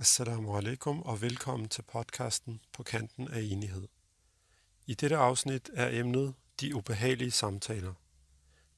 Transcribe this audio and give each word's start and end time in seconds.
Assalamu 0.00 0.56
alaikum 0.56 1.02
og 1.02 1.22
velkommen 1.22 1.68
til 1.68 1.82
podcasten 1.82 2.60
På 2.72 2.82
kanten 2.82 3.28
af 3.28 3.40
enighed. 3.40 3.88
I 4.86 4.94
dette 4.94 5.16
afsnit 5.16 5.70
er 5.74 6.00
emnet 6.00 6.34
de 6.60 6.74
ubehagelige 6.74 7.30
samtaler. 7.30 7.94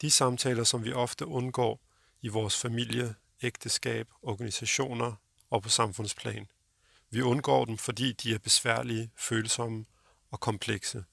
De 0.00 0.10
samtaler, 0.10 0.64
som 0.64 0.84
vi 0.84 0.92
ofte 0.92 1.26
undgår 1.26 1.80
i 2.22 2.28
vores 2.28 2.56
familie, 2.56 3.14
ægteskab, 3.42 4.08
organisationer 4.22 5.12
og 5.50 5.62
på 5.62 5.68
samfundsplan. 5.68 6.46
Vi 7.10 7.22
undgår 7.22 7.64
dem, 7.64 7.78
fordi 7.78 8.12
de 8.12 8.34
er 8.34 8.38
besværlige, 8.38 9.10
følsomme 9.16 9.84
og 10.30 10.40
komplekse. 10.40 11.04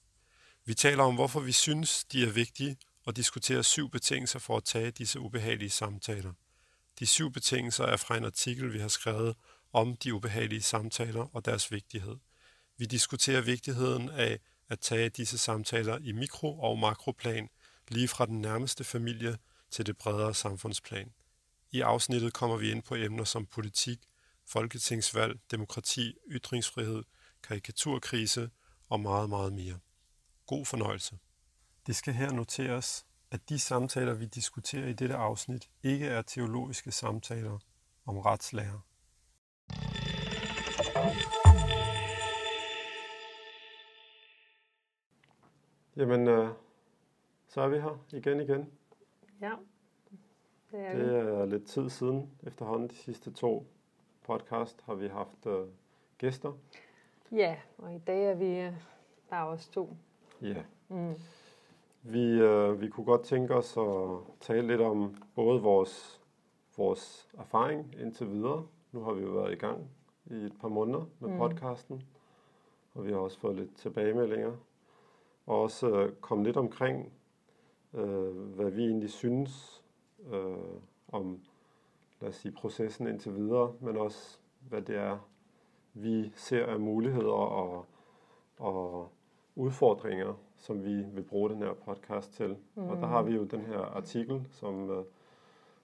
Vi 0.64 0.74
taler 0.74 1.04
om, 1.04 1.14
hvorfor 1.14 1.40
vi 1.40 1.52
synes, 1.52 2.04
de 2.04 2.24
er 2.24 2.30
vigtige, 2.30 2.76
og 3.04 3.16
diskuterer 3.16 3.62
syv 3.62 3.90
betingelser 3.90 4.38
for 4.38 4.56
at 4.56 4.64
tage 4.64 4.90
disse 4.90 5.20
ubehagelige 5.20 5.70
samtaler. 5.70 6.32
De 6.98 7.06
syv 7.06 7.32
betingelser 7.32 7.84
er 7.84 7.96
fra 7.96 8.16
en 8.16 8.24
artikel, 8.24 8.72
vi 8.72 8.78
har 8.78 8.88
skrevet 8.88 9.36
om 9.80 9.96
de 9.96 10.14
ubehagelige 10.14 10.62
samtaler 10.62 11.36
og 11.36 11.44
deres 11.44 11.72
vigtighed. 11.72 12.16
Vi 12.78 12.84
diskuterer 12.84 13.40
vigtigheden 13.40 14.08
af 14.08 14.38
at 14.68 14.80
tage 14.80 15.08
disse 15.08 15.38
samtaler 15.38 15.98
i 15.98 16.12
mikro- 16.12 16.60
og 16.60 16.78
makroplan, 16.78 17.48
lige 17.88 18.08
fra 18.08 18.26
den 18.26 18.40
nærmeste 18.40 18.84
familie 18.84 19.38
til 19.70 19.86
det 19.86 19.98
bredere 19.98 20.34
samfundsplan. 20.34 21.12
I 21.72 21.80
afsnittet 21.80 22.32
kommer 22.32 22.56
vi 22.56 22.70
ind 22.70 22.82
på 22.82 22.94
emner 22.94 23.24
som 23.24 23.46
politik, 23.46 23.98
folketingsvalg, 24.46 25.40
demokrati, 25.50 26.14
ytringsfrihed, 26.28 27.02
karikaturkrise 27.42 28.50
og 28.88 29.00
meget, 29.00 29.28
meget 29.28 29.52
mere. 29.52 29.78
God 30.46 30.66
fornøjelse. 30.66 31.18
Det 31.86 31.96
skal 31.96 32.14
her 32.14 32.32
noteres, 32.32 33.06
at 33.30 33.48
de 33.48 33.58
samtaler, 33.58 34.14
vi 34.14 34.26
diskuterer 34.26 34.86
i 34.86 34.92
dette 34.92 35.14
afsnit, 35.14 35.68
ikke 35.82 36.06
er 36.06 36.22
teologiske 36.22 36.92
samtaler 36.92 37.58
om 38.06 38.18
retslærer. 38.18 38.87
Jamen, 45.96 46.28
øh, 46.28 46.48
så 47.48 47.60
er 47.60 47.68
vi 47.68 47.78
her 47.78 47.98
igen 48.12 48.40
igen. 48.40 48.72
Ja, 49.40 49.52
det 50.70 50.80
er 50.80 50.96
Det 50.96 51.16
er 51.16 51.44
lidt 51.46 51.66
tid 51.66 51.90
siden 51.90 52.30
efterhånden. 52.42 52.88
De 52.88 52.94
sidste 52.94 53.32
to 53.32 53.66
podcast 54.22 54.82
har 54.86 54.94
vi 54.94 55.08
haft 55.08 55.46
øh, 55.46 55.66
gæster. 56.18 56.52
Ja, 57.32 57.56
og 57.78 57.94
i 57.94 57.98
dag 57.98 58.24
er 58.24 58.34
vi 58.34 58.60
øh, 58.60 58.72
bare 59.30 59.46
os 59.48 59.68
to. 59.68 59.96
Ja. 60.42 60.62
Mm. 60.88 61.14
Vi, 62.02 62.30
øh, 62.30 62.80
vi 62.80 62.88
kunne 62.88 63.06
godt 63.06 63.22
tænke 63.22 63.54
os 63.54 63.76
at 63.76 64.18
tale 64.40 64.66
lidt 64.66 64.80
om 64.80 65.14
både 65.34 65.62
vores, 65.62 66.20
vores 66.76 67.28
erfaring 67.38 67.94
indtil 68.00 68.30
videre. 68.30 68.66
Nu 68.92 69.00
har 69.00 69.12
vi 69.12 69.22
jo 69.22 69.30
været 69.30 69.52
i 69.52 69.56
gang 69.56 69.90
i 70.26 70.34
et 70.34 70.52
par 70.60 70.68
måneder 70.68 71.06
med 71.20 71.28
Mm. 71.28 71.34
mm. 71.34 71.38
podcasten, 71.38 72.02
og 72.94 73.06
vi 73.06 73.12
har 73.12 73.18
også 73.18 73.38
fået 73.38 73.56
lidt 73.56 73.76
tilbagemeldinger. 73.76 74.52
Og 75.46 75.62
også 75.62 75.88
øh, 75.90 76.12
komme 76.12 76.44
lidt 76.44 76.56
omkring, 76.56 77.12
øh, 77.94 78.36
hvad 78.36 78.70
vi 78.70 78.84
egentlig 78.84 79.10
synes 79.10 79.84
øh, 80.32 80.56
om, 81.08 81.40
lad 82.20 82.28
os 82.28 82.36
sige, 82.36 82.52
processen 82.52 83.06
indtil 83.06 83.34
videre, 83.34 83.74
men 83.80 83.96
også 83.96 84.38
hvad 84.60 84.82
det 84.82 84.96
er, 84.96 85.18
vi 85.94 86.32
ser 86.34 86.66
af 86.66 86.80
muligheder 86.80 87.32
og, 87.32 87.86
og 88.58 89.08
udfordringer, 89.56 90.34
som 90.56 90.84
vi 90.84 91.02
vil 91.02 91.22
bruge 91.22 91.50
den 91.50 91.58
her 91.58 91.74
podcast 91.74 92.32
til. 92.32 92.56
Mm. 92.74 92.88
Og 92.88 92.96
der 92.96 93.06
har 93.06 93.22
vi 93.22 93.34
jo 93.34 93.44
den 93.44 93.60
her 93.60 93.78
artikel, 93.80 94.46
som, 94.50 94.90
øh, 94.90 95.04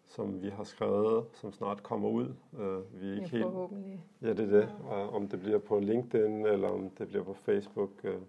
som 0.07 0.43
vi 0.43 0.49
har 0.51 0.65
skrevet, 0.65 1.25
som 1.33 1.53
snart 1.53 1.83
kommer 1.83 2.09
ud. 2.09 2.35
Øh, 2.59 3.01
vi 3.01 3.07
er 3.09 3.11
Ja, 3.13 3.17
ikke 3.17 3.29
helt, 3.31 3.43
forhåbentlig. 3.45 4.05
ja, 4.23 4.29
det 4.29 4.41
er 4.41 4.47
det. 4.61 4.69
Og 4.85 5.11
om 5.15 5.29
det 5.29 5.41
bliver 5.41 5.59
på 5.59 5.79
LinkedIn, 5.79 6.47
eller 6.47 6.69
om 6.69 6.91
det 6.91 7.09
bliver 7.09 7.25
på 7.25 7.35
Facebook, 7.35 7.91
øh, 8.05 8.21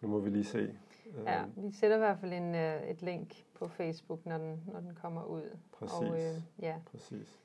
nu 0.00 0.08
må 0.08 0.18
vi 0.18 0.30
lige 0.30 0.44
se. 0.44 0.58
Øh, 0.58 1.24
Ja, 1.26 1.44
vi 1.56 1.72
sætter 1.72 1.96
i 1.96 2.00
hvert 2.00 2.18
fald 2.18 2.32
en, 2.32 2.54
øh, 2.54 2.82
et 2.82 3.02
link 3.02 3.44
på 3.54 3.68
Facebook, 3.68 4.26
når 4.26 4.38
den, 4.38 4.60
når 4.72 4.80
den 4.80 4.94
kommer 5.02 5.24
ud. 5.24 5.56
Præcis. 5.72 5.94
Og 5.98 6.06
øh, 6.20 6.40
ja, 6.62 6.74
Præcis. 6.90 7.38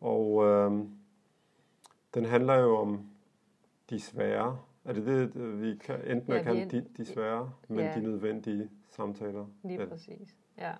Og 0.00 0.44
øh, 0.46 0.72
den 2.14 2.24
handler 2.24 2.54
jo 2.54 2.76
om 2.76 3.10
de 3.90 4.00
svære. 4.00 4.58
Er 4.84 4.92
det 4.92 5.06
det, 5.06 5.36
øh, 5.36 5.62
vi 5.62 5.76
kan 5.76 5.94
enten 6.10 6.32
Ja, 6.32 6.36
ja, 6.38 6.42
kan 6.42 6.70
de, 6.70 6.86
de 6.96 7.04
svære, 7.04 7.52
men 7.68 7.78
Ja. 7.78 7.94
de 7.94 8.00
nødvendige 8.02 8.70
samtaler? 8.88 9.46
lige 9.62 9.80
Ja. 9.80 9.86
præcis. 9.86 10.36
Ja. 10.58 10.72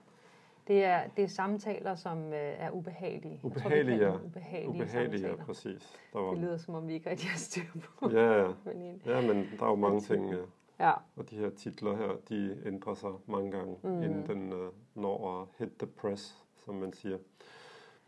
Det 0.68 0.84
er, 0.84 1.08
det 1.16 1.24
er 1.24 1.28
samtaler, 1.28 1.94
som 1.94 2.18
øh, 2.32 2.32
er 2.38 2.70
ubehagelige. 2.70 3.38
Tror, 3.38 3.46
Ubehagelige, 3.50 3.98
kalder 3.98 4.12
ja. 4.12 4.24
Ubehagelige, 4.26 4.68
Ubehagelige, 4.82 5.20
ja, 5.22 5.28
samtaler. 5.28 5.44
præcis. 5.44 5.98
Der 6.12 6.18
var, 6.20 6.30
Det 6.30 6.38
lyder, 6.38 6.56
som 6.56 6.74
om 6.74 6.88
vi 6.88 6.92
ikke 6.94 7.10
rigtig 7.10 7.28
har 7.30 7.38
styr 7.38 7.62
på. 7.98 8.10
ja, 8.10 8.42
ja. 8.42 8.52
Men, 8.64 8.82
en- 8.82 9.02
ja, 9.06 9.20
men 9.20 9.36
der 9.58 9.64
er 9.64 9.68
jo 9.70 9.74
mange 9.74 10.00
ting, 10.00 10.30
ja. 10.30 10.36
ja, 10.80 10.92
og 11.16 11.30
de 11.30 11.36
her 11.36 11.50
titler 11.50 11.96
her, 11.96 12.08
de 12.28 12.62
ændrer 12.66 12.94
sig 12.94 13.10
mange 13.26 13.50
gange, 13.50 13.76
Mm. 13.82 14.02
inden 14.02 14.26
den 14.26 14.52
uh, 14.52 14.68
når 14.94 15.40
at 15.42 15.48
hit 15.58 15.78
the 15.78 15.86
press, 15.86 16.44
som 16.64 16.74
man 16.74 16.92
siger. 16.92 17.18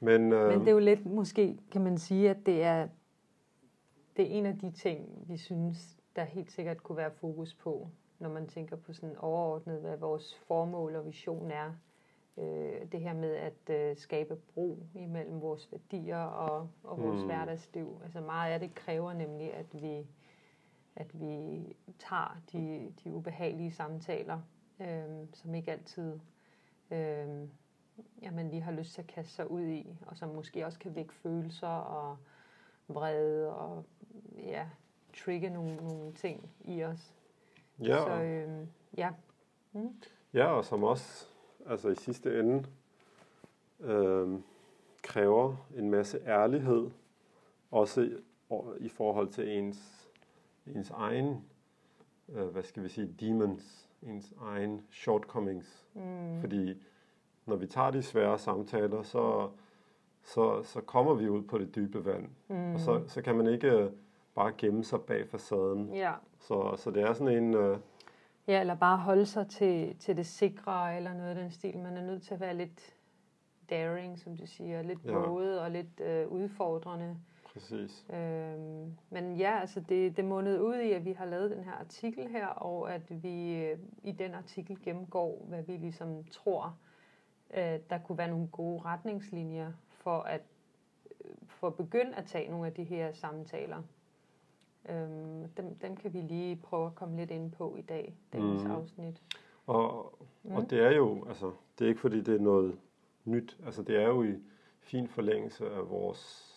Men, 0.01 0.33
øh, 0.33 0.49
Men 0.51 0.61
det 0.61 0.69
er 0.69 0.73
jo 0.73 0.79
lidt, 0.79 1.07
måske 1.07 1.59
kan 1.73 1.81
man 1.85 1.99
sige, 1.99 2.31
at 2.31 2.47
det 2.47 2.63
er, 2.63 2.89
det 4.17 4.25
er 4.25 4.39
en 4.39 4.47
af 4.47 4.59
de 4.59 4.71
ting, 4.71 5.25
vi 5.29 5.37
synes, 5.37 5.97
der 6.17 6.25
helt 6.25 6.53
sikkert 6.53 6.83
kunne 6.83 6.97
være 6.97 7.11
fokus 7.11 7.55
på, 7.55 7.89
når 8.19 8.29
man 8.29 8.47
tænker 8.47 8.77
på 8.77 8.93
sådan 8.93 9.17
overordnet, 9.17 9.81
hvad 9.81 9.97
vores 9.97 10.35
formål 10.49 10.95
og 10.97 11.07
vision 11.07 11.51
er. 11.51 11.73
Øh, 12.37 12.93
det 12.93 13.01
her 13.01 13.13
med 13.15 13.35
at 13.35 13.71
øh, 13.71 13.97
skabe 13.97 14.37
bro 14.37 14.79
imellem 14.95 15.41
vores 15.41 15.73
værdier 15.73 16.23
og, 16.25 16.69
og 16.85 17.03
vores 17.03 17.21
Mm. 17.21 17.27
hverdagsliv. 17.27 18.01
Altså 18.05 18.21
meget 18.21 18.53
af 18.53 18.61
det 18.61 18.75
kræver 18.75 19.13
nemlig, 19.13 19.55
at 19.55 19.83
vi, 19.83 20.07
at 20.97 21.21
vi 21.21 21.63
tager 21.99 22.41
de, 22.53 22.93
de 23.05 23.13
ubehagelige 23.13 23.73
samtaler, 23.73 24.41
øh, 24.81 25.05
som 25.33 25.55
ikke 25.55 25.73
altid 25.73 26.21
øh, 26.91 27.49
jamen, 28.23 28.51
lige 28.51 28.63
har 28.63 28.73
lyst 28.73 28.95
til 28.95 29.03
at 29.03 29.07
kaste 29.09 29.33
sig 29.33 29.51
ud 29.51 29.63
i, 29.67 29.97
og 30.07 30.17
som 30.17 30.29
måske 30.29 30.67
også 30.67 30.79
kan 30.79 30.95
vække 30.95 31.15
følelser 31.15 31.69
og 31.69 32.17
vrede 32.89 33.55
og 33.57 33.85
ja, 34.39 34.67
trigge 35.25 35.51
nogle, 35.51 35.77
nogle 35.77 36.13
ting 36.13 36.51
i 36.65 36.85
os. 36.85 37.15
ja, 37.83 37.99
Så 37.99 38.23
øh, 38.23 38.67
ja, 38.97 39.11
mm. 39.73 39.95
ja, 40.35 40.47
og 40.47 40.65
som 40.65 40.83
også 40.85 41.29
altså 41.67 41.89
i 41.89 41.95
sidste 41.95 42.41
ende 42.41 42.65
øh, 43.81 44.29
kræver 45.03 45.57
en 45.77 45.91
masse 45.91 46.21
ærlighed, 46.27 46.91
også 47.71 48.11
i, 48.79 48.89
forhold 48.89 49.29
til 49.29 49.59
ens, 49.59 50.09
ens 50.67 50.91
egen, 50.91 51.45
øh, 52.29 52.47
hvad 52.47 52.63
skal 52.63 52.83
vi 52.83 52.89
sige, 52.89 53.15
demons, 53.21 53.89
ens 54.03 54.33
egen 54.41 54.83
shortcomings. 54.91 55.87
Mm. 55.95 56.41
Fordi 56.41 56.83
når 57.47 57.57
vi 57.57 57.67
tager 57.67 57.91
de 57.91 58.03
svære 58.03 58.39
samtaler, 58.39 59.03
så, 59.03 59.51
så, 60.23 60.63
så 60.63 60.81
kommer 60.81 61.15
vi 61.15 61.29
ud 61.29 61.43
på 61.43 61.59
det 61.59 61.75
dybe 61.75 62.05
vand. 62.05 62.29
Mm. 62.49 62.75
Og 62.75 62.81
så, 62.81 63.03
så 63.07 63.23
kan 63.23 63.37
man 63.37 63.47
ikke 63.47 63.71
øh, 63.71 63.91
bare 64.35 64.53
gemme 64.59 64.85
sig 64.85 65.01
bag 65.01 65.29
facaden. 65.29 65.95
ja. 65.95 66.13
Så, 66.39 66.75
så 66.77 66.91
det 66.91 67.03
er 67.03 67.13
sådan 67.13 67.37
en... 67.45 67.55
Øh, 67.55 67.79
ja, 68.47 68.61
eller 68.61 68.75
bare 68.75 68.99
holde 68.99 69.27
sig 69.27 69.49
til, 69.49 69.97
til 69.99 70.17
det 70.17 70.27
sikre 70.27 70.97
eller 70.97 71.15
noget 71.15 71.29
af 71.29 71.35
den 71.35 71.51
stil. 71.51 71.79
Man 71.79 71.97
er 71.97 72.03
nødt 72.03 72.23
til 72.23 72.35
at 72.35 72.41
være 72.41 72.55
lidt 72.57 72.95
daring, 73.71 74.19
som 74.19 74.37
du 74.37 74.47
siger, 74.47 74.83
lidt 74.83 75.05
Ja. 75.05 75.13
både 75.13 75.63
og 75.63 75.71
lidt 75.71 76.01
øh, 76.01 76.29
udfordrende. 76.29 77.17
præcis. 77.53 78.07
Øhm, 78.11 78.97
men 79.11 79.37
ja, 79.37 79.59
altså 79.61 79.81
det, 79.81 80.17
det 80.17 80.25
mundede 80.25 80.63
ud 80.65 80.75
i, 80.77 80.91
at 80.93 81.05
vi 81.05 81.13
har 81.13 81.25
lavet 81.25 81.51
den 81.51 81.65
her 81.65 81.73
artikel 81.73 82.29
her, 82.29 82.47
og 82.47 82.95
at 82.95 83.23
vi 83.23 83.55
øh, 83.65 83.79
i 84.03 84.13
den 84.13 84.35
artikel 84.35 84.83
gennemgår, 84.83 85.45
hvad 85.49 85.63
vi 85.63 85.73
ligesom 85.77 86.25
tror, 86.25 86.77
øh, 87.55 87.79
der 87.91 87.99
kunne 88.05 88.19
være 88.19 88.29
nogle 88.31 88.49
gode 88.49 88.83
retningslinjer 88.85 89.73
for 89.89 90.19
at 90.21 90.41
øh, 91.25 91.31
for 91.47 91.67
at 91.67 91.75
begynde 91.75 92.15
at 92.17 92.25
tage 92.25 92.51
nogle 92.51 92.67
af 92.67 92.73
de 92.73 92.85
her 92.85 93.13
samtaler. 93.13 93.83
Øhm, 94.89 95.49
dem, 95.57 95.75
dem 95.75 95.97
kan 95.97 96.13
vi 96.15 96.21
lige 96.21 96.57
prøve 96.57 96.87
at 96.87 96.95
komme 96.95 97.17
lidt 97.17 97.31
ind 97.31 97.51
på 97.53 97.77
i 97.77 97.83
dag, 97.83 98.15
dagens 98.33 98.63
Mhm. 98.63 98.71
afsnit. 98.73 99.23
Og, 99.67 100.19
Mm. 100.43 100.53
og 100.55 100.71
det 100.71 100.81
er 100.81 100.91
jo, 100.97 101.25
altså, 101.29 101.53
det 101.79 101.85
er 101.85 101.89
ikke 101.89 102.01
fordi 102.01 102.21
det 102.21 102.35
er 102.35 102.41
noget 102.41 102.79
nyt. 103.25 103.59
Altså, 103.65 103.83
det 103.83 103.97
er 103.97 104.09
jo 104.09 104.23
i 104.23 104.35
fin 104.81 105.09
forlængelse 105.09 105.71
af 105.71 105.91
vores 105.91 106.49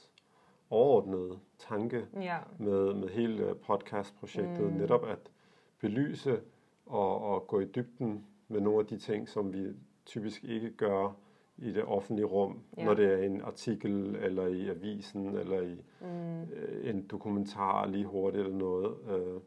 overordnede 0.69 1.39
tanke 1.57 2.05
Ja, 2.13 2.37
med, 2.59 2.93
med 2.93 3.09
hele 3.09 3.55
podcastprojektet. 3.55 4.71
Mm. 4.71 4.77
Netop 4.77 5.05
at 5.05 5.31
belyse 5.79 6.41
og, 6.85 7.21
og 7.21 7.47
gå 7.47 7.59
i 7.59 7.65
dybden 7.65 8.25
med 8.47 8.61
nogle 8.61 8.79
af 8.79 8.85
de 8.85 8.97
ting, 8.97 9.29
som 9.29 9.53
vi 9.53 9.67
typisk 10.05 10.43
ikke 10.43 10.69
gør 10.73 11.15
i 11.57 11.71
det 11.71 11.83
offentlige 11.83 12.25
rum, 12.25 12.59
Ja. 12.77 12.85
når 12.85 12.93
det 12.93 13.13
er 13.13 13.17
en 13.17 13.41
artikel, 13.41 14.15
eller 14.15 14.47
i 14.47 14.69
avisen, 14.69 15.27
eller 15.27 15.61
i 15.61 15.75
mm, 16.01 16.41
øh, 16.41 16.89
en 16.89 17.07
dokumentar 17.07 17.85
lige 17.87 18.05
hurtigt 18.05 18.43
eller 18.43 18.57
noget. 18.57 18.95
Øh, 19.09 19.41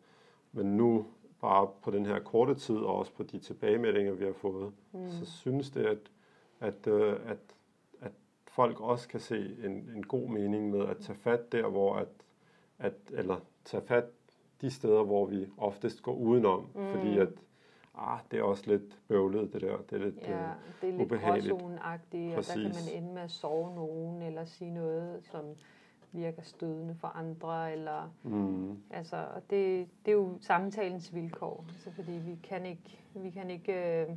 men 0.53 0.77
nu, 0.77 1.07
bare 1.41 1.69
på 1.83 1.91
den 1.91 2.07
her 2.07 2.19
korte 2.19 2.55
tid, 2.55 2.77
og 2.77 2.97
også 2.97 3.13
på 3.13 3.23
de 3.23 3.39
tilbagemeldinger, 3.39 4.13
vi 4.13 4.25
har 4.25 4.33
fået, 4.33 4.73
mm, 4.93 5.11
så 5.11 5.25
synes 5.27 5.71
det, 5.71 5.87
at, 5.87 5.99
at, 6.61 6.87
øh, 6.87 7.13
at, 7.27 7.39
at 8.01 8.13
folk 8.47 8.81
også 8.81 9.09
kan 9.09 9.21
se 9.21 9.57
en, 9.65 9.91
en 9.97 10.03
god 10.07 10.29
mening 10.29 10.71
med 10.71 10.81
at 10.87 10.97
tage 10.97 11.19
fat 11.19 11.53
der, 11.53 11.69
hvor 11.69 11.95
at 11.95 12.09
at, 12.79 12.95
eller 13.13 13.37
tage 13.65 13.83
fat 13.87 14.05
de 14.61 14.71
steder, 14.71 15.03
hvor 15.03 15.27
vi 15.27 15.47
oftest 15.57 16.03
går 16.03 16.15
udenom, 16.15 16.61
mm. 16.75 16.87
fordi 16.93 17.19
at 17.19 17.29
ah, 17.99 18.19
det 18.31 18.39
er 18.39 18.43
også 18.43 18.65
lidt 18.67 18.99
bøvlet, 19.09 19.53
det 19.53 19.61
der. 19.61 19.77
Det 19.91 19.93
er 19.93 20.05
lidt, 20.05 20.17
ja, 20.23 20.43
øh, 20.43 20.49
det 20.81 20.89
er 20.89 20.93
lidt 20.93 21.03
ubehageligt. 21.03 21.53
gråzoneagtigt, 21.53 22.37
og 22.37 22.45
der 22.47 22.53
kan 22.53 22.63
man 22.63 23.03
ende 23.03 23.15
med 23.15 23.23
at 23.23 23.31
sove 23.31 23.75
nogen, 23.75 24.23
eller 24.23 24.45
sige 24.45 24.71
noget, 24.71 25.19
som 25.23 25.45
virker 26.13 26.43
stødende 26.43 26.95
for 26.95 27.09
andre, 27.09 27.73
eller 27.73 28.15
mm. 28.23 28.79
altså, 28.91 29.17
og 29.35 29.43
det, 29.51 29.89
det 30.05 30.11
er 30.11 30.17
jo 30.17 30.39
samtalens 30.41 31.15
vilkår, 31.15 31.65
altså, 31.69 31.91
fordi 31.91 32.13
vi 32.13 32.39
kan 32.43 32.67
ikke, 32.67 33.01
vi 33.15 33.31
kan 33.31 33.51
ikke 33.51 34.03
øh, 34.03 34.17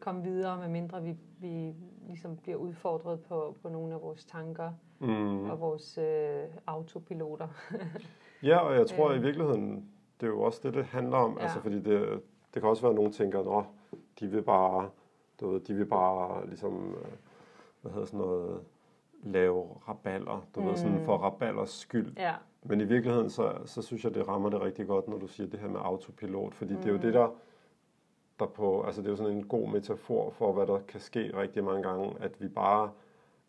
komme 0.00 0.22
videre, 0.22 0.58
medmindre 0.58 1.02
vi, 1.02 1.16
vi 1.40 1.74
ligesom 2.06 2.36
bliver 2.36 2.56
udfordret 2.56 3.20
på, 3.20 3.56
på 3.62 3.68
nogle 3.68 3.94
af 3.94 4.02
vores 4.02 4.24
tanker 4.24 4.72
Mm. 5.02 5.50
og 5.50 5.60
vores 5.60 5.98
øh, 5.98 6.42
autopiloter. 6.66 7.48
Ja, 8.42 8.58
og 8.58 8.74
jeg 8.74 8.86
tror 8.86 9.10
Øh. 9.10 9.16
i 9.16 9.20
virkeligheden, 9.20 9.90
det 10.20 10.26
er 10.26 10.30
jo 10.30 10.40
også 10.42 10.60
det, 10.62 10.74
det 10.74 10.84
handler 10.84 11.16
om. 11.16 11.36
Ja. 11.38 11.42
Altså, 11.42 11.60
fordi 11.60 11.80
det, 11.80 12.20
det 12.54 12.62
kan 12.62 12.70
også 12.70 12.82
være, 12.82 12.90
at 12.90 12.96
nogen 12.96 13.12
tænker, 13.12 13.42
nå, 13.42 13.64
de 14.20 14.26
vil 14.26 14.42
bare, 14.42 14.90
du 15.40 15.50
ved, 15.50 15.60
de 15.60 15.74
vil 15.74 15.86
bare 15.86 16.46
ligesom, 16.46 16.94
øh, 16.94 17.12
hvad 17.82 17.92
hedder 17.92 18.06
sådan 18.06 18.20
noget, 18.20 18.60
lave 19.22 19.66
raballer, 19.88 20.46
du 20.54 20.60
mm. 20.60 20.66
ved, 20.66 20.76
sådan 20.76 21.04
for 21.04 21.16
raballers 21.16 21.70
skyld. 21.70 22.12
ja, 22.16 22.34
Men 22.62 22.80
i 22.80 22.84
virkeligheden, 22.84 23.30
så, 23.30 23.52
så 23.64 23.82
synes 23.82 24.04
jeg, 24.04 24.14
det 24.14 24.28
rammer 24.28 24.50
det 24.50 24.60
rigtig 24.60 24.86
godt, 24.86 25.08
når 25.08 25.18
du 25.18 25.26
siger 25.26 25.46
det 25.46 25.60
her 25.60 25.68
med 25.68 25.80
autopilot, 25.82 26.54
fordi 26.54 26.74
mm. 26.74 26.80
det 26.80 26.88
er 26.88 26.92
jo 26.92 26.98
det, 26.98 27.14
der, 27.14 27.28
der 28.38 28.46
på, 28.46 28.82
altså 28.82 29.00
det 29.00 29.06
er 29.06 29.10
jo 29.10 29.16
sådan 29.16 29.36
en 29.36 29.46
god 29.46 29.68
metafor 29.68 30.30
for, 30.30 30.52
hvad 30.52 30.66
der 30.66 30.78
kan 30.88 31.00
ske 31.00 31.36
rigtig 31.36 31.64
mange 31.64 31.82
gange, 31.82 32.14
at 32.20 32.40
vi 32.40 32.48
bare, 32.48 32.90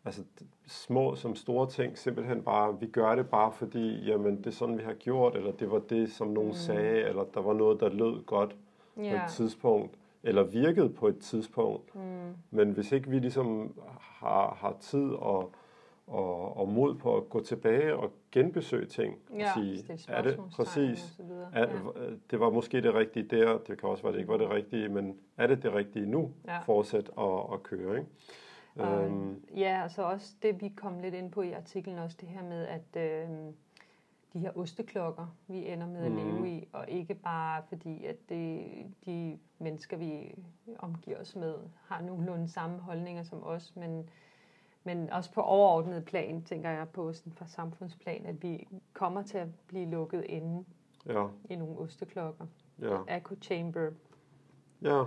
altså 0.04 0.22
små 0.66 1.14
som 1.14 1.34
store 1.34 1.68
ting, 1.68 1.98
simpelthen 1.98 2.42
bare, 2.42 2.80
vi 2.80 2.86
gør 2.86 3.14
det 3.14 3.30
bare 3.30 3.52
fordi, 3.52 4.04
jamen 4.04 4.36
det 4.38 4.46
er 4.46 4.50
sådan, 4.50 4.78
vi 4.78 4.82
har 4.82 4.94
gjort, 4.94 5.36
eller 5.36 5.52
det 5.52 5.70
var 5.70 5.78
det, 5.78 6.12
som 6.12 6.28
nogen 6.28 6.50
mm. 6.50 6.54
sagde, 6.54 7.02
eller 7.02 7.24
der 7.34 7.40
var 7.40 7.52
noget, 7.52 7.80
der 7.80 7.88
lød 7.88 8.24
godt 8.24 8.56
på 8.96 9.02
ja, 9.02 9.24
et 9.24 9.30
tidspunkt, 9.30 9.98
eller 10.22 10.42
virkede 10.42 10.90
på 10.90 11.08
et 11.08 11.18
tidspunkt. 11.18 11.94
mm, 11.94 12.34
Men 12.50 12.70
hvis 12.70 12.92
ikke 12.92 13.10
vi 13.10 13.18
ligesom 13.18 13.74
har, 14.00 14.54
har 14.54 14.76
tid 14.80 15.10
og, 15.10 15.52
og, 16.06 16.56
og 16.56 16.68
mod 16.68 16.94
på 16.94 17.16
at 17.16 17.28
gå 17.28 17.40
tilbage 17.40 17.96
og 17.96 18.10
genbesøge 18.32 18.86
ting, 18.86 19.14
ja, 19.38 19.44
og 19.44 19.62
sige, 19.62 19.98
er 20.08 20.22
det 20.22 20.40
præcis, 20.56 21.16
og 21.18 21.24
så 21.26 21.46
er, 21.52 21.60
ja. 21.60 22.10
det 22.30 22.40
var 22.40 22.50
måske 22.50 22.80
det 22.80 22.94
rigtige 22.94 23.26
der, 23.36 23.58
det 23.58 23.78
kan 23.80 23.88
også 23.88 24.02
være, 24.02 24.12
det 24.12 24.18
ikke 24.18 24.32
var 24.32 24.38
det 24.38 24.50
rigtige, 24.50 24.88
men 24.88 25.16
er 25.36 25.46
det 25.46 25.62
det 25.62 25.74
rigtige 25.74 26.06
nu? 26.06 26.30
Ja. 26.46 26.58
Fortsæt 26.58 27.10
at, 27.18 27.40
at 27.52 27.62
køre, 27.62 27.98
ikke? 27.98 28.08
Og, 28.74 29.04
Øhm, 29.04 29.42
ja, 29.56 29.82
altså 29.82 30.02
også 30.02 30.34
det, 30.42 30.60
vi 30.62 30.68
kom 30.76 30.98
lidt 31.00 31.14
ind 31.14 31.30
på 31.32 31.42
i 31.42 31.52
artiklen, 31.52 31.98
også 31.98 32.16
det 32.20 32.28
her 32.28 32.42
med, 32.42 32.66
at 32.66 32.96
øh, 32.96 33.28
de 34.32 34.38
her 34.38 34.58
osteklokker, 34.58 35.36
vi 35.48 35.68
ender 35.68 35.86
med 35.86 36.04
at 36.04 36.12
Mhm. 36.12 36.20
leve 36.20 36.50
i, 36.56 36.68
og 36.72 36.88
ikke 36.88 37.14
bare 37.14 37.62
fordi, 37.68 38.04
at 38.04 38.28
det, 38.28 38.66
de 39.06 39.38
mennesker, 39.58 39.96
vi 39.96 40.34
omgiver 40.78 41.20
os 41.20 41.36
med, 41.36 41.54
har 41.86 42.02
nogenlunde 42.02 42.48
samme 42.48 42.78
holdninger 42.78 43.22
som 43.22 43.42
os, 43.44 43.76
men, 43.76 44.10
men 44.84 45.10
også 45.10 45.32
på 45.32 45.40
overordnet 45.40 46.04
plan, 46.04 46.42
tænker 46.42 46.70
jeg 46.70 46.88
på 46.88 47.12
sådan 47.12 47.32
fra 47.32 47.46
samfundsplan, 47.46 48.26
at 48.26 48.42
vi 48.42 48.68
kommer 48.92 49.22
til 49.22 49.38
at 49.38 49.48
blive 49.66 49.86
lukket 49.90 50.24
inde 50.24 50.64
ja, 51.06 51.26
i 51.50 51.56
nogle 51.56 51.78
osteklokker. 51.78 52.46
ja, 52.80 53.16
Echo 53.18 53.36
chamber 53.40 53.90
ja, 54.82 55.04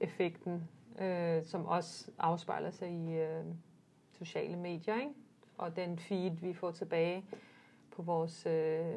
effekten, 0.00 0.68
øh, 0.98 1.44
som 1.44 1.66
også 1.66 2.10
afspejler 2.18 2.70
sig 2.70 2.90
i 2.90 3.12
øh, 3.18 3.44
sociale 4.12 4.56
medier, 4.56 4.94
ikke? 5.00 5.12
og 5.58 5.76
den 5.76 5.98
feed, 5.98 6.30
vi 6.30 6.54
får 6.54 6.70
tilbage 6.70 7.24
på 7.98 8.02
vores, 8.02 8.46
øh, 8.46 8.94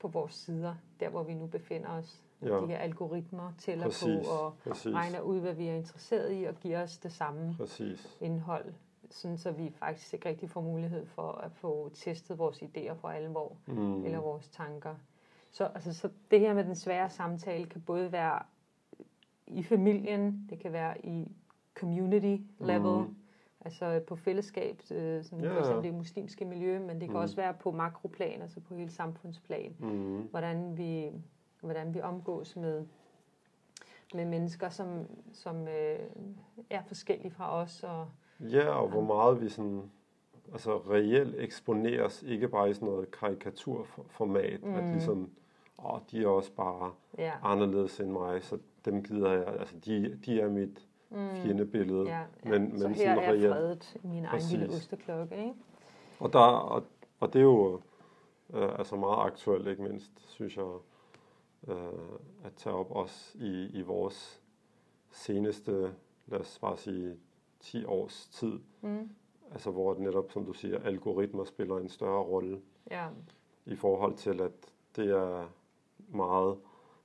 på 0.00 0.08
vores 0.08 0.34
sider, 0.34 0.74
der 1.00 1.08
hvor 1.08 1.22
vi 1.22 1.34
nu 1.34 1.46
befinder 1.46 1.88
os. 1.88 2.22
Ja. 2.42 2.60
De 2.60 2.66
her 2.66 2.78
algoritmer 2.78 3.52
tæller 3.58 3.84
Præcis. 3.84 4.26
på 4.26 4.32
og 4.32 4.54
præcis, 4.64 4.94
regner 4.94 5.20
ud, 5.20 5.40
hvad 5.40 5.54
vi 5.54 5.66
er 5.66 5.74
interesseret 5.74 6.40
i, 6.40 6.44
og 6.44 6.54
giver 6.54 6.82
os 6.82 6.98
det 6.98 7.12
samme 7.12 7.54
præcis, 7.58 8.16
indhold, 8.20 8.64
sådan 9.10 9.38
så 9.38 9.50
vi 9.50 9.70
faktisk 9.70 10.14
ikke 10.14 10.28
rigtig 10.28 10.50
får 10.50 10.60
mulighed 10.60 11.06
for 11.06 11.32
at 11.32 11.52
få 11.52 11.90
testet 11.94 12.38
vores 12.38 12.62
idéer 12.62 12.92
for 12.92 13.08
alvor 13.08 13.56
mm, 13.66 14.04
eller 14.04 14.20
vores 14.20 14.48
tanker. 14.48 14.94
Så, 15.50 15.64
altså, 15.74 15.94
så 15.94 16.08
det 16.30 16.40
her 16.40 16.54
med 16.54 16.64
den 16.64 16.74
svære 16.76 17.10
samtale 17.10 17.66
kan 17.66 17.80
både 17.80 18.12
være 18.12 18.42
i 19.46 19.62
familien, 19.62 20.46
det 20.50 20.58
kan 20.58 20.72
være 20.72 21.06
i 21.06 21.28
community 21.74 22.42
level, 22.60 22.80
Mhm. 23.02 23.16
Altså 23.64 24.00
på 24.06 24.16
fællesskab, 24.16 24.80
øh, 24.90 25.24
sådan 25.24 25.40
Ja, 25.44 25.54
for 25.54 25.58
eksempel 25.58 25.84
det 25.84 25.94
muslimske 25.94 26.44
miljø, 26.44 26.78
men 26.78 26.90
det 26.90 27.00
kan 27.00 27.08
Mhm. 27.10 27.16
også 27.16 27.36
være 27.36 27.54
på 27.54 27.70
makroplan, 27.70 28.42
altså 28.42 28.60
på 28.60 28.74
hele 28.74 28.90
samfundsplan, 28.90 29.76
mm, 29.78 30.22
hvordan 30.30 30.76
vi, 30.78 31.10
hvordan 31.60 31.94
vi 31.94 32.00
omgås 32.00 32.56
med, 32.56 32.84
med 34.14 34.24
mennesker, 34.24 34.68
som, 34.68 35.06
som 35.32 35.68
øh, 35.68 35.98
er 36.70 36.82
forskellige 36.86 37.30
fra 37.30 37.56
os. 37.62 37.84
Og, 37.84 38.08
Ja, 38.50 38.68
og 38.68 38.88
hvor 38.88 39.00
meget 39.00 39.40
vi 39.40 39.48
sådan, 39.48 39.90
altså 40.52 40.76
reelt 40.78 41.34
eksponeres, 41.38 42.22
ikke 42.22 42.48
bare 42.48 42.70
i 42.70 42.74
sådan 42.74 42.88
noget 42.88 43.10
karikaturformat, 43.10 44.62
mm. 44.64 44.74
at 44.74 44.84
Mm. 44.84 44.90
ligesom, 44.92 45.30
åh, 45.84 45.98
de 46.10 46.22
er 46.22 46.26
også 46.28 46.52
bare 46.52 46.92
ja, 47.18 47.32
anderledes 47.42 48.00
end 48.00 48.10
mig, 48.10 48.42
så 48.42 48.58
dem 48.84 49.02
gider 49.02 49.32
jeg, 49.32 49.46
altså 49.46 49.76
de, 49.78 50.18
de 50.26 50.40
er 50.40 50.48
mit 50.48 50.86
mm, 51.12 51.36
fjendebillede. 51.42 52.08
ja, 52.08 52.18
ja. 52.44 52.58
Men- 52.58 52.78
så 52.78 52.86
men 52.88 52.94
her 52.96 53.14
sådan 53.14 53.24
er 53.24 53.32
jeg 53.32 53.50
fredet 53.52 53.96
i 54.04 54.06
min 54.06 54.24
egen 54.24 54.42
lille 54.50 54.66
Præcis. 54.66 54.82
osteklokke. 54.82 55.36
Ikke? 55.36 55.54
Og, 56.20 56.32
der, 56.32 56.38
og, 56.38 56.82
og 57.20 57.32
det 57.32 57.38
er 57.38 57.42
jo 57.42 57.80
øh, 58.54 58.78
altså 58.78 58.96
meget 58.96 59.26
aktuelt, 59.26 59.66
ikke 59.68 59.82
mindst, 59.82 60.12
synes 60.30 60.56
jeg, 60.56 60.64
øh, 61.68 61.76
at 62.44 62.52
tage 62.56 62.74
op 62.74 62.90
også 62.90 63.38
i, 63.38 63.66
i 63.78 63.82
vores 63.82 64.40
seneste, 65.10 65.94
lad 66.26 66.40
os 66.40 66.58
bare 66.58 66.76
sige, 66.76 67.16
10 67.60 67.84
års 67.84 68.26
tid, 68.32 68.52
Mm. 68.80 69.08
altså 69.52 69.70
hvor 69.70 69.92
det 69.92 70.02
netop, 70.02 70.32
som 70.32 70.44
du 70.46 70.52
siger, 70.52 70.78
algoritmer 70.78 71.44
spiller 71.44 71.76
en 71.78 71.88
større 71.88 72.22
rolle 72.22 72.60
Ja, 72.90 73.06
i 73.66 73.76
forhold 73.76 74.14
til, 74.14 74.40
at 74.40 74.52
det 74.96 75.10
er 75.10 75.48
meget 76.08 76.56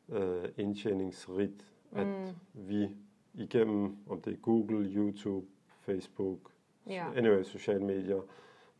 øh, 0.10 0.50
indtjeningsrigt, 0.58 1.66
at 1.92 2.08
Mm. 2.08 2.28
vi 2.54 2.90
igennem, 3.38 3.98
om 4.10 4.22
det 4.22 4.34
er 4.34 4.38
Google, 4.38 4.86
YouTube, 4.86 5.46
Facebook, 5.80 6.40
ja. 6.88 7.06
anyway, 7.16 7.44
sociale 7.44 7.86
medier, 7.86 8.22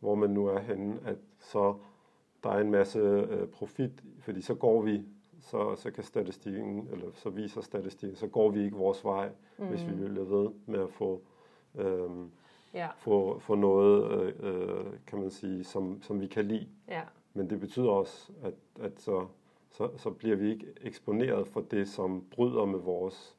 hvor 0.00 0.14
man 0.14 0.30
nu 0.30 0.46
er 0.46 0.58
henne, 0.60 1.00
at 1.04 1.16
så 1.38 1.74
der 2.42 2.50
er 2.50 2.60
en 2.60 2.70
masse 2.70 2.98
øh, 2.98 3.48
profit, 3.48 4.04
fordi 4.20 4.40
så 4.40 4.54
går 4.54 4.82
vi, 4.82 5.02
så, 5.40 5.76
så 5.76 5.90
kan 5.90 6.04
statistikken, 6.04 6.88
eller 6.92 7.06
så 7.14 7.30
viser 7.30 7.60
statistikken, 7.60 8.16
så 8.16 8.26
går 8.26 8.50
vi 8.50 8.64
ikke 8.64 8.76
vores 8.76 9.04
vej, 9.04 9.30
mm. 9.58 9.66
hvis 9.66 9.86
vi 9.86 9.92
bliver 9.94 10.24
ved 10.24 10.50
med 10.66 10.80
at 10.80 10.90
få, 10.90 11.22
øh, 11.74 12.10
ja, 12.74 12.88
få, 12.96 13.38
få 13.38 13.54
noget, 13.54 14.10
øh, 14.12 14.34
øh, 14.40 14.86
kan 15.06 15.18
man 15.18 15.30
sige, 15.30 15.64
som, 15.64 16.02
som 16.02 16.20
vi 16.20 16.26
kan 16.26 16.44
lide. 16.44 16.68
ja, 16.88 17.02
Men 17.34 17.50
det 17.50 17.60
betyder 17.60 17.90
også, 17.90 18.32
at, 18.42 18.54
at 18.80 19.00
så, 19.00 19.26
så, 19.70 19.90
så 19.96 20.10
bliver 20.10 20.36
vi 20.36 20.50
ikke 20.50 20.66
eksponeret 20.80 21.48
for 21.48 21.60
det, 21.60 21.88
som 21.88 22.24
bryder 22.30 22.64
med 22.64 22.78
vores 22.78 23.37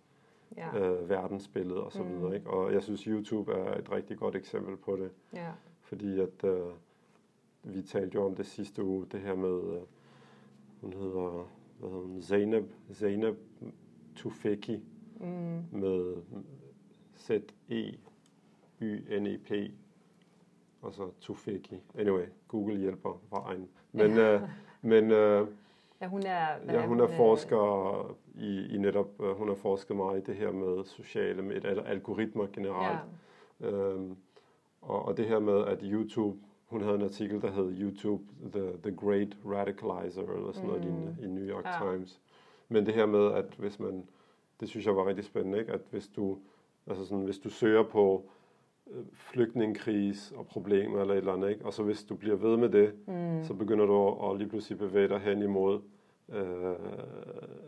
ja, 0.57 0.79
øh, 0.79 1.09
verdensbillede 1.09 1.83
osv. 1.85 2.01
Mm. 2.01 2.25
Mm. 2.27 2.33
Ikke? 2.33 2.49
Og 2.49 2.73
jeg 2.73 2.83
synes, 2.83 3.03
YouTube 3.03 3.51
er 3.51 3.77
et 3.77 3.91
rigtig 3.91 4.17
godt 4.17 4.35
eksempel 4.35 4.77
på 4.77 4.95
det. 4.95 5.11
ja, 5.33 5.51
Fordi 5.81 6.19
at 6.19 6.43
øh, 6.43 6.67
vi 7.63 7.81
talte 7.81 8.15
jo 8.15 8.25
om 8.25 8.35
det 8.35 8.45
sidste 8.45 8.83
uge, 8.83 9.05
det 9.11 9.19
her 9.21 9.35
med, 9.35 9.73
øh, 9.73 9.81
hun 10.81 10.93
hedder, 10.93 11.49
hvad 11.79 11.89
hedder 11.89 12.03
hun, 12.03 12.21
Zainab, 12.21 12.63
Zainab 12.93 13.35
Tufekci 14.15 14.83
mm, 15.19 15.63
med 15.71 16.15
Z-E-Y-N-E-P 18.79 19.51
og 20.81 20.93
så 20.93 21.11
Tufekci. 21.21 21.81
Anyway, 21.95 22.25
Google 22.47 22.77
hjælper 22.77 23.21
vejen. 23.29 23.69
Men, 23.91 24.17
øh, 24.17 24.41
men 24.81 25.11
øh, 25.11 25.47
ja, 26.01 26.07
hun 26.07 26.23
er, 26.25 26.45
hvad 26.63 26.75
ja, 26.75 26.85
hun 26.85 26.99
er 26.99 27.07
øh, 27.09 27.15
forsker 27.17 28.15
i, 28.35 28.75
i 28.75 28.77
netop, 28.77 29.07
øh, 29.23 29.31
hun 29.31 29.47
har 29.47 29.55
forsket 29.55 29.95
meget 29.95 30.19
i 30.19 30.23
det 30.23 30.35
her 30.35 30.51
med 30.51 30.83
sociale 30.85 31.41
medier, 31.41 31.69
eller 31.69 31.83
algoritmer 31.83 32.47
generelt. 32.53 32.99
Ja, 33.61 33.67
Øhm, 33.67 34.15
og, 34.81 35.05
og 35.05 35.17
det 35.17 35.25
her 35.25 35.39
med, 35.39 35.65
at 35.65 35.79
YouTube, 35.83 36.37
hun 36.67 36.81
havde 36.81 36.95
en 36.95 37.01
artikel, 37.01 37.41
der 37.41 37.51
hed 37.51 37.75
YouTube, 37.81 38.23
The, 38.53 38.71
the 38.83 38.95
Great 38.95 39.37
Radicalizer, 39.45 40.21
eller 40.33 40.51
sådan 40.51 40.69
noget 40.69 40.85
Mm. 40.85 40.89
lignende, 40.89 41.15
i 41.23 41.27
New 41.27 41.43
York 41.55 41.65
Ja. 41.65 41.91
Times. 41.91 42.21
Men 42.69 42.85
det 42.85 42.93
her 42.93 43.05
med, 43.05 43.31
at 43.33 43.45
hvis 43.57 43.79
man, 43.79 44.07
det 44.59 44.69
synes 44.69 44.85
jeg 44.85 44.95
var 44.95 45.07
rigtig 45.07 45.25
spændende, 45.25 45.59
ikke? 45.59 45.71
at 45.73 45.81
hvis 45.91 46.07
du, 46.07 46.37
altså 46.87 47.05
sådan, 47.05 47.23
hvis 47.23 47.37
du 47.39 47.49
søger 47.49 47.83
på 47.83 48.29
flygtningekris 49.13 50.33
og 50.37 50.45
problemer 50.47 51.01
eller 51.01 51.13
et 51.13 51.17
eller 51.17 51.33
andet, 51.33 51.49
ikke? 51.49 51.65
og 51.65 51.73
så 51.73 51.83
hvis 51.83 52.03
du 52.03 52.15
bliver 52.15 52.35
ved 52.35 52.57
med 52.57 52.69
det, 52.69 52.93
mm, 53.07 53.43
så 53.43 53.53
begynder 53.53 53.85
du 53.85 54.07
at, 54.07 54.31
at 54.31 54.37
lige 54.37 54.49
pludselig 54.49 54.77
bevæge 54.77 55.07
dig 55.07 55.19
hen 55.19 55.41
imod 55.41 55.81
øh, 56.29 56.75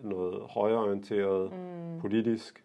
noget 0.04 0.42
højreorienteret 0.50 1.52
mm, 1.52 2.00
politisk. 2.00 2.64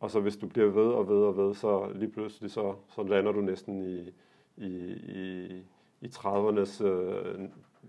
Og 0.00 0.10
så 0.10 0.20
hvis 0.20 0.36
du 0.36 0.46
bliver 0.46 0.68
ved 0.68 0.88
og 0.88 1.08
ved 1.08 1.22
og 1.22 1.36
ved, 1.36 1.54
så 1.54 1.90
lige 1.94 2.10
pludselig 2.10 2.50
så, 2.50 2.74
så 2.88 3.02
lander 3.02 3.32
du 3.32 3.40
næsten 3.40 3.82
i, 3.82 4.12
i, 4.56 4.68
i 5.08 5.62
i 6.00 6.06
30'ernes, 6.06 6.84
øh, 6.84 7.48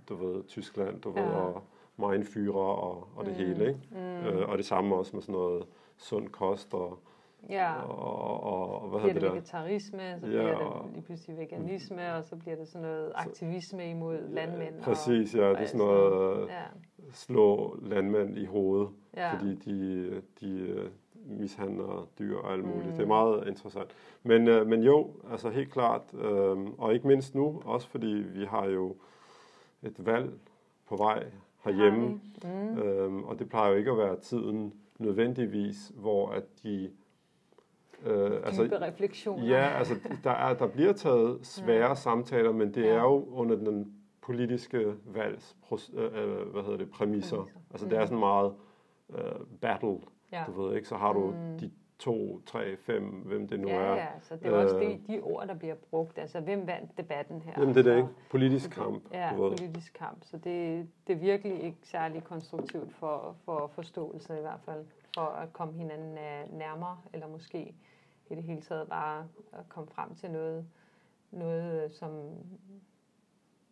du 0.10 0.16
ved, 0.16 0.44
Tyskland, 0.44 1.02
du 1.02 1.14
ja. 1.16 1.22
ved, 1.22 1.32
og 1.32 1.64
mindfyre 1.98 2.54
og, 2.54 3.08
og 3.16 3.26
det 3.26 3.34
mm. 3.34 3.46
hele, 3.46 3.68
ikke? 3.68 3.80
Mm. 3.92 3.98
Øh, 3.98 4.50
og 4.50 4.58
det 4.58 4.66
samme 4.66 4.96
også 4.96 5.16
med 5.16 5.22
sådan 5.22 5.34
noget 5.34 5.66
sund 5.98 6.28
kost 6.28 6.74
og 6.74 7.00
Ja. 7.50 7.82
Og, 7.82 8.44
og, 8.44 8.82
og 8.82 8.90
hvad 8.90 9.00
bliver 9.00 9.14
det, 9.14 9.22
det 9.22 9.32
vegetarisme, 9.32 10.18
så 10.20 10.26
bliver 10.26 10.44
ja, 10.44 10.50
det 10.50 10.92
lige 10.94 11.02
pludselig 11.02 11.38
veganisme, 11.38 12.14
og 12.16 12.24
så 12.24 12.36
bliver 12.36 12.56
det 12.56 12.68
sådan 12.68 12.88
noget 12.88 13.12
aktivisme 13.16 13.90
imod 13.90 14.30
landmænd. 14.30 14.82
Præcis, 14.82 15.36
ja. 15.36 15.50
Det 15.50 15.62
er 15.62 15.66
sådan 15.66 15.78
noget 15.88 16.48
ja. 16.48 16.64
slå 17.12 17.78
landmænd 17.82 18.38
i 18.38 18.46
hovedet, 18.46 18.90
ja. 19.16 19.34
fordi 19.34 19.56
de, 19.56 20.22
de 20.42 20.60
øh, 20.60 20.90
mishandler 21.26 22.08
dyr 22.20 22.38
og 22.38 22.54
alt 22.54 22.66
muligt. 22.66 22.86
Mm. 22.86 22.92
Det 22.92 23.02
er 23.02 23.08
meget 23.08 23.48
interessant. 23.48 23.90
Men, 24.24 24.48
øh, 24.48 24.68
men 24.68 24.84
jo, 24.84 25.12
altså 25.32 25.50
helt 25.50 25.72
klart, 25.72 26.14
øh, 26.14 26.58
og 26.78 26.94
ikke 26.94 27.08
mindst 27.08 27.36
nu, 27.36 27.62
også 27.66 27.88
fordi 27.88 28.08
vi 28.08 28.46
har 28.46 28.66
jo 28.66 28.96
et 29.84 30.06
valg 30.06 30.34
på 30.88 30.96
vej 30.96 31.26
herhjemme, 31.64 32.20
mm. 32.44 32.78
øh, 32.78 33.16
og 33.16 33.40
det 33.40 33.50
plejer 33.50 33.70
jo 33.70 33.78
ikke 33.78 33.92
at 33.92 33.98
være 33.98 34.20
tiden 34.20 34.74
nødvendigvis, 35.00 35.92
hvor 35.96 36.30
at 36.30 36.44
de 36.64 36.92
Øh, 38.06 38.32
altså, 38.44 38.78
refleksioner. 38.82 39.48
Ja, 39.48 39.78
altså 39.78 39.96
der, 40.24 40.32
er, 40.32 40.54
der 40.54 40.68
bliver 40.68 40.94
taget 40.94 41.40
svære 41.46 41.88
ja. 41.88 41.96
samtaler, 41.96 42.52
men 42.52 42.74
det 42.74 42.84
ja. 42.84 42.90
er 42.90 43.02
jo 43.02 43.26
under 43.32 43.56
den 43.56 43.94
politiske 44.22 44.94
valgs, 45.06 45.58
øh, 45.94 46.04
øh, 46.04 46.48
hvad 46.48 46.64
hedder 46.64 46.78
det, 46.78 46.90
præmisser. 46.92 47.38
præmisser. 47.38 47.60
Altså 47.72 47.86
mm. 47.86 47.90
det 47.90 48.00
er 48.00 48.06
sådan 48.06 48.20
meget 48.20 48.54
øh, 49.10 49.22
battle, 49.62 49.98
ja. 50.32 50.44
du 50.48 50.62
ved 50.62 50.76
ikke, 50.76 50.88
så 50.88 50.96
har 50.96 51.14
du 51.14 51.26
mm. 51.32 51.60
de 51.60 51.72
to, 52.00 52.42
tre, 52.46 52.78
fem, 52.78 53.04
hvem 53.04 53.48
det 53.48 53.60
nu 53.60 53.68
ja, 53.68 53.76
er. 53.76 53.96
Ja, 53.96 54.08
så 54.22 54.36
det 54.36 54.46
er 54.46 54.52
også 54.52 54.80
de, 54.80 54.86
øh. 54.86 55.00
de 55.08 55.22
ord, 55.22 55.48
der 55.48 55.54
bliver 55.54 55.76
brugt. 55.90 56.18
Altså, 56.18 56.40
hvem 56.40 56.68
vandt 56.68 56.98
debatten 56.98 57.42
her? 57.42 57.54
Jamen, 57.58 57.76
det 57.76 57.88
er 57.88 57.92
det 57.92 57.98
ikke. 57.98 58.10
Politisk 58.30 58.70
kamp. 58.70 59.04
Ja, 59.14 59.32
du 59.38 59.44
ved. 59.44 59.58
politisk 59.58 59.94
kamp. 59.94 60.18
Så 60.22 60.38
det, 60.38 60.88
det 61.08 61.14
er 61.14 61.20
virkelig 61.20 61.64
ikke 61.64 61.78
særlig 61.84 62.24
konstruktivt 62.24 62.94
for, 62.94 63.36
for 63.46 63.72
forståelse 63.76 64.38
i 64.38 64.42
hvert 64.42 64.60
fald, 64.66 64.86
for 65.18 65.26
at 65.26 65.54
komme 65.54 65.74
hinanden 65.74 66.14
nærmere, 66.58 66.98
eller 67.14 67.28
måske 67.28 67.76
i 68.30 68.36
det 68.36 68.44
hele 68.44 68.62
taget 68.62 68.88
bare 68.88 69.28
at 69.52 69.70
komme 69.70 69.90
frem 69.90 70.16
til 70.16 70.32
noget, 70.32 70.66
noget 71.32 71.92
som, 71.92 72.12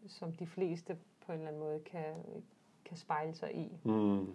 som 0.07 0.31
de 0.31 0.47
fleste 0.47 0.97
på 1.25 1.31
en 1.31 1.37
eller 1.37 1.47
anden 1.47 1.61
måde 1.61 1.79
kan, 1.79 2.13
kan 2.85 2.97
spejle 2.97 3.35
sig 3.35 3.55
i. 3.55 3.77
Mm. 3.83 4.27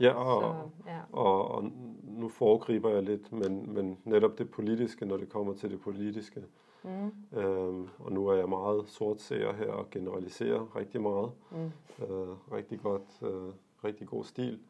Ja, 0.00 0.12
og, 0.12 0.42
Så, 0.42 0.90
ja. 0.90 1.00
Og, 1.12 1.48
og 1.48 1.64
nu 2.02 2.28
foregriber 2.28 2.90
jeg 2.90 3.02
lidt, 3.02 3.32
men, 3.32 3.74
men 3.74 3.98
netop 4.04 4.38
det 4.38 4.50
politiske, 4.50 5.06
når 5.06 5.16
det 5.16 5.28
kommer 5.28 5.54
til 5.54 5.70
det 5.70 5.80
politiske. 5.80 6.44
Mm. 6.84 7.38
Øhm, 7.38 7.88
og 7.98 8.12
nu 8.12 8.26
er 8.26 8.34
jeg 8.34 8.48
meget 8.48 8.88
sort 8.88 9.20
seer 9.20 9.52
her 9.52 9.70
og 9.72 9.90
generaliserer 9.90 10.76
rigtig 10.76 11.02
meget. 11.02 11.30
Mm. 11.50 12.04
Øh, 12.04 12.52
rigtig 12.52 12.80
godt, 12.80 13.22
øh, 13.22 13.52
rigtig 13.84 14.06
god 14.06 14.24
stil. 14.24 14.60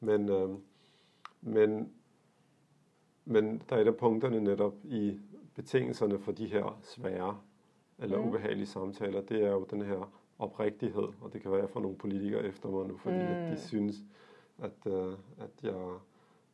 Men, 0.00 0.28
øh, 0.28 0.48
men 1.42 1.92
men 3.24 3.62
der 3.68 3.76
er 3.76 3.80
et 3.80 3.86
af 3.86 3.96
punkterne 3.96 4.40
netop 4.40 4.74
i 4.84 5.18
betingelserne 5.54 6.18
for 6.18 6.32
de 6.32 6.46
her 6.46 6.80
svære 6.82 7.38
eller 7.98 8.18
mm. 8.18 8.28
ubehagelige 8.28 8.66
samtaler, 8.66 9.20
det 9.20 9.44
er 9.44 9.50
jo 9.50 9.66
den 9.70 9.82
her 9.82 10.12
oprigtighed, 10.38 11.08
og 11.20 11.32
det 11.32 11.42
kan 11.42 11.52
være 11.52 11.68
for 11.68 11.80
nogle 11.80 11.96
politikere 11.96 12.44
efter 12.44 12.68
mig 12.68 12.88
nu, 12.88 12.96
fordi 12.96 13.16
mm. 13.16 13.22
at 13.22 13.46
de 13.46 13.50
mm. 13.50 13.56
synes, 13.56 13.96
at, 14.58 14.86
uh, 14.86 15.12
at 15.38 15.50
jeg 15.62 15.98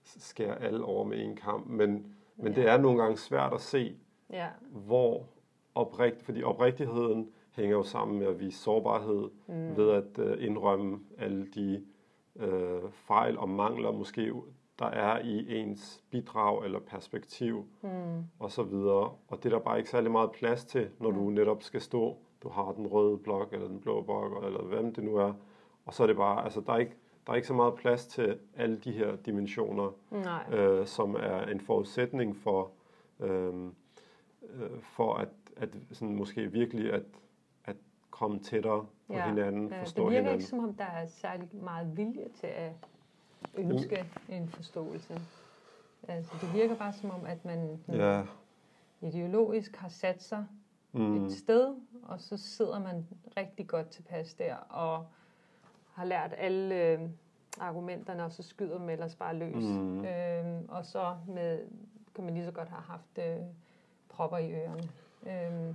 skærer 0.05 0.55
alle 0.55 0.85
over 0.85 1.05
med 1.05 1.25
en 1.25 1.37
kamp. 1.37 1.67
Men, 1.67 2.15
men 2.37 2.53
ja. 2.53 2.61
det 2.61 2.71
er 2.71 2.79
nogle 2.79 3.03
gange 3.03 3.17
svært 3.17 3.53
at 3.53 3.61
se, 3.61 3.97
ja. 4.31 4.49
hvor 4.71 5.27
oprigt, 5.75 6.23
fordi 6.23 6.43
oprigtigheden 6.43 7.29
hænger 7.51 7.77
jo 7.77 7.83
sammen 7.83 8.19
med 8.19 8.27
at 8.27 8.41
vise 8.41 8.59
sårbarhed 8.59 9.31
mm. 9.49 9.77
ved 9.77 9.91
at 9.91 10.19
uh, 10.19 10.45
indrømme 10.45 11.01
alle 11.19 11.47
de 11.47 11.85
uh, 12.35 12.91
fejl 12.91 13.39
og 13.39 13.49
mangler, 13.49 13.93
måske 13.93 14.33
der 14.79 14.87
er 14.87 15.19
i 15.19 15.61
ens 15.61 16.05
bidrag 16.11 16.65
eller 16.65 16.79
perspektiv 16.79 17.65
mm. 17.83 18.25
og 18.39 18.51
så 18.51 18.63
videre. 18.63 19.13
Og 19.29 19.37
det 19.43 19.47
er 19.47 19.51
der 19.51 19.59
bare 19.59 19.79
ikke 19.79 19.91
særlig 19.91 20.11
meget 20.11 20.33
plads 20.33 20.65
til, 20.65 20.91
når 20.99 21.11
du 21.11 21.31
netop 21.31 21.63
skal 21.63 21.81
stå. 21.81 22.17
Du 22.43 22.49
har 22.49 22.73
den 22.73 22.87
røde 22.87 23.19
blok 23.19 23.53
eller 23.53 23.69
den 23.69 23.81
blå 23.81 24.03
blok 24.03 24.45
eller 24.45 24.63
hvem 24.63 24.95
det 24.95 25.05
nu 25.05 25.17
er. 25.17 25.33
Og 25.87 25.95
så 25.95 26.03
er 26.03 26.07
det 26.07 26.17
bare, 26.17 26.45
altså 26.45 26.61
der 26.61 26.73
er 26.73 26.79
ikke, 26.79 26.97
der 27.27 27.33
er 27.33 27.37
ikke 27.37 27.49
så 27.49 27.55
meget 27.55 27.75
plads 27.75 28.07
til 28.07 28.39
alle 28.57 28.77
de 28.77 28.93
her 28.93 29.17
dimensioner, 29.17 29.91
øh, 30.53 30.87
som 30.87 31.15
er 31.15 31.47
en 31.47 31.61
forudsætning 31.61 32.37
for, 32.37 32.71
øh, 33.21 33.65
øh, 34.43 34.81
for 34.83 35.15
at, 35.15 35.29
at 35.57 35.69
sådan 35.93 36.17
måske 36.17 36.53
virkelig 36.53 36.93
at, 36.93 37.03
at 37.65 37.77
komme 38.11 38.39
tættere 38.39 38.87
på 39.07 39.15
ja. 39.15 39.29
hinanden, 39.29 39.69
ja, 39.69 39.83
forstå 39.83 40.09
hinanden. 40.09 40.09
Det 40.09 40.11
virker 40.11 40.21
hinanden. 40.21 40.35
ikke 40.35 40.49
som 40.49 40.59
om, 40.59 40.75
der 40.75 40.85
er 40.85 41.07
særlig 41.07 41.49
meget 41.53 41.97
vilje 41.97 42.29
til 42.41 42.47
at 42.47 42.73
ønske 43.57 44.05
en 44.29 44.49
forståelse. 44.49 45.21
Altså, 46.09 46.33
det 46.41 46.55
virker 46.55 46.75
bare 46.75 46.93
som 46.93 47.11
om, 47.11 47.27
at 47.27 47.45
man 47.45 47.81
ja. 47.89 48.23
ideologisk 49.01 49.77
har 49.77 49.89
sat 49.89 50.23
sig 50.23 50.47
mm. 50.93 51.27
et 51.27 51.33
sted, 51.33 51.75
og 52.03 52.21
så 52.21 52.37
sidder 52.37 52.79
man 52.79 53.07
rigtig 53.37 53.67
godt 53.67 53.89
tilpas 53.89 54.35
der, 54.35 54.55
og 54.55 55.07
har 55.95 56.05
lært 56.05 56.35
alle 56.37 56.75
øh, 56.75 57.01
argumenterne, 57.61 58.25
og 58.25 58.33
så 58.33 58.43
skyder 58.43 58.79
man 58.79 58.91
ellers 58.91 59.15
bare 59.15 59.35
løs. 59.35 59.65
Mm. 59.65 60.05
Øhm, 60.05 60.69
og 60.69 60.85
så 60.85 61.15
med, 61.29 61.59
kan 62.15 62.25
man 62.25 62.35
lige 62.35 62.45
så 62.45 62.51
godt 62.51 62.69
have 62.69 62.83
haft 62.83 63.19
øh, 63.19 63.45
propper 64.09 64.39
i 64.39 64.53
ørerne. 64.53 64.89
Øhm, 65.27 65.75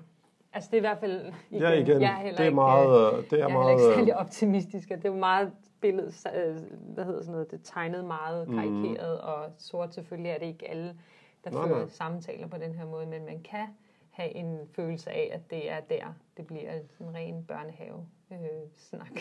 altså 0.53 0.69
det 0.71 0.77
er 0.77 0.79
i 0.79 0.87
hvert 0.87 0.99
fald, 0.99 1.33
igen, 1.49 1.61
ja, 1.61 1.71
igen. 1.71 2.01
jeg 2.01 2.11
er 2.11 2.17
heller 2.17 2.37
det 2.37 2.39
er 2.39 2.43
ikke, 2.43 2.55
meget, 2.55 3.13
øh, 3.13 3.23
det 3.23 3.33
er 3.33 3.37
jeg 3.37 3.43
er 3.43 3.53
meget, 3.53 3.71
ikke 3.71 3.95
særlig 3.95 4.15
optimistisk, 4.15 4.89
det 4.89 5.05
er 5.05 5.09
jo 5.09 5.15
meget 5.15 5.51
billedet, 5.83 6.27
øh, 6.35 6.55
hvad 6.93 7.05
hedder 7.05 7.21
sådan 7.21 7.31
noget, 7.31 7.51
det 7.51 7.59
tegnet 7.63 8.05
meget 8.05 8.47
mhm. 8.47 8.57
karikeret 8.57 9.19
mm. 9.23 9.27
og 9.27 9.51
sort. 9.57 9.93
Selvfølgelig 9.93 10.29
er 10.29 10.39
det 10.39 10.45
ikke 10.45 10.69
alle, 10.69 10.97
der 11.43 11.51
nej, 11.51 11.67
fører 11.67 11.79
nej. 11.79 11.89
samtaler 11.89 12.47
på 12.47 12.57
den 12.57 12.73
her 12.73 12.85
måde, 12.85 13.05
men 13.05 13.25
man 13.25 13.43
kan 13.43 13.67
have 14.09 14.35
en 14.35 14.59
følelse 14.75 15.09
af, 15.11 15.29
at 15.33 15.49
det 15.49 15.71
er 15.71 15.79
der, 15.79 16.13
det 16.37 16.47
bliver 16.47 16.71
en 16.73 17.15
ren 17.15 17.45
børnehave-snak. 17.45 19.11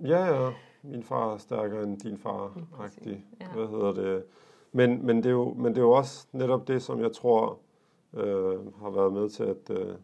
Øh, 0.00 0.10
ja, 0.10 0.24
ja. 0.24 0.50
Min 0.82 1.02
far 1.02 1.34
er 1.34 1.38
stærkere 1.38 1.82
end 1.82 2.00
din 2.00 2.18
far-agtig. 2.18 3.24
Ja. 3.40 3.46
Hvad 3.48 3.66
hedder 3.66 3.92
det? 3.92 4.24
Men, 4.72 5.06
men, 5.06 5.16
det 5.16 5.26
er 5.26 5.30
jo, 5.30 5.54
men 5.54 5.72
det 5.72 5.78
er 5.78 5.82
jo 5.82 5.92
også 5.92 6.26
netop 6.32 6.68
det, 6.68 6.82
som 6.82 7.00
jeg 7.00 7.12
tror 7.12 7.58
øh, 8.14 8.74
har 8.76 8.90
været 8.90 9.12
med 9.12 9.28
til, 9.28 9.44
at, 9.44 9.70
øh, 9.70 9.94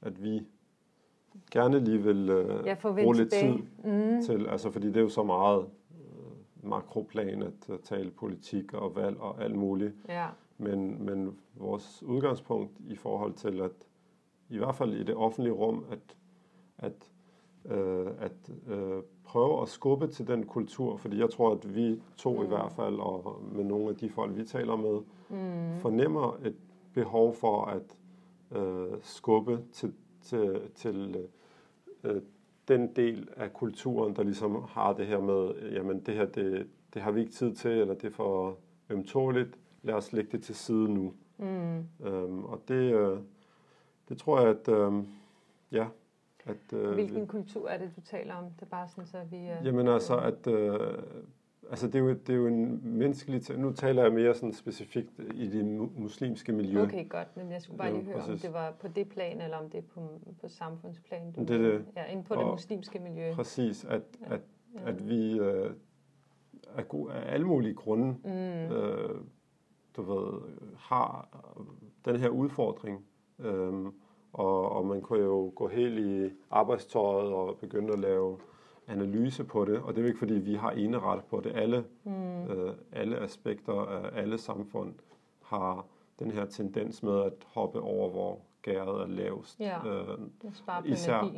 at 0.00 0.22
vi 0.22 0.46
gerne 1.50 1.78
lige 1.78 2.02
vil 2.02 2.30
øh, 2.30 2.66
ja, 2.66 2.74
bruge 2.74 3.16
lidt 3.16 3.32
tid 3.32 3.54
mm. 3.84 4.22
til, 4.22 4.46
altså 4.46 4.70
fordi 4.70 4.86
det 4.86 4.96
er 4.96 5.00
jo 5.00 5.08
så 5.08 5.22
meget 5.22 5.66
øh, 5.90 6.68
makroplan 6.68 7.42
at 7.42 7.80
tale 7.82 8.10
politik 8.10 8.74
og 8.74 8.96
valg 8.96 9.20
og 9.20 9.44
alt 9.44 9.56
muligt. 9.56 9.94
Ja. 10.08 10.26
Men, 10.58 11.04
men 11.04 11.38
vores 11.54 12.02
udgangspunkt 12.02 12.72
i 12.80 12.96
forhold 12.96 13.32
til 13.32 13.60
at, 13.60 13.72
i 14.48 14.58
hvert 14.58 14.74
fald 14.74 14.92
i 14.92 15.02
det 15.02 15.14
offentlige 15.14 15.52
rum, 15.52 15.84
at, 15.90 16.16
at, 16.78 17.10
øh, 17.72 18.06
at 18.18 18.50
øh, 18.68 19.02
prøve 19.24 19.62
at 19.62 19.68
skubbe 19.68 20.06
til 20.06 20.26
den 20.26 20.46
kultur, 20.46 20.96
fordi 20.96 21.18
jeg 21.18 21.30
tror, 21.30 21.52
at 21.52 21.74
vi 21.74 22.02
to 22.16 22.36
mm. 22.36 22.44
i 22.44 22.46
hvert 22.46 22.72
fald, 22.72 22.98
og 22.98 23.42
med 23.52 23.64
nogle 23.64 23.88
af 23.88 23.96
de 23.96 24.10
folk, 24.10 24.36
vi 24.36 24.44
taler 24.44 24.76
med, 24.76 25.00
mm. 25.28 25.80
fornemmer 25.80 26.38
et 26.44 26.56
behov 26.92 27.34
for 27.34 27.64
at 27.64 27.96
øh, 28.58 28.98
skubbe 29.00 29.60
til 29.72 29.92
til, 30.22 30.60
til 30.74 31.28
øh, 32.04 32.22
den 32.68 32.96
del 32.96 33.28
af 33.36 33.52
kulturen, 33.52 34.16
der 34.16 34.22
ligesom 34.22 34.64
har 34.68 34.92
det 34.92 35.06
her 35.06 35.20
med, 35.20 35.70
jamen 35.72 36.00
det 36.00 36.14
her, 36.14 36.26
det, 36.26 36.66
det 36.94 37.02
har 37.02 37.10
vi 37.10 37.20
ikke 37.20 37.32
tid 37.32 37.54
til, 37.54 37.70
eller 37.70 37.94
det 37.94 38.04
er 38.04 38.10
for 38.10 38.58
ømtåligt, 38.90 39.58
lad 39.82 39.94
os 39.94 40.12
lægge 40.12 40.32
det 40.32 40.42
til 40.42 40.54
side 40.54 40.88
nu. 40.94 41.14
Mm. 41.38 41.78
Øhm, 42.06 42.44
og 42.44 42.62
det, 42.68 42.94
øh, 42.94 43.18
det 44.08 44.18
tror 44.18 44.40
jeg, 44.40 44.48
at 44.48 44.68
øh, 44.68 44.92
ja, 45.72 45.86
at, 46.44 46.72
øh, 46.72 46.92
Hvilken 46.92 47.26
kultur 47.26 47.68
er 47.68 47.78
det, 47.78 47.90
du 47.96 48.00
taler 48.00 48.34
om? 48.34 48.44
Det 48.44 48.62
er 48.62 48.66
bare 48.66 48.88
sådan, 48.88 49.06
så 49.06 49.18
vi... 49.30 49.36
Øh, 49.36 49.56
jamen 49.64 49.88
altså, 49.88 50.16
at 50.16 50.46
øh, 50.46 51.02
Altså 51.70 51.86
det 51.86 51.94
er, 51.94 51.98
jo, 51.98 52.08
det 52.08 52.28
er 52.28 52.34
jo 52.34 52.46
en 52.46 52.80
menneskelig. 52.98 53.58
Nu 53.58 53.72
taler 53.72 54.02
jeg 54.02 54.12
mere 54.12 54.34
sådan 54.34 54.52
specifikt 54.52 55.20
i 55.34 55.48
det 55.48 55.64
muslimske 55.96 56.52
miljø. 56.52 56.82
Okay, 56.82 57.08
godt. 57.08 57.36
Men 57.36 57.52
jeg 57.52 57.62
skulle 57.62 57.78
bare 57.78 57.92
lige 57.92 58.04
høre, 58.04 58.14
præcis. 58.14 58.32
om 58.32 58.38
det 58.38 58.52
var 58.52 58.70
på 58.80 58.88
det 58.88 59.08
plan, 59.08 59.40
eller 59.40 59.56
om 59.56 59.70
det 59.70 59.78
er 59.78 59.88
på, 59.94 60.20
på 60.40 60.48
samfundsplan. 60.48 61.32
Du 61.32 61.40
det 61.40 61.50
er 61.50 61.58
det. 61.58 61.84
Ja, 61.96 62.04
ind 62.04 62.24
på 62.24 62.34
og 62.34 62.40
det 62.40 62.50
muslimske 62.50 62.98
miljø. 62.98 63.32
Præcis, 63.32 63.84
at, 63.84 64.02
ja. 64.20 64.34
at, 64.34 64.40
ja. 64.74 64.88
at 64.88 65.08
vi 65.08 65.38
øh, 65.38 65.70
af, 66.76 66.88
gode, 66.88 67.12
af 67.12 67.34
alle 67.34 67.46
mulige 67.46 67.74
grunde, 67.74 68.16
mm. 68.24 68.74
øh, 68.76 69.20
du 69.96 70.02
ved, 70.02 70.40
har 70.76 71.28
den 72.04 72.16
her 72.16 72.28
udfordring. 72.28 73.04
Øh, 73.38 73.72
og, 74.32 74.72
og 74.72 74.86
man 74.86 75.00
kunne 75.00 75.22
jo 75.24 75.52
gå 75.54 75.68
helt 75.68 75.98
i 75.98 76.34
arbejdstøjet 76.50 77.32
og 77.32 77.58
begynde 77.58 77.92
at 77.92 77.98
lave 77.98 78.38
analyse 78.90 79.44
på 79.44 79.64
det, 79.64 79.78
og 79.78 79.88
det 79.94 79.98
er 79.98 80.02
jo 80.02 80.06
ikke 80.06 80.18
fordi, 80.18 80.34
vi 80.34 80.54
har 80.54 80.70
eneret 80.70 81.24
på 81.24 81.40
det. 81.44 81.52
Alle, 81.54 81.84
mm. 82.04 82.44
øh, 82.44 82.74
alle 82.92 83.18
aspekter 83.18 83.72
af 83.72 84.20
alle 84.22 84.38
samfund 84.38 84.94
har 85.42 85.86
den 86.18 86.30
her 86.30 86.44
tendens 86.46 87.02
med 87.02 87.22
at 87.22 87.32
hoppe 87.46 87.80
over, 87.80 88.10
hvor 88.10 88.38
gæret 88.62 89.02
er 89.02 89.06
lavest. 89.06 89.60
Ja. 89.60 89.86
Øh, 89.86 90.18
Især-. 90.92 91.18
Og, 91.18 91.30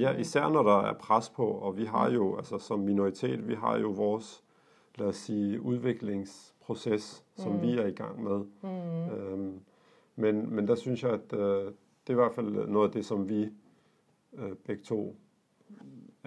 Ja, 0.00 0.16
især 0.16 0.48
når 0.48 0.62
der 0.62 0.78
er 0.82 0.92
pres 0.94 1.30
på, 1.30 1.46
og 1.46 1.76
vi 1.76 1.84
har 1.84 2.10
jo, 2.10 2.36
altså 2.36 2.58
som 2.58 2.78
minoritet, 2.80 3.48
vi 3.48 3.54
har 3.54 3.78
jo 3.78 3.88
vores, 3.90 4.44
lad 4.98 5.06
os 5.06 5.16
sige, 5.16 5.60
udviklingsproces, 5.62 7.24
som 7.36 7.52
Mm. 7.52 7.62
vi 7.62 7.78
er 7.78 7.86
i 7.86 7.90
gang 7.90 8.22
med. 8.24 8.38
Mm, 8.62 8.68
Øhm, 9.16 9.60
men, 10.16 10.54
men 10.54 10.68
der 10.68 10.74
synes 10.74 11.02
jeg, 11.02 11.10
at 11.10 11.32
øh, 11.32 11.64
det 11.64 11.72
er 12.06 12.10
i 12.10 12.14
hvert 12.14 12.32
fald 12.34 12.68
noget 12.68 12.86
af 12.88 12.92
det, 12.92 13.04
som 13.04 13.28
vi 13.28 13.48
øh, 14.32 14.52
begge 14.66 14.82
to 14.82 15.16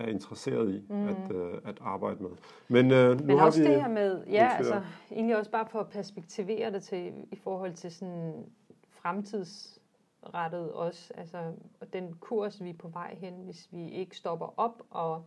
er 0.01 0.07
interesseret 0.07 0.73
i 0.73 0.83
Mm. 0.89 1.07
at, 1.07 1.31
øh, 1.35 1.53
at 1.65 1.77
arbejde 1.81 2.23
med. 2.23 2.29
Men 2.67 2.91
øh, 2.91 3.19
nu 3.19 3.25
Men 3.25 3.37
har 3.37 3.45
også 3.45 3.61
vi... 3.61 3.67
det 3.67 3.81
her 3.81 3.89
med, 3.89 4.23
ja, 4.25 4.49
indført- 4.49 4.57
altså 4.57 4.81
egentlig 5.11 5.37
også 5.37 5.51
bare 5.51 5.65
for 5.71 5.79
at 5.79 5.87
perspektivere 5.89 6.71
det 6.71 6.83
til, 6.83 7.13
i 7.31 7.35
forhold 7.35 7.73
til 7.73 7.91
sådan 7.91 8.45
fremtidsrettet 8.89 10.71
også, 10.71 11.13
altså 11.17 11.37
og 11.81 11.93
den 11.93 12.15
kurs, 12.19 12.63
vi 12.63 12.69
er 12.69 12.73
på 12.79 12.87
vej 12.87 13.15
hen, 13.19 13.33
hvis 13.33 13.67
vi 13.71 13.89
ikke 13.89 14.17
stopper 14.17 14.53
op 14.57 14.81
og, 14.89 15.23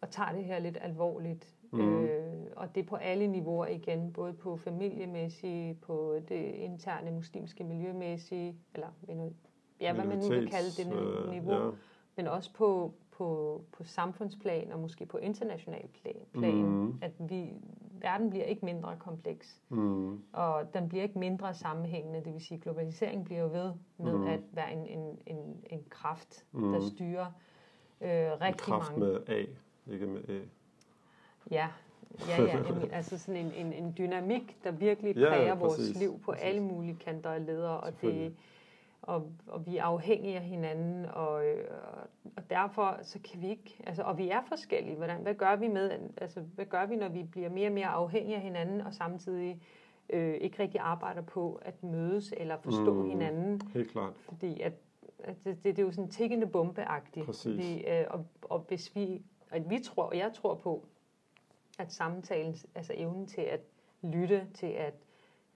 og 0.00 0.10
tager 0.10 0.32
det 0.32 0.44
her 0.44 0.58
lidt 0.58 0.78
alvorligt. 0.80 1.48
Mhm. 1.70 2.04
Øh, 2.04 2.22
og 2.56 2.74
det 2.74 2.80
er 2.82 2.86
på 2.86 2.96
alle 2.96 3.26
niveauer 3.26 3.66
igen, 3.66 4.12
både 4.12 4.32
på 4.32 4.56
familiemæssige, 4.56 5.74
på 5.74 6.16
det 6.28 6.42
interne 6.54 7.10
muslimske 7.10 7.64
miljømæssige, 7.64 8.56
eller 8.74 8.86
ja, 9.80 9.92
hvad 9.92 10.04
man 10.04 10.18
nu 10.18 10.28
vil 10.28 10.50
kalde 10.50 10.70
det 10.70 10.92
øh, 10.96 11.30
niveau, 11.30 11.52
Ja. 11.64 11.70
men 12.16 12.26
også 12.26 12.52
på, 12.54 12.94
på, 13.12 13.60
på 13.72 13.84
samfundsplan 13.84 14.72
og 14.72 14.78
måske 14.80 15.06
på 15.06 15.16
international 15.18 15.88
plan, 16.02 16.16
plan 16.32 16.54
Mhm. 16.64 16.98
at 17.02 17.12
vi, 17.18 17.50
verden 18.00 18.30
bliver 18.30 18.44
ikke 18.44 18.64
mindre 18.64 18.96
kompleks, 18.98 19.60
Mm, 19.68 20.20
og 20.32 20.74
den 20.74 20.88
bliver 20.88 21.02
ikke 21.04 21.18
mindre 21.18 21.54
sammenhængende, 21.54 22.24
det 22.24 22.32
vil 22.32 22.40
sige, 22.44 22.60
globalisering 22.60 23.24
bliver 23.24 23.46
ved 23.48 23.72
med 23.98 24.12
Mhm. 24.18 24.26
at 24.26 24.40
være 24.52 24.72
en, 24.72 24.86
en, 24.86 25.18
en, 25.26 25.64
en 25.70 25.84
kraft, 25.90 26.44
Mhm. 26.52 26.72
der 26.72 26.80
styrer 26.80 27.26
øh, 28.00 28.10
en 28.10 28.40
rigtig 28.40 28.56
kraft 28.60 28.96
mange. 28.96 29.12
med 29.12 29.20
A, 29.28 29.44
ikke 29.92 30.06
med 30.06 30.28
A. 30.28 30.38
Ja, 31.50 31.68
ja, 32.28 32.42
ja 32.42 32.58
jamen, 32.68 32.90
altså 32.90 33.18
sådan 33.18 33.46
en, 33.46 33.66
en, 33.66 33.72
en 33.72 33.94
dynamik, 33.98 34.58
der 34.64 34.70
virkelig 34.70 35.16
Ja, 35.16 35.28
præger 35.28 35.46
ja, 35.46 35.54
vores 35.54 35.76
præcis, 35.76 35.98
liv 35.98 36.20
på 36.24 36.32
alle 36.32 36.60
mulige 36.60 36.96
kanter 36.96 37.30
og 37.30 37.40
ledere, 37.40 37.80
og, 37.80 37.92
det. 38.00 38.34
Og, 39.02 39.32
og 39.46 39.66
vi 39.66 39.76
er 39.76 39.84
afhængige 39.84 40.36
af 40.36 40.42
hinanden, 40.42 41.06
og, 41.06 41.46
øh, 41.46 41.64
og 42.36 42.50
derfor 42.50 42.98
så 43.02 43.18
kan 43.32 43.40
vi 43.40 43.48
ikke, 43.50 43.76
altså, 43.86 44.02
og 44.02 44.18
vi 44.18 44.28
er 44.28 44.42
forskellige. 44.48 44.96
Hvordan, 44.96 45.22
hvad 45.22 45.34
gør 45.34 45.56
vi 45.56 45.68
med, 45.68 45.90
altså, 46.16 46.40
hvad 46.40 46.66
gør 46.66 46.86
vi, 46.86 46.96
når 46.96 47.08
vi 47.08 47.22
bliver 47.22 47.48
mere 47.48 47.68
og 47.68 47.72
mere 47.72 47.86
afhængige 47.86 48.36
af 48.36 48.42
hinanden, 48.42 48.80
og 48.80 48.94
samtidig 48.94 49.62
øh, 50.10 50.34
ikke 50.34 50.62
rigtig 50.62 50.80
arbejder 50.80 51.22
på 51.22 51.60
at 51.62 51.82
mødes 51.82 52.34
eller 52.36 52.56
forstå 52.56 52.92
Mm. 52.92 52.98
mm. 53.02 53.08
hinanden, 53.10 53.60
Helt 53.74 53.90
klart. 53.90 54.12
fordi 54.28 54.60
at, 54.60 54.72
at 55.18 55.36
det, 55.44 55.56
det, 55.56 55.64
det 55.64 55.78
er 55.78 55.82
jo 55.86 55.92
sådan 55.92 56.10
tikkende 56.10 56.46
bombeagtigt. 56.46 57.26
Præcis. 57.26 57.58
Vi, 57.58 57.84
øh, 57.86 58.04
og, 58.10 58.26
og 58.42 58.58
hvis 58.68 58.94
vi, 58.96 59.22
og 59.50 59.70
vi 59.70 59.78
tror, 59.78 60.02
og 60.02 60.18
jeg 60.18 60.32
tror 60.34 60.54
på, 60.54 60.84
at 61.78 61.92
samtalen, 61.92 62.56
altså 62.74 62.92
evnen 62.96 63.26
til 63.26 63.40
at 63.40 63.60
lytte, 64.02 64.46
til 64.54 64.66
at, 64.66 64.94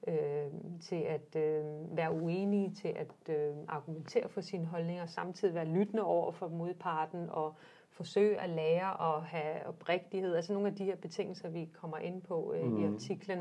øh, 0.07 0.53
til 0.81 0.97
at 0.97 1.37
øh, 1.37 1.65
være 1.97 2.13
uenige, 2.13 2.71
til 2.75 2.89
at 2.89 3.35
øh, 3.37 3.55
argumentere 3.69 4.29
for 4.29 4.41
sine 4.41 4.65
holdninger, 4.67 5.07
samtidig 5.07 5.55
være 5.55 5.65
lyttende 5.69 6.03
over 6.03 6.33
for 6.33 6.49
modparten 6.49 7.31
og 7.31 7.55
forsøge 7.91 8.41
at 8.41 8.51
lære 8.51 8.93
og 8.93 9.23
have 9.23 9.67
oprigtighed. 9.67 10.35
Altså 10.35 10.53
nogle 10.53 10.69
af 10.69 10.75
de 10.75 10.85
her 10.85 10.97
betingelser, 10.97 11.49
vi 11.49 11.69
kommer 11.81 11.97
ind 11.99 12.23
på 12.23 12.55
øh, 12.57 12.65
mm. 12.67 12.77
i 12.77 12.85
Mhm. 12.85 12.95
artiklen. 12.95 13.39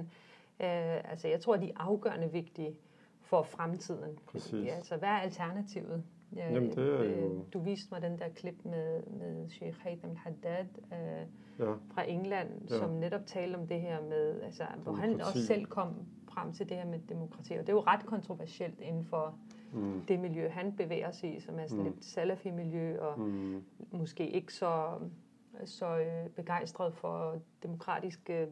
Øh, 0.60 1.12
altså 1.12 1.27
jeg 1.27 1.41
tror, 1.41 1.57
de 1.57 1.69
er 1.69 1.74
afgørende 1.75 2.31
vigtige 2.31 2.75
for 3.22 3.43
fremtiden. 3.43 4.19
Præcis. 4.27 4.65
Ja, 4.65 4.75
altså 4.75 4.98
hvad 4.98 5.10
er 5.10 5.17
alternativet? 5.19 6.03
Ja, 6.36 6.53
Jamen, 6.53 6.69
det 6.69 6.77
er 6.93 7.01
øh, 7.01 7.22
jo- 7.24 7.43
Du 7.53 7.60
viste 7.60 7.88
mig 7.91 8.01
den 8.01 8.19
der 8.19 8.29
klip 8.36 8.55
med, 8.65 9.03
med 9.03 9.50
Sheikh 9.50 9.77
Haitham 9.81 10.15
Haddad 10.15 10.65
øh, 10.93 11.27
Ja. 11.60 11.74
fra 11.93 12.10
England, 12.10 12.50
Ja. 12.69 12.77
som 12.77 12.89
netop 12.89 13.22
talte 13.25 13.55
om 13.55 13.67
det 13.67 13.81
her 13.81 14.01
med, 14.01 14.41
altså, 14.41 14.63
hvor 14.84 14.91
han 14.93 15.21
også 15.21 15.45
selv 15.45 15.65
kom 15.65 15.95
frem 16.36 16.54
til 16.54 16.69
det 16.69 16.78
her 16.78 16.86
med 16.86 17.00
demokrati. 17.10 17.54
Og 17.54 17.60
det 17.60 17.69
er 17.69 17.74
jo 17.74 17.84
ret 17.88 18.06
kontroversielt 18.06 18.80
inden 18.82 19.06
for 19.06 19.36
Mm, 19.74 20.02
det 20.08 20.19
miljø, 20.19 20.50
han 20.50 20.74
bevæger 20.76 21.12
sig 21.12 21.36
i, 21.36 21.39
som 21.39 21.60
er 21.60 21.67
sådan 21.67 21.84
Mm. 21.84 21.89
et 21.89 22.06
salafi-miljø, 22.06 23.00
og 23.02 23.19
mm, 23.19 23.63
måske 23.91 24.30
ikke 24.30 24.54
så, 24.54 25.00
så 25.65 25.98
øh, 26.00 26.30
begejstret 26.30 26.93
for 26.93 27.36
demokratiske 27.63 28.41
øh, 28.41 28.48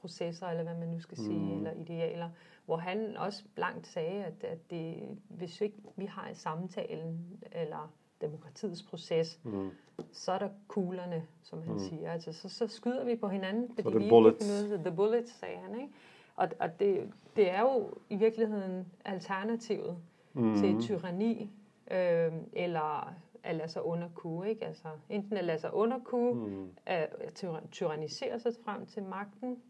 processer, 0.00 0.46
eller 0.46 0.62
hvad 0.62 0.74
man 0.74 0.88
nu 0.88 1.00
skal 1.00 1.18
sige, 1.18 1.38
Mm. 1.38 1.56
eller 1.56 1.72
idealer, 1.72 2.30
hvor 2.66 2.76
han 2.76 3.16
også 3.16 3.44
blankt 3.54 3.86
sagde, 3.86 4.24
at, 4.24 4.44
at 4.44 4.70
det, 4.70 4.96
hvis 5.28 5.60
ikke 5.60 5.76
vi 5.96 6.04
har 6.06 6.30
samtalen, 6.34 7.38
eller 7.52 7.92
demokratiets 8.20 8.82
proces, 8.82 9.40
mm. 9.44 9.70
så 10.12 10.32
er 10.32 10.38
der 10.38 10.48
kuglerne, 10.68 11.22
som 11.42 11.62
han 11.62 11.72
Mm. 11.72 11.78
siger. 11.78 12.12
Altså, 12.12 12.32
så, 12.32 12.48
så 12.48 12.66
skyder 12.66 13.04
vi 13.04 13.16
på 13.16 13.28
hinanden, 13.28 13.68
fordi 13.74 13.88
er 13.88 13.92
det 13.92 14.00
vi 14.04 14.08
bullets. 14.08 14.62
ikke 14.62 14.76
the 14.84 14.96
bullets, 14.96 15.32
sagde 15.38 15.56
han. 15.58 15.80
Ikke? 15.80 15.92
Og, 16.38 16.48
og 16.58 16.80
det, 16.80 17.12
det 17.36 17.50
er 17.50 17.60
jo 17.60 17.94
i 18.10 18.16
virkeligheden 18.16 18.86
alternativet 19.04 19.98
mm. 20.32 20.54
til 20.54 20.80
tyranni, 20.80 21.50
øh, 21.90 22.32
eller 22.52 23.14
at 23.42 23.56
lade 23.56 23.68
sig 23.68 23.84
underkue. 23.84 24.48
Ikke? 24.48 24.64
Altså, 24.64 24.88
enten 25.08 25.36
at 25.36 25.44
lade 25.44 25.58
sig 25.58 25.74
underkue, 25.74 26.34
mm. 26.34 26.70
At 26.86 27.08
tyra- 27.34 27.68
tyrannisere 27.70 28.38
sig 28.38 28.52
frem 28.64 28.86
til 28.86 29.02
magten, 29.02 29.62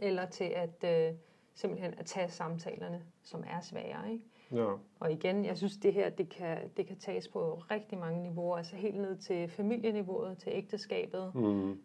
eller 0.00 0.26
til 0.26 0.44
at 0.44 0.84
øh, 0.84 1.16
simpelthen 1.54 1.94
at 1.98 2.06
tage 2.06 2.28
samtalerne, 2.28 3.02
som 3.22 3.44
er 3.46 3.60
svære. 3.60 4.12
Ikke? 4.12 4.24
Ja. 4.54 4.66
Og 5.00 5.12
igen, 5.12 5.44
jeg 5.44 5.56
synes, 5.58 5.76
det 5.76 5.92
her 5.92 6.10
det 6.10 6.28
kan, 6.28 6.58
det 6.76 6.86
kan 6.86 6.96
tages 6.96 7.28
på 7.28 7.62
rigtig 7.70 7.98
mange 7.98 8.22
niveauer, 8.22 8.56
altså 8.56 8.76
helt 8.76 8.96
ned 9.00 9.16
til 9.16 9.48
familieniveauet, 9.48 10.38
til 10.38 10.52
ægteskabet, 10.54 11.30
Mm. 11.34 11.70
øh, 11.70 11.76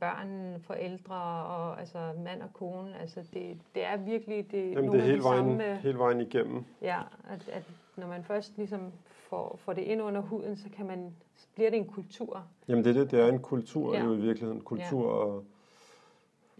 børn, 0.00 0.60
forældre 0.62 1.14
og 1.46 1.80
altså 1.80 2.12
mand 2.24 2.42
og 2.42 2.52
kone. 2.52 2.98
Altså 3.00 3.20
det, 3.32 3.58
det 3.74 3.84
er 3.84 3.96
virkelig 3.96 4.50
det, 4.50 4.70
Jamen, 4.70 4.74
nogle 4.84 4.92
det 4.92 5.00
er 5.00 5.10
hele 5.10 5.22
vejen, 5.22 5.44
samme, 5.60 5.76
hele 5.76 5.98
vejen 5.98 6.20
igennem. 6.20 6.64
ja, 6.82 7.00
at, 7.30 7.48
at 7.48 7.70
når 7.96 8.06
man 8.06 8.24
først 8.24 8.56
ligesom 8.56 8.92
får, 9.08 9.56
får 9.56 9.72
det 9.72 9.82
ind 9.82 10.02
under 10.02 10.20
huden, 10.20 10.56
så 10.56 10.68
kan 10.76 10.86
man, 10.86 11.14
så 11.34 11.46
bliver 11.54 11.70
det 11.70 11.76
en 11.76 11.86
kultur. 11.88 12.44
Jamen, 12.68 12.84
det 12.84 12.96
er 12.96 13.00
det. 13.00 13.10
Det 13.10 13.20
er 13.20 13.28
en 13.28 13.38
kultur 13.38 13.94
Ja. 13.94 14.04
jo 14.04 14.12
i 14.14 14.16
virkeligheden. 14.20 14.60
Kultur 14.60 15.10
og 15.10 15.44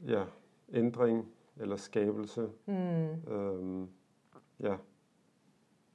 ja, 0.09 0.22
ændring 0.72 1.29
eller 1.61 1.77
skabelse. 1.77 2.48
Mm, 2.66 3.33
Øhm, 3.33 3.88
ja. 4.61 4.75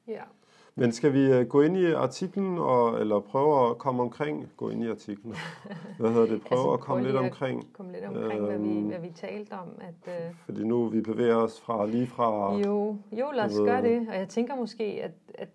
Ja. 0.07 0.21
Men 0.79 0.91
skal 0.91 1.13
vi 1.13 1.31
øh, 1.31 1.47
gå 1.47 1.61
ind 1.61 1.77
i 1.77 1.91
artiklen, 1.93 2.57
og, 2.57 2.99
eller 2.99 3.19
prøve 3.19 3.69
at 3.69 3.77
komme 3.77 4.01
omkring, 4.03 4.49
gå 4.57 4.69
ind 4.69 4.83
i 4.83 4.87
artiklen, 4.89 5.35
hvad 5.99 6.09
hedder 6.11 6.27
det, 6.27 6.41
prøve 6.41 6.59
Altså, 6.59 6.71
at 6.73 6.79
komme 6.79 7.03
lidt 7.03 7.15
at- 7.15 7.21
omkring, 7.21 7.73
Kom 7.73 7.89
lidt 7.89 8.03
omkring, 8.05 8.45
hvad, 8.45 8.57
vi, 8.57 8.69
Øhm. 8.77 8.87
hvad 8.87 8.99
vi 8.99 9.09
talte 9.09 9.51
om. 9.53 9.67
At, 9.81 10.27
øh, 10.27 10.35
fordi 10.45 10.63
nu 10.63 10.85
vi 10.87 11.01
bevæger 11.01 11.35
os 11.35 11.61
fra 11.61 11.85
lige 11.85 12.07
fra, 12.07 12.53
Jo, 12.57 12.97
jo 13.11 13.25
lad 13.33 13.43
os 13.45 13.57
gøre 13.65 13.81
det. 13.81 14.07
Og 14.09 14.15
jeg 14.15 14.29
tænker 14.29 14.55
måske, 14.55 14.83
at, 14.83 15.11
at 15.35 15.49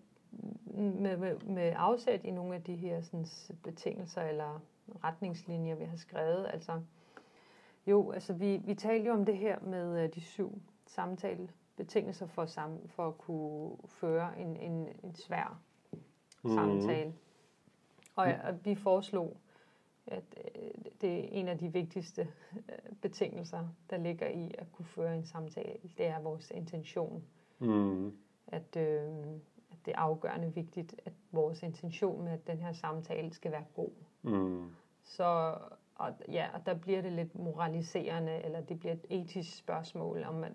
med, 0.74 1.16
med, 1.16 1.36
med 1.46 1.72
afsæt 1.76 2.20
i 2.24 2.30
nogle 2.30 2.54
af 2.54 2.62
de 2.62 2.74
her 2.74 3.00
sådan, 3.00 3.26
betingelser 3.62 4.22
eller 4.22 4.60
retningslinjer, 5.04 5.74
vi 5.74 5.84
har 5.84 5.96
skrevet, 5.96 6.46
altså 6.52 6.72
jo, 7.86 8.10
altså 8.10 8.32
vi, 8.32 8.60
vi 8.64 8.74
talte 8.74 9.06
jo 9.06 9.12
om 9.12 9.24
det 9.24 9.36
her 9.36 9.56
med 9.66 10.02
øh, 10.04 10.08
de 10.14 10.20
syv 10.20 10.58
samtalebetingelser 11.86 12.26
for, 12.26 12.46
sam, 12.46 12.88
for 12.88 13.08
at 13.08 13.18
kunne 13.18 13.76
føre 13.86 14.40
en, 14.40 14.56
en, 14.56 14.88
en 15.04 15.14
svær 15.14 15.60
Mhm. 16.44 16.54
samtale. 16.54 17.14
Og, 18.16 18.26
og 18.44 18.64
vi 18.64 18.74
foreslog, 18.74 19.36
at 20.06 20.24
øh, 20.54 20.70
det 21.00 21.18
er 21.18 21.28
en 21.30 21.48
af 21.48 21.58
de 21.58 21.72
vigtigste 21.72 22.28
øh, 22.68 22.92
betingelser, 23.02 23.68
der 23.90 23.96
ligger 23.96 24.28
i 24.28 24.50
at 24.58 24.72
kunne 24.72 24.86
føre 24.86 25.14
en 25.14 25.24
samtale. 25.24 25.78
Det 25.98 26.06
er 26.06 26.20
vores 26.20 26.50
intention. 26.50 27.22
mm, 27.58 28.12
At, 28.46 28.76
øh, 28.76 29.08
at 29.70 29.78
det 29.86 29.94
er 29.94 29.98
afgørende 29.98 30.54
vigtigt, 30.54 30.94
at 31.04 31.12
vores 31.32 31.62
intention 31.62 32.24
med 32.24 32.32
at 32.32 32.46
den 32.46 32.58
her 32.58 32.72
samtale 32.72 33.32
skal 33.32 33.52
være 33.52 33.64
god. 33.74 33.90
mm, 34.22 34.70
Så 35.02 35.58
og, 35.94 36.12
ja, 36.28 36.48
og 36.54 36.66
der 36.66 36.74
bliver 36.74 37.02
det 37.02 37.12
lidt 37.12 37.38
moraliserende, 37.38 38.32
eller 38.44 38.60
det 38.60 38.78
bliver 38.78 38.92
et 38.94 39.04
etisk 39.10 39.56
spørgsmål, 39.58 40.22
om 40.24 40.34
man, 40.34 40.54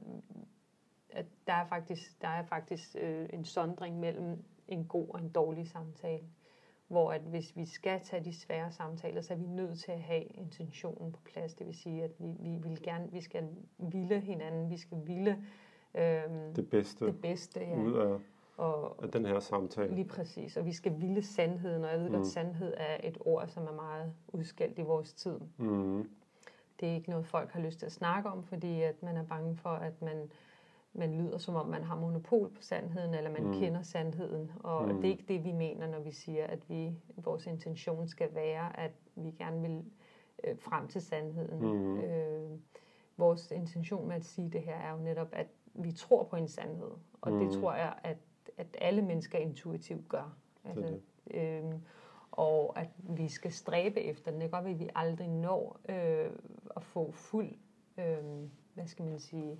at 1.18 1.26
der 1.48 1.54
er 1.54 1.66
faktisk, 1.66 2.22
der 2.22 2.28
er 2.28 2.44
faktisk 2.44 2.96
øh, 3.00 3.30
en 3.34 3.46
sondring 3.46 4.00
mellem 4.00 4.44
en 4.68 4.86
god 4.86 5.08
og 5.10 5.20
en 5.22 5.30
dårlig 5.30 5.68
samtale. 5.68 6.24
Hvor 6.88 7.12
at 7.12 7.22
hvis 7.22 7.56
vi 7.56 7.66
skal 7.66 8.00
tage 8.04 8.24
de 8.24 8.34
svære 8.34 8.72
samtaler, 8.72 9.22
så 9.22 9.34
er 9.34 9.38
vi 9.38 9.46
nødt 9.46 9.80
til 9.80 9.92
at 9.92 10.02
have 10.02 10.24
intentionen 10.24 11.12
på 11.12 11.20
plads. 11.26 11.54
Det 11.54 11.68
vil 11.68 11.76
sige, 11.76 12.04
at 12.04 12.12
vi, 12.20 12.36
vi, 12.40 12.56
vil 12.64 12.82
gerne, 12.84 13.12
vi 13.12 13.22
skal 13.22 13.48
ville 13.78 14.20
hinanden, 14.20 14.70
vi 14.70 14.78
skal 14.78 14.98
ville 15.06 15.38
øhm, 15.96 16.54
det 16.56 16.70
bedste 16.70 17.06
det 17.06 17.22
bedste. 17.22 17.60
Ja. 17.60 17.76
ud 17.78 17.94
af, 17.94 18.20
Og, 18.58 19.04
af 19.04 19.12
den 19.12 19.26
her 19.26 19.40
samtale. 19.40 19.96
Lige 19.96 20.08
præcis, 20.08 20.58
og 20.58 20.66
vi 20.66 20.74
skal 20.74 21.02
ville 21.02 21.22
sandheden, 21.22 21.84
og 21.84 21.92
jeg 21.92 22.00
ved 22.00 22.10
Mm. 22.10 22.16
godt, 22.16 22.28
sandhed 22.28 22.74
er 22.78 22.98
et 23.08 23.18
ord, 23.22 23.48
som 23.48 23.64
er 23.68 23.72
meget 23.74 24.14
udskældt 24.28 24.80
i 24.80 24.82
vores 24.82 25.14
tid. 25.14 25.40
Mm, 25.58 26.10
Det 26.80 26.90
er 26.90 26.94
ikke 26.94 27.10
noget, 27.10 27.26
folk 27.26 27.52
har 27.52 27.60
lyst 27.62 27.80
til 27.80 27.86
at 27.86 27.92
snakke 27.92 28.30
om, 28.30 28.44
fordi 28.44 28.82
at 28.82 29.04
man 29.04 29.18
er 29.18 29.24
bange 29.24 29.56
for, 29.56 29.70
at 29.70 30.02
man, 30.02 30.32
man 30.98 31.18
lyder 31.18 31.38
som 31.38 31.56
om, 31.56 31.66
man 31.66 31.84
har 31.84 31.96
monopol 31.96 32.50
på 32.50 32.62
sandheden, 32.62 33.14
eller 33.14 33.32
man 33.32 33.44
mm. 33.44 33.54
kender 33.54 33.82
sandheden. 33.82 34.52
Og 34.60 34.88
mm. 34.88 34.96
det 34.96 35.08
er 35.08 35.12
ikke 35.12 35.26
det, 35.28 35.44
vi 35.44 35.52
mener, 35.52 35.88
når 35.88 36.00
vi 36.00 36.12
siger, 36.12 36.48
at 36.48 36.70
vi 36.70 36.92
vores 37.18 37.48
intention 37.48 38.08
skal 38.08 38.36
være, 38.36 38.80
at 38.80 38.92
vi 39.16 39.32
gerne 39.32 39.62
vil 39.62 39.84
øh, 40.44 40.60
frem 40.60 40.88
til 40.88 41.02
sandheden. 41.02 41.60
Mm. 41.60 42.00
Øh, 42.00 42.60
vores 43.18 43.52
intention 43.52 44.08
med 44.08 44.16
at 44.16 44.26
sige 44.26 44.50
det 44.50 44.62
her 44.62 44.76
er 44.76 44.92
jo 44.92 44.98
netop, 44.98 45.28
at 45.32 45.48
vi 45.74 45.92
tror 45.92 46.24
på 46.24 46.36
en 46.36 46.48
sandhed. 46.48 46.92
Og 47.22 47.32
mm. 47.32 47.40
det 47.40 47.60
tror 47.60 47.74
jeg, 47.74 47.96
at, 48.04 48.18
at 48.58 48.68
alle 48.82 49.02
mennesker 49.02 49.38
intuitivt 49.38 50.10
gør. 50.10 50.38
Altså, 50.64 51.00
øh, 51.32 51.64
og 52.32 52.80
at 52.80 52.90
vi 52.98 53.28
skal 53.28 53.52
stræbe 53.52 54.02
efter 54.02 54.32
den. 54.32 54.42
Det 54.42 54.50
kan 54.52 54.62
godt 54.62 54.72
at 54.72 54.80
vi 54.80 54.90
aldrig 54.96 55.28
når 55.28 55.80
øh, 55.90 56.32
at 56.76 56.84
få 56.84 57.12
fuld, 57.12 57.54
øh, 57.98 58.24
hvad 58.74 58.88
skal 58.88 59.06
man 59.06 59.20
sige, 59.20 59.60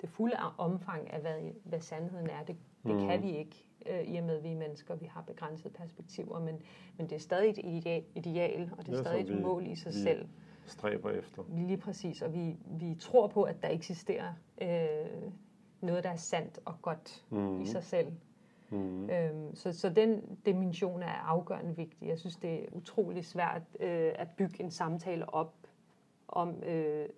det 0.00 0.08
fulde 0.08 0.36
omfang 0.58 1.10
af, 1.10 1.20
hvad, 1.20 1.50
hvad 1.64 1.80
sandheden 1.80 2.30
er. 2.30 2.42
Det, 2.44 2.56
det 2.86 2.94
mm. 2.94 3.06
kan 3.06 3.22
vi 3.22 3.36
ikke, 3.36 3.68
øh, 3.86 4.02
i 4.02 4.16
og 4.16 4.24
med 4.24 4.36
at 4.36 4.42
vi 4.42 4.52
er 4.52 4.56
mennesker, 4.56 4.94
vi 4.94 5.06
har 5.06 5.22
begrænsede 5.22 5.74
perspektiver, 5.74 6.40
men, 6.40 6.62
men 6.96 7.06
det 7.06 7.16
er 7.16 7.20
stadig 7.20 7.50
et 7.50 7.58
ideal, 7.58 8.04
ideal 8.14 8.70
og 8.78 8.86
det 8.86 8.88
er, 8.88 8.92
det 8.92 8.98
er 8.98 9.02
stadig 9.04 9.20
et 9.20 9.38
vi, 9.38 9.42
mål 9.42 9.66
i 9.66 9.74
sig 9.74 9.92
vi 9.92 9.98
selv. 9.98 10.28
stræber 10.66 11.10
efter. 11.10 11.42
Lige 11.48 11.76
præcis, 11.76 12.22
og 12.22 12.34
vi, 12.34 12.56
vi 12.66 12.94
tror 12.94 13.26
på, 13.26 13.42
at 13.42 13.62
der 13.62 13.68
eksisterer 13.68 14.32
øh, 14.62 15.32
noget, 15.80 16.04
der 16.04 16.10
er 16.10 16.16
sandt 16.16 16.60
og 16.64 16.74
godt 16.82 17.24
mm. 17.30 17.60
i 17.60 17.66
sig 17.66 17.84
selv. 17.84 18.12
Mm. 18.70 19.10
Øhm, 19.10 19.54
så, 19.54 19.72
så 19.72 19.88
den 19.88 20.38
dimension 20.46 21.02
er 21.02 21.06
afgørende 21.06 21.76
vigtig. 21.76 22.08
Jeg 22.08 22.18
synes, 22.18 22.36
det 22.36 22.64
er 22.64 22.66
utrolig 22.72 23.24
svært 23.24 23.62
øh, 23.80 24.12
at 24.14 24.28
bygge 24.36 24.62
en 24.62 24.70
samtale 24.70 25.34
op 25.34 25.54
om 26.28 26.62
øh, 26.62 27.08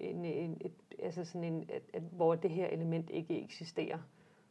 en, 0.00 0.24
en, 0.24 0.56
et, 0.60 0.72
altså 1.02 1.24
sådan 1.24 1.44
en, 1.44 1.62
et, 1.62 1.82
et, 1.94 2.02
hvor 2.02 2.34
det 2.34 2.50
her 2.50 2.66
element 2.66 3.10
ikke 3.10 3.44
eksisterer. 3.44 3.98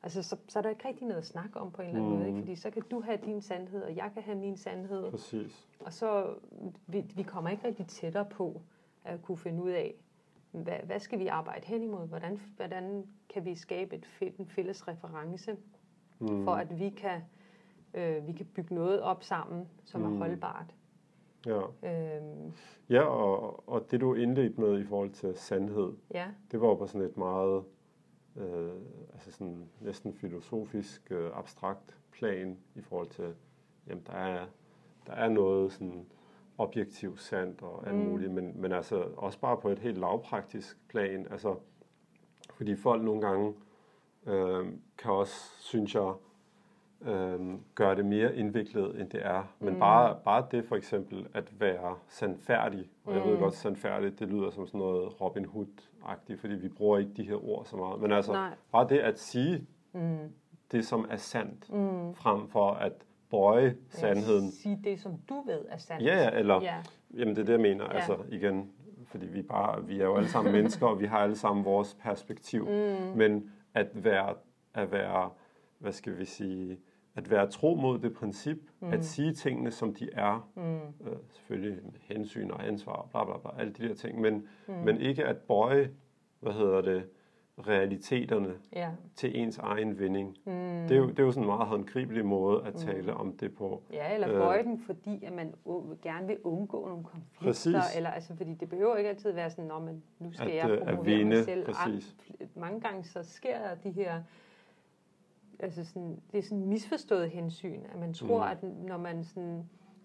Altså, 0.03 0.23
så, 0.23 0.37
så 0.47 0.59
er 0.59 0.63
der 0.63 0.69
ikke 0.69 0.87
rigtig 0.87 1.07
noget 1.07 1.21
at 1.21 1.27
snakke 1.27 1.59
om 1.59 1.71
på 1.71 1.81
en 1.81 1.87
eller 1.87 2.01
anden 2.01 2.13
mm. 2.13 2.17
måde, 2.17 2.27
ikke? 2.27 2.39
fordi 2.39 2.55
så 2.55 2.69
kan 2.69 2.81
du 2.91 3.01
have 3.01 3.17
din 3.25 3.41
sandhed, 3.41 3.83
og 3.83 3.95
jeg 3.95 4.11
kan 4.13 4.23
have 4.23 4.37
min 4.37 4.57
sandhed. 4.57 5.11
Præcis. 5.11 5.67
Og 5.79 5.93
så, 5.93 6.35
vi, 6.87 7.05
vi 7.15 7.23
kommer 7.23 7.49
ikke 7.49 7.67
rigtig 7.67 7.87
tættere 7.87 8.25
på 8.25 8.61
at 9.03 9.21
kunne 9.21 9.37
finde 9.37 9.63
ud 9.63 9.69
af, 9.69 9.95
hvad, 10.51 10.77
hvad 10.83 10.99
skal 10.99 11.19
vi 11.19 11.27
arbejde 11.27 11.67
hen 11.67 11.83
imod? 11.83 12.07
Hvordan, 12.07 12.39
hvordan 12.55 13.07
kan 13.29 13.45
vi 13.45 13.55
skabe 13.55 13.95
et, 13.95 14.33
en 14.39 14.47
fælles 14.47 14.87
reference, 14.87 15.57
mm. 16.19 16.43
for 16.43 16.51
at 16.51 16.79
vi 16.79 16.89
kan, 16.89 17.21
øh, 17.93 18.27
vi 18.27 18.31
kan 18.31 18.45
bygge 18.45 18.75
noget 18.75 19.01
op 19.01 19.23
sammen, 19.23 19.67
som 19.85 20.01
mm. 20.01 20.13
er 20.13 20.17
holdbart? 20.17 20.75
Ja, 21.45 21.61
øhm. 21.83 22.53
ja 22.89 23.01
og, 23.01 23.69
og 23.69 23.91
det 23.91 24.01
du 24.01 24.13
indledte 24.13 24.61
med 24.61 24.79
i 24.79 24.85
forhold 24.85 25.11
til 25.11 25.37
sandhed, 25.37 25.93
ja. 26.13 26.27
det 26.51 26.61
var 26.61 26.67
jo 26.67 26.75
på 26.75 26.87
sådan 26.87 27.07
et 27.07 27.17
meget 27.17 27.63
øh, 28.35 28.71
altså 29.13 29.31
sådan 29.31 29.69
næsten 29.79 30.13
filosofisk, 30.13 31.11
øh, 31.11 31.31
abstrakt 31.33 31.97
plan 32.11 32.57
i 32.75 32.81
forhold 32.81 33.07
til, 33.07 33.33
jamen 33.87 34.03
der 34.07 34.13
er, 34.13 34.45
der 35.07 35.13
er 35.13 35.29
noget 35.29 35.73
sådan 35.73 36.05
objektivt 36.57 37.21
sandt 37.21 37.61
og 37.61 37.87
alt 37.87 37.97
mm. 37.97 38.03
muligt, 38.03 38.31
men, 38.31 38.61
men 38.61 38.71
altså 38.71 39.07
også 39.17 39.39
bare 39.39 39.57
på 39.57 39.69
et 39.69 39.79
helt 39.79 39.97
lavpraktisk 39.97 40.87
plan, 40.87 41.27
altså 41.31 41.55
fordi 42.53 42.75
folk 42.75 43.03
nogle 43.03 43.21
gange 43.21 43.53
øh, 44.25 44.67
kan 44.97 45.11
også, 45.11 45.35
synes 45.59 45.95
jeg, 45.95 46.13
øh, 47.05 47.39
gøre 47.75 47.95
det 47.95 48.05
mere 48.05 48.35
indviklet, 48.35 49.01
end 49.01 49.09
det 49.09 49.25
er. 49.25 49.43
Men 49.59 49.73
mm. 49.73 49.79
bare, 49.79 50.17
bare 50.25 50.45
det 50.51 50.65
for 50.65 50.75
eksempel 50.75 51.27
at 51.33 51.59
være 51.59 51.95
sandfærdig, 52.07 52.89
og 53.05 53.13
jeg 53.15 53.23
mm. 53.23 53.31
ved 53.31 53.39
godt, 53.39 53.53
sandfærdig, 53.53 54.19
det 54.19 54.27
lyder 54.27 54.49
som 54.49 54.67
sådan 54.67 54.79
noget 54.79 55.21
Robin 55.21 55.45
Hood-agtigt, 55.45 56.41
fordi 56.41 56.53
vi 56.53 56.67
bruger 56.67 56.97
ikke 56.97 57.11
de 57.17 57.23
her 57.23 57.49
ord 57.49 57.65
så 57.65 57.75
meget. 57.75 58.01
Men 58.01 58.11
altså, 58.11 58.31
Nej. 58.31 58.49
bare 58.71 58.87
det 58.89 58.99
at 58.99 59.19
sige 59.19 59.67
mm. 59.93 60.17
det, 60.71 60.85
som 60.85 61.07
er 61.09 61.17
sandt, 61.17 61.73
mm. 61.73 62.15
frem 62.15 62.47
for 62.47 62.71
at 62.71 62.93
bøje 63.29 63.75
sandheden. 63.89 64.45
Ja, 64.45 64.51
sige 64.51 64.79
det, 64.83 64.99
som 64.99 65.17
du 65.29 65.41
ved 65.41 65.65
er 65.69 65.77
sandt. 65.77 66.05
Ja, 66.05 66.29
eller, 66.29 66.61
ja. 66.61 66.75
jamen 67.13 67.35
det 67.35 67.41
er 67.41 67.45
det, 67.45 67.53
jeg 67.53 67.61
mener. 67.61 67.85
Ja. 67.85 67.91
Altså 67.91 68.17
igen, 68.31 68.71
fordi 69.05 69.25
vi, 69.27 69.41
bare, 69.41 69.85
vi 69.85 69.99
er 69.99 70.05
jo 70.05 70.15
alle 70.15 70.29
sammen 70.29 70.53
mennesker, 70.57 70.87
og 70.87 70.99
vi 70.99 71.05
har 71.05 71.17
alle 71.17 71.35
sammen 71.35 71.65
vores 71.65 71.97
perspektiv. 72.01 72.65
Mm. 72.65 73.17
Men 73.17 73.51
at 73.73 73.87
være, 73.93 74.35
at 74.73 74.91
være, 74.91 75.29
hvad 75.79 75.91
skal 75.91 76.17
vi 76.17 76.25
sige, 76.25 76.79
at 77.15 77.31
være 77.31 77.47
tro 77.47 77.75
mod 77.75 77.99
det 77.99 78.13
princip, 78.13 78.57
mm. 78.79 78.93
at 78.93 79.05
sige 79.05 79.33
tingene, 79.33 79.71
som 79.71 79.93
de 79.93 80.09
er, 80.13 80.49
mm. 80.55 81.07
øh, 81.07 81.17
selvfølgelig 81.29 81.79
hensyn 82.01 82.51
og 82.51 82.67
ansvar, 82.67 82.93
og 82.93 83.09
bla 83.09 83.23
bla 83.23 83.37
bla, 83.37 83.59
alle 83.59 83.73
de 83.73 83.87
der 83.87 83.95
ting, 83.95 84.21
men, 84.21 84.47
mm. 84.67 84.73
men 84.73 85.01
ikke 85.01 85.25
at 85.25 85.37
bøje, 85.37 85.91
hvad 86.39 86.53
hedder 86.53 86.81
det, 86.81 87.03
realiteterne 87.67 88.53
ja. 88.73 88.89
til 89.15 89.39
ens 89.39 89.57
egen 89.57 89.99
vinding. 89.99 90.37
Mm. 90.45 90.53
Det, 90.87 90.91
er 90.91 90.95
jo, 90.95 91.09
det 91.09 91.19
er 91.19 91.23
jo 91.23 91.31
sådan 91.31 91.43
en 91.43 91.47
meget 91.47 91.67
håndgribelig 91.67 92.25
måde 92.25 92.63
at 92.65 92.73
mm. 92.73 92.79
tale 92.79 93.11
mm. 93.11 93.19
om 93.19 93.37
det 93.37 93.55
på. 93.55 93.83
Ja, 93.93 94.13
eller 94.13 94.27
bøje 94.27 94.59
øh, 94.59 94.65
den, 94.65 94.79
fordi 94.79 95.25
at 95.25 95.33
man 95.33 95.53
gerne 96.01 96.27
vil 96.27 96.37
undgå 96.43 96.87
nogle 96.87 97.03
konflikter. 97.03 97.45
Præcis. 97.45 97.75
Eller, 97.95 98.09
altså, 98.09 98.35
fordi 98.35 98.53
det 98.53 98.69
behøver 98.69 98.95
ikke 98.95 99.09
altid 99.09 99.31
være 99.31 99.49
sådan, 99.49 99.71
at 99.71 99.95
nu 100.19 100.31
skal 100.33 100.49
at, 100.49 100.55
jeg 100.55 100.63
promovere 100.63 100.99
at 100.99 101.05
vinde, 101.05 101.35
mig 101.35 101.45
selv. 101.45 101.65
Præcis. 101.65 102.15
Mange 102.55 102.81
gange 102.81 103.03
så 103.03 103.23
sker 103.23 103.57
der 103.59 103.75
de 103.75 103.91
her 103.91 104.21
altså 105.61 105.85
sådan, 105.85 106.19
det 106.31 106.37
er 106.37 106.41
sådan 106.41 106.65
misforstået 106.65 107.29
hensyn, 107.29 107.79
at 107.93 107.99
man 107.99 108.13
tror, 108.13 108.45
mm. 108.45 108.51
at 108.51 108.87
når 108.87 108.97
man 108.97 109.23
sådan 109.23 109.63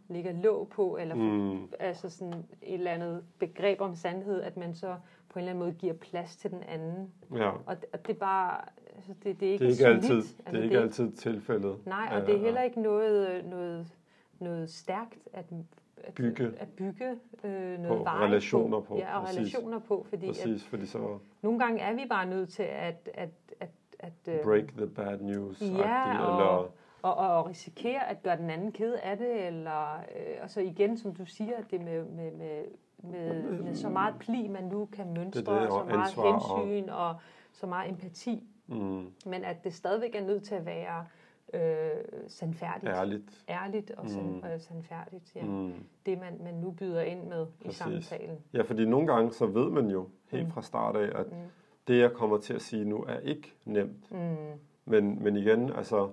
lægger 0.08 0.32
låg 0.32 0.68
på, 0.68 0.96
eller 0.96 1.14
mm. 1.14 1.68
altså 1.78 2.10
sådan 2.10 2.34
et 2.62 2.74
eller 2.74 2.90
andet 2.90 3.24
begreb 3.38 3.80
om 3.80 3.94
sandhed, 3.94 4.42
at 4.42 4.56
man 4.56 4.74
så 4.74 4.96
på 5.28 5.38
en 5.38 5.42
eller 5.42 5.50
anden 5.50 5.64
måde 5.64 5.72
giver 5.72 5.94
plads 5.94 6.36
til 6.36 6.50
den 6.50 6.62
anden. 6.62 7.12
Ja. 7.34 7.48
Og, 7.48 7.76
og 7.92 8.06
det 8.06 8.14
er 8.14 8.18
bare, 8.18 8.60
altså 8.96 9.14
det, 9.24 9.40
det 9.40 9.48
er 9.48 9.52
ikke, 9.52 9.64
det 9.64 9.66
er 9.66 9.70
ikke 9.70 9.82
solidt. 9.82 10.04
altid, 10.04 10.16
altså, 10.16 10.52
det 10.52 10.58
er 10.58 10.62
ikke 10.62 10.76
det, 10.76 10.82
altid 10.82 11.12
tilfældet. 11.12 11.86
Nej, 11.86 12.08
og 12.12 12.18
ja, 12.18 12.26
det 12.26 12.34
er 12.34 12.40
heller 12.40 12.62
ikke 12.62 12.80
noget, 12.80 13.44
noget, 13.44 13.96
noget 14.38 14.70
stærkt 14.70 15.18
at, 15.32 15.44
at 16.04 16.14
bygge, 16.14 16.52
at 16.58 16.68
bygge 16.68 17.16
øh, 17.44 17.78
noget 17.78 17.98
på, 17.98 18.04
relationer 18.04 18.80
på. 18.80 18.96
Ja, 18.96 19.18
og 19.18 19.24
præcis. 19.24 19.38
relationer 19.38 19.78
på, 19.78 20.06
fordi, 20.08 20.26
præcis, 20.26 20.64
at, 20.64 20.68
fordi 20.68 20.86
så... 20.86 21.18
nogle 21.42 21.58
gange 21.58 21.80
er 21.80 21.94
vi 21.94 22.02
bare 22.08 22.26
nødt 22.26 22.48
til 22.48 22.62
at, 22.62 23.08
at, 23.14 23.30
at 23.60 23.70
at... 23.98 24.12
Øh, 24.28 24.42
Break 24.44 24.66
the 24.76 24.86
bad 24.86 25.18
news. 25.20 25.60
Ja, 25.62 26.26
og, 26.26 26.32
eller, 26.32 26.72
og, 27.02 27.16
og, 27.16 27.38
og 27.38 27.46
risikere 27.46 28.10
at 28.10 28.22
gøre 28.22 28.36
den 28.36 28.50
anden 28.50 28.72
ked 28.72 28.94
af 29.02 29.18
det, 29.18 29.46
eller... 29.46 29.94
Øh, 29.94 30.36
og 30.42 30.50
så 30.50 30.60
igen, 30.60 30.98
som 30.98 31.14
du 31.14 31.24
siger, 31.24 31.54
det 31.70 31.80
med, 31.80 32.04
med, 32.04 32.30
med, 32.32 32.64
med, 33.02 33.62
med 33.62 33.74
så 33.74 33.88
meget 33.88 34.14
pli, 34.18 34.48
man 34.48 34.64
nu 34.64 34.88
kan 34.92 35.12
mønstre, 35.12 35.40
det 35.40 35.62
det, 35.62 35.68
og, 35.68 35.82
og 35.82 36.08
så 36.08 36.20
meget 36.20 36.42
hensyn, 36.64 36.88
og, 36.88 37.08
og 37.08 37.14
så 37.52 37.66
meget 37.66 37.90
empati. 37.90 38.44
Mm. 38.66 39.12
Men 39.26 39.44
at 39.44 39.64
det 39.64 39.74
stadigvæk 39.74 40.14
er 40.14 40.24
nødt 40.24 40.42
til 40.42 40.54
at 40.54 40.66
være 40.66 41.06
øh, 41.54 41.90
sandfærdigt. 42.28 42.92
Ærligt. 42.92 43.44
Ærligt 43.48 43.90
og 43.90 44.08
sand, 44.08 44.26
mm. 44.26 44.48
øh, 44.48 44.60
sandfærdigt, 44.60 45.36
ja. 45.36 45.44
Mm. 45.44 45.72
Det, 46.06 46.18
man, 46.18 46.40
man 46.44 46.54
nu 46.54 46.70
byder 46.70 47.00
ind 47.00 47.22
med 47.22 47.46
Præcis. 47.64 47.80
i 47.80 47.82
samtalen. 47.82 48.38
Ja, 48.52 48.62
fordi 48.62 48.84
nogle 48.84 49.06
gange, 49.06 49.32
så 49.32 49.46
ved 49.46 49.70
man 49.70 49.90
jo 49.90 50.08
helt 50.30 50.44
mm. 50.44 50.50
fra 50.52 50.62
start 50.62 50.96
af, 50.96 51.20
at 51.20 51.32
mm 51.32 51.36
det, 51.88 51.98
jeg 51.98 52.12
kommer 52.12 52.38
til 52.38 52.54
at 52.54 52.62
sige 52.62 52.84
nu, 52.84 53.04
er 53.08 53.18
ikke 53.18 53.54
nemt. 53.64 54.12
Mm. 54.12 54.36
Men, 54.84 55.22
men 55.22 55.36
igen, 55.36 55.72
altså, 55.72 56.10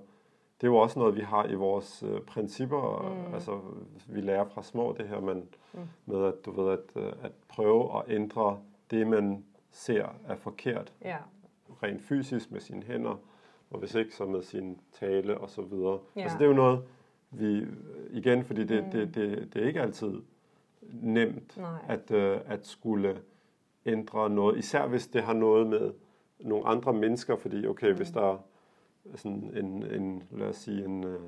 det 0.60 0.66
er 0.66 0.70
jo 0.70 0.76
også 0.76 0.98
noget, 0.98 1.16
vi 1.16 1.20
har 1.20 1.46
i 1.46 1.54
vores 1.54 2.02
øh, 2.02 2.20
principper. 2.20 3.14
Mm. 3.28 3.34
Altså, 3.34 3.60
vi 4.06 4.20
lærer 4.20 4.44
fra 4.44 4.62
små 4.62 4.94
det 4.98 5.08
her 5.08 5.20
men, 5.20 5.48
mm. 5.72 5.80
med, 6.06 6.24
at 6.24 6.34
du 6.44 6.62
ved, 6.62 6.72
at, 6.72 7.02
øh, 7.02 7.12
at 7.22 7.32
prøve 7.48 7.98
at 7.98 8.04
ændre 8.08 8.58
det, 8.90 9.06
man 9.06 9.44
ser 9.70 10.06
er 10.28 10.36
forkert. 10.36 10.92
Ja. 11.04 11.16
Rent 11.82 12.02
fysisk 12.02 12.52
med 12.52 12.60
sine 12.60 12.82
hænder, 12.82 13.20
og 13.70 13.78
hvis 13.78 13.94
ikke, 13.94 14.14
så 14.14 14.24
med 14.24 14.42
sin 14.42 14.80
tale 14.92 15.38
og 15.38 15.50
så 15.50 15.62
videre. 15.62 15.98
Ja. 16.16 16.22
Altså, 16.22 16.38
det 16.38 16.44
er 16.44 16.48
jo 16.48 16.54
noget, 16.54 16.82
vi, 17.30 17.66
igen, 18.10 18.44
fordi 18.44 18.64
det, 18.64 18.84
mm. 18.84 18.90
det, 18.90 19.14
det, 19.14 19.54
det 19.54 19.62
er 19.62 19.66
ikke 19.66 19.82
altid 19.82 20.22
nemt 20.92 21.58
at, 21.88 22.10
uh, 22.10 22.52
at 22.52 22.66
skulle 22.66 23.20
ændre 23.86 24.30
noget, 24.30 24.58
især 24.58 24.86
hvis 24.86 25.06
det 25.06 25.22
har 25.22 25.32
noget 25.32 25.66
med 25.66 25.92
nogle 26.40 26.66
andre 26.66 26.92
mennesker, 26.92 27.36
fordi 27.36 27.66
okay, 27.66 27.90
mm. 27.90 27.96
hvis 27.96 28.10
der 28.10 28.32
er 28.32 28.38
sådan 29.16 29.50
en, 29.56 29.82
en 29.82 30.22
lad 30.30 30.46
os 30.46 30.56
sige, 30.56 30.84
en, 30.84 31.04
øh, 31.04 31.20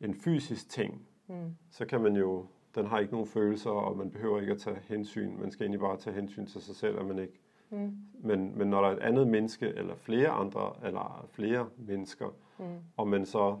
en 0.00 0.14
fysisk 0.14 0.68
ting, 0.68 1.06
mm. 1.26 1.56
så 1.70 1.86
kan 1.86 2.00
man 2.00 2.16
jo, 2.16 2.46
den 2.74 2.86
har 2.86 2.98
ikke 2.98 3.12
nogen 3.12 3.26
følelser, 3.26 3.70
og 3.70 3.96
man 3.96 4.10
behøver 4.10 4.40
ikke 4.40 4.52
at 4.52 4.58
tage 4.58 4.78
hensyn, 4.88 5.36
man 5.40 5.50
skal 5.50 5.64
egentlig 5.64 5.80
bare 5.80 5.96
tage 5.96 6.16
hensyn 6.16 6.46
til 6.46 6.62
sig 6.62 6.76
selv, 6.76 6.98
og 6.98 7.04
man 7.04 7.18
ikke. 7.18 7.40
Mm. 7.70 7.96
Men, 8.14 8.58
men 8.58 8.68
når 8.68 8.80
der 8.80 8.88
er 8.88 8.92
et 8.92 9.02
andet 9.02 9.28
menneske, 9.28 9.66
eller 9.66 9.94
flere 9.94 10.28
andre, 10.28 10.72
eller 10.84 11.28
flere 11.32 11.68
mennesker, 11.76 12.28
mm. 12.58 12.64
og 12.96 13.08
man 13.08 13.26
så 13.26 13.56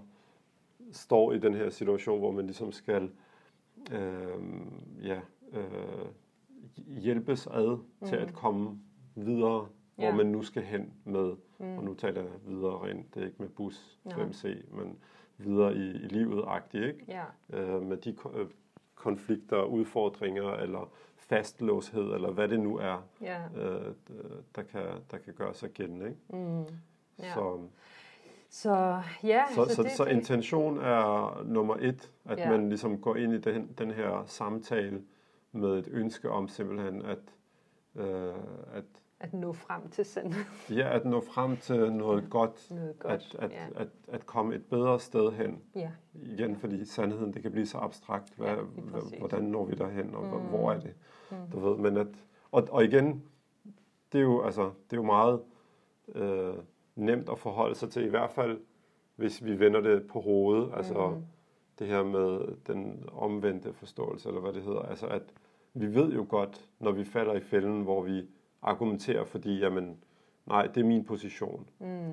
står 0.92 1.32
i 1.32 1.38
den 1.38 1.54
her 1.54 1.70
situation, 1.70 2.18
hvor 2.18 2.30
man 2.30 2.46
ligesom 2.46 2.72
skal 2.72 3.10
øh, 3.92 4.42
ja, 5.02 5.20
øh, 5.52 6.06
hjælpes 6.86 7.46
ad 7.46 7.76
mm. 7.76 8.06
til 8.06 8.16
at 8.16 8.28
mm. 8.28 8.34
komme 8.34 8.78
videre, 9.14 9.68
ja. 9.98 10.08
hvor 10.08 10.16
man 10.16 10.26
nu 10.26 10.42
skal 10.42 10.62
hen 10.62 10.92
med, 11.04 11.32
mm. 11.58 11.78
og 11.78 11.84
nu 11.84 11.94
taler 11.94 12.22
jeg 12.22 12.30
videre 12.46 12.86
rent, 12.88 13.14
det 13.14 13.22
er 13.22 13.26
ikke 13.26 13.38
med 13.42 13.48
bus 13.48 13.98
5C, 14.06 14.76
men 14.76 14.98
videre 15.38 15.74
i, 15.74 15.90
i 15.90 16.06
livet-agtigt, 16.08 16.84
ikke? 16.84 17.04
Ja. 17.08 17.24
Øh, 17.58 17.82
med 17.82 17.96
de 17.96 18.16
øh, 18.34 18.46
konflikter, 18.94 19.62
udfordringer 19.62 20.50
eller 20.52 20.90
fastlåshed, 21.16 22.02
eller 22.14 22.30
hvad 22.30 22.48
det 22.48 22.60
nu 22.60 22.76
er, 22.78 23.02
Ja. 23.20 23.40
øh, 23.56 23.94
der, 24.56 24.62
kan, 24.62 24.82
der 25.10 25.18
kan 25.18 25.34
gøre 25.34 25.54
sig 25.54 25.70
gældende. 25.70 26.06
Ikke? 26.06 26.18
Mm. 26.46 26.64
Ja. 27.18 27.34
Så, 27.34 27.58
Så 28.50 29.02
ja, 29.24 29.42
så, 29.54 29.64
så, 29.74 29.82
det, 29.82 29.92
så 29.92 30.04
intention 30.04 30.78
er 30.78 31.42
nummer 31.44 31.76
et, 31.80 32.10
at 32.24 32.38
Ja. 32.38 32.50
man 32.50 32.68
ligesom 32.68 33.00
går 33.00 33.16
ind 33.16 33.32
i 33.34 33.38
den, 33.38 33.70
den 33.78 33.90
her 33.90 34.22
samtale 34.26 35.02
med 35.52 35.78
et 35.78 35.88
ønske 35.90 36.30
om 36.30 36.48
simpelthen 36.48 37.02
at, 37.02 37.18
øh, 37.96 38.34
at, 38.72 38.84
at 39.20 39.34
nå 39.34 39.52
frem 39.52 39.88
til 39.88 40.04
sådan 40.04 40.34
ja, 40.70 40.96
at 40.96 41.04
nå 41.04 41.20
frem 41.20 41.56
til 41.56 41.92
noget 41.92 42.30
godt, 42.30 42.66
noget 42.70 42.98
godt. 42.98 43.12
at, 43.12 43.36
at, 43.38 43.50
ja. 43.50 43.66
at, 43.82 43.88
at 44.08 44.26
komme 44.26 44.54
et 44.54 44.64
bedre 44.66 45.00
sted 45.00 45.32
hen. 45.32 45.62
ja. 45.74 45.90
Igen, 46.14 46.56
fordi 46.56 46.84
sandheden, 46.84 47.34
det 47.34 47.42
kan 47.42 47.52
blive 47.52 47.66
så 47.66 47.78
abstrakt. 47.78 48.34
Hvad, 48.36 48.46
Ja, 48.48 49.18
hvordan 49.18 49.42
når 49.42 49.64
vi 49.64 49.74
derhen, 49.74 50.14
og 50.14 50.24
mm. 50.24 50.30
Mm. 50.42 50.48
hvor 50.48 50.72
er 50.72 50.80
det? 50.80 50.94
Mm. 51.30 51.36
Du 51.52 51.60
ved, 51.60 51.76
men 51.78 51.96
at, 51.96 52.06
og, 52.52 52.68
og 52.70 52.84
igen, 52.84 53.22
det 54.12 54.18
er 54.18 54.22
jo, 54.22 54.42
altså, 54.42 54.62
det 54.62 54.92
er 54.92 54.96
jo 54.96 55.02
meget 55.02 55.40
øh, 56.14 56.54
nemt 56.96 57.28
at 57.28 57.38
forholde 57.38 57.74
sig 57.74 57.90
til, 57.90 58.04
i 58.04 58.08
hvert 58.08 58.30
fald 58.30 58.60
hvis 59.16 59.44
vi 59.44 59.58
vender 59.58 59.80
det 59.80 60.06
på 60.06 60.20
hovedet, 60.20 60.70
altså 60.76 61.08
Mm. 61.10 61.22
Det 61.80 61.88
her 61.88 62.02
med 62.04 62.40
den 62.66 63.08
omvendte 63.12 63.72
forståelse, 63.72 64.28
eller 64.28 64.40
hvad 64.40 64.52
det 64.52 64.62
hedder, 64.62 64.80
altså 64.82 65.06
at 65.06 65.22
vi 65.74 65.94
ved 65.94 66.12
jo 66.12 66.26
godt, 66.28 66.68
når 66.80 66.92
vi 66.92 67.04
falder 67.04 67.34
i 67.34 67.40
fælden, 67.40 67.82
hvor 67.82 68.02
vi 68.02 68.22
argumenterer, 68.62 69.24
fordi, 69.24 69.58
jamen, 69.58 69.96
nej, 70.46 70.66
det 70.66 70.80
er 70.80 70.84
min 70.84 71.04
position, 71.04 71.66
Mm. 71.78 72.12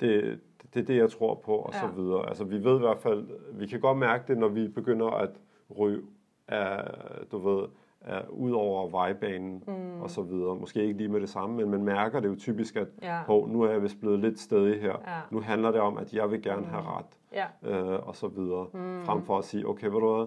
det, 0.00 0.40
det 0.74 0.80
er 0.82 0.84
det, 0.86 0.96
jeg 0.96 1.10
tror 1.10 1.34
på, 1.34 1.52
og 1.56 1.72
Ja. 1.74 1.80
så 1.80 1.86
videre. 1.86 2.28
Altså, 2.28 2.44
vi 2.44 2.64
ved 2.64 2.76
i 2.76 2.78
hvert 2.78 2.98
fald, 2.98 3.28
vi 3.52 3.66
kan 3.66 3.80
godt 3.80 3.98
mærke 3.98 4.24
det, 4.28 4.38
når 4.38 4.48
vi 4.48 4.68
begynder 4.68 5.06
at 5.10 5.30
ryge 5.78 6.02
af, 6.48 6.84
du 7.32 7.38
ved, 7.38 7.68
af, 8.00 8.24
ud 8.28 8.52
over 8.52 8.88
vejbanen, 8.88 9.64
Mm. 9.66 10.00
og 10.00 10.10
så 10.10 10.22
videre. 10.22 10.56
Måske 10.56 10.82
ikke 10.84 10.98
lige 10.98 11.08
med 11.08 11.20
det 11.20 11.28
samme, 11.28 11.56
men 11.56 11.70
man 11.70 11.84
mærker 11.84 12.20
det 12.20 12.28
jo 12.28 12.36
typisk, 12.36 12.76
at 12.76 12.88
Ja. 13.02 13.22
hov, 13.22 13.48
nu 13.48 13.62
er 13.62 13.70
jeg 13.70 13.82
vist 13.82 14.00
blevet 14.00 14.18
lidt 14.18 14.38
stedig 14.40 14.80
her. 14.80 14.96
Ja. 15.06 15.20
Nu 15.30 15.40
handler 15.40 15.70
det 15.70 15.80
om, 15.80 15.96
at 15.98 16.12
jeg 16.14 16.30
vil 16.30 16.42
gerne 16.42 16.66
have 16.66 16.82
ret, 16.82 17.18
Ja. 17.32 17.46
øh, 17.62 18.08
og 18.08 18.16
så 18.16 18.28
videre. 18.28 18.66
Mm. 18.72 19.02
Frem 19.04 19.22
for 19.22 19.38
at 19.38 19.44
sige, 19.44 19.66
okay, 19.68 19.86
ved 19.86 20.00
du 20.00 20.14
hvad, 20.16 20.26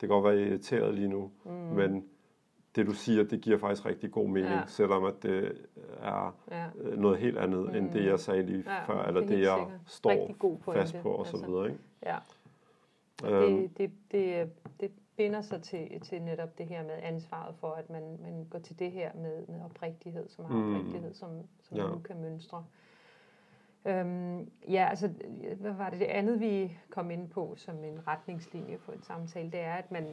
kan 0.00 0.08
godt 0.08 0.24
være 0.24 0.32
jeg 0.34 0.42
er 0.42 0.46
irriteret 0.48 0.94
lige 0.94 1.08
nu, 1.08 1.30
Mm. 1.44 1.50
men 1.52 2.08
det 2.76 2.86
du 2.86 2.92
siger, 2.92 3.24
det 3.24 3.40
giver 3.40 3.58
faktisk 3.58 3.86
rigtig 3.86 4.10
god 4.12 4.28
mening, 4.28 4.52
Ja. 4.52 4.62
selvom 4.66 5.04
at 5.04 5.22
det 5.22 5.58
er 6.00 6.36
Ja. 6.50 6.66
øh, 6.80 6.98
noget 6.98 7.18
helt 7.18 7.38
andet, 7.38 7.68
mm. 7.68 7.74
end 7.74 7.92
det 7.92 8.04
jeg 8.06 8.20
sagde 8.20 8.42
lige 8.42 8.64
Ja, 8.66 8.84
før, 8.84 9.02
eller 9.02 9.20
er 9.22 9.26
det 9.26 9.40
jeg 9.40 9.58
sikkert. 9.58 9.80
står 9.86 10.34
fast 10.72 10.96
på, 11.02 11.08
og 11.10 11.26
så 11.26 11.36
altså. 11.36 11.50
videre. 11.50 11.66
Ikke? 11.70 11.80
Ja. 12.02 12.16
Øhm, 13.24 13.68
Det, 13.68 13.78
det, 13.78 13.90
det, 14.10 14.50
det 14.80 14.90
binder 15.16 15.40
sig 15.42 15.62
til, 15.62 16.00
til 16.00 16.22
netop 16.22 16.58
det 16.58 16.66
her 16.66 16.82
med 16.82 16.94
ansvaret 17.02 17.54
for, 17.56 17.68
at 17.70 17.90
man, 17.90 18.18
man 18.22 18.46
går 18.50 18.58
til 18.58 18.78
det 18.78 18.90
her 18.92 19.10
med, 19.14 19.46
med 19.46 19.64
oprigtighed, 19.64 20.28
som 20.28 20.44
har 20.44 20.54
Mm. 20.54 20.74
oprigtighed, 20.74 21.14
som, 21.14 21.28
som 21.62 21.76
Ja. 21.76 21.84
ja. 21.84 21.90
nu 21.90 21.98
kan 21.98 22.20
mønstre. 22.20 22.64
Øhm, 23.84 24.50
ja, 24.68 24.86
altså, 24.90 25.08
hvad 25.56 25.72
var 25.72 25.90
det, 25.90 26.00
det 26.00 26.06
andet, 26.06 26.40
vi 26.40 26.78
kom 26.90 27.10
ind 27.10 27.28
på 27.28 27.54
som 27.56 27.84
en 27.84 28.06
retningslinje 28.08 28.78
for 28.78 28.92
en 28.92 29.02
samtale, 29.02 29.50
det 29.50 29.60
er, 29.60 29.74
at 29.74 29.90
man 29.92 30.06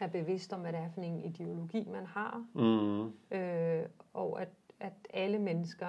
er 0.00 0.06
bevidst 0.06 0.52
om, 0.52 0.60
hvad 0.60 0.72
det 0.72 0.80
er 0.80 0.90
for 0.94 1.00
en 1.00 1.20
ideologi, 1.24 1.88
man 1.92 2.06
har, 2.06 2.44
mm, 2.54 3.12
øh, 3.38 3.82
og 4.14 4.40
at, 4.42 4.48
at 4.80 4.92
alle 5.14 5.38
mennesker 5.38 5.88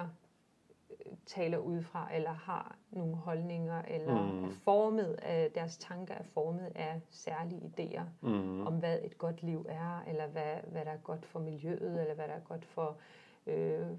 øh, 0.90 1.12
taler 1.26 1.58
ud 1.58 1.82
fra, 1.82 2.08
eller 2.14 2.32
har 2.32 2.76
nogle 2.90 3.14
holdninger, 3.16 3.82
eller 3.82 4.22
Mm. 4.22 4.32
mm. 4.38 4.44
er 4.44 4.48
formet 4.64 5.18
af, 5.22 5.50
deres 5.54 5.76
tanker 5.78 6.14
er 6.14 6.24
formet 6.34 6.72
af 6.74 7.00
særlige 7.10 7.60
idéer 7.78 8.02
mm, 8.20 8.66
om, 8.66 8.74
hvad 8.74 8.98
et 9.04 9.18
godt 9.18 9.42
liv 9.42 9.66
er, 9.68 10.02
eller 10.08 10.26
hvad, 10.26 10.54
hvad 10.72 10.84
der 10.84 10.90
er 10.90 10.96
godt 11.04 11.26
for 11.26 11.40
miljøet, 11.40 12.00
eller 12.00 12.14
hvad 12.14 12.28
der 12.28 12.34
er 12.34 12.40
godt 12.48 12.64
for, 12.64 12.88
øh, 12.88 12.96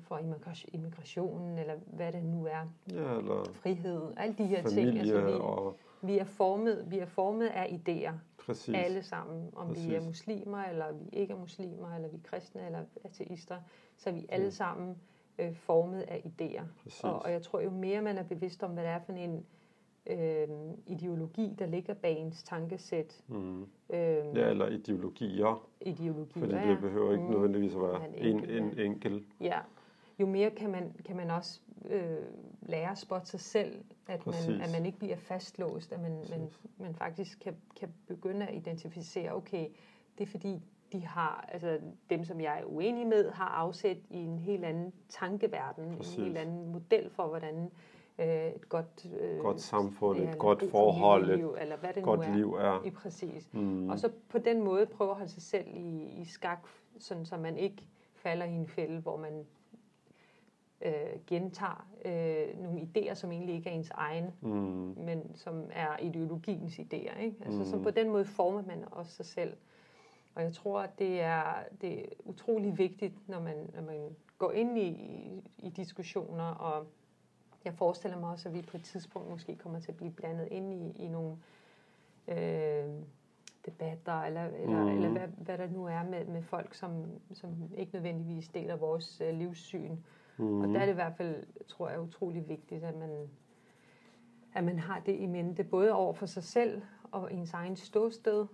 for 0.02 0.18
immigra- 0.18 0.66
immigrationen, 0.74 1.58
eller 1.58 1.76
hvad 1.86 2.12
det 2.12 2.24
nu 2.26 2.46
er, 2.46 2.74
ja, 2.92 3.18
eller 3.18 3.44
frihed, 3.54 4.02
alle 4.18 4.36
de 4.38 4.46
her 4.46 4.62
ting. 4.62 4.74
familie 4.74 5.00
Altså, 5.00 5.22
vi, 5.26 5.32
og 5.32 5.78
vi, 6.02 6.18
er 6.18 6.24
formet, 6.24 6.86
vi 6.92 7.00
er 7.00 7.06
formet 7.06 7.48
af 7.48 7.80
idéer, 7.88 8.14
præcis. 8.46 8.76
alle 8.76 9.04
sammen, 9.04 9.50
om 9.56 9.76
vi 9.76 9.80
er 9.80 10.00
Præcis. 10.00 10.06
muslimer, 10.08 10.64
eller 10.64 10.92
vi 10.92 11.10
ikke 11.14 11.34
er 11.34 11.38
muslimer, 11.38 11.96
eller 11.96 12.10
vi 12.10 12.16
er 12.18 12.22
kristne, 12.24 12.66
eller 12.66 12.80
ateister, 13.04 13.58
så 13.98 14.10
er 14.10 14.14
vi 14.14 14.26
alle 14.30 14.46
Mm. 14.46 14.52
sammen 14.52 14.98
øh, 15.40 15.56
formet 15.56 16.02
af 16.02 16.22
idéer. 16.26 16.64
Præcis. 16.84 17.04
Og, 17.04 17.20
og 17.22 17.32
jeg 17.32 17.42
tror, 17.42 17.60
jo 17.60 17.70
mere 17.70 18.02
man 18.02 18.18
er 18.18 18.24
bevidst 18.24 18.64
om, 18.64 18.72
hvad 18.72 18.84
det 18.84 18.92
er 18.92 19.00
for 19.00 19.14
en 19.14 19.46
øh, 20.10 20.48
ideologi, 20.86 21.56
der 21.60 21.66
ligger 21.66 21.94
bag 21.94 22.18
ens 22.18 22.44
tankesæt, 22.44 23.24
Mm. 23.28 23.62
øh, 23.62 23.68
Ja, 23.90 24.50
eller 24.50 24.68
ideologier, 24.68 25.68
ideologi, 25.82 26.40
fordi 26.40 26.56
det 26.56 26.80
behøver 26.82 27.12
ikke 27.12 27.24
Mm. 27.24 27.30
nødvendigvis 27.32 27.74
at 27.76 27.82
være 27.82 28.18
en, 28.18 28.26
enkelt, 28.36 28.52
en 28.52 28.80
enkel. 28.80 29.26
Ja, 29.42 29.60
jo 30.20 30.26
mere 30.26 30.50
kan 30.52 30.70
man, 30.72 30.94
kan 31.06 31.16
man 31.16 31.32
også 31.32 31.60
øh, 31.90 32.18
lære 32.62 32.92
at 32.92 32.98
spotte 32.98 33.28
sig 33.28 33.40
selv, 33.40 33.84
at 34.08 34.26
man, 34.28 34.62
at 34.62 34.70
man 34.72 34.86
ikke 34.86 35.00
bliver 35.00 35.16
fastlåst, 35.16 35.92
at 35.94 36.02
man, 36.02 36.12
man, 36.30 36.50
man 36.78 36.96
faktisk 36.96 37.40
kan, 37.40 37.56
kan 37.80 37.90
begynde 38.08 38.46
at 38.48 38.56
identificere, 38.56 39.36
okay, 39.36 39.68
det 40.18 40.24
er 40.24 40.28
fordi, 40.32 40.62
de 40.92 41.06
har, 41.06 41.46
altså 41.52 41.80
dem, 42.10 42.24
som 42.24 42.42
jeg 42.42 42.60
er 42.60 42.64
uenig 42.66 43.08
med, 43.08 43.32
har 43.32 43.46
afsæt 43.50 43.98
i 44.10 44.18
en 44.18 44.40
helt 44.40 44.66
anden 44.66 44.94
tankeverden, 45.10 45.96
Præcis. 45.98 46.18
en 46.18 46.24
helt 46.24 46.38
anden 46.38 46.72
model 46.72 47.10
for, 47.10 47.28
hvordan 47.28 47.56
øh, 47.64 47.70
et 48.26 48.70
godt, 48.70 49.06
øh, 49.20 49.40
Godt 49.40 49.62
samfund, 49.62 50.20
ja, 50.20 50.32
et 50.32 50.38
godt 50.38 50.60
god 50.60 50.70
forhold, 50.70 51.22
et 51.22 51.28
familieliv, 51.28 51.56
eller 51.62 51.78
hvad 51.78 51.90
det 51.90 51.98
nu 51.98 52.06
godt 52.06 52.22
er. 52.22 52.36
liv 52.36 52.54
er. 52.54 52.84
I 52.86 52.90
præcis. 52.90 53.50
Mm. 53.54 53.90
Og 53.90 54.00
så 54.00 54.12
på 54.30 54.38
den 54.38 54.64
måde 54.64 54.86
prøve 54.86 55.10
at 55.10 55.16
holde 55.16 55.32
sig 55.32 55.42
selv 55.42 55.68
i, 55.68 56.04
i 56.22 56.26
skak, 56.26 56.60
sådan, 57.00 57.26
så 57.26 57.38
man 57.38 57.58
ikke 57.58 57.88
falder 58.14 58.46
i 58.46 58.52
en 58.54 58.68
fælde, 58.68 59.00
hvor 59.00 59.18
man 59.18 59.46
øh, 60.82 60.92
gentager 61.28 61.88
øh, 62.06 62.64
nogle 62.64 62.80
idéer, 62.82 63.14
som 63.14 63.32
egentlig 63.32 63.56
ikke 63.56 63.70
er 63.70 63.74
ens 63.74 63.90
egen, 63.90 64.26
Mm. 64.42 64.50
men 64.98 65.32
som 65.36 65.64
er 65.72 65.98
ideologiens 66.02 66.80
idéer. 66.80 67.20
Ikke? 67.20 67.36
Altså, 67.46 67.60
Mm. 67.60 67.66
Så 67.66 67.80
på 67.84 67.90
den 67.92 68.10
måde 68.10 68.26
former 68.26 68.62
man 68.68 68.84
også 68.92 69.12
sig 69.12 69.26
selv. 69.26 69.54
Og 70.36 70.44
jeg 70.44 70.54
tror, 70.54 70.80
at 70.80 71.00
det 71.00 71.22
er, 71.22 71.44
det 71.82 72.00
er 72.00 72.06
utrolig 72.26 72.78
vigtigt, 72.78 73.30
når 73.30 73.40
man, 73.40 73.70
når 73.76 73.82
man 73.82 74.16
går 74.38 74.52
ind 74.52 74.78
i, 74.78 74.90
i 75.58 75.70
diskussioner, 75.70 76.44
og 76.44 76.86
jeg 77.66 77.74
forestiller 77.74 78.20
mig 78.20 78.30
også, 78.30 78.50
at 78.50 78.56
vi 78.56 78.62
på 78.62 78.78
et 78.78 78.84
tidspunkt 78.84 79.30
måske 79.30 79.56
kommer 79.56 79.80
til 79.80 79.92
at 79.92 79.98
blive 79.98 80.12
blandet 80.12 80.48
ind 80.52 80.74
i, 80.74 81.04
i 81.04 81.08
nogle 81.08 81.38
øh, 82.28 82.86
debatter, 83.66 84.22
eller, 84.22 84.44
eller, 84.44 84.78
Mhm. 84.84 84.90
mm. 84.90 84.96
eller 84.96 85.10
hvad, 85.10 85.28
hvad 85.28 85.58
der 85.58 85.68
nu 85.68 85.86
er 85.86 86.04
med, 86.04 86.26
med 86.26 86.42
folk, 86.42 86.74
som, 86.74 87.06
som 87.34 87.50
ikke 87.78 87.94
nødvendigvis 87.94 88.48
deler 88.50 88.76
vores 88.76 89.22
øh, 89.22 89.34
livssyn. 89.38 89.96
Mm. 90.38 90.62
Og 90.62 90.68
der 90.68 90.80
er 90.80 90.86
det 90.86 90.92
i 90.92 90.96
hvert 90.96 91.16
fald, 91.18 91.44
tror 91.68 91.90
jeg, 91.90 92.02
utrolig 92.02 92.48
vigtigt, 92.50 92.84
at 92.84 92.96
man, 92.96 93.30
at 94.54 94.64
man 94.64 94.80
har 94.80 95.00
det 95.06 95.20
i 95.20 95.26
mente, 95.26 95.64
både 95.64 95.92
over 95.94 96.14
for 96.14 96.26
sig 96.26 96.44
selv 96.44 96.82
og 97.12 97.34
ens 97.34 97.54
egen 97.54 97.76
ståsted, 97.76 98.46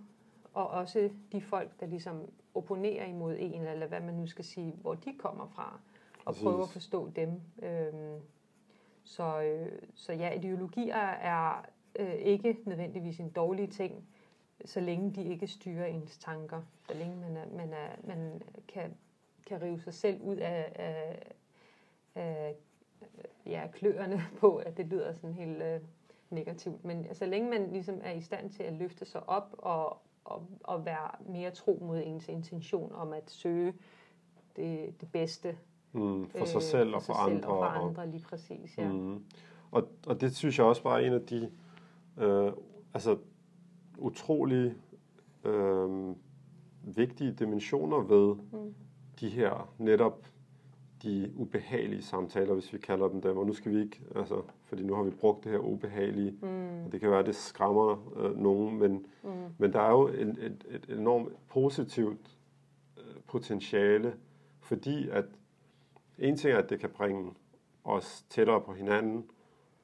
og 0.54 0.68
også 0.68 1.10
de 1.32 1.40
folk, 1.40 1.80
der 1.80 1.86
ligesom 1.86 2.22
opponerer 2.54 3.06
imod 3.06 3.36
en, 3.38 3.62
eller 3.62 3.86
hvad 3.86 4.00
man 4.00 4.14
nu 4.14 4.26
skal 4.26 4.44
sige, 4.44 4.72
hvor 4.80 4.94
de 4.94 5.14
kommer 5.18 5.46
fra, 5.46 5.80
og 6.18 6.24
Præcis. 6.24 6.42
prøve 6.42 6.62
at 6.62 6.68
forstå 6.68 7.10
dem. 7.16 7.40
Øhm, 7.62 8.20
så, 9.04 9.42
øh, 9.42 9.82
så 9.94 10.12
ja, 10.12 10.30
ideologier 10.30 10.94
er 10.96 11.64
øh, 11.98 12.14
ikke 12.14 12.56
nødvendigvis 12.64 13.20
en 13.20 13.30
dårlig 13.30 13.70
ting, 13.70 14.08
så 14.64 14.80
længe 14.80 15.10
de 15.10 15.24
ikke 15.24 15.46
styrer 15.46 15.86
ens 15.86 16.18
tanker, 16.18 16.62
så 16.88 16.94
længe 16.94 17.16
man, 17.16 17.36
er, 17.36 17.46
man, 17.56 17.72
er, 17.72 17.88
man 18.04 18.42
kan, 18.68 18.96
kan 19.46 19.62
rive 19.62 19.80
sig 19.80 19.94
selv 19.94 20.22
ud 20.22 20.36
af, 20.36 20.72
af, 20.74 21.22
af 22.14 22.54
ja, 23.46 23.66
kløerne 23.72 24.20
på, 24.40 24.56
at 24.56 24.76
det 24.76 24.86
lyder 24.86 25.14
sådan 25.14 25.34
helt 25.34 25.62
øh, 25.62 25.80
negativt. 26.30 26.84
Men 26.84 26.98
altså, 26.98 27.18
så 27.18 27.26
længe 27.26 27.50
man 27.50 27.72
ligesom 27.72 28.00
er 28.02 28.12
i 28.12 28.20
stand 28.20 28.50
til 28.50 28.62
at 28.62 28.72
løfte 28.72 29.04
sig 29.04 29.28
op 29.28 29.54
og, 29.58 29.98
og, 30.24 30.46
og 30.64 30.84
være 30.84 31.10
mere 31.20 31.50
tro 31.50 31.78
mod 31.82 32.02
ens 32.04 32.28
intention 32.28 32.92
om 32.92 33.12
at 33.12 33.30
søge 33.30 33.74
det, 34.56 35.00
det 35.00 35.12
bedste 35.12 35.58
Mm. 35.94 36.28
For 36.28 36.40
øh, 36.40 36.46
sig 36.46 36.62
selv 36.62 36.94
og 36.94 37.02
sig 37.02 37.06
for 37.14 37.20
andre. 37.22 37.48
Og 37.48 37.58
for 37.58 37.64
andre 37.88 38.10
lige 38.10 38.24
præcis, 38.28 38.78
ja. 38.78 38.92
Mm. 38.92 39.24
Og, 39.70 39.88
og 40.06 40.20
det 40.20 40.36
synes 40.36 40.58
jeg 40.58 40.66
også 40.66 40.82
bare 40.82 41.02
er 41.02 41.06
en 41.06 41.12
af 41.12 41.20
de 41.26 41.50
øh, 42.18 42.52
altså, 42.94 43.16
utrolig 43.98 44.74
øh, 45.44 46.14
vigtige 46.82 47.32
dimensioner 47.32 47.96
ved 48.00 48.34
Mm. 48.52 48.74
de 49.20 49.28
her 49.28 49.68
netop 49.78 50.26
de 51.02 51.32
ubehagelige 51.36 52.02
samtaler, 52.02 52.54
hvis 52.54 52.72
vi 52.72 52.78
kalder 52.78 53.08
dem 53.08 53.20
dem. 53.20 53.36
Og 53.36 53.46
nu 53.46 53.52
skal 53.52 53.72
vi 53.72 53.80
ikke, 53.80 54.00
altså, 54.16 54.42
fordi 54.64 54.82
nu 54.82 54.94
har 54.94 55.02
vi 55.02 55.10
brugt 55.10 55.44
det 55.44 55.52
her 55.52 55.58
ubehagelige, 55.58 56.30
Mm. 56.42 56.84
og 56.84 56.92
det 56.92 57.00
kan 57.00 57.10
være, 57.10 57.18
at 57.20 57.26
det 57.26 57.34
skræmmer 57.36 58.12
øh, 58.16 58.38
nogen, 58.38 58.78
men, 58.78 59.06
Mm. 59.22 59.30
men 59.58 59.72
der 59.72 59.80
er 59.80 59.90
jo 59.90 60.08
en, 60.08 60.28
et, 60.28 60.64
et 60.70 60.86
enormt 60.98 61.28
positivt 61.48 62.36
øh, 62.98 63.04
potentiale, 63.26 64.14
fordi 64.60 65.08
at 65.08 65.24
en 66.18 66.36
ting 66.36 66.54
er, 66.54 66.58
at 66.58 66.70
det 66.70 66.80
kan 66.80 66.90
bringe 66.90 67.34
os 67.84 68.24
tættere 68.30 68.60
på 68.60 68.72
hinanden, 68.72 69.30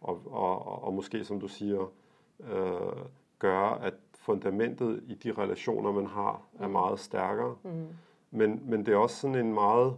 og, 0.00 0.22
og, 0.26 0.66
og, 0.66 0.82
og 0.84 0.94
måske, 0.94 1.24
som 1.24 1.40
du 1.40 1.48
siger, 1.48 1.92
øh, 2.40 3.04
gøre, 3.38 3.84
at 3.84 3.94
fundamentet 4.14 5.02
i 5.06 5.14
de 5.14 5.32
relationer, 5.32 5.92
man 5.92 6.06
har, 6.06 6.42
er 6.58 6.66
Mm. 6.66 6.72
meget 6.72 6.98
stærkere. 7.00 7.56
Mm. 7.62 7.86
Men, 8.30 8.62
men 8.64 8.86
det 8.86 8.94
er 8.94 8.98
også 8.98 9.16
sådan 9.16 9.46
en 9.46 9.54
meget, 9.54 9.96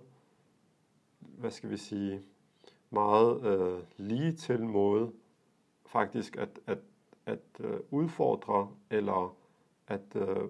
hvad 1.21 1.51
skal 1.51 1.71
vi 1.71 1.77
sige, 1.77 2.23
meget 2.91 3.45
øh, 3.47 3.81
lige 3.97 4.33
til 4.33 4.63
måde 4.65 5.13
faktisk 5.87 6.37
at, 6.37 6.49
at, 6.67 6.79
at 7.27 7.39
øh, 7.61 7.81
udfordre 7.91 8.69
eller 8.91 9.37
at 9.89 10.17
øh, 10.17 10.49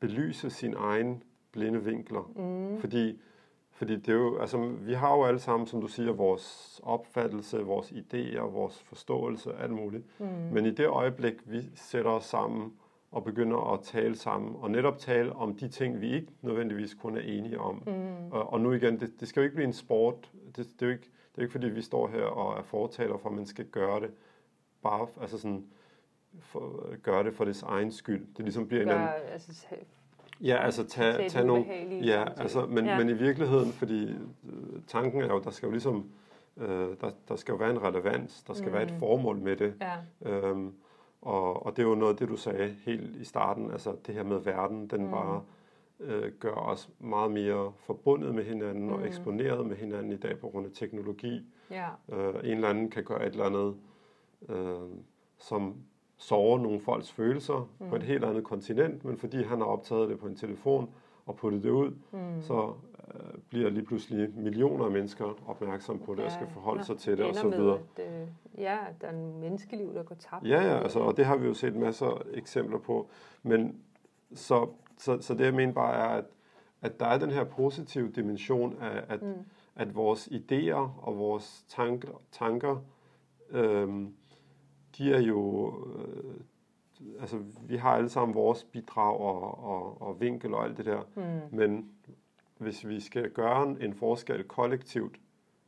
belyse 0.00 0.50
sin 0.50 0.74
egen 0.74 1.22
blinde 1.52 1.84
vinkler. 1.84 2.30
Mm. 2.36 2.80
Fordi, 2.80 3.20
fordi 3.76 3.96
det 3.96 4.08
er 4.08 4.12
jo, 4.12 4.38
altså, 4.38 4.58
vi 4.80 4.94
har 4.94 5.16
jo 5.16 5.24
alle 5.24 5.40
sammen, 5.40 5.66
som 5.66 5.80
du 5.80 5.86
siger, 5.86 6.12
vores 6.12 6.80
opfattelse, 6.82 7.58
vores 7.58 7.92
idéer, 7.92 8.40
vores 8.40 8.82
forståelse, 8.82 9.54
alt 9.54 9.72
muligt. 9.72 10.04
Mm. 10.20 10.26
Men 10.26 10.66
i 10.66 10.70
det 10.70 10.86
øjeblik, 10.86 11.34
vi 11.44 11.62
sætter 11.74 12.10
os 12.10 12.24
sammen 12.24 12.72
og 13.10 13.24
begynder 13.24 13.72
at 13.72 13.80
tale 13.80 14.16
sammen, 14.16 14.56
og 14.58 14.70
netop 14.70 14.98
tale 14.98 15.32
om 15.32 15.54
de 15.54 15.68
ting, 15.68 16.00
vi 16.00 16.14
ikke 16.14 16.28
nødvendigvis 16.42 16.94
kun 16.94 17.16
er 17.16 17.20
enige 17.20 17.60
om. 17.60 17.82
Mm. 17.86 18.32
Og, 18.32 18.52
og 18.52 18.60
nu 18.60 18.72
igen, 18.72 19.00
det, 19.00 19.20
det 19.20 19.28
skal 19.28 19.40
jo 19.40 19.44
ikke 19.44 19.54
blive 19.54 19.66
en 19.66 19.72
sport. 19.72 20.30
Det, 20.46 20.56
det, 20.56 20.82
er 20.82 20.86
jo 20.86 20.92
ikke, 20.92 21.04
det 21.04 21.38
er 21.38 21.38
jo 21.38 21.42
ikke, 21.42 21.52
fordi 21.52 21.68
vi 21.68 21.82
står 21.82 22.08
her 22.08 22.24
og 22.24 22.58
er 22.58 22.62
fortaler 22.62 23.16
for, 23.16 23.28
at 23.28 23.34
man 23.34 23.46
skal 23.46 23.64
gøre 23.64 24.00
det 24.00 24.10
bare, 24.82 25.06
altså 25.20 25.38
sådan, 25.38 25.66
for, 26.40 26.96
gøre 27.02 27.24
det 27.24 27.34
for 27.34 27.44
dets 27.44 27.62
egen 27.62 27.92
skyld. 27.92 28.26
Det 28.36 28.44
ligesom 28.44 28.68
bliver 28.68 28.82
en 28.82 28.88
Gør, 28.88 28.98
anden... 28.98 29.28
altså, 29.32 29.66
Ja, 30.40 30.56
altså 30.56 30.84
tage, 30.86 31.28
tage 31.28 31.46
nogle... 31.46 31.64
Ja, 32.04 32.24
altså, 32.36 32.66
men, 32.66 32.84
Ja. 32.84 32.98
men 32.98 33.08
i 33.08 33.12
virkeligheden, 33.12 33.72
fordi 33.72 34.04
øh, 34.44 34.82
tanken 34.86 35.20
er 35.22 35.26
jo, 35.26 35.40
der 35.40 35.50
skal 35.50 35.66
jo 35.66 35.70
ligesom, 35.70 36.10
øh, 36.56 36.88
der, 37.00 37.10
der 37.28 37.36
skal 37.36 37.52
jo 37.52 37.58
være 37.58 37.70
en 37.70 37.82
relevans, 37.82 38.42
der 38.42 38.54
skal 38.54 38.66
mm. 38.68 38.72
være 38.72 38.82
et 38.82 38.92
Mm. 38.92 38.98
formål 38.98 39.38
med 39.38 39.56
det. 39.56 39.74
Ja. 39.80 40.30
Øhm, 40.30 40.72
og, 41.22 41.66
og 41.66 41.76
det 41.76 41.82
er 41.84 41.88
jo 41.88 41.94
noget 41.94 42.12
af 42.12 42.16
det, 42.18 42.28
du 42.28 42.36
sagde 42.36 42.76
helt 42.84 43.16
i 43.16 43.24
starten, 43.24 43.70
altså 43.70 43.94
det 44.06 44.14
her 44.14 44.22
med 44.22 44.38
verden, 44.38 44.86
den 44.86 45.04
Mm. 45.04 45.10
bare 45.10 45.42
øh, 46.00 46.32
gør 46.40 46.52
os 46.54 46.90
meget 46.98 47.30
mere 47.30 47.72
forbundet 47.78 48.34
med 48.34 48.44
hinanden. 48.44 48.86
Mm. 48.86 48.92
og 48.92 49.06
eksponeret 49.06 49.66
med 49.66 49.76
hinanden 49.76 50.12
i 50.12 50.16
dag 50.16 50.38
på 50.38 50.48
grund 50.48 50.66
af 50.66 50.72
teknologi. 50.74 51.40
Ja. 51.70 51.88
Øh, 52.12 52.34
en 52.34 52.50
eller 52.50 52.68
anden 52.68 52.90
kan 52.90 53.04
gøre 53.04 53.26
et 53.26 53.32
eller 53.32 53.44
andet, 53.44 53.76
øh, 54.48 54.98
som 55.38 55.74
sårer 56.16 56.58
nogle 56.58 56.80
folks 56.80 57.12
følelser 57.12 57.68
mm. 57.80 57.88
på 57.88 57.96
et 57.96 58.00
Mm. 58.02 58.06
helt 58.06 58.24
andet 58.24 58.44
kontinent, 58.44 59.04
men 59.04 59.16
fordi 59.16 59.42
han 59.42 59.58
har 59.58 59.66
optaget 59.66 60.08
det 60.08 60.18
på 60.18 60.26
en 60.26 60.36
telefon 60.36 60.90
og 61.26 61.36
puttet 61.36 61.62
det 61.62 61.70
ud, 61.70 61.90
Mm. 62.12 62.42
så 62.42 62.72
øh, 63.14 63.20
bliver 63.48 63.70
lige 63.70 63.84
pludselig 63.84 64.30
millioner 64.36 64.84
af 64.84 64.90
mennesker 64.90 65.24
opmærksom 65.46 65.98
på 65.98 66.14
det 66.14 66.24
og 66.24 66.32
skal 66.32 66.46
forholde 66.46 66.84
sig 66.84 66.98
til 66.98 67.12
det 67.16 67.20
og 67.24 67.28
ender 67.28 67.40
så 67.40 67.48
med, 67.48 67.58
videre. 67.58 67.78
At, 67.96 68.22
øh, 68.22 68.28
ja, 68.58 68.78
at 68.88 69.00
der 69.00 69.06
er 69.06 69.12
en 69.12 69.40
menneskeliv, 69.40 69.94
der 69.94 70.02
går 70.02 70.14
tabt. 70.14 70.46
Ja, 70.46 70.62
ja, 70.62 70.78
altså, 70.82 70.98
og 70.98 71.16
det 71.16 71.24
har 71.24 71.36
vi 71.36 71.46
jo 71.46 71.54
set 71.54 71.74
masser 71.76 72.06
af 72.06 72.20
eksempler 72.34 72.78
på. 72.78 73.08
Men 73.42 73.76
så, 74.34 74.68
så, 74.98 75.20
så 75.20 75.34
det 75.34 75.44
jeg 75.44 75.54
mener 75.54 75.72
bare 75.72 75.94
er, 75.94 76.18
at, 76.18 76.24
at 76.82 77.00
der 77.00 77.06
er 77.06 77.18
den 77.18 77.30
her 77.30 77.44
positive 77.44 78.10
dimension 78.10 78.76
af, 78.80 79.04
at, 79.08 79.22
mm. 79.22 79.32
At 79.78 79.94
vores 79.94 80.28
idéer 80.28 81.04
og 81.06 81.18
vores 81.18 81.64
tanker, 81.68 82.20
tanker 82.32 82.76
øhm, 83.50 84.14
de 84.98 85.12
er 85.14 85.20
jo, 85.20 85.74
øh, 85.98 86.34
altså 87.20 87.38
vi 87.62 87.76
har 87.76 87.90
alle 87.90 88.08
sammen 88.08 88.34
vores 88.34 88.64
bidrag 88.64 89.20
og, 89.20 89.64
og, 89.64 90.02
og 90.02 90.20
vinkel 90.20 90.54
og 90.54 90.64
alt 90.64 90.76
det 90.76 90.84
der, 90.86 91.00
Mm. 91.16 91.56
men 91.56 91.90
hvis 92.58 92.88
vi 92.88 93.00
skal 93.00 93.30
gøre 93.30 93.76
en 93.80 93.94
forskel 93.94 94.44
kollektivt, 94.44 95.16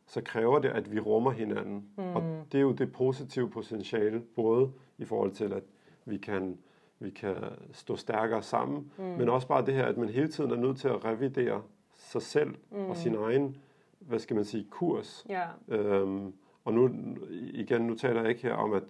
så 0.07 0.21
kræver 0.25 0.59
det, 0.59 0.69
at 0.69 0.93
vi 0.93 1.01
rummer 1.01 1.31
hinanden. 1.31 1.89
Mm. 1.97 2.03
Og 2.17 2.23
det 2.53 2.59
er 2.59 2.63
jo 2.63 2.73
det 2.73 2.93
positive 2.93 3.51
potentiale, 3.51 4.21
både 4.21 4.71
i 4.99 5.05
forhold 5.05 5.31
til, 5.33 5.53
at 5.53 5.63
vi 6.05 6.17
kan, 6.17 6.59
vi 6.99 7.11
kan 7.11 7.35
stå 7.73 7.97
stærkere 7.97 8.43
sammen, 8.43 8.93
mm. 8.99 9.05
men 9.05 9.29
også 9.29 9.49
bare 9.49 9.67
det 9.67 9.75
her, 9.75 9.85
at 9.87 9.97
man 9.97 10.09
hele 10.09 10.29
tiden 10.29 10.51
er 10.51 10.57
nødt 10.57 10.77
til 10.79 10.89
at 10.89 11.05
revidere 11.05 11.63
sig 11.95 12.23
selv 12.23 12.55
mm. 12.71 12.79
og 12.91 12.97
sin 12.97 13.15
egen, 13.15 13.57
hvad 14.01 14.19
skal 14.19 14.37
man 14.37 14.45
sige, 14.45 14.67
kurs. 14.71 15.27
Ja. 15.29 15.45
Øhm, 15.69 16.33
og 16.65 16.75
nu 16.75 16.91
igen, 17.31 17.83
nu 17.83 17.95
taler 17.95 18.21
jeg 18.21 18.31
ikke 18.31 18.43
her 18.43 18.55
om, 18.55 18.73
at, 18.73 18.83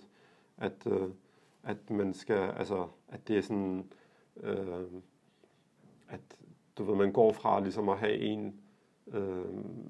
at, 0.59 0.87
øh, 0.87 1.09
at 1.64 1.90
man 1.90 2.14
skal, 2.14 2.51
altså, 2.57 2.87
at 3.09 3.29
det 3.29 3.38
er 3.38 3.42
sådan, 3.42 3.85
øh, 4.40 4.85
at 6.09 6.21
du 6.79 6.85
ved, 6.85 6.97
man 6.97 7.12
går 7.12 7.33
fra 7.33 7.61
ligesom 7.61 7.88
at 7.88 7.99
have 7.99 8.16
en, 8.18 8.61
øh, 9.12 9.44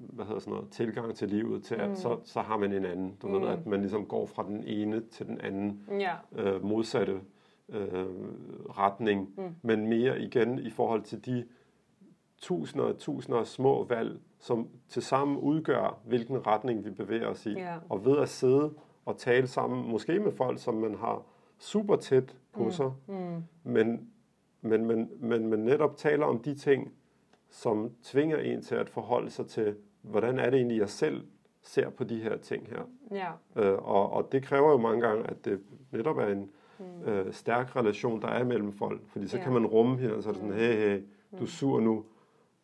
hvad 0.09 0.25
hedder 0.25 0.39
sådan 0.39 0.53
noget, 0.53 0.69
tilgang 0.69 1.15
til 1.15 1.29
livet, 1.29 1.63
til 1.63 1.75
at 1.75 1.89
Mm. 1.89 1.95
så, 1.95 2.19
så 2.23 2.41
har 2.41 2.57
man 2.57 2.73
en 2.73 2.85
anden. 2.85 3.17
Du 3.21 3.27
mm. 3.27 3.33
ved, 3.33 3.47
at 3.47 3.65
man 3.65 3.79
ligesom 3.81 4.05
går 4.05 4.25
fra 4.25 4.43
den 4.43 4.63
ene 4.63 5.01
til 5.01 5.25
den 5.27 5.41
anden 5.41 5.83
Ja. 5.99 6.15
øh, 6.35 6.63
modsatte 6.65 7.21
øh, 7.69 8.05
retning, 8.69 9.33
Mm. 9.37 9.55
men 9.61 9.87
mere 9.87 10.21
igen 10.21 10.59
i 10.59 10.69
forhold 10.69 11.01
til 11.03 11.25
de 11.25 11.45
tusinder 12.37 12.85
og 12.85 12.97
tusinder 12.97 13.39
af 13.39 13.47
små 13.47 13.83
valg, 13.83 14.19
som 14.39 14.67
tilsammen 14.87 15.37
udgør, 15.37 15.99
hvilken 16.05 16.47
retning 16.47 16.85
vi 16.85 16.89
bevæger 16.89 17.27
os 17.27 17.45
i. 17.45 17.49
Ja. 17.53 17.75
Og 17.89 18.05
ved 18.05 18.17
at 18.17 18.29
sidde 18.29 18.73
og 19.09 19.17
tale 19.17 19.47
sammen, 19.47 19.91
måske 19.91 20.19
med 20.19 20.31
folk, 20.31 20.59
som 20.59 20.73
man 20.73 20.95
har 20.95 21.23
super 21.57 21.95
tæt 21.95 22.35
på 22.53 22.63
Mm. 22.63 22.71
sig, 22.71 22.91
Mm. 23.07 23.43
men, 23.63 24.09
men, 24.61 24.85
men, 24.85 25.09
men, 25.19 25.47
men 25.47 25.59
netop 25.59 25.97
taler 25.97 26.25
om 26.25 26.39
de 26.39 26.55
ting, 26.55 26.91
som 27.49 27.91
tvinger 28.03 28.37
en 28.37 28.61
til 28.61 28.75
at 28.75 28.89
forholde 28.89 29.29
sig 29.29 29.47
til, 29.47 29.75
hvordan 30.01 30.39
er 30.39 30.49
det 30.49 30.57
egentlig, 30.57 30.77
jeg 30.79 30.89
selv 30.89 31.25
ser 31.61 31.89
på 31.89 32.03
de 32.03 32.19
her 32.19 32.37
ting 32.37 32.67
her. 32.67 32.81
Ja. 33.11 33.61
Øh, 33.63 33.77
og, 33.77 34.13
og 34.13 34.31
det 34.31 34.43
kræver 34.43 34.71
jo 34.71 34.77
mange 34.77 35.01
gange, 35.07 35.23
at 35.27 35.45
det 35.45 35.59
netop 35.91 36.17
er 36.17 36.27
en 36.27 36.49
Mm. 36.79 37.09
øh, 37.11 37.33
stærk 37.33 37.75
relation, 37.75 38.21
der 38.21 38.27
er 38.27 38.43
mellem 38.43 38.71
folk. 38.73 39.01
Fordi 39.07 39.27
så 39.27 39.37
Ja. 39.37 39.43
kan 39.43 39.53
man 39.53 39.65
rumme 39.65 39.97
hinanden, 39.97 40.21
så 40.21 40.29
er 40.29 40.33
det 40.33 40.41
sådan, 40.41 40.53
Mm. 40.55 40.59
hey, 40.59 40.73
hey, 40.89 41.01
du 41.39 41.43
er 41.43 41.47
sur 41.47 41.79
nu. 41.79 42.03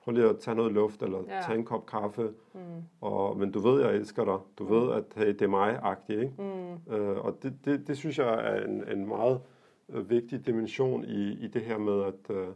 Prøv 0.06 0.14
lige 0.14 0.30
at 0.30 0.40
tage 0.40 0.56
noget 0.56 0.72
luft, 0.74 1.02
eller 1.04 1.18
Ja. 1.28 1.42
tage 1.46 1.58
en 1.58 1.66
kop 1.66 1.86
kaffe. 1.86 2.34
Mm. 2.54 2.60
Og, 3.02 3.38
men 3.38 3.52
du 3.52 3.60
ved, 3.60 3.82
jeg 3.82 3.96
elsker 3.96 4.26
dig. 4.26 4.38
Du 4.60 4.64
Mm. 4.64 4.70
ved, 4.70 4.92
at 4.92 5.04
hey, 5.16 5.28
det 5.28 5.42
er 5.42 5.48
mig-agtigt. 5.48 6.20
Ikke? 6.22 6.34
Mm. 6.38 6.94
Øh, 6.94 7.26
og 7.26 7.38
det, 7.44 7.54
det, 7.66 7.88
det 7.88 7.98
synes 7.98 8.20
jeg 8.20 8.56
er 8.56 8.66
en, 8.66 8.84
en 8.92 9.08
meget 9.08 9.42
øh, 9.90 10.10
vigtig 10.10 10.46
dimension 10.48 11.06
i, 11.06 11.32
i 11.32 11.48
det 11.48 11.62
her 11.62 11.78
med 11.78 12.04
at, 12.04 12.36
øh, 12.36 12.48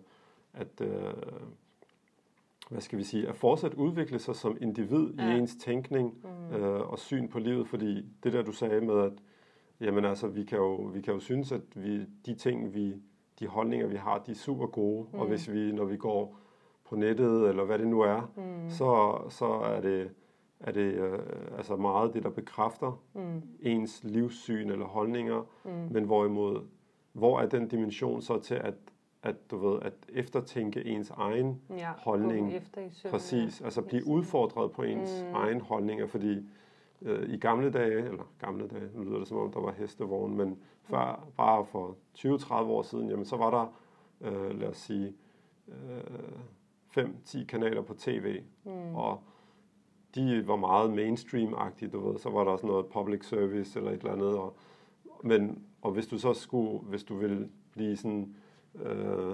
at 0.54 0.82
øh, 0.82 1.14
hvad 2.70 2.82
skal 2.82 2.98
vi 3.00 3.04
sige, 3.04 3.28
at 3.28 3.36
fortsat 3.36 3.74
udvikle 3.74 4.20
sig 4.20 4.36
som 4.36 4.58
individ 4.62 5.08
Ja. 5.18 5.36
i 5.36 5.38
ens 5.40 5.56
tænkning 5.56 6.14
Mm. 6.24 6.56
øh, 6.56 6.92
og 6.92 7.00
syn 7.00 7.28
på 7.28 7.40
livet, 7.40 7.68
fordi 7.68 8.06
det 8.24 8.34
der 8.34 8.42
du 8.42 8.52
sagde 8.52 8.82
med 8.82 9.00
at 9.04 9.14
jamen 9.82 10.06
altså 10.06 10.28
vi 10.28 10.44
kan 10.44 10.58
jo 10.58 10.76
vi 10.76 11.02
kan 11.02 11.14
jo 11.14 11.20
synes 11.20 11.52
at 11.52 11.62
vi 11.76 12.06
de 12.26 12.34
ting 12.36 12.74
vi 12.74 12.94
de 13.40 13.48
holdninger 13.48 13.88
vi 13.88 13.96
har, 13.96 14.18
de 14.20 14.32
er 14.32 14.36
super 14.36 14.66
gode, 14.68 15.08
mm. 15.14 15.20
og 15.20 15.28
hvis 15.28 15.52
vi 15.52 15.72
når 15.72 15.86
vi 15.86 15.98
går 15.98 16.40
på 16.90 16.96
nettet 16.96 17.50
eller 17.50 17.64
hvad 17.64 17.80
det 17.80 17.88
nu 17.88 18.02
er, 18.02 18.32
Mm. 18.36 18.70
så 18.70 19.18
så 19.30 19.46
er 19.46 19.82
det 19.82 20.10
er 20.60 20.72
det 20.72 20.94
øh, 20.94 21.20
altså 21.58 21.76
meget 21.76 22.14
det 22.14 22.24
der 22.24 22.30
bekræfter 22.30 23.02
Mm. 23.14 23.42
ens 23.62 24.04
livssyn 24.04 24.70
eller 24.70 24.86
holdninger, 24.86 25.46
Mm. 25.66 25.72
men 25.92 26.04
hvorimod, 26.04 26.62
hvor 27.14 27.40
er 27.40 27.46
den 27.48 27.68
dimension 27.68 28.22
så 28.22 28.40
til 28.40 28.56
at, 28.56 28.74
at 29.24 29.52
du 29.52 29.58
ved, 29.58 29.80
at 29.82 29.94
eftertænke 30.10 30.86
ens 30.86 31.10
egen 31.10 31.62
Ja. 31.78 31.92
holdning. 31.98 32.54
Efter 32.54 32.82
i 32.82 32.90
søvn, 32.92 33.12
præcis, 33.12 33.60
ja. 33.62 33.66
altså 33.66 33.82
blive 33.82 34.08
udfordret 34.08 34.72
på 34.72 34.82
ens 34.84 35.22
Mm. 35.24 35.28
mm. 35.30 35.36
egen 35.36 35.62
holdninger, 35.62 36.08
fordi 36.08 36.50
øh, 37.02 37.30
i 37.30 37.38
gamle 37.38 37.70
dage, 37.72 38.04
eller 38.08 38.24
gamle 38.40 38.68
dage, 38.68 38.90
nu 38.96 39.04
lyder 39.04 39.18
det 39.18 39.28
som 39.28 39.38
om 39.38 39.52
der 39.52 39.60
var 39.60 39.72
hestevogn, 39.72 40.38
men 40.38 40.58
før, 40.84 41.28
bare 41.38 41.66
for 41.66 41.96
20-30 42.14 42.54
år 42.54 42.82
siden, 42.82 43.10
jamen 43.10 43.26
så 43.26 43.38
var 43.38 43.50
der, 43.52 43.74
øh, 44.32 44.60
lad 44.60 44.68
os 44.68 44.78
sige, 44.78 45.14
øh, 45.68 45.74
5-10 46.98 47.46
kanaler 47.46 47.82
på 47.82 47.94
tv, 47.94 48.42
Mm. 48.66 48.96
og 48.96 49.20
de 50.16 50.48
var 50.48 50.56
meget 50.56 50.90
mainstream-agtige, 50.94 51.90
du 51.92 52.10
ved. 52.10 52.18
Så 52.20 52.30
var 52.30 52.44
der 52.44 52.52
også 52.52 52.66
noget 52.66 52.86
public 52.86 53.26
service 53.26 53.80
eller 53.80 53.92
et 53.92 53.98
eller 53.98 54.12
andet. 54.14 54.38
Og, 54.38 54.56
men, 55.24 55.64
og 55.82 55.92
hvis 55.92 56.08
du 56.08 56.18
så 56.18 56.34
skulle, 56.34 56.80
hvis 56.80 57.04
du 57.04 57.16
ville 57.16 57.50
blive 57.72 57.98
sådan, 57.98 58.36
øh, 58.84 59.34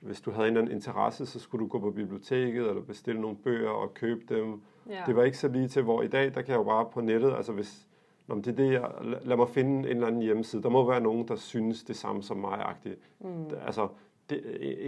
hvis 0.00 0.20
du 0.20 0.30
havde 0.30 0.48
en 0.48 0.52
eller 0.52 0.60
anden 0.62 0.74
interesse, 0.76 1.26
så 1.26 1.38
skulle 1.40 1.64
du 1.64 1.68
gå 1.68 1.78
på 1.78 1.90
biblioteket 1.90 2.68
eller 2.68 2.82
bestille 2.82 3.20
nogle 3.20 3.36
bøger 3.36 3.70
og 3.70 3.94
købe 3.94 4.34
dem. 4.34 4.60
Ja. 4.88 5.02
Det 5.06 5.16
var 5.16 5.22
ikke 5.22 5.38
så 5.38 5.48
lige 5.48 5.68
til, 5.68 5.82
hvor 5.82 6.02
i 6.02 6.08
dag, 6.08 6.24
der 6.34 6.42
kan 6.42 6.48
jeg 6.52 6.58
jo 6.58 6.62
bare 6.64 6.86
på 6.92 7.00
nettet, 7.00 7.32
altså 7.32 7.52
hvis, 7.52 7.86
Nå, 8.26 8.36
det 8.36 8.46
er 8.46 8.52
det, 8.52 8.72
jeg, 8.72 8.90
lad- 9.24 9.36
mig 9.36 9.48
finde 9.48 9.78
en 9.78 9.84
eller 9.84 10.06
anden 10.06 10.22
hjemmeside. 10.22 10.62
Der 10.62 10.68
må 10.68 10.86
være 10.90 11.00
nogen, 11.00 11.28
der 11.28 11.36
synes 11.36 11.84
det 11.84 11.96
samme 11.96 12.22
som 12.22 12.36
mig-agtigt. 12.36 12.98
Mm. 13.20 13.44
Altså, 13.66 13.88
det, 14.30 14.40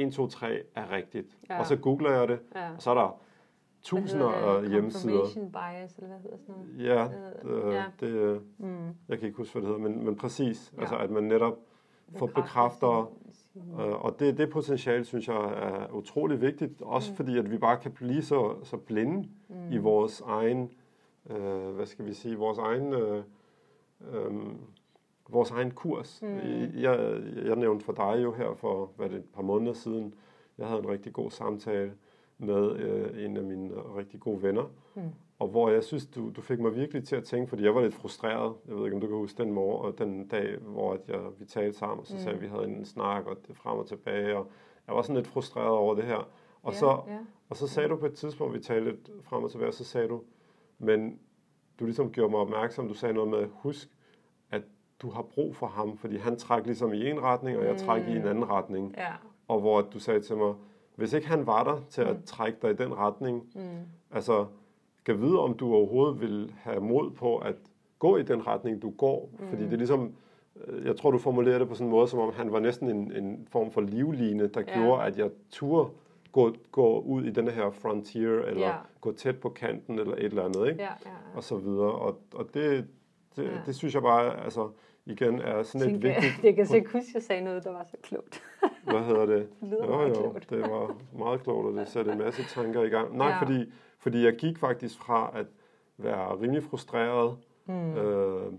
1, 0.07 0.13
2, 0.13 0.27
3 0.27 0.63
er 0.75 0.91
rigtigt. 0.93 1.39
Ja. 1.51 1.59
Og 1.59 1.67
så 1.67 1.77
googler 1.77 2.11
jeg 2.19 2.29
det, 2.29 2.39
Ja. 2.55 2.71
og 2.77 2.83
så 2.83 2.91
er 2.91 2.95
der 2.95 3.21
tusinder 3.83 4.29
af 4.29 4.63
det? 4.63 4.71
hjemmesider. 4.71 5.19
Confirmation 5.19 5.53
bias, 5.53 5.97
eller 5.97 6.09
hvad 6.09 6.19
hedder 6.19 6.37
sådan 6.37 6.55
noget? 6.55 6.85
Ja, 6.85 7.09
Øh, 7.51 7.69
øh, 7.69 7.75
ja. 7.75 7.85
det, 8.01 8.43
Mm. 8.59 8.87
jeg 9.09 9.19
kan 9.19 9.27
ikke 9.27 9.37
huske, 9.37 9.53
hvad 9.53 9.63
det 9.63 9.69
hedder, 9.77 9.91
men, 9.91 10.05
men 10.05 10.17
præcis. 10.17 10.73
Ja. 10.77 10.81
Altså, 10.81 10.97
at 10.97 11.11
man 11.11 11.23
netop 11.25 11.59
får 12.17 12.27
bekræfter, 12.27 13.13
øh, 13.81 14.05
og 14.05 14.21
det, 14.21 14.39
det 14.39 14.51
potentiale, 14.51 15.05
synes 15.05 15.29
jeg, 15.29 15.37
er 15.37 15.93
utrolig 15.95 16.41
vigtigt. 16.41 16.83
Også 16.83 17.11
Mm. 17.13 17.17
fordi, 17.17 17.39
at 17.39 17.51
vi 17.51 17.59
bare 17.59 17.79
kan 17.79 17.93
blive 17.93 18.23
så, 18.23 18.55
så 18.63 18.77
blinde 18.77 19.29
mm. 19.49 19.73
i 19.73 19.77
vores 19.77 20.21
egen, 20.21 20.71
øh, 21.31 21.69
hvad 21.75 21.87
skal 21.87 22.07
vi 22.07 22.13
sige, 22.13 22.37
vores 22.37 22.59
egen, 22.59 22.93
øh, 22.93 23.23
øh, 24.13 24.33
vores 25.33 25.51
egen 25.51 25.71
kurs. 25.71 26.23
Mm. 26.23 26.39
Jeg, 26.75 27.23
jeg 27.45 27.57
nævnte 27.57 27.85
for 27.85 27.93
dig 27.93 28.21
jo 28.23 28.33
her 28.33 28.55
for 28.55 28.91
hvad 28.97 29.09
det, 29.09 29.19
et 29.19 29.25
par 29.35 29.43
måneder 29.43 29.73
siden, 29.73 30.15
jeg 30.59 30.67
havde 30.67 30.81
en 30.81 30.89
rigtig 30.89 31.13
god 31.13 31.31
samtale 31.31 31.93
med 32.39 32.77
øh, 32.77 33.25
en 33.25 33.37
af 33.37 33.43
mine 33.43 33.75
rigtig 33.75 34.21
gode 34.21 34.43
venner, 34.43 34.71
mm. 34.95 35.03
og 35.39 35.49
hvor 35.49 35.71
jeg 35.71 35.85
synes, 35.85 36.07
du, 36.07 36.31
du 36.37 36.41
fik 36.41 36.61
mig 36.61 36.75
virkelig 36.75 37.05
til 37.05 37.17
at 37.17 37.25
tænke, 37.25 37.49
fordi 37.49 37.65
jeg 37.65 37.75
var 37.75 37.83
lidt 37.83 37.95
frustreret, 37.95 38.55
jeg 38.69 38.77
ved 38.77 38.85
ikke, 38.85 38.95
om 38.95 39.01
du 39.01 39.07
kan 39.07 39.17
huske 39.17 39.43
den 39.43 39.53
morgen, 39.53 39.87
og 39.87 39.99
den 39.99 40.29
dag, 40.29 40.59
hvor 40.59 40.99
jeg, 41.09 41.21
vi 41.39 41.45
talte 41.45 41.79
sammen, 41.79 41.99
og 41.99 42.07
så 42.07 42.15
mm. 42.15 42.21
sagde 42.21 42.41
vi, 42.41 42.47
havde 42.47 42.65
en 42.65 42.85
snak, 42.85 43.27
og 43.27 43.37
det 43.49 43.57
frem 43.57 43.79
og 43.79 43.87
tilbage, 43.87 44.37
og 44.37 44.47
jeg 44.87 44.97
var 44.97 45.03
sådan 45.03 45.17
lidt 45.17 45.27
frustreret 45.27 45.71
over 45.71 45.95
det 45.95 46.05
her. 46.05 46.29
Og, 46.63 46.73
ja, 46.73 46.79
så, 46.79 47.01
ja. 47.07 47.19
og 47.49 47.57
så 47.57 47.69
sagde 47.69 47.89
du 47.89 47.97
på 47.97 48.07
et 48.07 48.15
tidspunkt, 48.15 48.55
vi 48.55 48.61
talte 48.61 48.91
lidt 48.91 49.11
frem 49.23 49.45
og 49.45 49.51
tilbage, 49.51 49.69
og 49.69 49.75
så 49.75 49.85
sagde 49.85 50.09
du, 50.09 50.23
men 50.79 51.19
du 51.81 51.85
ligesom 51.85 52.13
gjorde 52.13 52.31
mig 52.31 52.41
opmærksom, 52.41 52.89
du 52.89 52.95
sagde 52.95 53.15
noget 53.15 53.31
med, 53.31 53.49
husk, 53.53 53.89
at 53.89 53.93
du 55.03 55.11
har 55.11 55.23
brug 55.23 55.57
for 55.57 55.67
ham, 55.67 55.99
fordi 55.99 56.17
han 56.17 56.37
træk 56.37 56.67
ligesom 56.67 56.93
i 56.93 57.11
en 57.11 57.23
retning, 57.23 57.59
og 57.59 57.65
jeg 57.65 57.77
træk 57.77 58.07
mm. 58.07 58.13
i 58.13 58.17
en 58.17 58.27
anden 58.27 58.51
retning. 58.51 58.95
Ja. 58.99 59.13
Og 59.49 59.61
hvor 59.61 59.81
du 59.81 59.99
sagde 59.99 60.21
til 60.21 60.37
mig, 60.37 60.55
hvis 60.97 61.13
ikke 61.13 61.29
han 61.29 61.47
var 61.47 61.65
der 61.65 61.81
til 61.89 62.03
at 62.03 62.17
mm. 62.17 62.23
trække 62.23 62.59
dig 62.63 62.71
i 62.71 62.75
den 62.75 62.99
retning, 62.99 63.43
mm. 63.55 63.61
altså, 64.11 64.47
kan 65.05 65.21
vide, 65.21 65.39
om 65.39 65.55
du 65.55 65.75
overhovedet 65.75 66.21
vil 66.21 66.55
have 66.61 66.81
mod 66.81 67.11
på 67.11 67.37
at 67.37 67.55
gå 67.99 68.17
i 68.17 68.23
den 68.23 68.47
retning, 68.47 68.83
du 68.83 68.91
går. 68.91 69.31
Mm. 69.39 69.49
Fordi 69.49 69.65
det 69.65 69.73
er 69.73 69.77
ligesom, 69.77 70.13
øh, 70.67 70.87
jeg 70.87 70.97
tror, 70.97 71.11
du 71.11 71.19
formulerede 71.19 71.61
det 71.61 71.69
på 71.69 71.75
sådan 71.75 71.87
en 71.87 71.91
måde, 71.91 72.09
som 72.09 72.19
om 72.19 72.33
han 72.35 72.53
var 72.53 72.61
næsten 72.61 72.89
en, 72.89 73.13
en 73.13 73.49
form 73.51 73.71
for 73.71 73.81
livline, 73.81 74.47
der 74.47 74.63
ja. 74.67 74.79
gjorde, 74.79 75.05
at 75.05 75.19
jeg 75.19 75.31
turde 75.51 75.91
gå, 76.33 76.55
gå 76.73 77.01
ud 77.01 77.25
i 77.25 77.31
den 77.31 77.49
her 77.49 77.71
frontier, 77.71 78.31
eller 78.31 78.67
ja. 78.67 78.75
gå 79.01 79.13
tæt 79.13 79.41
på 79.41 79.49
kanten, 79.49 79.99
eller 79.99 80.15
et 80.15 80.25
eller 80.25 80.45
andet, 80.45 80.69
ikke? 80.69 80.83
Ja, 80.83 80.89
ja, 81.05 81.11
ja. 81.11 81.37
Og 81.37 81.45
så 81.45 81.57
videre. 81.57 81.93
Og, 81.93 82.19
og 82.35 82.55
det, 82.55 82.87
det, 83.37 83.45
ja. 83.45 83.51
det 83.67 83.75
synes 83.75 83.95
jeg 83.95 84.03
bare, 84.03 84.45
altså, 84.45 84.71
igen 85.07 85.41
er 85.41 85.63
sådan 85.63 85.91
et 85.95 86.03
vigtigt... 86.03 86.33
Det 86.43 86.55
kan 86.57 86.67
så 86.67 86.77
ikke 86.77 86.91
huske, 86.93 87.09
at 87.09 87.15
jeg 87.15 87.23
sagde 87.23 87.43
noget, 87.45 87.65
der 87.65 87.71
var 87.73 87.85
så 87.91 87.97
klogt. 88.03 88.43
Hvad 88.91 89.01
hedder 89.05 89.27
det? 89.27 89.49
Det 89.61 89.69
lyder 89.69 89.85
jo, 89.85 90.03
jo, 90.09 90.15
klogt. 90.15 90.51
det 90.51 90.61
var 90.61 90.97
meget 91.19 91.43
klogt, 91.43 91.67
og 91.67 91.73
det 91.75 91.89
satte 91.89 92.13
en 92.13 92.19
masse 92.19 92.43
tanker 92.43 92.83
i 92.83 92.89
gang. 92.89 93.17
Nej, 93.17 93.29
Ja. 93.29 93.41
fordi, 93.43 93.73
fordi 93.99 94.25
jeg 94.25 94.37
gik 94.37 94.59
faktisk 94.59 94.99
fra 94.99 95.31
at 95.35 95.47
være 95.99 96.41
rimelig 96.41 96.63
frustreret, 96.63 97.37
Mm. 97.67 97.95
øh, 97.97 98.53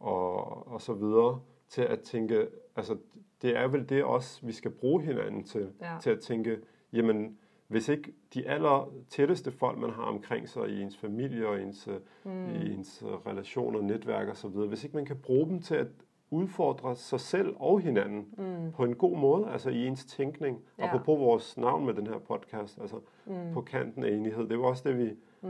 og, 0.00 0.68
og 0.72 0.80
så 0.80 0.92
videre, 0.92 1.40
til 1.68 1.82
at 1.82 2.00
tænke, 2.00 2.46
altså 2.76 2.96
det 3.42 3.56
er 3.56 3.68
vel 3.68 3.88
det 3.88 4.04
også, 4.04 4.46
vi 4.46 4.52
skal 4.52 4.70
bruge 4.70 5.02
hinanden 5.02 5.44
til, 5.44 5.68
Ja. 5.80 5.92
til 6.00 6.10
at 6.10 6.20
tænke, 6.20 6.58
jamen 6.92 7.38
hvis 7.68 7.88
ikke 7.88 8.12
de 8.34 8.48
aller 8.48 8.92
tætteste 9.08 9.50
folk, 9.52 9.78
man 9.78 9.90
har 9.90 10.02
omkring 10.02 10.48
sig 10.48 10.68
i 10.68 10.82
ens 10.82 10.96
familie 10.96 11.48
og 11.48 11.62
ens, 11.62 11.88
mm. 12.24 12.30
i 12.54 12.74
ens 12.74 13.02
øh, 13.06 13.08
relationer, 13.26 13.80
netværk 13.80 14.28
og 14.28 14.36
så 14.36 14.48
videre, 14.48 14.68
hvis 14.68 14.84
ikke 14.84 14.96
man 14.96 15.04
kan 15.06 15.16
bruge 15.16 15.46
dem 15.46 15.60
til 15.62 15.74
at 15.74 15.86
udfordre 16.30 16.96
sig 16.96 17.20
selv 17.20 17.54
og 17.56 17.80
hinanden 17.80 18.26
mm. 18.38 18.72
på 18.72 18.84
en 18.84 18.94
god 18.94 19.16
måde, 19.18 19.48
altså 19.48 19.70
i 19.70 19.86
ens 19.86 20.04
tænkning, 20.04 20.60
Ja. 20.78 20.84
ja. 20.84 20.88
apropos 20.90 21.20
vores 21.20 21.56
navn 21.58 21.86
med 21.86 21.94
den 21.94 22.06
her 22.06 22.18
podcast, 22.18 22.78
altså 22.80 22.96
Mm. 23.26 23.52
på 23.54 23.60
kanten 23.60 24.04
af 24.04 24.10
enighed. 24.10 24.48
Det 24.48 24.58
var 24.58 24.64
også 24.66 24.88
det, 24.88 24.98
vi, 24.98 25.10
Mm. 25.42 25.48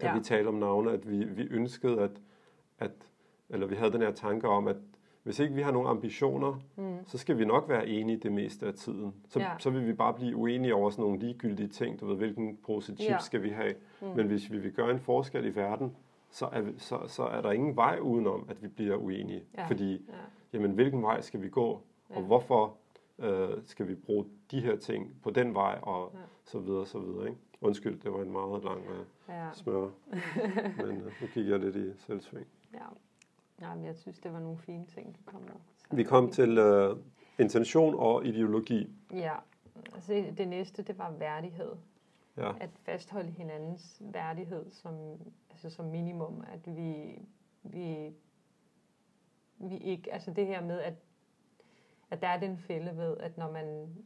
da 0.00 0.06
Ja. 0.06 0.14
vi 0.18 0.20
talte 0.24 0.48
om 0.48 0.54
navne, 0.54 0.92
at 0.92 1.10
vi, 1.10 1.24
vi 1.24 1.42
ønskede, 1.50 2.00
at, 2.00 2.10
at, 2.78 2.90
eller 3.48 3.66
vi 3.66 3.74
havde 3.74 3.92
den 3.92 4.00
her 4.00 4.12
tanke 4.12 4.48
om, 4.48 4.68
at 4.68 4.76
hvis 5.24 5.38
ikke 5.38 5.54
vi 5.54 5.62
har 5.62 5.72
nogen 5.72 5.88
ambitioner, 5.88 6.60
mm. 6.76 6.96
så 7.06 7.18
skal 7.18 7.38
vi 7.38 7.44
nok 7.44 7.68
være 7.68 7.88
enige 7.88 8.18
det 8.18 8.32
meste 8.32 8.66
af 8.66 8.74
tiden. 8.74 9.14
Så, 9.28 9.40
Ja. 9.40 9.50
så 9.58 9.70
vil 9.70 9.86
vi 9.86 9.92
bare 9.92 10.14
blive 10.14 10.36
uenige 10.36 10.74
over 10.74 10.90
sådan 10.90 11.02
nogle 11.04 11.18
ligegyldige 11.18 11.68
ting. 11.68 12.00
Du 12.00 12.06
ved, 12.06 12.16
hvilken 12.16 12.56
pose 12.56 12.86
chips 12.96 13.10
Ja. 13.10 13.18
skal 13.18 13.42
vi 13.42 13.48
have? 13.50 13.74
Mm. 14.02 14.06
Men 14.16 14.26
hvis 14.26 14.52
vi 14.52 14.58
vil 14.58 14.72
gøre 14.72 14.90
en 14.90 15.00
forskel 15.00 15.44
i 15.46 15.54
verden, 15.54 15.96
så 16.30 16.46
er, 16.52 16.60
vi, 16.60 16.72
så, 16.78 16.98
så 17.06 17.22
er 17.24 17.40
der 17.42 17.52
ingen 17.52 17.76
vej 17.76 17.98
udenom, 18.02 18.46
at 18.48 18.62
vi 18.62 18.68
bliver 18.68 18.96
uenige. 18.96 19.44
Ja. 19.58 19.66
Fordi, 19.66 19.92
Ja. 19.92 19.98
jamen, 20.52 20.70
hvilken 20.70 21.02
vej 21.02 21.20
skal 21.20 21.42
vi 21.42 21.48
gå? 21.48 21.66
Og 22.08 22.16
Ja. 22.16 22.20
hvorfor 22.20 22.76
øh, 23.18 23.48
skal 23.64 23.88
vi 23.88 23.94
bruge 23.94 24.24
de 24.50 24.60
her 24.60 24.76
ting 24.76 25.16
på 25.22 25.30
den 25.30 25.54
vej? 25.54 25.78
Og 25.82 26.10
Ja. 26.14 26.18
så 26.44 26.58
videre, 26.58 26.86
så 26.86 26.98
videre. 26.98 27.26
Ikke? 27.28 27.38
Undskyld, 27.60 28.00
det 28.00 28.12
var 28.12 28.22
en 28.22 28.32
meget 28.32 28.64
lang 28.64 28.80
øh, 28.80 29.04
Ja. 29.28 29.46
smør. 29.52 29.88
Men 30.86 30.86
øh, 30.96 31.04
nu 31.20 31.26
gik 31.34 31.46
jeg 31.48 31.58
lidt 31.58 31.76
i 31.76 31.92
selvsving. 31.98 32.46
ja. 32.74 32.78
Ja 33.60 33.74
men 33.74 33.84
jeg 33.84 33.96
synes, 33.96 34.18
det 34.18 34.32
var 34.32 34.40
nogle 34.40 34.58
fine 34.58 34.86
ting, 34.86 35.16
du 35.16 35.20
kom 35.30 35.40
med. 35.40 35.50
Så- 35.76 35.96
Vi 35.96 36.04
kom 36.04 36.30
til 36.30 36.58
øh, 36.58 36.96
intention 37.38 37.94
og 37.98 38.26
ideologi. 38.26 38.90
Ja, 39.12 39.34
altså 39.94 40.24
det 40.38 40.48
næste, 40.48 40.82
det 40.82 40.98
var 40.98 41.10
værdighed. 41.10 41.72
Ja, 42.36 42.52
At 42.60 42.70
fastholde 42.82 43.30
hinandens 43.30 43.96
værdighed 44.00 44.70
som, 44.70 44.94
altså 45.50 45.70
som 45.70 45.84
minimum. 45.86 46.44
At 46.52 46.76
vi, 46.76 47.18
vi, 47.62 48.12
vi 49.58 49.76
ikke, 49.76 50.12
altså 50.12 50.30
det 50.30 50.46
her 50.46 50.60
med, 50.64 50.80
at, 50.80 50.94
at 52.10 52.22
der 52.22 52.28
er 52.28 52.40
den 52.40 52.58
fælde 52.58 52.96
ved, 52.96 53.16
at 53.20 53.38
når 53.38 53.50
man 53.52 53.96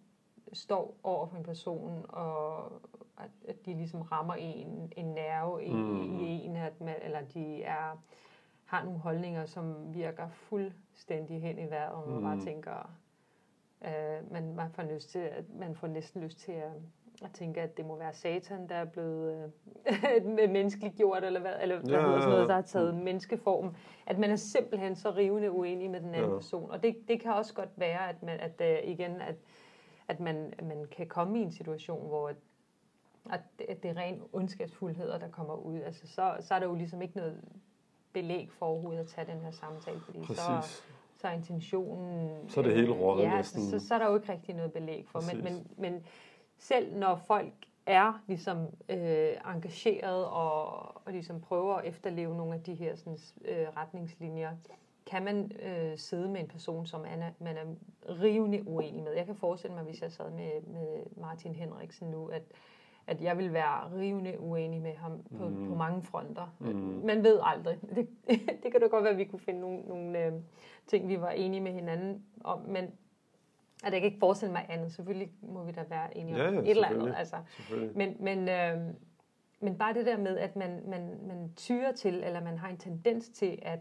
står 0.53 0.97
over 1.03 1.27
for 1.27 1.37
en 1.37 1.43
person, 1.45 2.05
og 2.09 2.65
at, 3.19 3.31
at 3.49 3.67
de 3.67 3.75
ligesom 3.75 4.01
rammer 4.03 4.35
en, 4.35 4.93
en 4.97 5.07
nerve 5.07 5.65
i, 5.65 5.73
Mm. 5.73 5.79
mm. 5.79 6.21
i 6.21 6.45
en, 6.45 6.57
at 6.57 6.81
man, 6.81 6.95
eller 7.03 7.21
de 7.35 7.63
er, 7.63 8.03
har 8.69 8.85
nogle 8.85 8.99
holdninger, 9.01 9.47
som 9.47 9.95
virker 9.95 10.29
fuldstændig 10.29 11.43
hen 11.43 11.59
i 11.59 11.71
vejret, 11.71 11.93
og 11.93 12.09
man 12.09 12.17
mm. 12.19 12.23
bare 12.25 12.35
Mm. 12.35 12.41
tænker, 12.41 12.91
øh, 13.85 14.33
man, 14.33 14.55
man, 14.55 14.71
får 14.73 14.83
lyst 14.83 15.11
til, 15.11 15.19
at, 15.19 15.45
man 15.59 15.75
får 15.75 15.87
næsten 15.87 16.23
lyst 16.23 16.39
til 16.39 16.53
at, 16.53 16.73
at 17.25 17.31
tænke, 17.33 17.61
at 17.61 17.77
det 17.77 17.87
må 17.87 17.97
være 17.97 18.13
satan, 18.13 18.69
der 18.69 18.75
er 18.75 18.85
blevet 18.85 19.53
øh, 19.87 20.27
menneskeliggjort, 20.53 21.25
eller 21.25 21.41
hvad, 21.41 21.55
eller 21.63 21.79
hvad 21.81 21.91
Ja, 21.91 22.01
hedder 22.01 22.19
sådan 22.21 22.31
noget, 22.33 22.49
der 22.49 22.55
har 22.55 22.63
taget 22.63 22.95
menneskeform. 22.95 23.75
At 24.07 24.19
man 24.19 24.31
er 24.31 24.37
simpelthen 24.37 24.97
så 24.97 25.11
rivende 25.11 25.51
uenig 25.53 25.91
med 25.91 26.01
den 26.01 26.15
anden 26.15 26.31
Ja. 26.31 26.37
person. 26.37 26.71
Og 26.71 26.83
det, 26.83 26.97
det 27.09 27.21
kan 27.21 27.33
også 27.33 27.55
godt 27.55 27.71
være, 27.77 28.09
at 28.09 28.23
man, 28.23 28.41
at, 28.41 28.61
øh, 28.61 28.91
igen, 28.91 29.21
at, 29.21 29.35
at 30.09 30.21
man, 30.21 30.53
man 30.63 30.85
kan 30.91 31.07
komme 31.07 31.39
i 31.39 31.43
en 31.43 31.53
situation, 31.53 32.07
hvor 32.09 32.29
at, 33.31 33.41
at 33.69 33.83
det 33.83 33.91
er 33.91 33.97
ren 33.97 34.23
ondskabsfuldheder, 34.33 35.19
der 35.19 35.29
kommer 35.29 35.55
ud. 35.55 35.81
Altså, 35.81 36.07
så, 36.07 36.37
så 36.41 36.55
er 36.55 36.59
der 36.59 36.67
jo 36.67 36.75
ligesom 36.75 37.03
ikke 37.03 37.17
noget 37.17 37.41
belæg 38.13 38.49
for 38.53 38.67
overhovedet 38.67 39.01
at 39.01 39.07
tage 39.07 39.33
den 39.33 39.41
her 39.41 39.51
samtale, 39.51 40.01
fordi 40.01 40.19
så, 40.19 40.27
præcis. 40.27 40.85
så 41.17 41.29
er 41.29 41.33
intentionen... 41.33 42.49
Så 42.49 42.61
er 42.61 42.65
det 42.65 42.75
hele 42.75 42.93
røget 42.93 43.25
ja, 43.25 43.37
næsten. 43.37 43.63
Så, 43.63 43.79
så 43.79 43.95
er 43.95 43.99
der 43.99 44.09
jo 44.09 44.17
ikke 44.17 44.33
rigtig 44.33 44.55
noget 44.55 44.73
belæg 44.73 45.07
for. 45.09 45.21
Men, 45.21 45.43
Præcis. 45.43 45.45
men, 45.77 45.93
men 45.93 46.07
selv 46.59 46.97
når 46.97 47.17
folk 47.17 47.53
er 47.87 48.23
ligesom 48.27 48.67
øh, 48.89 49.33
engageret 49.55 50.27
og, 50.27 50.67
og 51.07 51.13
ligesom 51.13 51.41
prøver 51.41 51.75
at 51.75 51.85
efterleve 51.85 52.37
nogle 52.37 52.55
af 52.55 52.63
de 52.63 52.75
her 52.75 52.97
sådan, 52.97 53.19
øh, 53.45 53.67
retningslinjer, 53.77 54.57
kan 55.07 55.25
man 55.25 55.53
øh, 55.63 55.99
sidde 55.99 56.29
med 56.29 56.41
en 56.41 56.49
person, 56.49 56.87
som 56.87 57.01
man 57.01 57.23
er, 57.23 57.31
man 57.41 57.57
er 57.57 57.65
rivende 58.23 58.69
uenig 58.69 59.03
med. 59.03 59.13
Jeg 59.13 59.27
kan 59.27 59.35
forestille 59.35 59.75
mig, 59.75 59.85
hvis 59.85 60.03
jeg 60.03 60.13
sad 60.13 60.31
med, 60.31 60.61
med 60.67 61.03
Martin 61.17 61.55
Henriksen 61.55 62.11
nu, 62.11 62.27
at, 62.27 62.43
at 63.09 63.21
jeg 63.23 63.39
vil 63.39 63.53
være 63.53 63.97
rivende 63.97 64.41
uenig 64.41 64.81
med 64.83 64.95
ham 64.95 65.23
på, 65.39 65.49
Mm. 65.49 65.69
på 65.69 65.75
mange 65.75 66.03
fronter. 66.03 66.55
Mm. 66.59 67.01
Man 67.05 67.25
ved 67.25 67.41
aldrig. 67.43 67.79
Det, 67.97 68.09
det 68.63 68.73
kan 68.73 68.81
da 68.81 68.87
godt 68.87 69.05
være, 69.05 69.13
at 69.13 69.19
vi 69.19 69.25
kunne 69.25 69.41
finde 69.41 69.61
nogle, 69.61 69.81
nogle 69.81 70.27
øh, 70.27 70.33
ting, 70.87 71.09
vi 71.09 71.21
var 71.21 71.31
enige 71.31 71.61
med 71.61 71.73
hinanden 71.73 72.23
om, 72.45 72.61
men 72.61 72.85
at 73.85 73.93
jeg 73.93 74.01
kan 74.01 74.05
ikke 74.05 74.19
forestille 74.19 74.53
mig 74.53 74.67
andet. 74.69 74.93
Selvfølgelig 74.93 75.31
må 75.43 75.65
vi 75.65 75.73
da 75.73 75.85
være 75.89 76.17
enige 76.17 76.35
om 76.35 76.41
Ja, 76.41 76.61
ja, 76.61 76.61
et 76.61 76.71
eller 76.71 76.89
andet. 76.89 77.15
Altså. 77.17 77.37
Men, 77.95 78.17
men, 78.21 78.49
øh, 78.49 78.95
men 79.61 79.79
bare 79.79 79.95
det 79.95 80.07
der 80.07 80.17
med, 80.17 80.39
at 80.39 80.57
man, 80.57 80.83
man, 80.87 81.19
man 81.27 81.53
tyrer 81.57 81.93
til, 81.93 82.15
eller 82.25 82.41
man 82.45 82.59
har 82.59 82.69
en 82.69 82.77
tendens 82.77 83.29
til 83.29 83.59
at, 83.63 83.81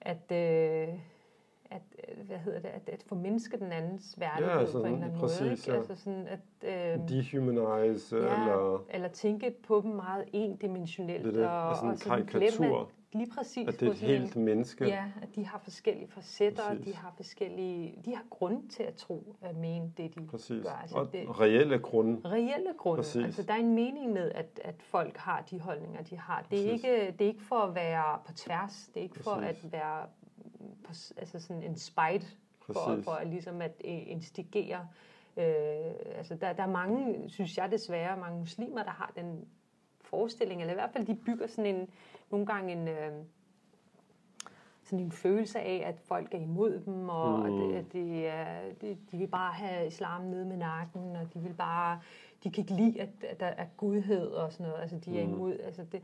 at, 0.00 0.32
øh, 0.32 0.88
at 1.70 1.82
øh, 2.18 2.26
hvad 2.26 2.38
hedder 2.38 2.58
det, 2.60 2.68
at, 2.68 2.88
at 2.88 3.02
formindske 3.06 3.58
den 3.58 3.72
andens 3.72 4.14
værdighed 4.20 4.52
Ja, 4.54 4.60
altså, 4.60 4.78
på 4.80 4.84
en 4.86 4.92
eller 4.92 5.06
anden 5.06 5.20
præcis, 5.20 5.40
måde. 5.40 5.52
Ikke? 5.52 5.70
ja. 5.70 5.76
Altså 5.76 5.96
sådan 5.96 6.26
at, 6.28 6.40
øh, 6.98 7.08
Dehumanize, 7.08 8.16
ja, 8.16 8.22
eller 8.22 8.84
eller 8.90 9.08
tænke 9.08 9.54
på 9.66 9.80
dem 9.84 9.90
meget 9.90 10.24
endimensionelt. 10.32 11.24
det, 11.24 11.30
er 11.30 11.38
det, 11.38 11.46
og, 11.48 11.68
altså 11.68 11.84
en 11.84 11.90
og 11.90 11.98
sådan 11.98 12.26
karikatur, 12.26 12.64
glemme, 12.66 12.86
lige 13.12 13.30
præcis 13.38 13.68
at 13.68 13.80
det 13.80 13.88
er 13.88 13.90
et 13.92 13.96
sådan 13.98 14.14
en- 14.14 14.20
helt 14.20 14.36
menneske. 14.36 14.84
Ja, 14.86 15.04
at 15.22 15.28
de 15.36 15.46
har 15.46 15.58
forskellige 15.58 16.08
facetter, 16.08 16.62
og 16.62 16.72
de 16.72 16.78
Præcis. 16.78 16.94
har 16.94 17.12
forskellige, 17.16 17.98
de 18.04 18.14
har 18.16 18.24
grund 18.30 18.68
til 18.68 18.82
at 18.82 18.94
tro, 18.94 19.36
at 19.42 19.56
mene 19.56 19.92
det, 19.96 20.14
de 20.14 20.26
Præcis. 20.26 20.62
gør. 20.62 20.70
Altså, 20.82 20.96
Og 20.98 21.12
det, 21.12 21.40
reelle 21.40 21.78
grunde. 21.78 22.28
reelle 22.28 22.72
grunde. 22.78 22.96
Præcis. 23.02 23.24
Altså, 23.24 23.42
der 23.42 23.52
er 23.54 23.58
en 23.58 23.74
mening 23.74 24.12
med, 24.12 24.32
at, 24.34 24.60
at 24.64 24.74
folk 24.82 25.16
har 25.16 25.44
de 25.50 25.60
holdninger, 25.60 26.02
de 26.02 26.16
har. 26.18 26.46
Det 26.50 26.58
er, 26.60 26.70
Præcis. 26.72 26.84
ikke, 26.84 27.12
det 27.18 27.20
er 27.24 27.28
ikke 27.28 27.42
for 27.42 27.56
at 27.56 27.74
være 27.74 28.18
på 28.26 28.32
tværs. 28.32 28.90
Det 28.94 29.00
er 29.00 29.04
ikke 29.04 29.20
for 29.22 29.34
Præcis. 29.34 29.64
at 29.64 29.72
være 29.72 30.02
på, 30.84 30.92
altså 31.16 31.40
sådan 31.40 31.62
en 31.62 31.76
spite, 31.76 32.26
for, 32.60 33.00
for 33.02 33.10
at, 33.12 33.26
ligesom 33.26 33.62
at 33.62 33.72
øh, 33.84 34.10
instigere. 34.10 34.88
Øh, 35.36 35.44
altså, 36.16 36.34
der, 36.34 36.52
der 36.52 36.62
er 36.62 36.66
mange, 36.70 37.30
synes 37.30 37.58
jeg 37.58 37.70
desværre, 37.70 38.16
mange 38.16 38.38
muslimer, 38.38 38.82
der 38.82 38.90
har 38.90 39.12
den 39.16 39.44
forestilling, 40.00 40.60
eller 40.60 40.72
i 40.72 40.74
hvert 40.74 40.90
fald 40.90 41.06
de 41.06 41.14
bygger 41.14 41.46
sådan 41.46 41.76
en, 41.76 41.88
nogle 42.30 42.46
gange 42.46 42.72
en... 42.72 42.88
Øh, 42.88 43.12
sådan 44.82 45.04
en 45.04 45.12
følelse 45.12 45.60
af, 45.60 45.82
at 45.86 46.00
folk 46.00 46.34
er 46.34 46.38
imod 46.38 46.80
dem, 46.86 47.08
og 47.08 47.38
Mm. 47.50 47.54
mm. 47.56 47.70
at, 47.70 47.76
at 47.76 47.92
de, 47.92 48.26
er, 48.26 48.60
de, 48.80 48.96
de 49.12 49.18
vil 49.18 49.26
bare 49.26 49.52
have 49.52 49.86
islam 49.86 50.20
nede 50.22 50.44
med 50.44 50.56
nakken, 50.56 51.16
og 51.16 51.34
de 51.34 51.38
vil 51.40 51.52
bare, 51.54 52.00
de 52.44 52.50
kan 52.50 52.62
ikke 52.62 52.74
lide, 52.74 53.00
at, 53.00 53.08
at 53.28 53.40
der 53.40 53.46
er 53.46 53.66
godhed 53.76 54.26
og 54.26 54.52
sådan 54.52 54.66
noget. 54.66 54.80
Altså, 54.82 54.96
de 54.98 55.20
er 55.20 55.26
Mm. 55.26 55.32
imod, 55.32 55.58
altså 55.64 55.84
det, 55.92 56.02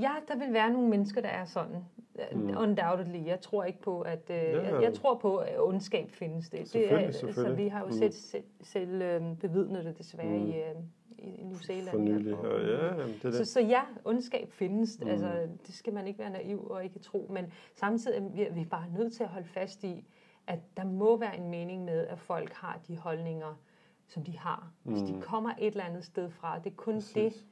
Ja, 0.00 0.12
der 0.28 0.38
vil 0.38 0.52
være 0.52 0.70
nogle 0.70 0.88
mennesker, 0.88 1.20
der 1.20 1.28
er 1.28 1.44
sådan. 1.44 1.84
Mm. 2.32 2.56
Undoubtedly. 2.58 3.26
Jeg 3.26 3.40
tror 3.40 3.64
ikke 3.64 3.80
på, 3.80 4.00
at... 4.00 4.30
Øh, 4.30 4.36
ja. 4.36 4.74
Jeg, 4.74 4.82
jeg 4.82 4.94
tror 4.94 5.14
på, 5.14 5.36
at 5.36 5.60
ondskab 5.60 6.10
findes. 6.10 6.50
Det, 6.50 6.72
det 6.72 6.92
er, 6.92 6.98
altså, 6.98 7.52
vi 7.56 7.68
har 7.68 7.80
jo 7.80 7.86
mm. 7.86 7.92
selv, 7.92 8.12
selv, 8.12 8.44
selv 8.60 9.02
øh, 9.02 9.36
bevidnet 9.36 9.84
det 9.84 9.98
desværre 9.98 10.38
mm. 10.38 10.48
i, 10.48 10.56
øh, 10.56 10.74
i 11.18 11.42
New 11.42 11.58
Zealand. 11.58 11.90
For 11.90 11.98
nylig, 11.98 12.36
ja, 12.42 12.58
ja, 12.58 12.94
jamen, 12.94 13.14
det 13.14 13.24
er 13.24 13.30
det. 13.30 13.34
Så, 13.34 13.52
så 13.52 13.60
ja, 13.60 13.80
ondskab 14.04 14.52
findes. 14.52 15.00
Mm. 15.00 15.08
Altså, 15.08 15.48
det 15.66 15.74
skal 15.74 15.92
man 15.94 16.06
ikke 16.06 16.18
være 16.18 16.30
naiv 16.30 16.66
og 16.70 16.84
ikke 16.84 16.98
tro. 16.98 17.30
Men 17.30 17.52
samtidig 17.74 18.40
er 18.40 18.52
vi, 18.52 18.64
bare 18.64 18.86
nødt 18.98 19.12
til 19.12 19.22
at 19.22 19.28
holde 19.28 19.48
fast 19.48 19.84
i, 19.84 20.04
at 20.46 20.58
der 20.76 20.84
må 20.84 21.16
være 21.16 21.36
en 21.36 21.50
mening 21.50 21.84
med, 21.84 22.06
at 22.06 22.18
folk 22.18 22.52
har 22.52 22.80
de 22.88 22.96
holdninger, 22.98 23.60
som 24.06 24.24
de 24.24 24.38
har. 24.38 24.72
Mm. 24.84 24.92
Hvis 24.92 25.02
de 25.02 25.12
mm. 25.12 25.20
kommer 25.20 25.50
et 25.58 25.66
eller 25.66 25.84
andet 25.84 26.04
sted 26.04 26.30
fra, 26.30 26.58
det 26.58 26.70
er 26.70 26.76
kun 26.76 26.94
Præcis. 26.94 27.34
det, 27.34 27.44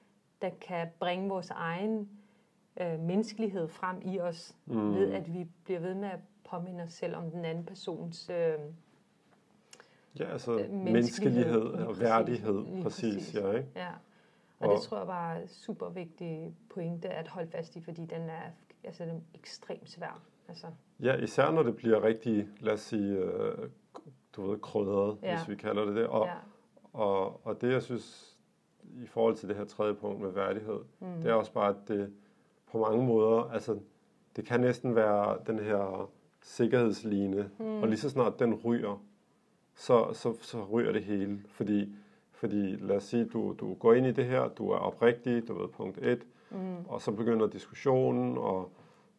der 0.42 0.50
kan 0.60 0.88
bringe 0.98 1.28
vores 1.28 1.50
egen 1.50 2.08
øh, 2.80 3.00
menneskelighed 3.00 3.68
frem 3.68 4.02
i 4.04 4.20
os, 4.20 4.56
mm. 4.66 4.94
ved 4.94 5.12
at 5.12 5.34
vi 5.34 5.46
bliver 5.64 5.80
ved 5.80 5.94
med 5.94 6.08
at 6.08 6.20
påminde 6.50 6.84
os 6.84 6.92
selv 6.92 7.16
om 7.16 7.30
den 7.30 7.44
anden 7.44 7.64
persons 7.64 8.30
øh, 8.30 8.58
Ja, 10.18 10.24
altså 10.24 10.58
øh, 10.58 10.70
menneskelighed 10.70 11.62
og 11.62 12.00
værdighed, 12.00 12.82
præcis, 12.82 13.14
præcis 13.14 13.34
ja, 13.34 13.52
ikke? 13.52 13.68
Ja. 13.76 13.88
Og, 14.58 14.68
og 14.68 14.76
det 14.76 14.82
tror 14.82 14.98
jeg 14.98 15.06
var 15.06 15.40
super 15.46 15.88
vigtig 15.88 16.54
pointe 16.74 17.08
at 17.08 17.28
holde 17.28 17.50
fast 17.50 17.76
i, 17.76 17.80
fordi 17.80 18.00
den 18.00 18.22
er, 18.22 18.42
altså, 18.84 19.04
den 19.04 19.10
er 19.16 19.20
ekstremt 19.34 19.90
svær. 19.90 20.22
Altså. 20.48 20.66
Ja, 21.00 21.16
især 21.16 21.50
når 21.50 21.62
det 21.62 21.76
bliver 21.76 22.02
rigtig, 22.02 22.48
lad 22.60 22.72
os 22.72 22.80
sige, 22.80 23.16
øh, 23.16 23.68
du 24.36 24.50
ved, 24.50 24.58
krydret, 24.58 25.18
ja. 25.22 25.36
hvis 25.36 25.48
vi 25.48 25.54
kalder 25.54 25.84
det 25.84 25.96
det. 25.96 26.06
Og, 26.06 26.26
ja. 26.26 26.34
og, 26.92 27.46
og 27.46 27.60
det, 27.60 27.72
jeg 27.72 27.82
synes, 27.82 28.31
i 29.02 29.06
forhold 29.06 29.36
til 29.36 29.48
det 29.48 29.56
her 29.56 29.64
tredje 29.64 29.94
punkt 29.94 30.20
med 30.20 30.30
værdighed, 30.30 30.78
mm. 31.00 31.22
det 31.22 31.30
er 31.30 31.34
også 31.34 31.52
bare, 31.52 31.68
at 31.68 31.88
det 31.88 32.12
på 32.72 32.78
mange 32.78 33.06
måder, 33.06 33.50
altså, 33.52 33.78
det 34.36 34.44
kan 34.44 34.60
næsten 34.60 34.94
være 34.94 35.38
den 35.46 35.58
her 35.58 36.10
sikkerhedsline, 36.42 37.50
mm. 37.58 37.82
og 37.82 37.88
lige 37.88 37.98
så 37.98 38.10
snart 38.10 38.38
den 38.38 38.54
ryger, 38.54 39.02
så, 39.74 40.12
så, 40.12 40.34
så 40.40 40.64
ryger 40.64 40.92
det 40.92 41.04
hele. 41.04 41.40
Fordi, 41.48 41.92
fordi 42.30 42.76
lad 42.80 42.96
os 42.96 43.04
sige, 43.04 43.24
du, 43.24 43.54
du 43.60 43.74
går 43.74 43.94
ind 43.94 44.06
i 44.06 44.12
det 44.12 44.24
her, 44.24 44.48
du 44.48 44.70
er 44.70 44.76
oprigtig, 44.76 45.48
du 45.48 45.58
ved, 45.58 45.68
punkt 45.68 45.98
1, 45.98 46.26
mm. 46.50 46.56
og 46.88 47.00
så 47.00 47.12
begynder 47.12 47.46
diskussionen, 47.46 48.38
og 48.38 48.72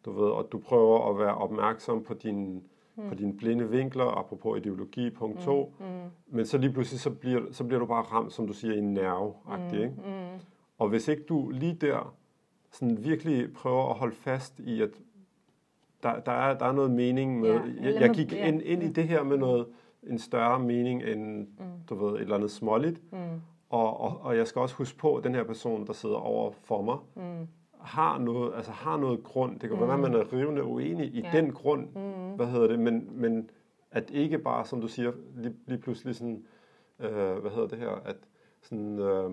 du 0.06 0.12
ved, 0.12 0.30
og 0.30 0.48
du 0.52 0.60
prøver 0.60 1.10
at 1.10 1.20
være 1.20 1.36
opmærksom 1.36 2.04
på 2.04 2.14
dine 2.14 2.62
mm. 2.96 3.10
på 3.10 3.16
dine 3.16 3.38
blinde 3.38 3.70
vinkler, 3.70 4.06
apropos 4.06 4.60
ideologi, 4.60 5.10
punkt 5.10 5.40
2. 5.40 5.74
Mm. 5.80 5.86
Mm. 5.86 5.92
Men 6.28 6.46
så 6.46 6.58
lige 6.58 6.74
pludselig, 6.74 7.00
så 7.00 7.10
bliver, 7.10 7.42
så 7.52 7.64
bliver 7.64 7.80
du 7.80 7.86
bare 7.86 8.04
ramt, 8.04 8.34
som 8.34 8.48
du 8.48 8.54
siger, 8.54 8.74
i 8.74 8.78
en 8.78 8.94
nerve 8.94 9.34
mm. 9.46 9.78
ikke? 9.78 9.94
Mm. 9.98 10.40
Og 10.78 10.90
hvis 10.90 11.08
ikke 11.08 11.24
du 11.24 11.50
lige 11.50 11.74
der 11.74 12.16
sådan 12.72 13.04
virkelig 13.04 13.54
prøver 13.54 13.90
at 13.90 13.96
holde 13.96 14.16
fast 14.16 14.60
i, 14.60 14.82
at 14.82 14.90
der, 16.04 16.20
der, 16.20 16.32
er, 16.32 16.58
der 16.58 16.66
er 16.66 16.72
noget 16.72 16.92
mening 16.92 17.40
med... 17.40 17.50
Ja, 17.50 17.92
jeg, 17.92 18.02
jeg 18.02 18.10
gik 18.10 18.34
ind, 18.34 18.62
ind 18.62 18.84
i 18.84 18.88
det 18.88 19.08
her 19.08 19.24
med 19.24 19.38
noget 19.38 19.68
en 20.04 20.20
større 20.20 20.60
mening 20.60 21.04
end, 21.04 21.38
mm. 21.40 21.66
du 21.90 21.96
ved, 21.96 22.16
et 22.16 22.22
eller 22.22 22.36
andet 22.36 22.52
småligt. 22.52 23.14
Mm. 23.14 23.18
Og, 23.70 24.02
og, 24.02 24.22
og 24.22 24.38
jeg 24.38 24.48
skal 24.48 24.60
også 24.60 24.76
huske 24.76 24.98
på, 24.98 25.16
at 25.16 25.24
den 25.24 25.36
her 25.36 25.44
person, 25.44 25.88
der 25.88 25.94
sidder 25.94 26.16
over 26.16 26.52
for 26.52 26.82
mig, 26.82 26.98
mm. 27.16 27.48
Har 27.84 28.18
noget, 28.18 28.56
altså 28.56 28.72
har 28.72 28.98
noget 28.98 29.24
grund. 29.24 29.60
Det 29.60 29.70
kan 29.70 29.80
mm. 29.80 29.88
være, 29.88 29.98
man 29.98 30.14
er 30.14 30.34
rivende 30.34 30.64
uenig 30.64 31.08
i 31.08 31.22
ja. 31.22 31.30
den 31.34 31.54
grund, 31.54 31.88
mm. 31.96 32.36
hvad 32.36 32.48
hedder 32.48 32.68
det, 32.68 32.80
men, 32.80 33.10
men 33.12 33.50
at 33.92 34.12
ikke 34.12 34.38
bare, 34.38 34.66
som 34.66 34.82
du 34.82 34.88
siger, 34.88 35.12
lige, 35.36 35.56
lige 35.66 35.80
pludselig 35.80 36.16
sådan, 36.16 36.46
øh, 37.00 37.38
hvad 37.38 37.52
hedder 37.52 37.68
det 37.68 37.80
her, 37.80 37.90
at 37.90 38.16
sådan, 38.62 39.00
øh, 39.00 39.32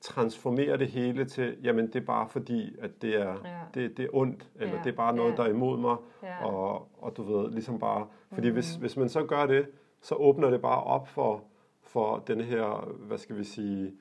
transformere 0.00 0.78
det 0.78 0.88
hele 0.88 1.24
til, 1.24 1.56
jamen 1.62 1.86
det 1.86 1.96
er 1.96 2.06
bare 2.06 2.28
fordi, 2.28 2.76
at 2.80 3.02
det 3.02 3.14
er, 3.20 3.36
ja. 3.44 3.60
det, 3.74 3.96
det 3.96 4.04
er 4.04 4.08
ondt, 4.12 4.48
eller 4.54 4.74
ja. 4.74 4.80
det 4.84 4.92
er 4.92 4.96
bare 4.96 5.16
noget, 5.16 5.32
ja. 5.32 5.36
der 5.36 5.42
er 5.42 5.48
imod 5.48 5.78
mig, 5.78 5.96
ja. 6.22 6.46
og, 6.46 6.88
og 6.98 7.16
du 7.16 7.22
ved, 7.22 7.50
ligesom 7.50 7.78
bare, 7.78 8.06
fordi 8.32 8.48
mm. 8.48 8.54
hvis, 8.54 8.74
hvis 8.74 8.96
man 8.96 9.08
så 9.08 9.24
gør 9.24 9.46
det, 9.46 9.66
så 10.00 10.14
åbner 10.14 10.50
det 10.50 10.62
bare 10.62 10.82
op 10.82 11.08
for, 11.08 11.44
for 11.82 12.22
den 12.26 12.40
her, 12.40 12.88
hvad 12.98 13.18
skal 13.18 13.38
vi 13.38 13.44
sige, 13.44 13.92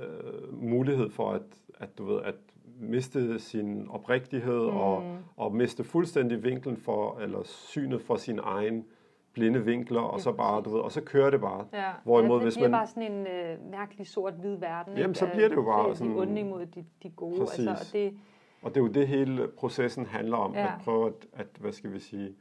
øh, 0.00 0.62
mulighed 0.62 1.10
for 1.10 1.32
at, 1.32 1.42
at 1.78 1.98
du 1.98 2.04
ved, 2.04 2.22
at 2.22 2.34
miste 2.80 3.38
sin 3.38 3.88
oprigtighed 3.90 4.70
mm. 4.70 4.76
og, 4.76 5.18
og 5.36 5.54
miste 5.54 5.84
fuldstændig 5.84 6.44
vinklen 6.44 6.76
for, 6.76 7.18
eller 7.18 7.42
synet 7.44 8.02
for 8.02 8.16
sin 8.16 8.40
egen 8.42 8.84
blinde 9.32 9.64
vinkler, 9.64 10.00
og 10.00 10.20
så 10.20 10.32
bare, 10.32 10.62
du 10.62 10.70
ved, 10.70 10.80
og 10.80 10.92
så 10.92 11.00
kører 11.00 11.30
det 11.30 11.40
bare. 11.40 11.66
Ja. 11.72 11.90
Hvorimod, 12.04 12.30
ja, 12.30 12.34
det 12.34 12.42
hvis 12.42 12.62
man... 12.62 12.70
bare 12.70 12.86
sådan 12.86 13.12
en 13.12 13.26
øh, 13.26 13.70
mærkelig 13.70 14.06
sort-hvid 14.06 14.56
verden. 14.56 14.98
Jamen, 14.98 15.14
så 15.14 15.28
bliver 15.32 15.48
det 15.48 15.56
jo 15.56 15.62
bare 15.62 15.90
de, 15.90 15.96
sådan... 15.96 16.12
De 16.12 16.20
onde 16.20 16.40
imod 16.40 16.66
de, 16.66 16.84
de 17.02 17.10
gode. 17.10 17.38
Præcis. 17.38 17.66
Altså, 17.66 17.84
og, 17.88 17.92
det... 17.92 18.18
og 18.62 18.74
det 18.74 18.80
er 18.80 18.84
jo 18.84 18.88
det 18.88 19.08
hele 19.08 19.48
processen 19.48 20.06
handler 20.06 20.36
om, 20.36 20.54
ja. 20.54 20.66
at 20.66 20.72
prøve 20.84 21.06
at, 21.06 21.26
at, 21.32 21.46
hvad 21.60 21.72
skal 21.72 21.92
vi 21.92 21.98
sige, 21.98 22.34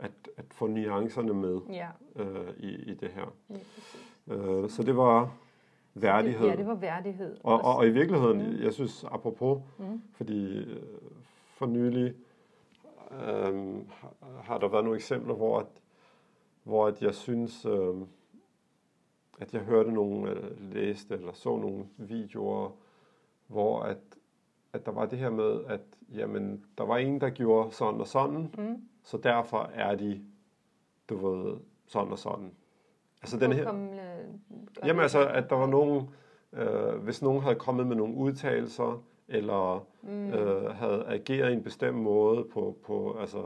at, 0.00 0.12
at 0.36 0.44
få 0.50 0.66
nuancerne 0.66 1.34
med 1.34 1.60
ja. 1.72 1.88
øh, 2.16 2.50
i, 2.58 2.74
i 2.74 2.94
det 2.94 3.08
her. 3.08 3.34
Ja, 3.50 4.34
øh, 4.34 4.70
så 4.70 4.82
det 4.82 4.96
var 4.96 5.32
værdighed. 6.00 6.48
Ja, 6.48 6.56
det 6.56 6.66
var 6.66 6.74
værdighed. 6.74 7.36
Og, 7.42 7.64
og, 7.64 7.76
og 7.76 7.86
i 7.86 7.90
virkeligheden, 7.90 8.50
mm. 8.50 8.62
jeg 8.62 8.72
synes, 8.72 9.04
apropos, 9.04 9.62
mm. 9.78 10.02
fordi 10.12 10.58
øh, 10.58 10.80
for 11.54 11.66
nylig 11.66 12.14
øh, 13.12 13.76
har 14.42 14.58
der 14.58 14.68
været 14.68 14.84
nogle 14.84 14.96
eksempler, 14.96 15.34
hvor 15.34 15.58
at, 15.58 15.66
hvor 16.62 16.86
at 16.86 17.02
jeg 17.02 17.14
synes, 17.14 17.64
øh, 17.64 17.94
at 19.40 19.54
jeg 19.54 19.62
hørte 19.62 19.92
nogen 19.92 20.28
øh, 20.28 20.72
læste 20.74 21.14
eller 21.14 21.32
så 21.32 21.56
nogle 21.56 21.84
videoer, 21.96 22.70
hvor 23.46 23.82
at, 23.82 23.98
at 24.72 24.86
der 24.86 24.92
var 24.92 25.06
det 25.06 25.18
her 25.18 25.30
med, 25.30 25.64
at 25.64 25.80
jamen, 26.14 26.64
der 26.78 26.84
var 26.84 26.96
en, 26.96 27.20
der 27.20 27.30
gjorde 27.30 27.72
sådan 27.72 28.00
og 28.00 28.06
sådan, 28.06 28.54
mm. 28.58 28.88
så 29.02 29.16
derfor 29.16 29.70
er 29.74 29.94
de, 29.94 30.24
du 31.08 31.16
ved, 31.16 31.56
sådan 31.86 32.12
og 32.12 32.18
sådan. 32.18 32.52
Altså 33.26 33.38
den 33.38 33.52
her... 33.52 33.74
Øh, 33.74 34.88
jamen 34.88 35.02
altså, 35.02 35.28
at 35.28 35.50
der 35.50 35.56
var 35.56 35.66
nogen, 35.66 36.08
øh, 36.52 37.02
hvis 37.02 37.22
nogen 37.22 37.42
havde 37.42 37.56
kommet 37.56 37.86
med 37.86 37.96
nogle 37.96 38.14
udtalelser, 38.14 39.02
eller 39.28 39.86
mm. 40.02 40.32
øh, 40.32 40.70
havde 40.70 41.04
ageret 41.06 41.50
i 41.50 41.52
en 41.52 41.62
bestemt 41.62 41.96
måde 41.96 42.44
på, 42.52 42.76
på 42.84 43.16
altså, 43.20 43.42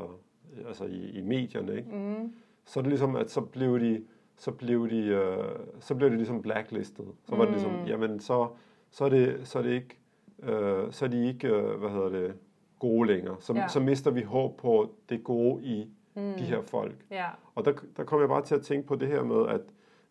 altså 0.68 0.84
i, 0.84 1.10
i 1.10 1.20
medierne, 1.20 1.76
ikke? 1.76 1.88
Mm. 1.92 2.32
så 2.64 2.80
er 2.80 2.82
det 2.82 2.90
ligesom, 2.90 3.16
at 3.16 3.30
så 3.30 3.40
blev 3.40 3.80
de, 3.80 4.02
så 4.36 4.50
blev 4.50 4.90
de, 4.90 5.06
øh, 5.06 5.44
så 5.80 5.94
blev 5.94 6.10
de 6.10 6.16
ligesom 6.16 6.42
blacklistet. 6.42 7.06
Så 7.24 7.36
var 7.36 7.44
mm. 7.44 7.52
det 7.52 7.60
ligesom, 7.60 7.80
mm. 7.80 7.86
jamen 7.86 8.20
så, 8.20 8.48
så 8.90 9.04
er 9.04 9.08
det, 9.08 9.40
så 9.44 9.58
er 9.58 9.62
det 9.62 9.70
ikke, 9.70 9.98
øh, 10.42 10.92
så 10.92 11.04
er 11.04 11.08
de 11.08 11.28
ikke, 11.28 11.48
øh, 11.48 11.78
hvad 11.78 11.90
hedder 11.90 12.08
det, 12.08 12.34
gode 12.78 13.06
længere. 13.06 13.36
Så, 13.40 13.54
ja. 13.54 13.68
så 13.68 13.80
mister 13.80 14.10
vi 14.10 14.22
håb 14.22 14.56
på 14.56 14.90
det 15.08 15.24
gode 15.24 15.64
i 15.64 15.88
mm. 16.14 16.34
de 16.38 16.44
her 16.44 16.62
folk. 16.62 17.06
Ja. 17.10 17.28
Og 17.54 17.64
der, 17.64 17.72
der 17.96 18.04
kommer 18.04 18.22
jeg 18.22 18.28
bare 18.28 18.44
til 18.44 18.54
at 18.54 18.62
tænke 18.62 18.86
på 18.86 18.96
det 18.96 19.08
her 19.08 19.22
med, 19.22 19.48
at 19.48 19.60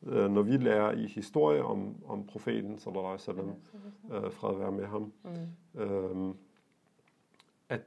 øh, 0.03 0.31
når 0.31 0.41
vi 0.41 0.57
lærer 0.57 0.91
i 0.91 1.05
historie 1.05 1.63
om, 1.63 1.95
om 2.05 2.25
profeten, 2.25 2.77
sallallahu 2.77 3.05
alaihi 3.05 3.29
wasallam, 3.29 3.53
øh, 4.11 4.31
fred 4.31 4.57
være 4.57 4.71
med 4.71 4.85
ham, 4.85 5.13
mm. 5.23 5.81
øh, 5.81 6.35
at, 7.69 7.81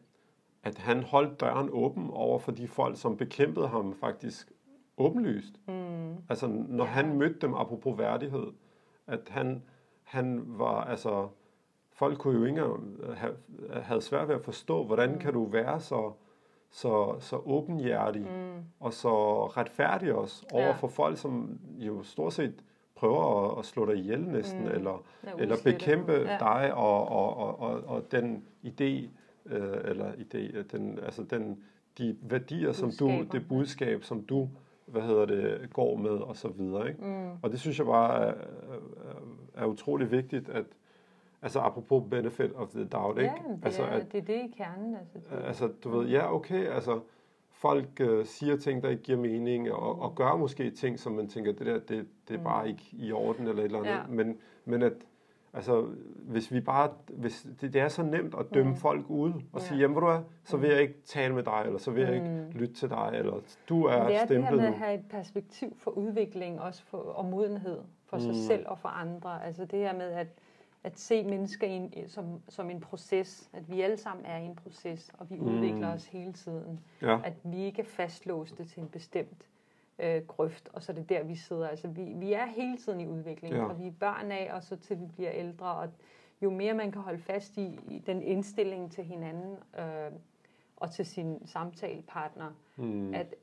at 0.62 0.78
han 0.78 1.02
holdt 1.02 1.40
døren 1.40 1.68
åben 1.72 2.10
over 2.10 2.38
for 2.38 2.52
de 2.52 2.68
folk, 2.68 2.96
som 3.00 3.16
bekæmpede 3.16 3.68
ham 3.68 3.94
faktisk 3.94 4.52
åbenlyst. 4.96 5.60
Mm. 5.68 6.14
Altså 6.28 6.46
når 6.68 6.84
han 6.84 7.16
mødte 7.16 7.38
dem, 7.38 7.54
apropos 7.54 7.98
værdighed, 7.98 8.46
at 9.06 9.20
han, 9.28 9.62
han 10.02 10.42
var, 10.46 10.84
altså, 10.84 11.28
folk 11.92 12.18
kunne 12.18 12.38
jo 12.38 12.44
ikke 12.44 12.64
have, 13.16 13.36
have 13.82 14.00
svært 14.00 14.28
ved 14.28 14.34
at 14.34 14.42
forstå, 14.42 14.84
hvordan 14.84 15.12
mm. 15.12 15.18
kan 15.18 15.32
du 15.32 15.44
være 15.44 15.80
så 15.80 16.12
så, 16.72 17.16
så 17.20 17.36
åbenhjertig 17.36 18.22
mm. 18.22 18.64
og 18.80 18.92
så 18.92 19.46
retfærdig 19.46 20.12
også 20.14 20.46
over 20.52 20.64
ja. 20.64 20.72
for 20.72 20.88
folk, 20.88 21.18
som 21.18 21.58
jo 21.78 22.02
stort 22.02 22.32
set 22.32 22.54
prøver 22.94 23.50
at, 23.50 23.58
at 23.58 23.64
slå 23.64 23.86
dig 23.86 23.96
ihjel 23.96 24.20
næsten, 24.20 24.60
mm. 24.60 24.70
eller, 24.70 25.04
eller 25.38 25.56
bekæmpe 25.64 26.12
ja. 26.12 26.36
dig 26.38 26.74
og, 26.74 27.08
og, 27.08 27.36
og, 27.36 27.60
og, 27.60 27.82
og 27.86 28.12
den 28.12 28.44
idé, 28.64 29.08
øh, 29.46 29.78
eller 29.84 30.12
idé, 30.12 30.62
den, 30.72 30.98
altså 30.98 31.22
den, 31.22 31.62
de 31.98 32.16
værdier, 32.22 32.72
som 32.72 32.90
du, 32.98 33.24
det 33.32 33.48
budskab, 33.48 34.04
som 34.04 34.22
du 34.22 34.48
hvad 34.86 35.02
hedder 35.02 35.26
det, 35.26 35.70
går 35.72 35.96
med, 35.96 36.10
og 36.10 36.36
så 36.36 36.48
videre. 36.48 36.88
Ikke? 36.88 37.04
Mm. 37.04 37.30
Og 37.42 37.50
det 37.50 37.60
synes 37.60 37.78
jeg 37.78 37.86
bare 37.86 38.22
er, 38.22 38.34
er, 38.34 38.34
er 39.54 39.64
utrolig 39.64 40.10
vigtigt, 40.10 40.48
at, 40.48 40.64
Altså 41.42 41.60
apropos 41.60 42.02
benefit 42.10 42.52
of 42.54 42.68
the 42.68 42.84
doubt, 42.84 43.18
ikke? 43.18 43.32
Ja, 43.48 43.52
det, 43.52 43.64
altså, 43.64 43.86
at, 43.86 44.12
det 44.12 44.18
er 44.18 44.24
det 44.24 44.34
i 44.34 44.54
kernen. 44.56 44.94
Altså, 44.94 45.18
det. 45.30 45.44
altså 45.46 45.70
du 45.84 45.98
ved, 45.98 46.08
ja 46.08 46.34
okay, 46.34 46.66
altså 46.66 47.00
folk 47.62 48.00
øh, 48.00 48.26
siger 48.26 48.56
ting, 48.56 48.82
der 48.82 48.88
ikke 48.88 49.02
giver 49.02 49.18
mening, 49.18 49.72
og, 49.72 50.02
og 50.02 50.14
gør 50.14 50.36
måske 50.36 50.70
ting, 50.70 50.98
som 50.98 51.12
man 51.12 51.28
tænker, 51.28 51.52
det 51.52 51.66
der, 51.66 51.78
det, 51.78 52.06
det 52.28 52.34
er 52.34 52.38
mm. 52.38 52.44
bare 52.44 52.68
ikke 52.68 52.82
i 52.92 53.12
orden, 53.12 53.46
eller 53.46 53.62
et 53.62 53.64
eller 53.64 53.78
andet. 53.78 53.90
Ja. 53.90 54.02
Men, 54.08 54.38
men 54.64 54.82
at, 54.82 54.92
altså, 55.52 55.86
hvis 56.14 56.52
vi 56.52 56.60
bare, 56.60 56.90
hvis 57.08 57.46
det, 57.60 57.72
det 57.72 57.80
er 57.80 57.88
så 57.88 58.02
nemt 58.02 58.34
at 58.38 58.46
dømme 58.54 58.70
mm. 58.70 58.76
folk 58.76 59.10
ud, 59.10 59.32
og 59.52 59.60
ja. 59.60 59.66
sige, 59.66 59.80
jamen 59.80 59.96
du 59.96 60.06
er, 60.06 60.20
så 60.44 60.56
vil 60.56 60.70
jeg 60.70 60.80
ikke 60.80 61.02
tale 61.04 61.34
med 61.34 61.42
dig, 61.42 61.62
eller 61.66 61.78
så 61.78 61.90
vil 61.90 62.02
jeg 62.02 62.14
ikke 62.14 62.28
mm. 62.28 62.58
lytte 62.58 62.74
til 62.74 62.90
dig, 62.90 63.10
eller 63.14 63.34
du 63.68 63.84
er 63.84 64.24
stemplet 64.26 64.28
Det 64.28 64.36
er 64.36 64.40
det 64.40 64.44
her 64.44 64.56
med 64.56 64.66
at 64.66 64.74
have 64.74 64.94
et 64.94 65.04
perspektiv 65.10 65.76
for 65.78 65.90
udvikling, 65.90 66.60
også 66.60 66.82
for, 66.82 66.98
og 66.98 67.24
modenhed 67.24 67.78
for 68.06 68.18
sig 68.18 68.30
mm. 68.30 68.34
selv 68.34 68.66
og 68.68 68.78
for 68.78 68.88
andre. 68.88 69.44
Altså 69.44 69.64
det 69.64 69.78
her 69.78 69.94
med, 69.94 70.10
at 70.10 70.26
at 70.84 70.98
se 70.98 71.24
mennesker 71.24 71.66
i 71.66 71.70
en, 71.70 71.92
som, 72.08 72.40
som 72.48 72.70
en 72.70 72.80
proces, 72.80 73.50
at 73.52 73.70
vi 73.70 73.80
alle 73.80 73.96
sammen 73.96 74.26
er 74.26 74.38
i 74.38 74.44
en 74.44 74.56
proces, 74.56 75.10
og 75.18 75.30
vi 75.30 75.36
mm. 75.36 75.46
udvikler 75.46 75.92
os 75.94 76.06
hele 76.06 76.32
tiden. 76.32 76.80
Ja. 77.02 77.18
At 77.24 77.34
vi 77.44 77.64
ikke 77.64 77.82
er 77.82 77.86
fastlåste 77.86 78.64
til 78.64 78.82
en 78.82 78.88
bestemt 78.88 79.48
øh, 79.98 80.22
grøft, 80.26 80.68
og 80.72 80.82
så 80.82 80.92
er 80.92 80.96
det 80.96 81.08
der, 81.08 81.22
vi 81.22 81.34
sidder. 81.36 81.68
Altså, 81.68 81.88
vi, 81.88 82.02
vi 82.16 82.32
er 82.32 82.46
hele 82.46 82.76
tiden 82.76 83.00
i 83.00 83.06
udvikling, 83.06 83.54
Ja. 83.54 83.64
og 83.64 83.78
vi 83.80 83.86
er 83.86 83.92
børn 84.00 84.32
af, 84.32 84.50
og 84.54 84.62
så 84.62 84.76
til 84.76 85.00
vi 85.00 85.06
bliver 85.06 85.30
ældre, 85.32 85.66
og 85.74 85.88
jo 86.42 86.50
mere 86.50 86.74
man 86.74 86.92
kan 86.92 87.02
holde 87.02 87.18
fast 87.22 87.56
i, 87.56 87.78
i 87.90 87.98
den 88.06 88.22
indstilling 88.22 88.92
til 88.92 89.04
hinanden, 89.04 89.56
øh, 89.78 90.12
og 90.76 90.90
til 90.90 91.06
sin 91.06 91.46
samtalepartner, 91.46 92.50
Mm. 92.76 93.14
at 93.14 93.34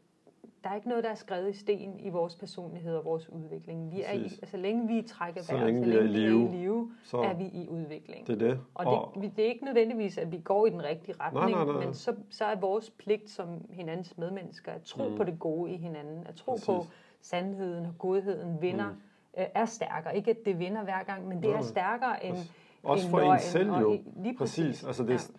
der 0.64 0.70
er 0.70 0.76
ikke 0.76 0.90
noget, 0.90 1.04
der 1.04 1.10
er 1.10 1.16
skrevet 1.16 1.50
i 1.50 1.58
sten 1.58 2.00
i 2.00 2.10
vores 2.10 2.36
personlighed 2.36 2.96
og 2.96 3.06
vores 3.06 3.30
udvikling. 3.30 3.92
Vi 3.92 4.02
er 4.02 4.12
i, 4.12 4.24
altså, 4.24 4.40
så 4.46 4.58
længe 4.58 4.88
vi 4.88 5.02
trækker 5.08 5.42
Så 5.42 5.54
vejret, 5.54 5.66
længe 5.74 5.84
så 5.84 5.90
længe 5.90 6.04
vi 6.14 6.16
er 6.24 6.28
live, 6.30 6.50
i 6.54 6.58
live, 6.58 6.92
Så 7.04 7.18
er 7.18 7.34
vi 7.34 7.44
i 7.44 7.68
udvikling. 7.70 8.28
det 8.28 8.42
er 8.42 8.48
det. 8.48 8.60
Og 8.76 8.86
det, 9.16 9.22
vi- 9.22 9.28
det 9.36 9.46
er 9.46 9.50
ikke 9.50 9.66
nødvendigvis, 9.66 10.18
at 10.18 10.32
vi 10.32 10.38
går 10.38 10.66
i 10.66 10.70
den 10.70 10.84
rigtige 10.84 11.16
retning, 11.20 11.52
nej, 11.52 11.66
nej. 11.66 11.86
men 11.86 11.94
så, 11.94 12.16
så 12.30 12.46
er 12.46 12.56
vores 12.56 12.90
pligt 12.90 13.30
som 13.30 13.48
hinandens 13.70 14.18
medmennesker 14.18 14.72
at 14.72 14.82
tro 14.82 15.04
Mm. 15.04 15.10
mm. 15.12 15.18
på 15.18 15.24
det 15.24 15.40
gode 15.40 15.72
i 15.72 15.78
hinanden, 15.78 16.28
at 16.28 16.36
tro 16.36 16.52
Præcis. 16.52 16.66
på 16.66 16.86
sandheden 17.22 17.86
og 17.86 17.94
godheden 18.00 18.62
vinder, 18.62 18.88
Mm. 18.88 18.94
mm. 19.38 19.44
er 19.54 19.66
stærkere. 19.66 20.18
Ikke 20.18 20.32
at 20.32 20.38
det 20.46 20.60
vinder 20.60 20.84
hver 20.84 21.04
gang, 21.04 21.28
men 21.28 21.42
det 21.44 21.50
Nej. 21.50 21.60
er 21.60 21.64
stærkere 21.64 22.26
end, 22.26 22.38
Også 22.84 23.06
end 23.08 23.12
for 23.12 23.20
en 23.34 23.40
selv 23.40 23.72
og 23.72 23.82
jo. 23.82 24.00
Lige 24.16 24.38
Præcis. 24.38 24.66
præcis. 24.66 24.86
Altså 24.86 25.04
det, 25.04 25.32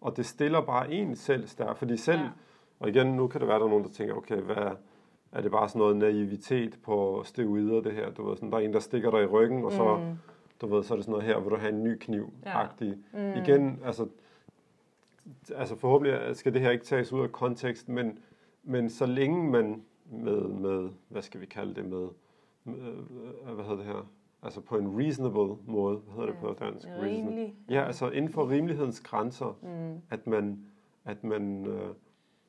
Og 0.00 0.16
det 0.16 0.26
stiller 0.26 0.60
bare 0.60 0.92
en 0.92 1.16
selv 1.16 1.46
stærkt. 1.46 1.78
Fordi 1.78 1.96
selv, 1.96 2.20
Ja. 2.20 2.28
Og 2.80 2.88
igen, 2.88 3.06
nu 3.06 3.26
kan 3.28 3.40
det 3.40 3.48
være, 3.48 3.58
der 3.58 3.64
er 3.64 3.68
nogen, 3.68 3.84
der 3.84 3.90
tænker, 3.90 4.14
okay, 4.14 4.36
hvad 4.40 4.56
er, 4.56 4.74
er 5.32 5.40
det 5.42 5.50
bare 5.50 5.68
sådan 5.68 5.78
noget 5.78 5.96
naivitet 5.96 6.78
på 6.82 7.22
steroider, 7.24 7.80
det 7.80 7.92
her? 7.92 8.10
Du 8.10 8.28
ved, 8.28 8.36
sådan, 8.36 8.50
der 8.50 8.56
er 8.58 8.62
en, 8.62 8.72
der 8.72 8.78
stikker 8.80 9.10
dig 9.10 9.22
i 9.22 9.26
ryggen, 9.26 9.64
og 9.64 9.72
så, 9.72 9.96
Mm. 9.96 10.14
du 10.60 10.66
ved, 10.74 10.82
så 10.82 10.94
er 10.94 10.96
det 10.96 11.04
sådan 11.04 11.12
noget 11.12 11.26
her, 11.26 11.40
vil 11.40 11.50
du 11.50 11.56
have 11.56 11.72
en 11.72 11.84
ny 11.84 11.96
kniv 12.00 12.32
Ja. 12.46 12.62
-agtig. 12.64 12.94
Mm. 13.12 13.42
Igen, 13.44 13.80
altså, 13.84 14.06
altså 15.54 15.76
forhåbentlig 15.76 16.36
skal 16.36 16.52
det 16.54 16.60
her 16.60 16.70
ikke 16.70 16.84
tages 16.84 17.12
ud 17.12 17.22
af 17.22 17.32
kontekst, 17.32 17.88
men, 17.88 18.18
men 18.64 18.90
så 18.90 19.06
længe 19.06 19.50
man 19.50 19.82
med, 20.10 20.40
med, 20.40 20.88
hvad 21.08 21.22
skal 21.22 21.40
vi 21.40 21.46
kalde 21.46 21.74
det, 21.74 21.84
med, 21.84 22.08
med 22.64 22.74
øh, 23.48 23.54
hvad 23.54 23.64
hedder 23.64 23.76
det 23.76 23.84
her, 23.86 24.08
altså 24.42 24.60
på 24.60 24.76
en 24.78 24.98
reasonable 25.02 25.56
måde, 25.66 25.96
hvad 25.96 26.14
hedder 26.14 26.26
det 26.26 26.34
Ja. 26.34 26.46
på 26.46 26.64
dansk? 26.64 26.88
Rimelig. 27.02 27.54
Ja, 27.70 27.84
altså 27.84 28.10
inden 28.10 28.32
for 28.32 28.50
rimelighedens 28.50 29.00
grænser, 29.00 29.58
Mm. 29.62 30.00
at 30.10 30.26
man, 30.26 30.58
at 31.04 31.24
man 31.24 31.66
øh, 31.66 31.88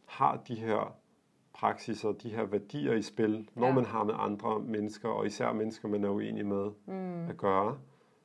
har 0.10 0.38
de 0.48 0.56
her 0.56 0.96
praksiser, 1.54 2.12
de 2.12 2.30
her 2.30 2.44
værdier 2.46 2.94
i 2.94 3.02
spil, 3.02 3.50
når 3.56 3.68
Ja. 3.68 3.74
man 3.74 3.86
har 3.86 4.04
med 4.04 4.14
andre 4.18 4.60
mennesker, 4.60 5.10
og 5.10 5.26
især 5.26 5.54
mennesker, 5.54 5.88
man 5.88 6.04
er 6.04 6.10
uenig 6.10 6.46
med, 6.46 6.70
Mm. 6.86 7.30
at 7.30 7.38
gøre, 7.38 7.78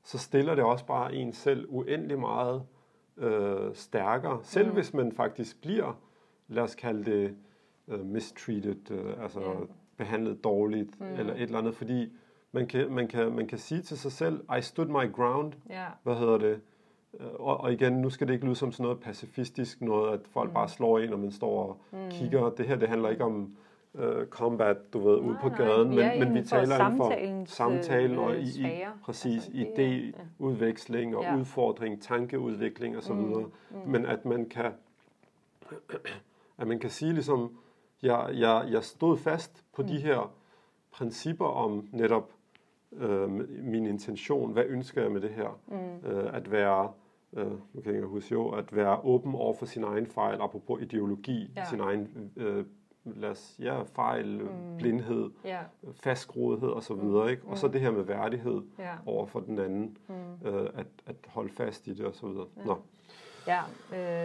så 0.02 0.18
stiller 0.18 0.54
det 0.54 0.64
også 0.64 0.86
bare 0.86 1.14
en 1.14 1.32
selv 1.32 1.66
uendelig 1.68 2.18
meget 2.18 2.62
øh, 3.16 3.74
stærkere. 3.74 4.38
Selv 4.42 4.68
Mm. 4.68 4.74
hvis 4.74 4.94
man 4.94 5.12
faktisk 5.12 5.60
bliver, 5.60 5.92
lad 6.48 6.62
os 6.62 6.74
kalde 6.74 7.04
det, 7.04 7.36
øh, 7.88 8.04
mistreated, 8.06 8.90
øh, 8.90 9.22
altså 9.22 9.40
Ja. 9.40 9.48
behandlet 9.96 10.44
dårligt, 10.44 11.00
Mm. 11.00 11.06
eller 11.06 11.34
et 11.34 11.42
eller 11.42 11.58
andet, 11.58 11.74
fordi 11.74 12.12
man 12.52 12.66
kan, 12.66 12.90
man, 12.92 13.08
kan, 13.08 13.32
man 13.32 13.46
kan 13.46 13.58
sige 13.58 13.82
til 13.82 13.98
sig 13.98 14.12
selv, 14.12 14.44
I 14.58 14.60
stood 14.60 14.86
my 14.86 15.12
ground, 15.12 15.52
Ja. 15.70 15.86
hvad 16.02 16.14
hedder 16.14 16.38
det? 16.38 16.60
Øh, 17.20 17.26
Og, 17.34 17.60
og 17.60 17.72
igen, 17.72 17.92
nu 17.92 18.10
skal 18.10 18.26
det 18.28 18.34
ikke 18.34 18.44
lyde 18.44 18.56
som 18.56 18.72
sådan 18.72 18.82
noget 18.84 19.00
pacifistisk 19.00 19.80
noget, 19.80 20.12
at 20.12 20.20
folk 20.30 20.50
Mm. 20.50 20.54
bare 20.54 20.68
slår 20.68 20.98
en, 20.98 21.10
når 21.10 21.16
man 21.16 21.32
står 21.32 21.62
og 21.62 21.76
Mm. 21.92 21.98
kigger. 22.10 22.50
Det 22.50 22.66
her, 22.66 22.76
det 22.76 22.88
handler 22.88 23.08
ikke 23.08 23.24
om 23.24 23.56
uh, 23.94 24.24
combat, 24.30 24.76
du 24.92 24.98
ved, 25.08 25.16
ude 25.18 25.32
Nej, 25.32 25.40
på 25.42 25.48
nej, 25.48 25.58
gaden, 25.58 25.90
vi 25.90 25.96
men, 25.96 26.18
men 26.18 26.34
vi 26.34 26.42
taler 26.42 26.78
inden 26.86 26.96
for 26.96 27.04
samtalens, 27.10 27.50
samtalen 27.50 28.18
og 28.18 28.34
øh, 28.34 28.40
i, 28.42 28.60
i 28.66 28.84
præcis 29.04 29.46
Altså, 29.46 29.72
det 29.76 30.14
idéudveksling 30.14 31.16
og 31.16 31.22
Ja. 31.22 31.36
udfordring, 31.36 32.02
tankeudvikling 32.02 32.96
osv. 32.96 33.12
Mm, 33.14 33.20
mm. 33.34 33.50
Men 33.86 34.06
at 34.06 34.24
man 34.24 34.48
kan 34.48 34.72
at 36.58 36.66
man 36.66 36.78
kan 36.78 36.90
sige 36.90 37.12
ligesom, 37.12 37.50
jeg, 38.02 38.30
jeg, 38.34 38.66
jeg 38.70 38.84
stod 38.84 39.16
fast 39.16 39.64
på 39.76 39.82
Mm. 39.82 39.88
de 39.88 40.00
her 40.00 40.32
principper 40.92 41.46
om 41.46 41.88
netop 41.92 42.30
øh, 42.92 43.30
min 43.64 43.86
intention. 43.86 44.52
Hvad 44.52 44.64
ønsker 44.66 45.02
jeg 45.02 45.12
med 45.12 45.20
det 45.20 45.30
her? 45.30 45.58
Mm. 45.66 46.08
øh, 46.10 46.36
at 46.36 46.50
være, 46.52 46.88
øh, 47.36 47.50
nu 47.50 47.80
kan 47.80 47.86
jeg 47.86 47.94
ikke 47.94 48.08
huske 48.08 48.32
jo, 48.32 48.48
at 48.50 48.76
være 48.76 49.00
åben 49.04 49.34
over 49.34 49.54
for 49.54 49.66
sin 49.66 49.84
egen 49.84 50.06
fejl, 50.06 50.40
apropos 50.40 50.82
ideologi, 50.82 51.52
Ja. 51.56 51.64
sin 51.64 51.80
egen 51.80 52.30
øh, 52.36 52.64
lad 53.04 53.30
os, 53.30 53.56
ja, 53.62 53.82
fejl, 53.82 54.40
mm. 54.42 54.76
Blindhed, 54.78 55.30
Ja. 55.44 55.58
fastgroethed 55.94 56.68
osv., 56.68 56.94
Mm. 56.96 57.28
ikke? 57.28 57.42
Og 57.46 57.58
så 57.58 57.66
Mm. 57.66 57.72
det 57.72 57.80
her 57.80 57.90
med 57.90 58.02
værdighed 58.02 58.62
Ja. 58.78 58.92
over 59.06 59.26
for 59.26 59.40
den 59.40 59.58
anden, 59.58 59.96
Mm. 60.08 60.48
øh, 60.48 60.70
at, 60.74 60.86
at 61.06 61.16
holde 61.26 61.52
fast 61.52 61.86
i 61.86 61.94
det 61.94 62.06
osv. 62.06 62.26
Ja. 62.26 62.64
Nå, 62.64 62.76
Ja, 63.46 63.60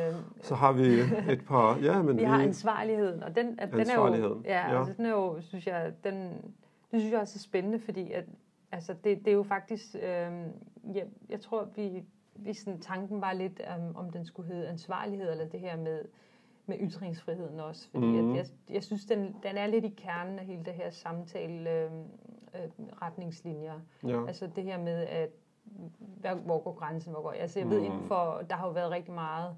øh, 0.09 0.15
så 0.41 0.55
har 0.55 0.71
vi 0.71 0.87
et 1.33 1.45
par, 1.47 1.77
ja, 1.77 2.01
men 2.01 2.17
vi 2.17 2.23
har 2.23 2.41
ansvarligheden, 2.43 3.23
og 3.23 3.35
den, 3.35 3.59
at 3.59 3.71
den 3.71 3.79
er 3.79 4.17
jo, 4.17 4.41
ja, 4.45 4.69
ja. 4.71 4.79
Altså, 4.79 4.93
den 4.97 5.05
er 5.05 5.09
jo, 5.11 5.41
synes 5.41 5.67
jeg, 5.67 5.93
den, 6.03 6.15
det 6.91 6.99
synes 6.99 7.11
jeg 7.11 7.19
også 7.19 7.37
er 7.37 7.39
spændende, 7.39 7.79
fordi 7.79 8.11
at, 8.11 8.23
altså, 8.71 8.93
det, 9.03 9.19
det 9.19 9.27
er 9.27 9.35
jo 9.35 9.43
faktisk, 9.43 9.95
øh, 9.95 10.01
jeg, 10.95 11.05
jeg 11.29 11.41
tror, 11.41 11.67
vi, 11.75 12.03
vi 12.45 12.53
sådan, 12.53 12.79
tanken 12.79 13.21
var 13.21 13.33
lidt, 13.33 13.61
um, 13.77 13.95
om 13.95 14.09
den 14.11 14.25
skulle 14.25 14.53
hedde 14.53 14.67
ansvarlighed, 14.67 15.31
eller 15.31 15.45
det 15.47 15.59
her 15.59 15.77
med, 15.77 16.05
med 16.65 16.77
ytringsfriheden 16.79 17.59
også, 17.59 17.89
fordi 17.91 18.05
Mhm. 18.05 18.31
at 18.31 18.37
jeg, 18.37 18.45
jeg 18.69 18.83
synes, 18.83 19.05
den, 19.05 19.35
den 19.43 19.57
er 19.57 19.67
lidt 19.67 19.85
i 19.85 19.89
kernen 19.97 20.39
af 20.39 20.45
hele 20.45 20.65
det 20.65 20.73
her 20.73 20.89
samtale 20.89 21.69
øh, 21.71 21.91
øh, 22.55 22.69
retningslinjer. 23.01 23.79
ja, 24.03 24.25
Altså 24.27 24.47
det 24.55 24.63
her 24.63 24.77
med, 24.77 25.07
at 25.07 25.29
hvad, 25.99 26.35
hvor 26.35 26.59
går 26.63 26.73
grænsen, 26.73 27.11
hvor 27.13 27.21
går... 27.21 27.31
Altså 27.31 27.59
jeg 27.59 27.69
ved 27.69 27.79
Mm. 27.79 27.85
inden 27.85 28.03
for, 28.07 28.41
der 28.49 28.55
har 28.55 28.67
jo 28.67 28.73
været 28.73 28.91
rigtig 28.91 29.13
meget 29.13 29.55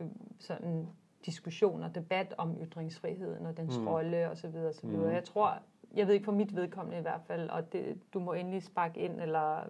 øh, 0.00 0.06
sådan 0.38 0.88
diskussion 1.26 1.82
og 1.82 1.94
debat 1.94 2.34
om 2.38 2.56
ytringsfriheden 2.62 3.46
og 3.46 3.56
dens 3.56 3.76
Mm. 3.78 3.82
mm. 3.82 3.88
rolle 3.88 4.30
og 4.30 4.36
så 4.36 4.48
videre 4.48 4.68
og 4.68 4.74
så 4.74 4.86
videre. 4.86 5.06
Mm. 5.08 5.12
Jeg 5.14 5.24
tror, 5.24 5.58
jeg 5.94 6.06
ved 6.06 6.14
ikke 6.14 6.24
for 6.24 6.32
mit 6.32 6.56
vedkommende 6.56 6.98
i 6.98 7.02
hvert 7.02 7.20
fald, 7.26 7.50
og 7.50 7.72
det, 7.72 7.98
du 8.14 8.20
må 8.20 8.32
endelig 8.32 8.62
sparke 8.62 9.00
ind 9.00 9.20
eller, 9.20 9.60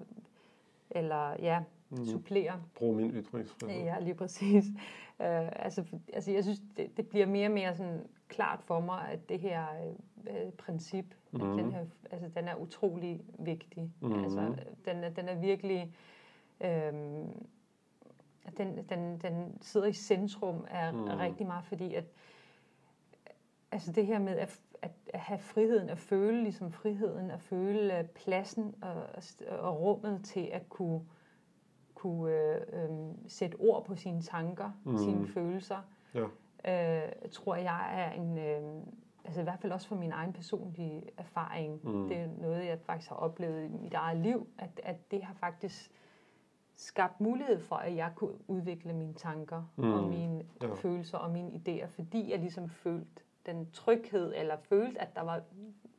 eller 0.91 1.31
ja, 1.39 1.63
mm. 1.91 1.99
mm. 1.99 2.05
supplere. 2.07 2.63
brug 2.75 2.97
min 2.97 3.11
ytringsfrihed. 3.11 3.83
Ja, 3.85 3.99
lige 4.01 4.15
præcis. 4.15 4.65
Uh, 5.19 5.27
altså, 5.67 5.85
altså, 6.13 6.33
jeg 6.33 6.45
synes, 6.45 6.61
det, 6.77 6.97
det 6.97 7.09
bliver 7.09 7.27
mere 7.27 7.47
og 7.47 7.53
mere 7.53 7.75
sådan 7.75 8.07
klart 8.29 8.63
for 8.63 8.81
mig, 8.81 9.09
at 9.09 9.29
det 9.29 9.41
her 9.41 9.67
uh, 10.17 10.53
princip, 10.59 11.05
mm. 11.33 11.41
Mhm. 11.41 11.51
at 11.51 11.65
den, 11.65 11.73
her, 11.73 11.85
altså, 12.11 12.29
den 12.29 12.49
er 12.49 12.55
utrolig 12.55 13.21
vigtig. 13.39 13.93
Mhm. 14.01 14.25
Altså, 14.25 14.55
den, 14.85 15.05
er, 15.05 15.09
den 15.09 15.29
er 15.29 15.35
virkelig... 15.35 15.95
At 18.45 18.59
den, 18.59 18.85
den, 18.89 19.19
den 19.19 19.59
sidder 19.61 19.87
i 19.87 19.93
centrum 19.93 20.65
af 20.71 20.95
Mhm. 20.95 21.03
mm. 21.03 21.09
rigtig 21.09 21.47
meget, 21.47 21.65
fordi 21.65 21.95
at 21.95 22.05
altså 23.73 23.93
det 23.93 24.07
her 24.07 24.19
med 24.19 24.37
at, 24.37 24.61
at, 24.83 24.91
at 25.07 25.21
have 25.21 25.39
friheden, 25.39 25.91
at 25.91 25.99
føle 25.99 26.43
ligesom 26.43 26.73
friheden, 26.73 27.31
at 27.31 27.41
føle 27.41 27.99
øh, 27.99 28.05
pladsen 28.05 28.75
og, 28.83 29.03
og 29.59 29.81
rummet 29.81 30.25
til 30.25 30.49
at 30.53 30.69
kunne 30.69 31.01
kunne 32.01 32.33
øh, 32.35 32.61
øh, 32.73 32.91
sætte 33.29 33.55
ord 33.59 33.85
på 33.85 33.95
sine 33.95 34.23
tanker, 34.23 34.71
mm. 34.85 34.99
sine 34.99 35.27
følelser, 35.29 35.79
Ja. 36.15 37.05
øh, 37.05 37.13
tror 37.33 37.55
jeg 37.55 37.91
er 38.05 38.11
en, 38.13 38.39
øh, 38.39 38.83
altså 39.25 39.41
i 39.41 39.45
hvert 39.45 39.59
fald 39.61 39.73
også 39.73 39.89
for 39.89 39.97
min 39.97 40.13
egen 40.13 40.33
personlige 40.33 41.03
erfaring, 41.17 41.81
Mm. 41.89 42.09
det 42.09 42.17
er 42.17 42.29
noget, 42.41 42.67
jeg 42.67 42.79
faktisk 42.81 43.09
har 43.09 43.17
oplevet 43.17 43.65
i 43.65 43.69
mit 43.69 43.95
eget 43.95 44.19
liv, 44.21 44.47
at, 44.59 44.81
at 44.83 45.11
det 45.11 45.23
har 45.23 45.35
faktisk 45.35 45.91
skabt 46.77 47.21
mulighed 47.21 47.61
for, 47.61 47.77
at 47.77 47.97
jeg 47.97 48.13
kunne 48.17 48.35
udvikle 48.49 48.93
mine 48.93 49.15
tanker 49.15 49.63
mm. 49.77 49.93
og 49.93 50.09
mine 50.09 50.45
ja. 50.63 50.75
følelser 50.75 51.19
og 51.19 51.31
mine 51.31 51.51
idéer, 51.51 51.87
fordi 51.87 52.31
jeg 52.31 52.39
ligesom 52.39 52.69
følte 52.69 53.23
den 53.47 53.71
tryghed, 53.73 54.33
eller 54.37 54.57
følte, 54.57 55.01
at 55.01 55.15
der 55.17 55.23
var 55.23 55.41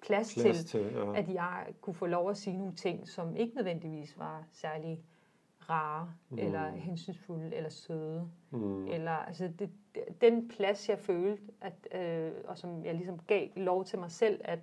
plads, 0.02 0.36
Plads 0.42 0.66
til, 0.66 0.66
til, 0.66 0.94
ja. 0.94 1.14
at 1.16 1.34
jeg 1.34 1.66
kunne 1.82 1.94
få 1.94 2.06
lov 2.06 2.30
at 2.30 2.38
sige 2.38 2.58
nogle 2.58 2.74
ting, 2.74 3.08
som 3.08 3.36
ikke 3.36 3.56
nødvendigvis 3.56 4.20
var 4.20 4.44
særlig 4.52 5.00
rare, 5.72 6.14
Mm. 6.30 6.38
eller 6.40 6.70
hensynsfulde, 6.70 7.56
eller 7.56 7.70
søde. 7.70 8.30
Mm. 8.52 8.88
Eller, 8.88 9.12
altså 9.12 9.44
det, 9.48 9.60
det- 9.60 10.22
den 10.22 10.48
plads, 10.48 10.90
jeg 10.90 11.00
følte, 11.00 11.44
at, 11.62 11.88
øh, 12.02 12.32
og 12.48 12.58
som 12.58 12.86
jeg 12.86 12.96
ligesom 12.96 13.20
gav 13.20 13.48
lov 13.56 13.86
til 13.86 14.00
mig 14.00 14.12
selv, 14.12 14.42
at 14.44 14.60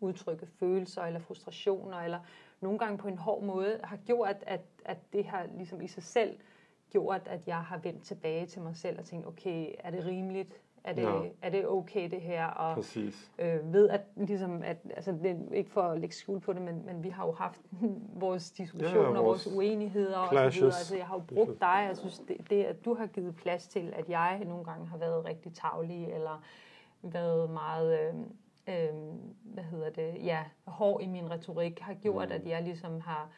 udtrykke 0.00 0.46
følelser, 0.46 1.02
eller 1.02 1.20
frustrationer, 1.20 1.96
eller 1.96 2.20
nogle 2.60 2.78
gange 2.78 2.98
på 2.98 3.08
en 3.08 3.18
hård 3.18 3.42
måde, 3.42 3.80
har 3.84 3.96
gjort, 3.96 4.28
at, 4.28 4.42
at, 4.46 4.60
at 4.84 4.98
det 5.12 5.24
har 5.24 5.46
ligesom 5.56 5.80
i 5.80 5.86
sig 5.86 6.02
selv 6.02 6.36
gjort, 6.90 7.22
at 7.26 7.40
jeg 7.48 7.62
har 7.62 7.78
vendt 7.78 8.02
tilbage 8.04 8.46
til 8.46 8.62
mig 8.62 8.76
selv 8.76 8.98
og 8.98 9.04
tænkt, 9.04 9.26
okay, 9.26 9.72
er 9.78 9.90
det 9.90 10.06
rimeligt? 10.06 10.60
Er 10.84 10.92
det, 10.92 11.02
Ja. 11.02 11.20
er 11.42 11.50
det 11.50 11.68
okay 11.68 12.10
det 12.10 12.20
her? 12.20 12.46
Og, 12.46 12.74
Præcis. 12.74 13.30
øh, 13.38 13.72
ved 13.72 13.88
at, 13.88 14.00
ligesom, 14.16 14.62
at 14.62 14.76
altså, 14.96 15.12
det 15.12 15.30
er 15.30 15.54
ikke 15.54 15.70
for 15.70 15.82
at 15.82 16.00
lægge 16.00 16.14
skjul 16.14 16.40
på 16.40 16.52
det, 16.52 16.62
men, 16.62 16.86
men 16.86 17.04
vi 17.04 17.08
har 17.08 17.26
jo 17.26 17.32
haft 17.32 17.60
vores 18.24 18.50
diskussioner, 18.50 19.00
Ja, 19.02 19.08
vores, 19.08 19.46
vores 19.46 19.46
uenigheder 19.56 20.16
og 20.18 20.26
så 20.28 20.32
clashes. 20.32 20.56
videre. 20.62 20.76
Altså, 20.78 20.96
jeg 20.96 21.06
har 21.06 21.14
jo 21.14 21.22
brugt 21.34 21.60
dig, 21.60 21.84
jeg 21.88 21.96
synes, 21.96 22.18
det, 22.18 22.36
det, 22.50 22.64
at 22.64 22.84
du 22.84 22.94
har 22.94 23.06
givet 23.06 23.36
plads 23.36 23.68
til, 23.68 23.92
at 23.96 24.08
jeg 24.08 24.42
nogle 24.46 24.64
gange 24.64 24.86
har 24.86 24.96
været 24.96 25.24
rigtig 25.24 25.54
tavlig, 25.54 26.04
eller 26.06 26.42
været 27.02 27.50
meget, 27.50 27.98
øh, 28.00 28.14
øh, 28.74 28.94
hvad 29.42 29.64
hedder 29.64 29.90
det, 29.90 30.14
ja, 30.24 30.44
hård 30.64 31.02
i 31.02 31.06
min 31.06 31.30
retorik, 31.30 31.80
har 31.80 31.94
gjort, 31.94 32.28
mm. 32.28 32.34
at 32.34 32.46
jeg 32.46 32.62
ligesom 32.62 33.00
har 33.00 33.28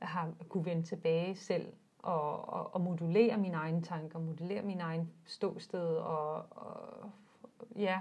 har 0.00 0.28
kunne 0.48 0.64
vende 0.64 0.82
tilbage 0.82 1.36
selv 1.36 1.66
og, 2.02 2.48
og, 2.48 2.74
og 2.74 2.80
modulere 2.80 3.36
mine 3.36 3.56
egne 3.56 3.82
tanker, 3.82 4.18
modulere 4.18 4.62
min 4.62 4.80
egen 4.80 5.10
ståsted 5.24 5.96
og, 5.96 6.46
og 6.50 7.10
ja, 7.76 8.00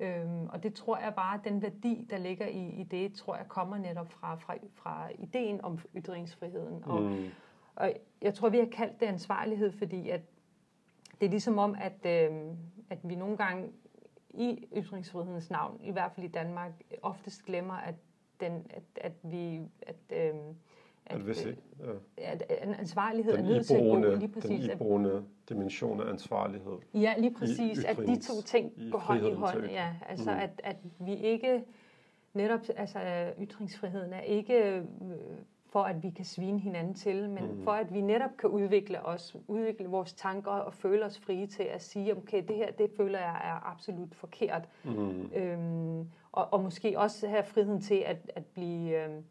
øhm, 0.00 0.46
og 0.46 0.62
det 0.62 0.74
tror 0.74 0.98
jeg 0.98 1.14
bare, 1.14 1.40
den 1.44 1.62
værdi, 1.62 2.06
der 2.10 2.18
ligger 2.18 2.46
i, 2.46 2.68
i 2.68 2.82
det, 2.82 3.14
tror 3.14 3.36
jeg 3.36 3.48
kommer 3.48 3.78
netop 3.78 4.12
fra, 4.12 4.34
fra, 4.34 4.54
fra 4.74 5.08
ideen 5.18 5.64
om 5.64 5.78
ytringsfriheden. 5.96 6.84
Og, 6.84 7.02
mm. 7.02 7.26
og 7.74 7.92
jeg 8.22 8.34
tror, 8.34 8.48
vi 8.48 8.58
har 8.58 8.68
kaldt 8.72 9.00
det 9.00 9.06
ansvarlighed, 9.06 9.72
fordi 9.72 10.10
at 10.10 10.20
det 11.20 11.26
er 11.26 11.30
ligesom 11.30 11.58
om, 11.58 11.76
at, 11.80 12.06
øhm, 12.06 12.56
at 12.90 12.98
vi 13.02 13.14
nogle 13.14 13.36
gange 13.36 13.68
i 14.30 14.68
ytringsfrihedens 14.76 15.50
navn, 15.50 15.80
i 15.82 15.90
hvert 15.90 16.12
fald 16.12 16.26
i 16.26 16.30
Danmark, 16.30 16.72
oftest 17.02 17.44
glemmer, 17.44 17.74
at, 17.74 17.94
den, 18.40 18.66
at, 18.70 18.82
at 18.96 19.12
vi... 19.22 19.60
At, 19.82 19.96
øhm, 20.10 20.56
at, 21.06 21.16
at, 21.16 21.22
hvis, 21.22 21.46
øh, 21.46 21.54
ja. 22.18 22.32
at 22.32 22.42
ansvarlighed 22.78 23.32
den 23.32 23.44
er 23.44 23.48
nødt 23.48 23.66
til 23.66 23.74
at 23.74 23.80
gå 23.80 24.14
lige 24.14 24.28
præcis. 24.28 24.64
Den 24.64 24.70
iboende 24.70 25.24
dimension 25.48 26.00
af 26.00 26.10
ansvarlighed. 26.10 26.78
Ja, 26.94 27.14
lige 27.18 27.34
præcis. 27.34 27.84
At 27.84 27.96
de 27.96 28.20
to 28.20 28.42
ting 28.44 28.72
går 28.92 28.98
hånd 28.98 29.26
i 29.26 29.32
hånd. 29.32 29.64
Ja, 29.64 29.88
altså 30.08 30.30
mm. 30.30 30.38
at, 30.38 30.60
at 30.64 30.76
vi 30.98 31.14
ikke 31.14 31.64
netop, 32.34 32.60
altså 32.76 32.98
ytringsfriheden 33.40 34.12
er 34.12 34.20
ikke 34.20 34.54
øh, 34.54 34.84
for 35.74 35.82
at 35.82 36.02
vi 36.02 36.10
kan 36.10 36.24
svine 36.24 36.58
hinanden 36.58 36.94
til, 36.94 37.30
men 37.30 37.44
mm. 37.44 37.62
for 37.64 37.72
at 37.72 37.94
vi 37.94 38.00
netop 38.00 38.30
kan 38.38 38.50
udvikle 38.50 39.06
os, 39.06 39.36
udvikle 39.48 39.86
vores 39.86 40.12
tanker 40.12 40.50
og 40.50 40.74
føle 40.74 41.04
os 41.04 41.18
frie 41.18 41.46
til 41.46 41.62
at 41.62 41.82
sige, 41.82 42.16
okay, 42.16 42.42
det 42.48 42.56
her, 42.56 42.70
det 42.72 42.90
føler 42.96 43.18
jeg 43.18 43.40
er 43.44 43.70
absolut 43.70 44.14
forkert. 44.14 44.68
Mm. 44.84 45.30
Øhm, 45.34 46.08
og, 46.32 46.52
og 46.52 46.62
måske 46.62 46.98
også 46.98 47.28
have 47.28 47.44
friheden 47.44 47.80
til 47.80 48.02
at, 48.06 48.16
at 48.34 48.44
blive 48.46 49.04
øhm, 49.04 49.24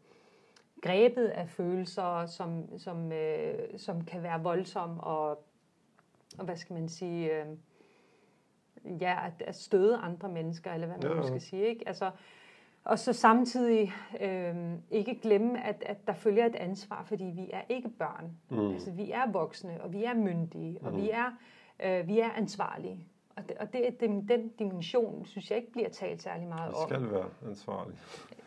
grebet 0.84 1.26
af 1.26 1.48
følelser, 1.48 2.26
som, 2.26 2.78
som, 2.78 3.12
øh, 3.12 3.58
som 3.76 4.04
kan 4.04 4.22
være 4.22 4.42
voldsomme 4.42 5.00
og, 5.00 5.44
og 6.38 6.44
hvad 6.44 6.56
skal 6.56 6.74
man 6.74 6.88
sige, 6.88 7.40
øh, 7.40 7.46
ja, 9.00 9.26
at, 9.26 9.42
at 9.46 9.56
støde 9.56 9.96
andre 9.96 10.28
mennesker, 10.28 10.72
eller 10.72 10.86
hvad 10.86 11.08
man 11.08 11.16
ja. 11.16 11.26
skal 11.26 11.40
sige, 11.40 11.66
ikke? 11.66 11.88
Altså, 11.88 12.10
og 12.84 12.98
så 12.98 13.12
samtidig 13.12 13.92
øh, 14.20 14.72
ikke 14.90 15.20
glemme, 15.22 15.64
at, 15.64 15.82
at 15.86 16.06
der 16.06 16.12
følger 16.12 16.46
et 16.46 16.56
ansvar, 16.56 17.04
fordi 17.04 17.24
vi 17.24 17.50
er 17.52 17.62
ikke 17.68 17.88
børn. 17.88 18.36
Mm. 18.48 18.72
Altså, 18.72 18.90
vi 18.90 19.10
er 19.10 19.32
voksne, 19.32 19.82
og 19.82 19.92
vi 19.92 20.04
er 20.04 20.14
myndige, 20.14 20.78
og 20.82 20.92
mm. 20.92 20.96
vi, 20.96 21.10
er, 21.10 21.30
øh, 21.80 22.08
vi 22.08 22.18
er 22.20 22.30
ansvarlige. 22.30 23.06
Og, 23.36 23.48
det, 23.48 23.58
og 23.58 23.72
det, 23.72 24.00
den, 24.00 24.28
den 24.28 24.48
dimension, 24.48 25.26
synes 25.26 25.50
jeg 25.50 25.58
ikke 25.58 25.72
bliver 25.72 25.88
talt 25.88 26.22
særlig 26.22 26.48
meget 26.48 26.74
om. 26.74 26.90
Vi 26.90 26.94
skal 26.94 27.10
være 27.10 27.28
ansvarlige. 27.46 27.98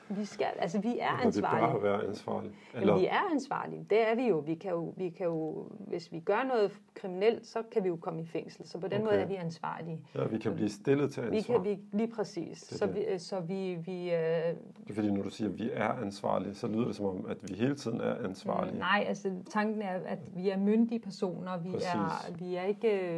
Vi 0.10 0.26
skal, 0.26 0.48
altså 0.60 0.80
vi 0.80 1.00
er 1.00 1.26
ansvarlige. 1.26 1.74
Det 1.74 1.82
bør 1.82 1.90
være 1.90 2.08
ansvarlige. 2.08 2.54
Eller? 2.74 2.88
Jamen, 2.88 3.02
vi 3.02 3.08
er 3.08 3.32
ansvarlige. 3.32 3.86
Det 3.90 4.08
er 4.08 4.16
vi 4.16 4.28
jo. 4.28 4.38
Vi 4.38 4.56
kan 4.56 4.72
jo, 4.72 4.94
vi 4.98 5.10
kan 5.10 5.26
jo. 5.26 5.68
Hvis 5.80 6.12
vi 6.12 6.20
gør 6.20 6.44
noget 6.44 6.80
kriminelt, 6.94 7.48
så 7.48 7.64
kan 7.72 7.84
vi 7.84 7.88
jo 7.88 7.96
komme 7.96 8.22
i 8.22 8.26
fængsel. 8.26 8.68
Så 8.68 8.80
på 8.80 8.88
den 8.88 9.02
okay. 9.02 9.12
måde 9.12 9.16
er 9.16 9.26
vi 9.26 9.36
ansvarlige. 9.36 10.02
Ja, 10.16 10.24
vi 10.24 10.38
kan 10.38 10.56
blive 10.56 10.70
stillet 10.70 11.12
til 11.12 11.22
ansvar. 11.22 11.60
Vi 11.60 11.70
kan 11.70 11.80
vi, 11.92 11.98
lige 11.98 12.12
præcis. 12.12 12.62
Det 12.62 12.78
så, 12.78 12.86
vi, 12.86 13.06
så 13.18 13.40
vi... 13.40 13.76
vi 13.76 14.04
øh, 14.04 14.18
det 14.18 14.90
er 14.90 14.94
fordi, 14.94 15.12
når 15.12 15.24
du 15.24 15.30
siger, 15.30 15.50
at 15.50 15.60
vi 15.60 15.70
er 15.74 15.90
ansvarlige, 15.90 16.56
så 16.56 16.68
lyder 16.68 16.86
det 16.86 16.96
som 16.96 17.06
om, 17.06 17.26
at 17.30 17.38
vi 17.50 17.54
hele 17.54 17.76
tiden 17.76 18.02
er 18.02 18.16
ansvarlige. 18.26 18.74
Mm, 18.74 18.80
nej, 18.80 19.06
altså 19.08 19.32
tanken 19.50 19.82
er, 19.82 20.00
at 20.06 20.20
vi 20.36 20.50
er 20.50 20.58
myndige 20.58 21.00
personer. 21.00 21.58
Vi, 21.58 21.70
er, 21.70 22.32
vi 22.40 22.56
er 22.56 22.64
ikke... 22.64 23.12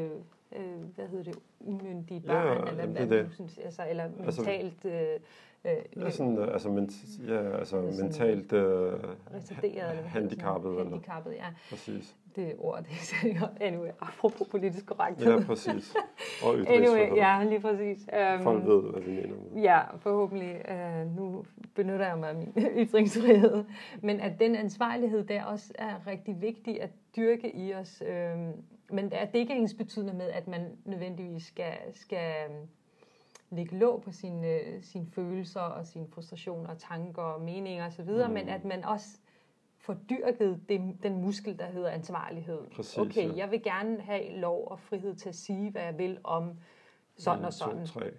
Øh, 0.55 0.83
hvad 0.95 1.07
hedder 1.07 1.23
det? 1.23 1.35
Umyndige 1.59 2.19
børn, 2.19 2.77
ja, 2.77 2.83
eller 2.83 3.05
det. 3.05 3.29
Synes, 3.33 3.57
altså, 3.57 3.81
eller 3.89 4.03
altså- 4.03 4.41
mentalt... 4.41 4.85
Øh, 4.85 5.19
Øh, 5.65 6.03
ja, 6.03 6.09
sådan, 6.09 6.37
øh, 6.37 6.53
altså, 6.53 6.69
ment, 6.69 6.91
ja, 7.27 7.57
altså 7.57 7.81
mentalt 8.01 8.53
øh, 8.53 8.93
retarderet, 9.33 9.89
eller 9.89 10.07
handicappet. 10.07 10.69
Eller, 10.69 10.83
handicappet, 10.83 11.31
ja. 11.31 11.45
Præcis. 11.69 12.15
Det 12.35 12.55
ord, 12.57 12.83
det 12.83 13.35
er 13.41 13.47
anyway, 13.61 13.89
apropos 13.99 14.47
politisk 14.47 14.85
korrekthed. 14.85 15.31
Ja, 15.31 15.43
præcis. 15.45 15.95
Og 16.43 16.55
anyway, 16.67 17.15
ja, 17.15 17.43
lige 17.43 17.59
præcis. 17.59 18.09
Um, 18.37 18.43
Folk 18.43 18.65
ved, 18.65 18.81
hvad 18.91 19.01
vi 19.01 19.11
mener. 19.11 19.61
Ja, 19.61 19.81
forhåbentlig. 19.97 20.61
Uh, 20.69 21.15
nu 21.15 21.45
benytter 21.75 22.07
jeg 22.07 22.17
mig 22.17 22.29
af 22.29 22.35
min 22.35 22.53
ytringsfrihed. 22.85 23.63
Men 24.01 24.19
at 24.19 24.39
den 24.39 24.55
ansvarlighed 24.55 25.23
der 25.23 25.43
også 25.43 25.73
er 25.75 26.07
rigtig 26.07 26.41
vigtig 26.41 26.81
at 26.81 26.89
dyrke 27.15 27.55
i 27.55 27.73
os. 27.73 28.03
Uh, 28.07 28.53
men 28.91 29.13
at 29.13 29.33
det 29.33 29.39
ikke 29.39 29.53
er 29.53 29.57
ens 29.57 29.73
betydende 29.73 30.13
med, 30.13 30.29
at 30.29 30.47
man 30.47 30.61
nødvendigvis 30.85 31.43
skal, 31.43 31.73
skal 31.93 32.31
lægge 33.49 33.77
låg 33.77 34.01
på 34.01 34.11
sine, 34.11 34.59
sine 34.81 35.07
følelser 35.11 35.61
og 35.61 35.85
sine 35.85 36.07
frustrationer, 36.07 36.73
tanker 36.73 37.21
og 37.21 37.41
meninger 37.41 37.87
osv., 37.87 38.09
mm. 38.27 38.33
men 38.33 38.49
at 38.49 38.65
man 38.65 38.83
også 38.83 39.17
får 39.77 39.93
dyrket 40.09 40.61
det, 40.69 40.97
den 41.03 41.21
muskel, 41.21 41.59
der 41.59 41.65
hedder 41.65 41.89
ansvarlighed. 41.89 42.59
Præcis, 42.75 42.97
okay, 42.97 43.29
ja. 43.29 43.35
jeg 43.35 43.51
vil 43.51 43.63
gerne 43.63 44.01
have 44.01 44.31
lov 44.39 44.67
og 44.67 44.79
frihed 44.79 45.15
til 45.15 45.29
at 45.29 45.35
sige, 45.35 45.71
hvad 45.71 45.81
jeg 45.81 45.97
vil 45.97 46.19
om 46.23 46.51
sådan 47.17 47.39
1, 47.39 47.45
og 47.45 47.53
sådan. 47.53 47.85
2, 47.85 47.99
3. 47.99 48.11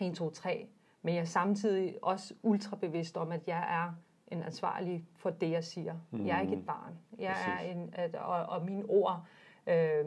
1, 0.00 0.14
2, 0.14 0.30
3. 0.30 0.66
Men 1.02 1.14
jeg 1.14 1.20
er 1.20 1.24
samtidig 1.24 1.96
også 2.02 2.34
ultra 2.42 2.76
bevidst 2.76 3.16
om, 3.16 3.32
at 3.32 3.48
jeg 3.48 3.84
er 3.84 3.92
en 4.28 4.42
ansvarlig 4.42 5.04
for 5.16 5.30
det, 5.30 5.50
jeg 5.50 5.64
siger. 5.64 5.94
Mm. 6.10 6.26
Jeg 6.26 6.36
er 6.36 6.40
ikke 6.40 6.56
et 6.56 6.66
barn. 6.66 6.98
Jeg 7.18 7.32
Præcis. 7.32 7.48
er 7.48 7.72
en, 7.72 7.90
at, 7.92 8.14
og, 8.14 8.46
og 8.46 8.64
mine 8.64 8.84
ord 8.88 9.26
øh, 9.70 10.06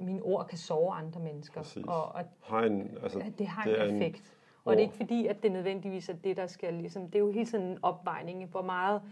mine 0.00 0.22
ord 0.22 0.46
kan 0.46 0.58
sove 0.58 0.94
andre 0.94 1.20
mennesker. 1.20 1.62
Præcis. 1.62 1.84
Og, 1.84 2.14
og 2.14 2.24
har 2.42 2.60
en, 2.60 2.98
altså, 3.02 3.32
det 3.38 3.46
har 3.46 3.62
en 3.62 3.70
det 3.70 3.94
effekt. 3.94 4.18
En 4.18 4.32
og 4.64 4.76
det 4.76 4.82
er 4.82 4.84
ikke 4.84 4.96
fordi, 4.96 5.26
at 5.26 5.42
det 5.42 5.52
nødvendigvis 5.52 6.08
er 6.08 6.12
det, 6.12 6.36
der 6.36 6.46
skal 6.46 6.74
ligesom, 6.74 7.06
det 7.06 7.14
er 7.14 7.18
jo 7.18 7.30
hele 7.30 7.46
tiden 7.46 7.64
en 7.64 7.78
opvejning. 7.82 8.44
Hvor 8.44 8.62
meget, 8.62 9.02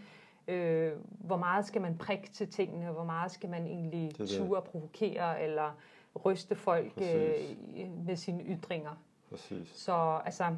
øh, 0.47 0.91
hvor 1.07 1.37
meget 1.37 1.65
skal 1.65 1.81
man 1.81 1.97
prikke 1.97 2.29
til 2.29 2.49
tingene, 2.49 2.91
hvor 2.91 3.03
meget 3.03 3.31
skal 3.31 3.49
man 3.49 3.67
egentlig 3.67 4.15
ture 4.15 4.61
provokere, 4.61 5.41
eller 5.43 5.71
ryste 6.25 6.55
folk 6.55 6.93
øh, 6.97 8.05
med 8.05 8.15
sine 8.15 8.43
ytringer. 8.43 9.01
Præcis. 9.29 9.69
Så 9.73 10.19
altså, 10.25 10.55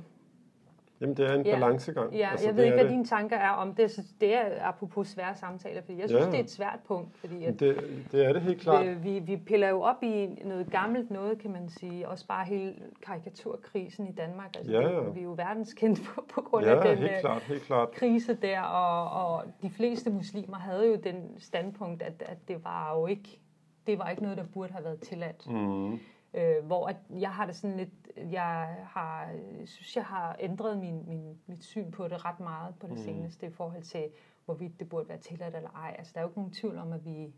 Jamen, 1.01 1.17
det 1.17 1.29
er 1.29 1.33
en 1.33 1.45
ja. 1.45 1.59
balancegang. 1.59 2.13
Ja, 2.13 2.29
altså, 2.31 2.47
jeg 2.47 2.55
ved 2.55 2.63
ikke, 2.63 2.75
hvad 2.75 2.83
det. 2.83 2.91
dine 2.91 3.05
tanker 3.05 3.37
er 3.37 3.49
om 3.49 3.75
det. 3.75 3.99
Det 4.21 4.35
er 4.35 4.45
apropos 4.61 5.07
svære 5.07 5.35
samtaler, 5.35 5.81
fordi 5.81 5.99
jeg 5.99 6.09
synes, 6.09 6.25
ja. 6.25 6.31
det 6.31 6.39
er 6.39 6.43
et 6.43 6.51
svært 6.51 6.79
punkt. 6.87 7.17
Fordi 7.17 7.43
at 7.43 7.59
det, 7.59 7.77
det 8.11 8.25
er 8.25 8.33
det 8.33 8.41
helt 8.41 8.61
klart. 8.61 8.85
Vi, 8.85 8.93
vi, 8.93 9.19
vi 9.19 9.37
piller 9.37 9.69
jo 9.69 9.81
op 9.81 10.03
i 10.03 10.27
noget 10.45 10.71
gammelt 10.71 11.11
noget, 11.11 11.39
kan 11.39 11.51
man 11.51 11.69
sige. 11.69 12.07
Også 12.07 12.27
bare 12.27 12.45
hele 12.45 12.73
karikaturkrisen 13.05 14.07
i 14.07 14.11
Danmark. 14.11 14.55
Altså, 14.57 14.71
ja, 14.71 14.81
ja. 14.81 15.05
Det, 15.05 15.15
vi 15.15 15.19
er 15.19 15.23
jo 15.23 15.33
verdenskendt 15.33 16.01
på, 16.05 16.23
på 16.33 16.41
grund 16.41 16.65
ja, 16.65 16.75
af 16.75 16.87
den 16.87 16.97
helt 16.97 17.19
klart, 17.19 17.41
helt 17.41 17.63
klart. 17.63 17.91
krise 17.91 18.33
der. 18.33 18.61
Og, 18.61 19.25
og 19.25 19.43
de 19.61 19.69
fleste 19.69 20.09
muslimer 20.09 20.57
havde 20.57 20.87
jo 20.87 20.95
den 20.95 21.35
standpunkt, 21.37 22.01
at, 22.01 22.23
at 22.25 22.37
det 22.47 22.63
var 22.63 22.97
jo 22.99 23.07
ikke 23.07 23.39
det 23.87 23.99
var 23.99 24.09
ikke 24.09 24.21
noget, 24.21 24.37
der 24.37 24.43
burde 24.53 24.73
have 24.73 24.83
været 24.83 24.99
tilladt. 24.99 25.47
Mm. 25.49 25.99
Øh, 26.33 26.65
hvor 26.65 26.87
at 26.87 26.95
jeg 27.09 27.31
har 27.31 27.45
det 27.45 27.55
sådan 27.55 27.77
lidt, 27.77 27.89
jeg 28.31 28.85
har, 28.89 29.29
synes, 29.65 29.95
jeg 29.95 30.05
har 30.05 30.35
ændret 30.39 30.77
min, 30.77 31.03
min, 31.07 31.39
mit 31.47 31.63
syn 31.63 31.91
på 31.91 32.07
det 32.07 32.25
ret 32.25 32.39
meget 32.39 32.75
på 32.79 32.87
det 32.87 32.97
mm. 32.97 33.03
seneste 33.03 33.47
i 33.47 33.51
forhold 33.51 33.83
til, 33.83 34.09
hvorvidt 34.45 34.79
det 34.79 34.89
burde 34.89 35.09
være 35.09 35.17
tilladt 35.17 35.55
eller 35.55 35.69
ej. 35.69 35.95
Altså, 35.97 36.11
der 36.13 36.19
er 36.19 36.23
jo 36.23 36.29
ikke 36.29 36.39
nogen 36.39 36.53
tvivl 36.53 36.77
om, 36.77 36.93
at 36.93 37.05
vi 37.05 37.33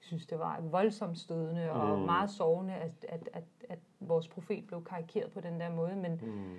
synes, 0.00 0.26
det 0.26 0.38
var 0.38 0.60
voldsomt 0.60 1.18
stødende 1.18 1.70
mm. 1.74 1.80
og 1.80 1.98
meget 1.98 2.30
sovende, 2.30 2.74
at, 2.74 3.06
at, 3.08 3.28
at, 3.32 3.44
at 3.68 3.78
vores 4.00 4.28
profet 4.28 4.66
blev 4.66 4.84
karikeret 4.84 5.32
på 5.32 5.40
den 5.40 5.60
der 5.60 5.70
måde. 5.70 5.96
Men, 5.96 6.20
mm. 6.22 6.58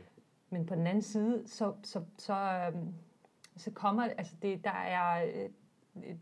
men 0.49 0.65
på 0.65 0.75
den 0.75 0.87
anden 0.87 1.01
side, 1.01 1.43
så, 1.45 1.73
så, 1.83 2.03
så, 2.17 2.33
øhm, 2.33 2.93
så 3.57 3.71
kommer 3.71 4.03
altså 4.03 4.35
det, 4.41 4.63
der 4.63 4.71
er, 4.71 5.25
øh, 5.25 5.49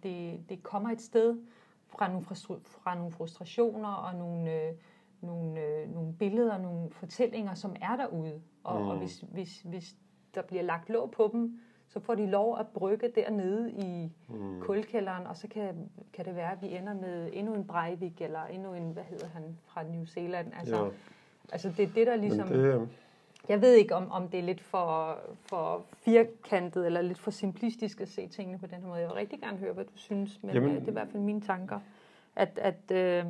det, 0.03 0.49
det 0.49 0.63
kommer 0.63 0.89
et 0.89 1.01
sted 1.01 1.39
fra 1.87 2.07
nogle, 2.07 2.25
fra 2.65 2.95
nogle 2.95 3.11
frustrationer 3.11 3.89
og 3.89 4.15
nogle... 4.15 4.53
Øh, 4.53 4.73
nogle, 5.21 5.61
øh, 5.61 5.93
nogle 5.93 6.13
billeder, 6.13 6.57
nogle 6.57 6.89
fortællinger, 6.91 7.53
som 7.53 7.75
er 7.81 7.95
derude. 7.95 8.41
Og, 8.63 8.81
mm. 8.81 8.87
og 8.87 8.97
hvis, 8.97 9.23
hvis, 9.31 9.61
hvis 9.61 9.95
der 10.35 10.41
bliver 10.41 10.63
lagt 10.63 10.89
låg 10.89 11.11
på 11.11 11.29
dem, 11.33 11.59
så 11.87 11.99
får 11.99 12.15
de 12.15 12.25
lov 12.25 12.57
at 12.59 12.67
brygge 12.67 13.11
dernede 13.15 13.71
i 13.71 14.11
mm. 14.29 14.61
kulkælderen, 14.61 15.27
og 15.27 15.37
så 15.37 15.47
kan, 15.47 15.89
kan 16.13 16.25
det 16.25 16.35
være, 16.35 16.51
at 16.51 16.61
vi 16.61 16.75
ender 16.75 16.93
med 16.93 17.29
endnu 17.33 17.53
en 17.53 17.67
Breivik, 17.67 18.21
eller 18.21 18.45
endnu 18.45 18.73
en, 18.73 18.91
hvad 18.91 19.03
hedder 19.03 19.27
han, 19.27 19.57
fra 19.65 19.83
New 19.83 20.05
Zealand. 20.05 20.51
Altså, 20.59 20.85
ja. 20.85 20.89
altså 21.51 21.73
det 21.77 21.83
er 21.83 21.93
det, 21.95 22.07
der 22.07 22.15
ligesom... 22.15 22.47
det, 22.47 22.55
øh, 22.55 22.87
jeg 23.49 23.61
ved 23.61 23.73
ikke, 23.73 23.95
om, 23.95 24.11
om 24.11 24.27
det 24.27 24.39
er 24.39 24.43
lidt 24.43 24.61
for, 24.61 25.19
for 25.41 25.85
firkantet, 25.93 26.85
eller 26.85 27.01
lidt 27.01 27.19
for 27.19 27.31
simplistisk 27.31 28.01
at 28.01 28.07
se 28.07 28.27
tingene 28.27 28.59
på 28.59 28.67
den 28.67 28.75
her 28.75 28.87
måde. 28.87 28.99
Jeg 28.99 29.07
vil 29.07 29.15
rigtig 29.15 29.39
gerne 29.39 29.57
høre, 29.57 29.73
hvad 29.73 29.85
du 29.85 29.97
synes, 29.97 30.43
men 30.43 30.53
Jamen, 30.53 30.69
øh, 30.69 30.75
det 30.75 30.83
er 30.83 30.89
i 30.89 30.93
hvert 30.93 31.09
fald 31.11 31.23
mine 31.23 31.41
tanker. 31.41 31.79
At, 32.35 32.59
at 32.61 32.91
øh, 32.91 33.25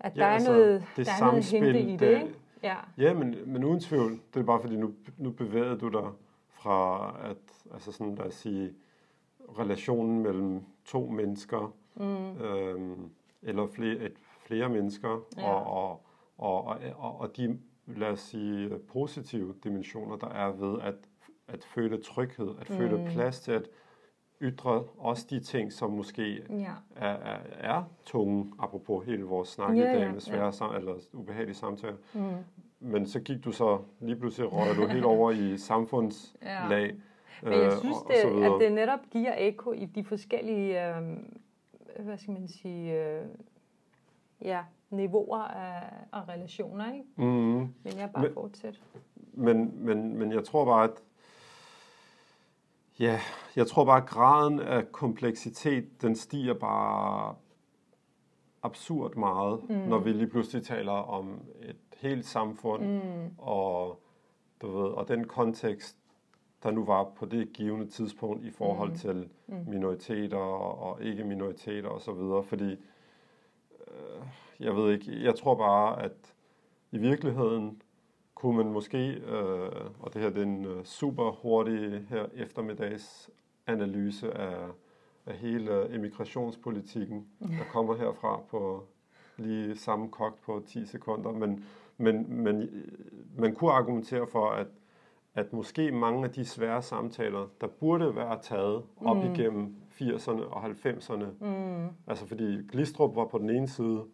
at 0.00 0.16
ja, 0.16 0.20
der 0.20 0.26
er 0.26 0.34
altså, 0.34 0.52
noget, 0.52 0.84
det 0.96 1.06
der 1.06 1.12
er 1.12 1.26
noget 1.26 1.44
hente 1.44 1.80
i 1.80 1.96
det, 1.96 2.22
ikke? 2.22 2.34
Ja, 2.62 2.76
ja 2.98 3.14
men, 3.14 3.36
men 3.46 3.64
uden 3.64 3.80
tvivl. 3.80 4.20
Det 4.34 4.40
er 4.40 4.44
bare 4.44 4.60
fordi, 4.60 4.76
nu, 4.76 4.94
nu 5.16 5.30
bevæger 5.30 5.74
du 5.74 5.88
dig 5.88 6.10
fra, 6.48 7.14
at, 7.30 7.72
altså 7.74 7.92
sådan, 7.92 8.14
lad 8.14 8.26
os 8.26 8.34
sige, 8.34 8.72
relationen 9.58 10.22
mellem 10.22 10.62
to 10.84 11.06
mennesker, 11.06 11.74
mm. 11.94 12.40
øhm, 12.42 13.10
eller 13.42 13.66
flere, 13.66 13.96
et, 13.96 14.12
flere 14.46 14.68
mennesker, 14.68 15.20
ja. 15.36 15.52
og, 15.52 15.66
og, 15.66 16.02
og, 16.38 16.64
og, 16.64 16.78
og, 16.96 17.20
og 17.20 17.36
de, 17.36 17.58
lad 17.86 18.08
os 18.08 18.20
sige, 18.20 18.78
positive 18.78 19.54
dimensioner, 19.64 20.16
der 20.16 20.28
er 20.28 20.52
ved 20.52 20.80
at, 20.82 20.94
at 21.48 21.64
føle 21.64 22.02
tryghed, 22.02 22.54
at 22.60 22.70
mm. 22.70 22.76
føle 22.76 23.10
plads 23.12 23.40
til 23.40 23.52
at 23.52 23.68
ytre 24.42 24.84
også 24.98 25.26
de 25.30 25.40
ting, 25.40 25.72
som 25.72 25.90
måske 25.90 26.42
Ja. 26.50 26.72
er, 26.96 27.06
er, 27.08 27.38
er 27.60 27.82
tunge, 28.04 28.52
apropos 28.58 29.06
hele 29.06 29.22
vores 29.24 29.48
snak 29.48 29.76
i 29.76 29.78
Ja, 29.78 29.84
dag 29.94 30.00
ja, 30.02 30.12
med 30.12 30.20
svære 30.20 30.44
ja. 30.44 30.50
sam- 30.50 30.76
eller 30.76 30.94
ubehagelige 31.12 31.54
samtaler. 31.56 31.96
Mm. 32.14 32.20
Men 32.80 33.06
så 33.06 33.20
gik 33.20 33.44
du 33.44 33.52
så, 33.52 33.78
lige 34.00 34.16
pludselig 34.16 34.52
røg 34.52 34.76
du 34.76 34.86
helt 34.86 35.04
over 35.04 35.30
i 35.30 35.58
samfundslag. 35.58 36.94
Men 37.42 37.52
jeg 37.52 37.62
øh, 37.66 37.72
synes, 37.78 37.96
og- 37.96 38.06
og 38.06 38.12
det, 38.12 38.44
at 38.44 38.60
det 38.60 38.72
netop 38.72 39.00
giver 39.10 39.34
ekko 39.38 39.72
i 39.72 39.84
de 39.84 40.04
forskellige, 40.04 40.88
øh, 40.96 41.02
hvad 41.98 42.18
skal 42.18 42.32
man 42.34 42.48
sige, 42.48 43.04
øh, 43.04 43.22
ja, 44.42 44.60
niveauer 44.90 45.38
af, 45.38 45.82
af 46.12 46.28
relationer, 46.28 46.92
ikke? 46.92 47.04
Mhm. 47.16 47.26
Men 47.84 47.98
jeg 47.98 48.10
bare 48.14 48.22
Men- 48.24 48.32
fortsæt. 48.34 48.80
Men, 49.32 49.72
men, 49.86 50.18
men 50.18 50.32
jeg 50.32 50.44
tror 50.44 50.64
bare, 50.64 50.84
at 50.84 51.02
ja, 53.00 53.20
jeg 53.56 53.66
tror 53.66 53.84
bare, 53.84 54.02
at 54.02 54.08
graden 54.08 54.60
af 54.60 54.92
kompleksitet, 54.92 56.02
den 56.02 56.16
stiger 56.16 56.54
bare 56.54 57.34
absurd 58.62 59.14
meget, 59.16 59.60
mm. 59.70 59.76
når 59.76 59.98
vi 59.98 60.12
lige 60.12 60.26
pludselig 60.26 60.66
taler 60.66 60.92
om 60.92 61.40
et 61.62 61.76
helt 61.96 62.24
samfund, 62.26 62.82
Mm. 62.86 63.30
og, 63.38 64.00
du 64.62 64.66
ved, 64.78 64.88
og 64.90 65.08
den 65.08 65.26
kontekst, 65.26 65.96
der 66.62 66.70
nu 66.70 66.84
var 66.84 67.04
på 67.16 67.26
det 67.26 67.52
givende 67.52 67.86
tidspunkt 67.86 68.44
i 68.44 68.50
forhold 68.50 68.90
Mm. 68.90 68.96
til 68.96 69.28
Mm. 69.46 69.64
minoriteter 69.68 70.36
og, 70.36 70.78
og 70.90 71.02
ikke 71.02 71.24
minoriteter 71.24 71.88
og 71.88 72.00
så 72.00 72.12
videre, 72.12 72.42
fordi 72.44 72.70
øh, 73.88 74.26
jeg 74.60 74.76
ved 74.76 74.92
ikke, 74.92 75.24
jeg 75.24 75.34
tror 75.34 75.54
bare, 75.54 76.02
at 76.02 76.34
i 76.90 76.98
virkeligheden 76.98 77.82
kunne 78.36 78.56
man 78.56 78.72
måske, 78.72 79.10
øh, 79.10 79.70
og 80.00 80.14
det 80.14 80.22
her 80.22 80.30
det 80.30 80.38
er 80.38 80.42
en 80.46 80.64
øh, 80.64 80.84
super 80.84 81.30
hurtig 81.30 82.06
her 82.08 82.26
eftermiddags 82.34 83.30
analyse 83.66 84.32
af, 84.38 84.66
af 85.26 85.34
hele 85.34 85.94
emigrationspolitikken, 85.94 87.26
der 87.40 87.64
kommer 87.72 87.94
herfra 87.96 88.40
på 88.50 88.84
lige 89.36 89.76
samme 89.76 90.08
kogt 90.08 90.40
på 90.42 90.62
10 90.66 90.86
sekunder, 90.86 91.32
men, 91.32 91.64
men, 91.96 92.42
men 92.42 92.68
man 93.38 93.54
kunne 93.54 93.72
argumentere 93.72 94.26
for, 94.26 94.50
at, 94.50 94.66
at 95.34 95.52
måske 95.52 95.92
mange 95.92 96.24
af 96.24 96.30
de 96.32 96.44
svære 96.44 96.82
samtaler, 96.82 97.46
der 97.60 97.66
burde 97.66 98.16
være 98.16 98.38
taget 98.42 98.82
op 98.96 99.16
Mm. 99.16 99.22
igennem 99.34 99.74
80'erne 100.00 100.42
og 100.42 100.64
90'erne, 100.64 101.44
Mm. 101.44 101.88
altså 102.06 102.26
fordi 102.26 102.62
Glistrup 102.68 103.16
var 103.16 103.24
på 103.24 103.38
den 103.38 103.50
ene 103.50 103.68
side 103.68 104.04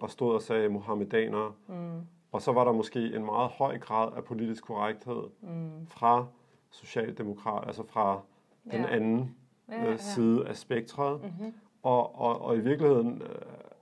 og 0.00 0.10
stod 0.10 0.34
og 0.34 0.42
sagde 0.42 0.68
muhammedanere, 0.68 1.52
Mm. 1.68 2.00
Og 2.32 2.42
så 2.42 2.52
var 2.52 2.64
der 2.64 2.72
måske 2.72 3.14
en 3.16 3.24
meget 3.24 3.50
høj 3.50 3.78
grad 3.78 4.12
af 4.16 4.24
politisk 4.24 4.64
korrekthed 4.64 5.22
Mm. 5.40 5.86
fra 5.86 6.26
socialdemokrat, 6.70 7.66
altså 7.66 7.82
fra 7.86 8.20
den 8.64 8.80
Ja. 8.80 8.86
anden 8.96 9.36
Ja, 9.68 9.78
øh, 9.84 9.90
ja. 9.90 9.96
side 9.96 10.46
af 10.48 10.56
spektret. 10.56 11.20
Mm-hmm. 11.22 11.54
Og, 11.82 12.20
og, 12.20 12.40
og 12.40 12.56
i 12.56 12.60
virkeligheden 12.60 13.22
øh, 13.22 13.28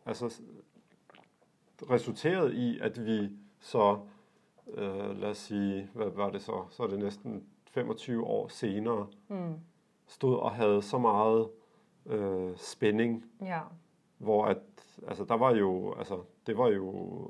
altså, 0.06 0.40
resulterede 1.90 2.54
i, 2.54 2.78
at 2.78 3.06
vi 3.06 3.30
så, 3.60 3.98
øh, 4.68 5.20
lad 5.20 5.30
os 5.30 5.38
sige, 5.38 5.90
hvad 5.94 6.10
var 6.10 6.30
det 6.30 6.42
så, 6.42 6.64
så 6.70 6.82
er 6.82 6.86
det 6.86 6.98
næsten 6.98 7.44
25 7.70 8.24
år 8.26 8.48
senere, 8.48 9.06
Mm. 9.28 9.54
stod 10.06 10.38
og 10.38 10.50
havde 10.50 10.82
så 10.82 10.98
meget 10.98 11.48
øh, 12.06 12.56
spænding, 12.56 13.24
Ja. 13.42 13.60
hvor 14.18 14.44
at, 14.44 14.58
altså 15.08 15.24
der 15.24 15.34
var 15.36 15.54
jo, 15.54 15.94
altså 15.98 16.18
det 16.46 16.58
var 16.58 16.68
jo, 16.68 17.28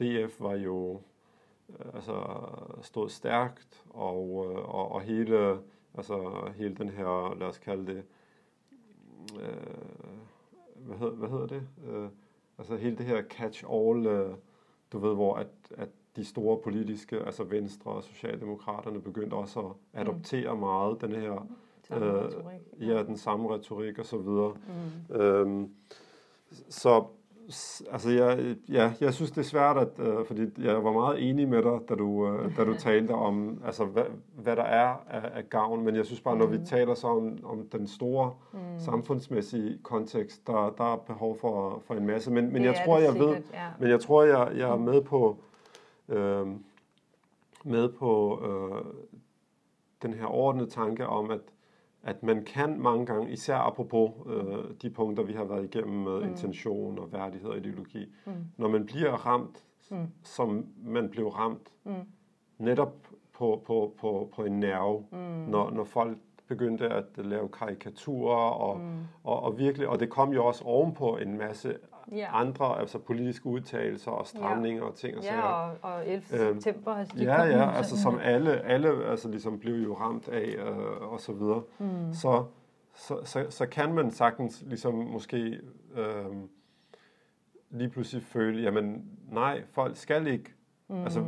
DF 0.00 0.40
var 0.40 0.54
jo, 0.54 1.00
øh, 1.68 1.94
altså 1.94 2.24
stod 2.82 3.08
stærkt, 3.08 3.84
og, 3.90 4.46
øh, 4.48 4.74
og, 4.74 4.92
og 4.92 5.00
hele, 5.00 5.58
altså 5.94 6.48
hele 6.56 6.74
den 6.74 6.88
her, 6.88 7.34
lad 7.38 7.46
os 7.46 7.58
kalde 7.58 7.86
det, 7.86 8.02
øh, 9.40 10.86
hvad, 10.86 10.98
hedder, 10.98 11.14
hvad 11.14 11.28
hedder 11.28 11.46
det? 11.46 11.62
Øh, 11.88 12.08
altså 12.58 12.76
hele 12.76 12.96
det 12.96 13.06
her 13.06 13.22
catch-all, 13.22 14.08
øh, 14.08 14.34
du 14.92 14.98
ved, 14.98 15.14
hvor 15.14 15.34
at, 15.34 15.48
at 15.76 15.88
de 16.16 16.24
store 16.24 16.58
politiske, 16.58 17.20
altså 17.20 17.44
Venstre 17.44 17.90
og 17.90 18.04
Socialdemokraterne, 18.04 19.00
begyndte 19.00 19.34
også 19.34 19.60
at 19.60 20.00
adoptere 20.00 20.54
mm. 20.54 20.60
meget 20.60 21.00
den 21.00 21.12
her, 21.12 21.46
Øh, 21.92 22.32
ja, 22.88 23.02
den 23.02 23.16
samme 23.16 23.54
retorik 23.54 23.98
og 23.98 24.06
så 24.06 24.16
videre. 24.16 24.54
Mm. 25.08 25.16
Øhm, 25.16 25.70
så 26.68 27.04
altså 27.92 28.10
jeg, 28.10 28.56
ja, 28.68 28.92
jeg 29.00 29.14
synes 29.14 29.30
det 29.30 29.38
er 29.38 29.42
svært, 29.44 29.76
at, 29.78 29.88
øh, 29.98 30.26
fordi 30.26 30.64
jeg 30.66 30.84
var 30.84 30.92
meget 30.92 31.28
enig 31.30 31.48
med 31.48 31.62
dig, 31.62 31.78
da 31.88 31.94
du, 31.94 32.26
øh, 32.28 32.56
da 32.56 32.64
du 32.64 32.74
talte 32.88 33.10
om, 33.12 33.62
altså, 33.64 33.84
hvad, 33.84 34.04
hvad 34.34 34.56
der 34.56 34.62
er 34.62 34.94
af, 35.10 35.30
af 35.38 35.48
gavn, 35.50 35.84
men 35.84 35.96
jeg 35.96 36.06
synes 36.06 36.20
bare, 36.20 36.36
når 36.36 36.46
vi 36.46 36.56
Mhm. 36.56 36.66
taler 36.66 36.94
så 36.94 37.06
om, 37.06 37.38
om 37.44 37.68
den 37.72 37.86
store 37.86 38.32
Mm. 38.52 38.58
samfundsmæssige 38.78 39.78
kontekst, 39.82 40.46
der, 40.46 40.74
der 40.78 40.92
er 40.92 40.96
behov 40.96 41.38
for, 41.38 41.82
for 41.86 41.94
en 41.94 42.06
masse. 42.06 42.30
Men, 42.30 42.44
men 42.52 42.54
Det 42.62 42.68
jeg 42.68 42.82
tror, 42.84 42.98
jeg 42.98 43.14
ved, 43.14 43.34
sikkert, 43.34 43.52
Ja. 43.54 43.66
men 43.80 43.90
jeg 43.90 44.00
tror, 44.00 44.22
jeg, 44.22 44.52
jeg 44.56 44.70
er 44.70 44.76
med 44.76 45.02
på, 45.02 45.36
øh, 46.08 46.46
med 47.64 47.88
på 47.88 48.42
øh, 48.46 48.84
den 50.02 50.14
her 50.14 50.26
ordnede 50.26 50.70
tanke 50.70 51.06
om, 51.06 51.30
at, 51.30 51.40
at 52.02 52.22
man 52.22 52.44
kan 52.44 52.80
mange 52.80 53.06
gange, 53.06 53.32
især 53.32 53.56
apropos 53.56 54.10
øh, 54.26 54.64
de 54.82 54.90
punkter, 54.90 55.22
vi 55.24 55.32
har 55.32 55.44
været 55.44 55.64
igennem 55.64 56.02
med 56.04 56.20
Mm. 56.20 56.28
intention 56.28 56.98
og 56.98 57.12
værdighed 57.12 57.48
og 57.50 57.56
ideologi, 57.56 58.12
Mm. 58.26 58.32
når 58.56 58.68
man 58.68 58.86
bliver 58.86 59.12
ramt, 59.12 59.64
Mm. 59.90 60.06
som 60.22 60.66
man 60.84 61.08
blev 61.10 61.28
ramt, 61.28 61.68
Mm. 61.84 61.92
netop 62.58 62.94
på, 63.32 63.62
på, 63.66 63.94
på, 64.00 64.30
på 64.34 64.44
en 64.44 64.60
nerve, 64.60 65.04
Mm. 65.12 65.18
når, 65.50 65.70
når 65.70 65.84
folk 65.84 66.18
begyndte 66.48 66.88
at 66.88 67.04
lave 67.16 67.48
karikaturer, 67.48 68.50
og, 68.50 68.80
Mm. 68.80 68.84
og, 69.24 69.42
og 69.42 69.58
virkelig, 69.58 69.88
og 69.88 70.00
det 70.00 70.10
kom 70.10 70.32
jo 70.32 70.44
også 70.46 70.64
ovenpå 70.64 71.16
en 71.16 71.38
masse 71.38 71.76
Ja. 72.12 72.40
andre, 72.40 72.78
altså 72.80 72.98
politiske 72.98 73.46
udtalelser 73.46 74.10
og 74.10 74.26
stramninger 74.26 74.82
og 74.82 74.94
ting 74.94 75.16
og 75.18 75.22
Ja, 75.24 75.28
sager. 75.30 75.42
og, 75.42 75.76
og 75.82 76.08
11. 76.08 76.22
Øhm, 76.48 76.60
september, 76.60 76.92
altså 76.94 77.14
de 77.18 77.24
Ja, 77.24 77.42
ja, 77.42 77.70
altså 77.70 78.02
som 78.02 78.18
alle, 78.22 78.60
alle 78.60 79.04
altså 79.04 79.28
ligesom 79.30 79.58
blev 79.58 79.74
jo 79.74 79.94
ramt 79.94 80.28
af 80.28 80.54
øh, 80.58 81.12
og 81.12 81.20
så 81.20 81.32
videre. 81.32 81.62
Mm. 81.78 82.12
Så, 82.12 82.44
så, 82.94 83.18
så, 83.24 83.46
så 83.50 83.66
kan 83.66 83.94
man 83.94 84.10
sagtens 84.10 84.64
ligesom 84.66 84.94
måske 84.94 85.60
øh, 85.96 86.26
lige 87.70 87.90
pludselig 87.90 88.22
føle, 88.22 88.62
jamen 88.62 89.04
nej, 89.28 89.62
folk 89.72 89.96
skal 89.96 90.26
ikke. 90.26 90.54
Mm. 90.88 91.02
Altså, 91.02 91.24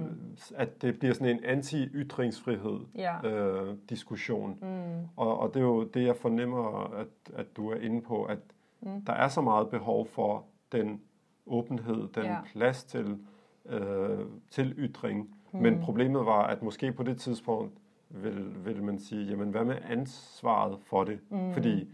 at 0.55 0.83
det 0.83 0.99
bliver 0.99 1.15
sådan 1.15 1.29
en 1.37 1.45
anti-ytringsfrihed 1.45 2.81
Ja. 2.95 3.29
øh, 3.29 3.75
diskussion. 3.91 4.59
Mm. 4.63 5.09
Og, 5.17 5.39
og 5.39 5.55
det 5.55 5.61
er 5.61 5.65
jo 5.65 5.85
det, 5.85 6.05
jeg 6.07 6.17
fornemmer, 6.17 6.93
at, 6.97 7.07
at 7.35 7.57
du 7.57 7.71
er 7.71 7.77
inde 7.77 8.03
på, 8.03 8.25
at 8.25 8.39
Mm. 8.87 9.05
der 9.05 9.13
er 9.13 9.29
så 9.29 9.41
meget 9.41 9.69
behov 9.71 10.07
for 10.07 10.45
den 10.73 11.01
åbenhed, 11.47 12.09
den 12.15 12.25
Ja. 12.25 12.37
plads 12.53 12.85
til, 12.85 13.19
øh, 13.67 14.19
til 14.51 14.75
ytring. 14.79 15.37
Mm. 15.53 15.61
Men 15.61 15.81
problemet 15.81 16.27
var, 16.27 16.43
at 16.43 16.63
måske 16.63 16.93
på 16.93 17.03
det 17.03 17.19
tidspunkt 17.21 17.73
vil, 18.11 18.65
vil 18.65 18.83
man 18.83 18.99
sige, 18.99 19.27
jamen 19.27 19.51
hvad 19.51 19.65
med 19.65 19.77
ansvaret 19.85 20.79
for 20.81 21.05
det? 21.05 21.19
Mm. 21.31 21.53
Fordi 21.53 21.89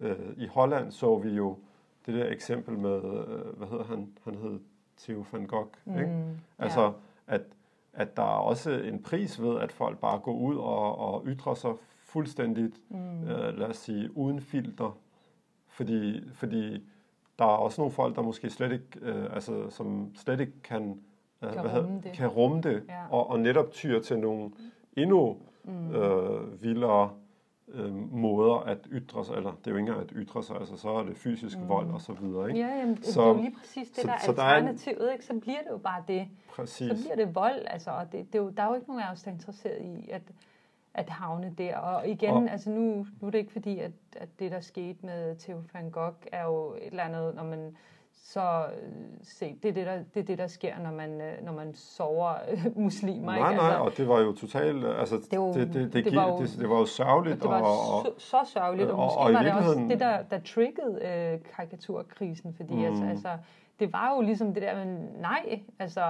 øh, 0.00 0.16
i 0.36 0.46
Holland 0.46 0.90
så 0.92 1.18
vi 1.18 1.28
jo 1.30 1.58
det 2.06 2.14
der 2.14 2.30
eksempel 2.32 2.78
med, 2.78 2.94
øh, 2.96 3.56
hvad 3.58 3.68
hedder 3.68 3.84
han? 3.84 4.08
Han 4.24 4.34
hed 4.34 4.60
Theo 4.98 5.24
van 5.32 5.46
Gogh, 5.46 5.68
ikke? 5.86 6.06
Mm. 6.10 6.38
Altså, 6.58 6.80
ja. 6.82 6.90
at, 7.26 7.42
at 7.92 8.16
der 8.16 8.22
er 8.22 8.26
også 8.38 8.70
en 8.70 9.02
pris 9.02 9.42
ved, 9.42 9.58
at 9.60 9.72
folk 9.72 9.98
bare 9.98 10.18
går 10.18 10.34
ud 10.34 10.56
og, 10.56 10.98
og 10.98 11.22
ytrer 11.26 11.54
sig 11.54 11.72
fuldstændigt, 11.98 12.80
Mm. 12.90 13.22
øh, 13.24 13.58
lad 13.58 13.66
os 13.68 13.76
sige, 13.76 14.16
uden 14.16 14.40
filter. 14.40 14.98
Fordi, 15.68 16.28
fordi 16.32 16.84
der 17.38 17.44
er 17.44 17.48
også 17.48 17.80
nogle 17.80 17.92
folk, 17.92 18.16
der 18.16 18.22
måske 18.22 18.50
slet 18.50 18.72
ikke, 18.72 18.86
øh, 19.00 19.34
altså, 19.34 19.70
som 19.70 20.14
slet 20.16 20.40
ikke 20.40 20.62
kan, 20.62 21.00
øh, 21.42 21.52
Kan 21.52 21.60
hvad 21.60 21.70
hedder- 21.70 21.84
rumme 21.86 22.00
det. 22.02 22.12
kan 22.12 22.28
rumme 22.28 22.60
det, 22.60 22.84
Ja. 22.88 23.02
og, 23.10 23.30
og 23.30 23.40
netop 23.40 23.70
tyr 23.70 24.00
til 24.00 24.18
nogle 24.18 24.50
endnu 24.96 25.36
Mm. 25.64 25.94
øh, 25.94 26.62
vildere 26.62 27.10
øh, 27.68 27.94
måder 28.12 28.54
at 28.54 28.78
ytre 28.92 29.24
sig, 29.24 29.34
eller 29.36 29.50
det 29.50 29.66
er 29.66 29.70
jo 29.70 29.76
ikke 29.76 29.88
engang 29.90 30.00
at 30.10 30.12
ytre 30.16 30.42
sig, 30.42 30.56
altså 30.56 30.76
så 30.76 30.88
er 30.90 31.02
det 31.02 31.16
fysisk 31.16 31.58
Mm. 31.58 31.68
vold 31.68 31.90
og 31.90 32.00
så 32.00 32.12
videre, 32.12 32.48
ikke? 32.48 32.60
Ja, 32.60 32.66
jamen, 32.78 32.94
det 32.96 33.06
Så- 33.06 33.22
er 33.22 33.28
jo 33.28 33.34
lige 33.34 33.54
præcis 33.60 33.88
det, 33.88 33.96
så- 33.96 34.06
der 34.06 34.12
er 34.14 34.18
så 34.18 34.32
der 34.32 34.42
er 34.42 34.48
en- 34.58 34.66
alternativet, 34.68 35.12
ikke? 35.12 35.24
Så 35.24 35.40
bliver 35.40 35.58
det 35.58 35.70
jo 35.70 35.78
bare 35.78 36.02
det. 36.08 36.28
Præcis. 36.56 36.88
Så 36.90 36.96
bliver 37.04 37.26
det 37.26 37.34
vold, 37.34 37.62
altså, 37.66 37.90
og 37.90 38.12
det, 38.12 38.26
det 38.32 38.38
er 38.38 38.42
jo, 38.42 38.48
der 38.50 38.62
er 38.62 38.68
jo 38.68 38.74
ikke 38.74 38.86
nogen 38.88 39.02
af 39.02 39.12
os, 39.12 39.22
der 39.22 39.30
er 39.30 39.34
interesseret 39.34 39.82
i 39.82 40.08
at, 40.10 40.22
at 40.94 41.08
havne 41.10 41.54
der. 41.58 41.76
Og 41.76 42.08
igen, 42.08 42.30
Og- 42.30 42.36
og, 42.42 42.48
altså 42.50 42.70
nu, 42.70 43.06
nu 43.20 43.26
er 43.26 43.30
det 43.30 43.38
ikke 43.38 43.52
fordi, 43.52 43.78
at, 43.78 43.92
at 44.16 44.28
det, 44.38 44.50
der 44.50 44.60
skete 44.60 45.06
med 45.06 45.36
Theo 45.36 45.56
van 45.74 45.90
Gogh, 45.90 46.14
er 46.32 46.44
jo 46.44 46.72
et 46.74 46.86
eller 46.86 47.02
andet, 47.02 47.34
når 47.34 47.44
man 47.44 47.76
så 48.24 48.64
øh, 48.82 48.92
se, 49.22 49.56
det 49.62 49.68
er 49.68 49.72
det, 49.72 49.86
der, 49.86 49.96
det 50.14 50.20
er 50.20 50.24
det, 50.24 50.38
der 50.38 50.46
sker, 50.46 50.78
når 50.78 50.90
man, 50.90 51.20
øh, 51.20 51.44
når 51.44 51.52
man 51.52 51.74
sover 51.74 52.34
øh, 52.50 52.78
muslimer. 52.78 53.26
Nej, 53.38 53.50
ikke? 53.50 53.62
nej, 53.62 53.70
Altså, 53.70 53.82
og 53.84 53.96
det 53.96 54.08
var 54.08 54.20
jo 54.20 54.32
totalt, 54.32 54.84
altså 54.86 55.16
det, 55.16 55.30
Det 55.30 55.38
var 55.40 55.46
jo- 55.46 55.52
det, 55.52 55.66
det, 55.66 55.74
det, 55.74 55.92
det 55.92 56.04
det, 56.04 56.16
var 56.16 56.28
jo- 56.28 56.38
det, 56.40 56.56
det 56.58 56.68
var 56.70 56.78
jo 56.78 56.86
sørgeligt, 56.86 57.42
det 57.42 57.50
var 57.50 57.60
og, 57.62 57.68
og, 57.98 58.04
så, 58.04 58.12
så 58.18 58.50
sørgeligt, 58.52 58.90
og, 58.90 58.98
og- 58.98 59.04
måske 59.04 59.18
og 59.20 59.30
i 59.30 59.34
var 59.34 59.42
det 59.42 59.52
også 59.52 59.86
det, 59.88 60.00
der, 60.00 60.22
der 60.22 60.40
triggede 60.40 61.00
øh, 61.04 61.52
karikaturkrisen, 61.56 62.54
fordi 62.54 62.74
mm. 62.74 62.84
altså, 62.84 63.04
altså, 63.04 63.28
det 63.80 63.92
var 63.92 64.14
jo 64.16 64.20
ligesom 64.20 64.54
det 64.54 64.62
der, 64.62 64.84
men 64.84 65.08
nej, 65.20 65.60
altså, 65.78 66.02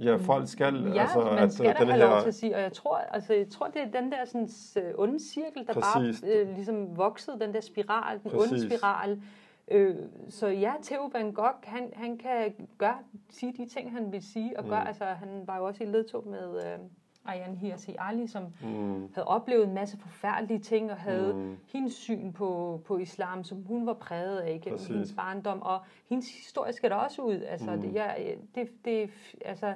Ja, 0.00 0.16
folk 0.16 0.48
skal, 0.48 0.74
Ja, 0.94 1.00
altså, 1.02 1.20
man 1.20 1.38
at 1.38 1.52
skal 1.52 1.66
øh, 1.66 1.74
da 1.74 1.78
den 1.80 1.88
have 1.88 2.00
lov 2.00 2.10
her, 2.10 2.20
til 2.20 2.28
at 2.28 2.34
sige, 2.34 2.54
og 2.56 2.60
jeg 2.62 2.72
tror, 2.72 2.96
altså, 2.96 3.34
jeg 3.34 3.48
tror 3.48 3.66
det 3.66 3.82
er 3.82 4.00
den 4.00 4.12
der 4.12 4.24
sådan, 4.24 4.48
øh, 4.76 4.94
onde 4.98 5.20
cirkel, 5.20 5.66
der 5.66 5.72
Præcis. 5.72 6.20
bare 6.20 6.32
øh, 6.34 6.54
ligesom 6.54 6.96
voksede, 6.96 7.40
den 7.40 7.54
der 7.54 7.60
spiral, 7.60 8.20
den 8.22 8.30
Præcis. 8.30 8.52
onde 8.52 8.76
spiral. 8.76 9.22
Øh, 9.70 9.96
så 10.28 10.46
ja, 10.46 10.72
Theo 10.82 11.10
Van 11.12 11.32
Gogh, 11.32 11.54
han, 11.64 11.90
han 11.94 12.18
kan 12.18 12.54
gøre, 12.78 12.96
sige 13.30 13.52
de 13.56 13.66
ting, 13.68 13.92
han 13.92 14.12
vil 14.12 14.22
sige, 14.32 14.58
og 14.58 14.64
Mm. 14.64 14.70
gøre, 14.70 14.88
altså 14.88 15.04
han 15.04 15.42
var 15.46 15.56
jo 15.56 15.64
også 15.64 15.84
i 15.84 15.86
ledtog 15.86 16.26
med 16.26 16.64
øh, 16.72 16.78
Ayan 17.28 17.54
Hirsi 17.56 17.96
Ali, 17.98 18.26
som 18.26 18.42
mm, 18.62 19.10
havde 19.14 19.26
oplevet 19.26 19.64
en 19.68 19.74
masse 19.74 19.98
forfærdelige 19.98 20.58
ting, 20.60 20.90
og 20.90 20.96
havde 20.96 21.34
Mm. 21.34 21.56
hendes 21.72 21.94
syn 21.94 22.32
på, 22.32 22.80
på 22.86 22.98
islam, 22.98 23.44
som 23.44 23.62
hun 23.62 23.86
var 23.86 23.92
præget 23.94 24.38
af 24.38 24.60
gennem 24.62 24.78
Præcis. 24.78 24.88
hendes 24.88 25.12
barndom, 25.12 25.62
og 25.62 25.78
hendes 26.08 26.36
historie 26.36 26.72
skal 26.72 26.90
der 26.90 26.96
også 26.96 27.22
ud. 27.22 27.34
Altså, 27.48 27.70
Mm. 27.70 27.80
det, 27.80 27.94
jeg, 27.94 28.36
det, 28.54 28.68
det, 28.84 29.10
altså, 29.44 29.74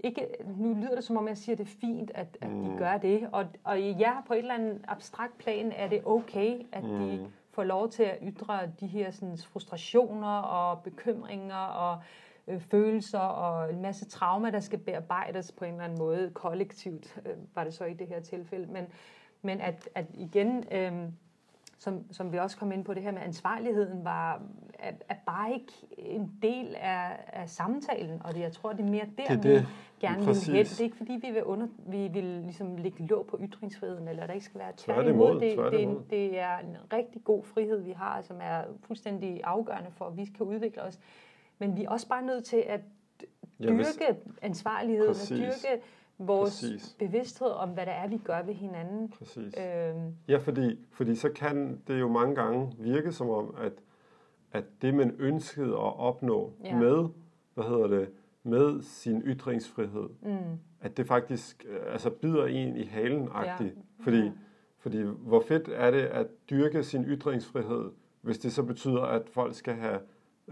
ikke, 0.00 0.26
nu 0.56 0.74
lyder 0.74 0.94
det 0.94 1.04
som 1.04 1.16
om, 1.16 1.28
jeg 1.28 1.36
siger, 1.36 1.54
at 1.54 1.58
det 1.58 1.64
er 1.64 1.78
fint, 1.80 2.10
at, 2.14 2.38
at 2.40 2.50
Mm. 2.50 2.64
de 2.64 2.78
gør 2.78 2.98
det, 2.98 3.28
og, 3.32 3.46
og 3.64 3.80
ja, 3.80 4.12
på 4.26 4.32
et 4.34 4.38
eller 4.38 4.54
andet 4.54 4.80
abstrakt 4.88 5.38
plan 5.38 5.72
er 5.72 5.88
det 5.88 6.02
okay, 6.06 6.58
at 6.72 6.84
mm. 6.84 6.98
de 6.98 7.26
får 7.52 7.64
lov 7.64 7.88
til 7.88 8.02
at 8.02 8.18
ytre 8.22 8.58
de 8.80 8.86
her 8.86 9.10
sådan, 9.10 9.38
frustrationer 9.52 10.38
og 10.38 10.82
bekymringer 10.82 11.56
og 11.56 11.98
øh, 12.50 12.60
følelser 12.60 13.18
og 13.18 13.72
en 13.72 13.82
masse 13.82 14.04
trauma, 14.04 14.50
der 14.50 14.60
skal 14.60 14.78
bearbejdes 14.78 15.52
på 15.52 15.64
en 15.64 15.72
eller 15.72 15.84
anden 15.84 15.98
måde 15.98 16.30
kollektivt, 16.34 17.20
øh, 17.26 17.32
var 17.54 17.64
det 17.64 17.74
så 17.74 17.84
i 17.84 17.94
det 17.94 18.06
her 18.06 18.20
tilfælde. 18.20 18.66
Men, 18.72 18.86
men 19.42 19.60
at, 19.60 19.88
at 19.94 20.06
igen, 20.14 20.64
øh, 20.72 20.92
som, 21.78 22.12
som 22.12 22.32
vi 22.32 22.38
også 22.38 22.56
kom 22.56 22.72
ind 22.72 22.84
på, 22.84 22.94
det 22.94 23.02
her 23.02 23.12
med 23.12 23.22
ansvarligheden, 23.22 24.04
var 24.04 24.42
er, 24.78 24.92
er 25.08 25.14
bare 25.26 25.52
ikke 25.52 25.72
en 25.98 26.32
del 26.42 26.76
af, 26.80 27.16
af 27.32 27.48
samtalen, 27.48 28.22
og 28.24 28.34
det, 28.34 28.40
jeg 28.40 28.52
tror, 28.52 28.72
det 28.72 28.86
er 28.86 28.90
mere 28.90 29.06
der, 29.18 29.24
Det 29.24 29.30
er 29.30 29.42
vi 29.42 29.54
det. 29.54 29.66
gerne 30.00 30.24
Præcis. 30.24 30.48
vil 30.48 30.56
hen. 30.56 30.64
Det 30.64 30.80
er 30.80 30.84
ikke 30.84 30.96
fordi, 30.96 31.12
vi 31.12 31.30
vil, 31.30 31.44
under, 31.44 31.66
vi 31.86 32.08
vil 32.08 32.24
ligesom 32.24 32.76
lægge 32.76 33.06
låg 33.06 33.26
på 33.26 33.38
ytringsfriheden, 33.40 34.08
eller 34.08 34.26
der 34.26 34.32
ikke 34.34 34.46
skal 34.46 34.60
være 34.60 34.72
Tværtimod, 34.76 35.34
det, 35.34 35.40
det, 35.40 35.58
er 35.58 35.78
en, 35.78 35.98
det 36.10 36.38
er 36.38 36.58
en 36.58 36.76
rigtig 36.92 37.24
god 37.24 37.44
frihed, 37.44 37.80
vi 37.80 37.92
har, 37.92 38.20
som 38.20 38.36
er 38.42 38.62
fuldstændig 38.80 39.40
afgørende 39.44 39.90
for, 39.90 40.04
at 40.04 40.16
vi 40.16 40.24
kan 40.24 40.46
udvikle 40.46 40.82
os. 40.82 40.98
Men 41.60 41.76
vi 41.76 41.84
er 41.84 41.90
også 41.90 42.08
bare 42.08 42.22
nødt 42.26 42.44
til 42.44 42.56
at 42.66 42.80
dyrke 43.62 44.16
ansvarligheden, 44.42 45.10
og 45.10 45.16
dyrke 45.38 45.82
vores 46.18 46.50
Præcis. 46.50 46.96
bevidsthed 46.98 47.48
om, 47.48 47.68
hvad 47.68 47.86
det 47.86 47.94
er, 47.94 48.08
vi 48.08 48.18
gør 48.18 48.42
ved 48.42 48.54
hinanden. 48.54 49.08
præcis. 49.08 49.54
Øhm, 49.58 50.14
Ja, 50.28 50.38
fordi, 50.38 50.78
fordi 50.92 51.14
så 51.14 51.28
kan 51.28 51.80
det 51.88 52.00
jo 52.00 52.08
mange 52.08 52.34
gange 52.34 52.72
virke 52.78 53.12
som 53.12 53.30
om, 53.30 53.54
at, 53.58 53.72
at 54.52 54.64
det 54.82 54.94
man 54.94 55.16
ønskede 55.18 55.72
at 55.72 55.98
opnå 55.98 56.52
Ja. 56.64 56.76
med, 56.78 57.08
hvad 57.54 57.64
hedder 57.64 57.86
det, 57.86 58.08
med 58.42 58.82
sin 58.82 59.22
ytringsfrihed, 59.22 60.08
mm, 60.22 60.58
at 60.80 60.96
det 60.96 61.06
faktisk 61.06 61.64
øh, 61.68 61.92
altså 61.92 62.10
bider 62.10 62.46
en 62.46 62.76
i 62.76 62.84
halen 62.84 63.28
agtigt. 63.32 63.74
Ja. 63.76 64.04
Fordi, 64.04 64.20
Ja. 64.24 64.30
fordi 64.78 65.02
hvor 65.02 65.40
fedt 65.48 65.68
er 65.72 65.90
det 65.90 66.02
at 66.02 66.26
dyrke 66.50 66.82
sin 66.84 67.04
ytringsfrihed, 67.04 67.90
hvis 68.20 68.38
det 68.38 68.52
så 68.52 68.62
betyder, 68.62 69.02
at 69.02 69.22
folk 69.28 69.54
skal 69.54 69.74
have 69.74 70.00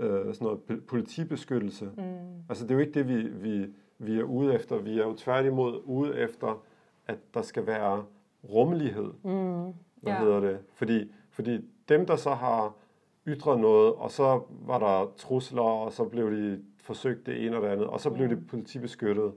øh, 0.01 0.35
sådan 0.35 0.45
noget 0.45 0.85
politibeskyttelse. 0.87 1.85
mm, 1.97 2.03
Altså 2.49 2.65
det 2.65 2.71
er 2.71 2.75
jo 2.75 2.81
ikke 2.81 2.93
det, 2.95 3.09
vi, 3.09 3.29
vi, 3.29 3.67
vi 3.99 4.19
er 4.19 4.23
ude 4.25 4.55
efter. 4.55 4.79
Vi 4.79 4.99
er 4.99 5.05
jo 5.05 5.15
tværtimod 5.17 5.81
ude 5.85 6.19
efter, 6.19 6.63
at 7.07 7.19
der 7.35 7.43
skal 7.43 7.67
være 7.67 8.05
rummelighed. 8.51 9.11
mm, 9.25 9.73
Hvad 10.03 10.13
Ja. 10.13 10.19
hedder 10.19 10.41
det? 10.41 10.59
Fordi, 10.75 11.13
fordi 11.31 11.61
dem, 11.89 12.07
der 12.07 12.17
så 12.17 12.31
har 12.31 12.75
ytret 13.27 13.61
noget, 13.61 13.93
og 13.95 14.11
så 14.11 14.41
var 14.67 14.79
der 14.79 15.11
trusler, 15.17 15.63
og 15.63 15.93
så 15.93 16.05
blev 16.05 16.31
de 16.33 16.63
forsøgt 16.83 17.27
det 17.27 17.47
ene 17.47 17.57
og 17.57 17.63
det 17.63 17.69
andet, 17.69 17.87
og 17.87 18.01
så 18.01 18.11
blev 18.11 18.29
Mm. 18.31 18.37
de 18.37 18.43
politibeskyttet. 18.47 19.33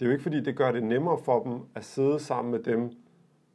Det 0.00 0.06
er 0.06 0.06
jo 0.06 0.12
ikke, 0.12 0.22
fordi 0.22 0.40
det 0.40 0.56
gør 0.56 0.72
det 0.72 0.82
nemmere 0.82 1.18
for 1.18 1.42
dem 1.42 1.60
at 1.74 1.84
sidde 1.84 2.18
sammen 2.18 2.50
med 2.52 2.60
dem, 2.62 2.90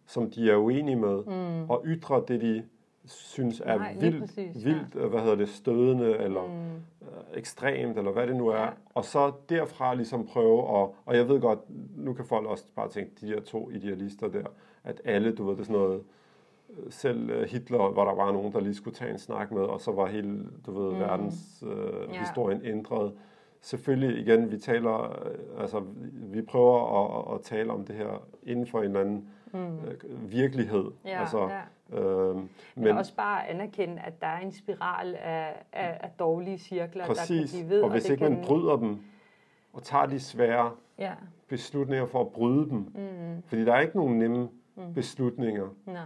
som 0.06 0.32
de 0.32 0.52
er 0.52 0.56
uenige 0.56 0.96
med, 0.96 1.24
mm, 1.24 1.70
og 1.70 1.84
ytre 1.86 2.24
det, 2.28 2.42
de 2.42 2.64
synes 3.06 3.62
er 3.66 3.78
Nej, 3.78 3.96
vildt, 4.00 4.20
præcis, 4.20 4.66
ja. 4.66 4.70
vildt 4.70 4.96
øh, 4.96 5.10
hvad 5.10 5.20
hedder 5.20 5.36
det, 5.36 5.50
stødende, 5.50 6.18
eller 6.18 6.46
mm, 6.46 6.76
øh, 7.08 7.38
ekstremt, 7.38 7.98
eller 7.98 8.12
hvad 8.12 8.28
det 8.28 8.36
nu 8.36 8.48
er. 8.48 8.62
Ja. 8.62 8.70
Og 8.96 9.06
så 9.06 9.32
derfra 9.50 9.94
ligesom 9.94 10.26
prøve 10.28 10.60
at, 10.60 10.90
og 11.06 11.16
jeg 11.16 11.28
ved 11.30 11.42
godt, 11.42 11.60
nu 11.98 12.14
kan 12.14 12.26
folk 12.26 12.48
også 12.48 12.66
bare 12.76 12.90
tænke, 12.90 13.12
de 13.22 13.28
der 13.34 13.42
to 13.42 13.70
idealister 13.70 14.28
der, 14.28 14.44
at 14.84 15.02
alle, 15.06 15.36
du 15.36 15.44
ved, 15.44 15.54
det 15.54 15.60
er 15.60 15.64
sådan 15.66 15.82
noget, 15.82 16.02
øh, 16.70 16.86
selv 16.92 17.30
øh, 17.30 17.50
Hitler, 17.50 17.90
hvor 17.92 18.06
der 18.06 18.14
var 18.16 18.32
nogen, 18.32 18.54
der 18.54 18.60
lige 18.60 18.76
skulle 18.76 18.96
tage 18.96 19.12
en 19.12 19.20
snak 19.20 19.52
med, 19.52 19.62
og 19.62 19.82
så 19.82 19.92
var 19.92 20.06
hele, 20.08 20.40
du 20.66 20.72
ved, 20.80 20.90
Mm. 20.90 20.96
mm. 20.96 21.00
verdens 21.00 21.64
øh, 21.68 22.14
Ja. 22.14 22.20
historien 22.20 22.62
ændret. 22.66 23.14
Selvfølgelig, 23.64 24.20
igen, 24.22 24.52
vi 24.52 24.58
taler, 24.58 25.20
altså, 25.60 25.82
vi 26.14 26.42
prøver 26.42 26.78
at, 27.32 27.36
at 27.36 27.42
tale 27.42 27.72
om 27.72 27.86
det 27.86 27.96
her 27.96 28.24
inden 28.44 28.68
for 28.68 28.80
en 28.80 28.86
eller 28.86 29.00
anden 29.02 29.30
mm. 29.54 29.78
øh, 29.86 30.32
virkelighed. 30.32 30.92
Ja, 31.06 31.20
altså, 31.20 31.50
ja. 31.92 32.00
øh, 32.00 32.36
Men 32.36 32.50
men 32.76 32.98
også 32.98 33.16
bare 33.16 33.48
anerkende, 33.48 34.02
at 34.02 34.22
der 34.22 34.28
er 34.28 34.40
en 34.40 34.52
spiral 34.52 35.16
af, 35.16 35.64
af, 35.74 35.98
af 36.02 36.10
dårlige 36.20 36.58
cirkler, 36.58 37.06
der 37.06 37.14
præcis, 37.14 37.52
kan 37.52 37.60
blive 37.60 37.70
ved. 37.76 37.82
og 37.84 37.92
hvis 37.92 38.04
det 38.04 38.12
ikke 38.12 38.24
kan, 38.26 38.32
man 38.34 38.46
bryder 38.46 38.76
dem, 38.78 38.98
og 39.74 39.84
tager 39.84 40.06
de 40.06 40.20
svære 40.20 40.72
Ja, 40.98 41.14
beslutninger 41.48 42.06
for 42.06 42.22
at 42.22 42.28
bryde 42.32 42.70
dem. 42.70 42.78
mm, 42.78 43.42
Fordi 43.46 43.66
der 43.66 43.74
er 43.74 43.80
ikke 43.80 43.98
nogen 43.98 44.20
nemme 44.20 44.50
Mm. 44.76 44.94
beslutninger 44.94 45.68
nej, 45.86 46.04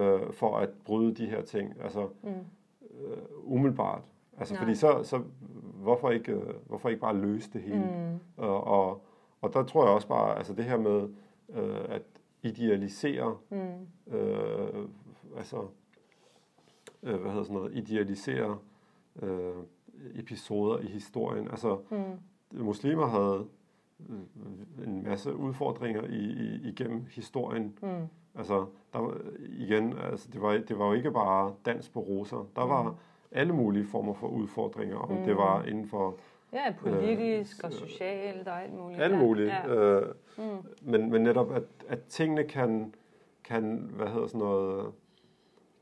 øh, 0.00 0.32
for 0.32 0.56
at 0.58 0.68
bryde 0.84 1.14
de 1.14 1.26
her 1.26 1.42
ting. 1.42 1.74
Altså 1.82 2.08
mm, 2.22 2.28
øh, 3.00 3.16
umiddelbart. 3.44 4.02
Altså 4.38 4.54
Nej. 4.54 4.62
fordi 4.62 4.74
så, 4.74 5.02
så 5.02 5.22
hvorfor, 5.74 6.10
ikke, 6.10 6.32
øh, 6.32 6.54
hvorfor 6.66 6.88
ikke 6.88 7.00
bare 7.00 7.16
løse 7.16 7.50
det 7.52 7.60
hele? 7.62 7.78
mm, 7.78 8.18
Og, 8.44 8.64
og, 8.66 9.04
og 9.42 9.52
der 9.52 9.62
tror 9.64 9.84
jeg 9.84 9.94
også 9.94 10.08
bare, 10.08 10.36
altså 10.36 10.52
det 10.54 10.64
her 10.64 10.76
med 10.76 11.08
øh, 11.54 11.84
at 11.88 12.02
idealisere, 12.44 13.36
mm, 13.50 14.14
øh, 14.16 14.88
altså 15.36 15.56
øh, 17.02 17.20
hvad 17.20 17.30
hedder 17.30 17.44
sådan 17.44 17.56
noget, 17.56 17.74
idealisere 17.74 18.58
øh, 19.22 19.54
episoder 20.14 20.78
i 20.78 20.86
historien. 20.86 21.48
Altså 21.50 21.78
mm, 21.90 22.64
muslimer 22.64 23.06
havde 23.06 23.46
øh, 24.10 24.86
en 24.86 25.02
masse 25.02 25.36
udfordringer 25.36 26.02
i, 26.04 26.16
i, 26.24 26.68
igennem 26.68 27.06
historien. 27.10 27.78
mm, 27.82 28.06
Altså, 28.36 28.66
der 28.92 29.14
igen, 29.58 29.92
altså, 29.98 30.28
det, 30.32 30.42
var, 30.42 30.52
det 30.68 30.78
var 30.78 30.86
jo 30.86 30.92
ikke 30.92 31.10
bare 31.10 31.54
dans 31.66 31.88
på 31.88 32.00
roser. 32.00 32.46
Der 32.56 32.66
var 32.66 32.82
Mm. 32.82 32.94
alle 33.32 33.52
mulige 33.52 33.84
former 33.86 34.14
for 34.14 34.26
udfordringer, 34.28 34.96
om 34.96 35.16
Mm. 35.18 35.24
det 35.24 35.36
var 35.36 35.62
inden 35.64 35.86
for 35.88 36.16
Ja, 36.54 36.74
politisk 36.80 37.64
Øh, 37.64 37.68
og 37.68 37.72
socialt 37.72 38.48
og 38.48 38.62
alt 38.62 38.72
muligt. 38.74 39.02
alle 39.02 39.16
ja, 39.16 39.22
mulige. 39.22 39.48
Ja. 39.54 39.74
Øh, 39.74 40.14
Mm, 40.38 40.44
men, 40.82 41.10
men 41.10 41.22
netop, 41.22 41.52
at, 41.52 41.62
at 41.88 41.98
tingene 42.08 42.44
kan, 42.44 42.94
kan, 43.44 43.90
hvad 43.96 44.06
hedder 44.06 44.26
sådan 44.26 44.38
noget, 44.38 44.92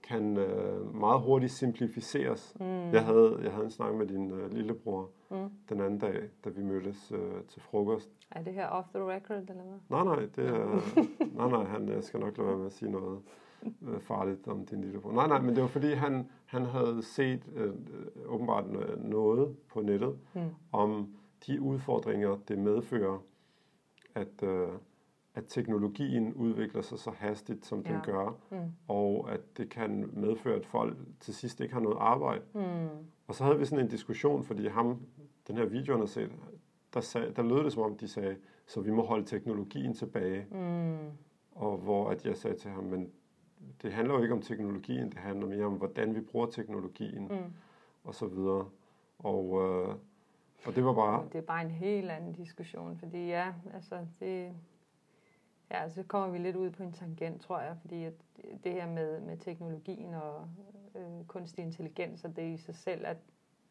kan 0.08 0.36
øh, 0.36 0.94
meget 0.94 1.20
hurtigt 1.20 1.52
simplificeres. 1.52 2.54
mm, 2.60 2.92
Jeg, 2.92 3.04
havde, 3.04 3.38
jeg 3.42 3.52
havde 3.52 3.64
en 3.64 3.70
snak 3.70 3.94
med 3.94 4.06
din 4.06 4.30
øh, 4.30 4.52
lillebror 4.52 5.10
mm. 5.33 5.51
den 5.68 5.80
anden 5.80 5.99
dag, 5.99 6.28
da 6.45 6.51
vi 6.51 6.62
mødtes 6.62 7.12
øh, 7.14 7.43
til 7.49 7.62
frokost. 7.62 8.11
Er 8.30 8.43
det 8.43 8.55
her 8.55 8.66
off 8.68 8.89
the 8.95 9.03
record, 9.11 9.39
eller 9.51 9.62
hvad? 9.62 9.78
Nej, 9.91 10.05
nej, 10.05 10.26
det 10.37 10.47
er, 10.49 10.66
nej, 11.39 11.51
nej, 11.51 11.64
han 11.64 11.89
øh, 11.89 12.03
skal 12.03 12.20
nok 12.20 12.37
lade 12.39 12.49
være 12.49 12.57
med 12.59 12.66
at 12.66 12.72
sige 12.72 12.91
noget 12.91 13.20
øh, 13.83 14.01
farligt 14.01 14.49
om 14.49 14.66
din 14.66 14.80
lillebror. 14.80 15.12
Nej, 15.12 15.28
nej, 15.28 15.41
men 15.41 15.55
det 15.55 15.62
var 15.62 15.68
fordi, 15.68 15.93
han, 15.93 16.28
han 16.47 16.64
havde 16.64 17.03
set 17.03 17.43
øh, 17.55 17.68
øh, 17.68 17.74
åbenbart 18.26 18.64
no- 18.64 19.09
noget 19.09 19.57
på 19.68 19.80
nettet 19.80 20.18
Mm. 20.35 20.41
om 20.72 21.14
de 21.47 21.61
udfordringer, 21.61 22.39
det 22.49 22.59
medfører, 22.59 23.18
at, 24.14 24.43
øh, 24.43 24.68
at 25.35 25.45
teknologien 25.49 26.35
udvikler 26.35 26.83
sig 26.83 26.99
så 26.99 27.11
hastigt, 27.11 27.66
som 27.66 27.85
den 27.85 27.93
Ja. 27.95 28.01
gør, 28.05 28.37
Mm, 28.51 28.57
og 28.89 29.33
at 29.33 29.41
det 29.59 29.68
kan 29.70 30.11
medføre, 30.12 30.55
at 30.57 30.66
folk 30.66 30.97
til 31.20 31.35
sidst 31.35 31.61
ikke 31.61 31.74
har 31.74 31.80
noget 31.80 31.97
arbejde. 32.01 32.43
mm, 32.55 32.89
Og 33.28 33.35
så 33.35 33.45
havde 33.45 33.59
vi 33.59 33.64
sådan 33.64 33.85
en 33.85 33.91
diskussion, 33.91 34.43
fordi 34.45 34.66
ham, 34.68 35.01
den 35.49 35.57
her 35.57 35.64
video, 35.64 35.93
han 35.93 36.01
havde 36.01 36.11
set, 36.11 36.30
der, 36.95 37.01
sag, 37.01 37.36
der 37.36 37.43
lød 37.43 37.64
det 37.64 37.72
som 37.72 37.82
om, 37.82 37.97
de 37.97 38.09
sagde, 38.09 38.36
så 38.66 38.80
vi 38.80 38.90
må 38.90 39.03
holde 39.03 39.24
teknologien 39.24 39.95
tilbage. 39.95 40.47
mm, 40.51 41.11
Og 41.53 41.76
hvor 41.76 42.11
at 42.11 42.26
jeg 42.26 42.36
sagde 42.36 42.57
til 42.57 42.70
ham, 42.70 42.84
men 42.84 43.12
det 43.82 43.93
handler 43.93 44.14
jo 44.14 44.22
ikke 44.22 44.34
om 44.34 44.43
teknologien, 44.43 45.11
det 45.11 45.18
handler 45.18 45.47
mere 45.47 45.64
om, 45.64 45.72
hvordan 45.72 46.14
vi 46.14 46.20
bruger 46.20 46.47
teknologien, 46.47 47.22
mm. 47.28 47.53
og 48.05 48.14
så 48.14 48.26
videre. 48.26 48.68
Og, 49.18 49.62
øh, 49.62 49.95
og 50.66 50.74
det 50.74 50.84
var 50.84 50.95
bare, 50.95 51.28
Det 51.32 51.38
er 51.38 51.43
bare 51.43 51.62
en 51.64 51.70
helt 51.70 52.11
anden 52.11 52.32
diskussion, 52.32 52.99
fordi 52.99 53.26
ja, 53.26 53.53
altså 53.74 54.07
det... 54.20 54.53
Ja, 55.70 55.88
så 55.88 56.03
kommer 56.03 56.28
vi 56.28 56.38
lidt 56.38 56.57
ud 56.57 56.70
på 56.70 56.82
en 56.82 56.93
tangent, 56.93 57.40
tror 57.40 57.61
jeg, 57.61 57.76
fordi 57.80 58.05
at 58.05 58.12
det 58.64 58.72
her 58.72 58.86
med, 58.90 59.20
med 59.20 59.36
teknologien 59.36 60.14
og 60.14 60.49
øh, 60.95 61.24
kunstig 61.26 61.64
intelligens, 61.64 62.24
og 62.24 62.36
det 62.36 62.55
i 62.55 62.57
sig 62.57 62.74
selv, 62.74 63.07
at 63.07 63.16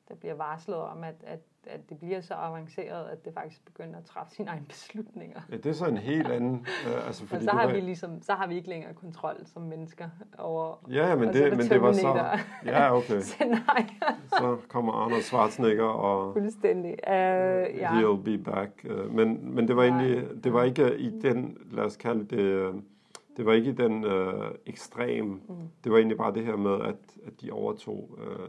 der 0.10 0.16
bliver 0.16 0.36
varslet 0.36 0.78
om, 0.78 1.04
at, 1.04 1.16
at, 1.24 1.40
at 1.68 1.90
det 1.90 2.00
bliver 2.00 2.22
så 2.22 2.34
avanceret, 2.34 3.10
at 3.10 3.26
det 3.26 3.34
faktisk 3.34 3.66
begynder 3.66 3.98
at 3.98 4.06
træffe 4.06 4.36
sine 4.36 4.50
egne 4.50 4.66
beslutninger. 4.66 5.42
Ja, 5.52 5.58
det 5.58 5.66
er 5.66 5.74
så 5.74 5.86
en 5.86 5.98
helt 5.98 6.28
anden... 6.28 6.68
Øh, 6.88 7.08
altså, 7.08 7.26
fordi 7.26 7.38
og 7.38 7.44
så 7.44 7.58
har, 7.58 7.66
var... 7.66 7.74
vi 7.74 7.80
ligesom, 7.80 8.22
så 8.22 8.34
har 8.34 8.48
vi 8.48 8.56
ikke 8.56 8.70
længere 8.70 8.94
kontrol 8.94 9.36
som 9.46 9.62
mennesker 9.62 10.10
over... 10.38 10.86
Ja, 10.90 11.08
ja 11.08 11.16
men, 11.16 11.34
det, 11.34 11.58
men 11.58 11.70
det 11.70 11.82
var 11.82 11.94
så... 11.94 12.38
Ja, 12.66 12.96
okay. 12.96 13.22
så 14.40 14.58
kommer 14.68 14.94
Arnold 14.94 15.22
Schwarzenegger 15.22 15.86
og... 15.86 16.34
Fuldstændig. 16.34 16.92
Uh, 16.92 17.14
ja. 17.78 18.02
He'll 18.02 18.24
be 18.24 18.38
back. 18.38 18.86
Uh, 18.90 19.16
men, 19.16 19.56
men 19.56 19.68
det 19.68 19.76
var 19.76 19.84
egentlig... 19.84 20.44
Det 20.44 20.54
var 20.54 20.64
ikke 20.64 20.98
i 20.98 21.20
den, 21.20 21.58
lad 21.72 21.84
os 21.84 21.98
kalde 21.98 22.24
det... 22.38 22.74
Det 23.38 23.46
var 23.46 23.54
ikke 23.54 23.72
den 23.72 24.04
øh, 24.04 24.52
ekstrem. 24.66 25.26
Mm. 25.26 25.56
Det 25.84 25.92
var 25.92 25.98
egentlig 25.98 26.18
bare 26.18 26.34
det 26.34 26.46
her 26.46 26.56
med, 26.56 26.82
at, 26.82 26.96
at 27.26 27.42
de 27.42 27.52
overtog 27.52 28.20
øh, 28.22 28.48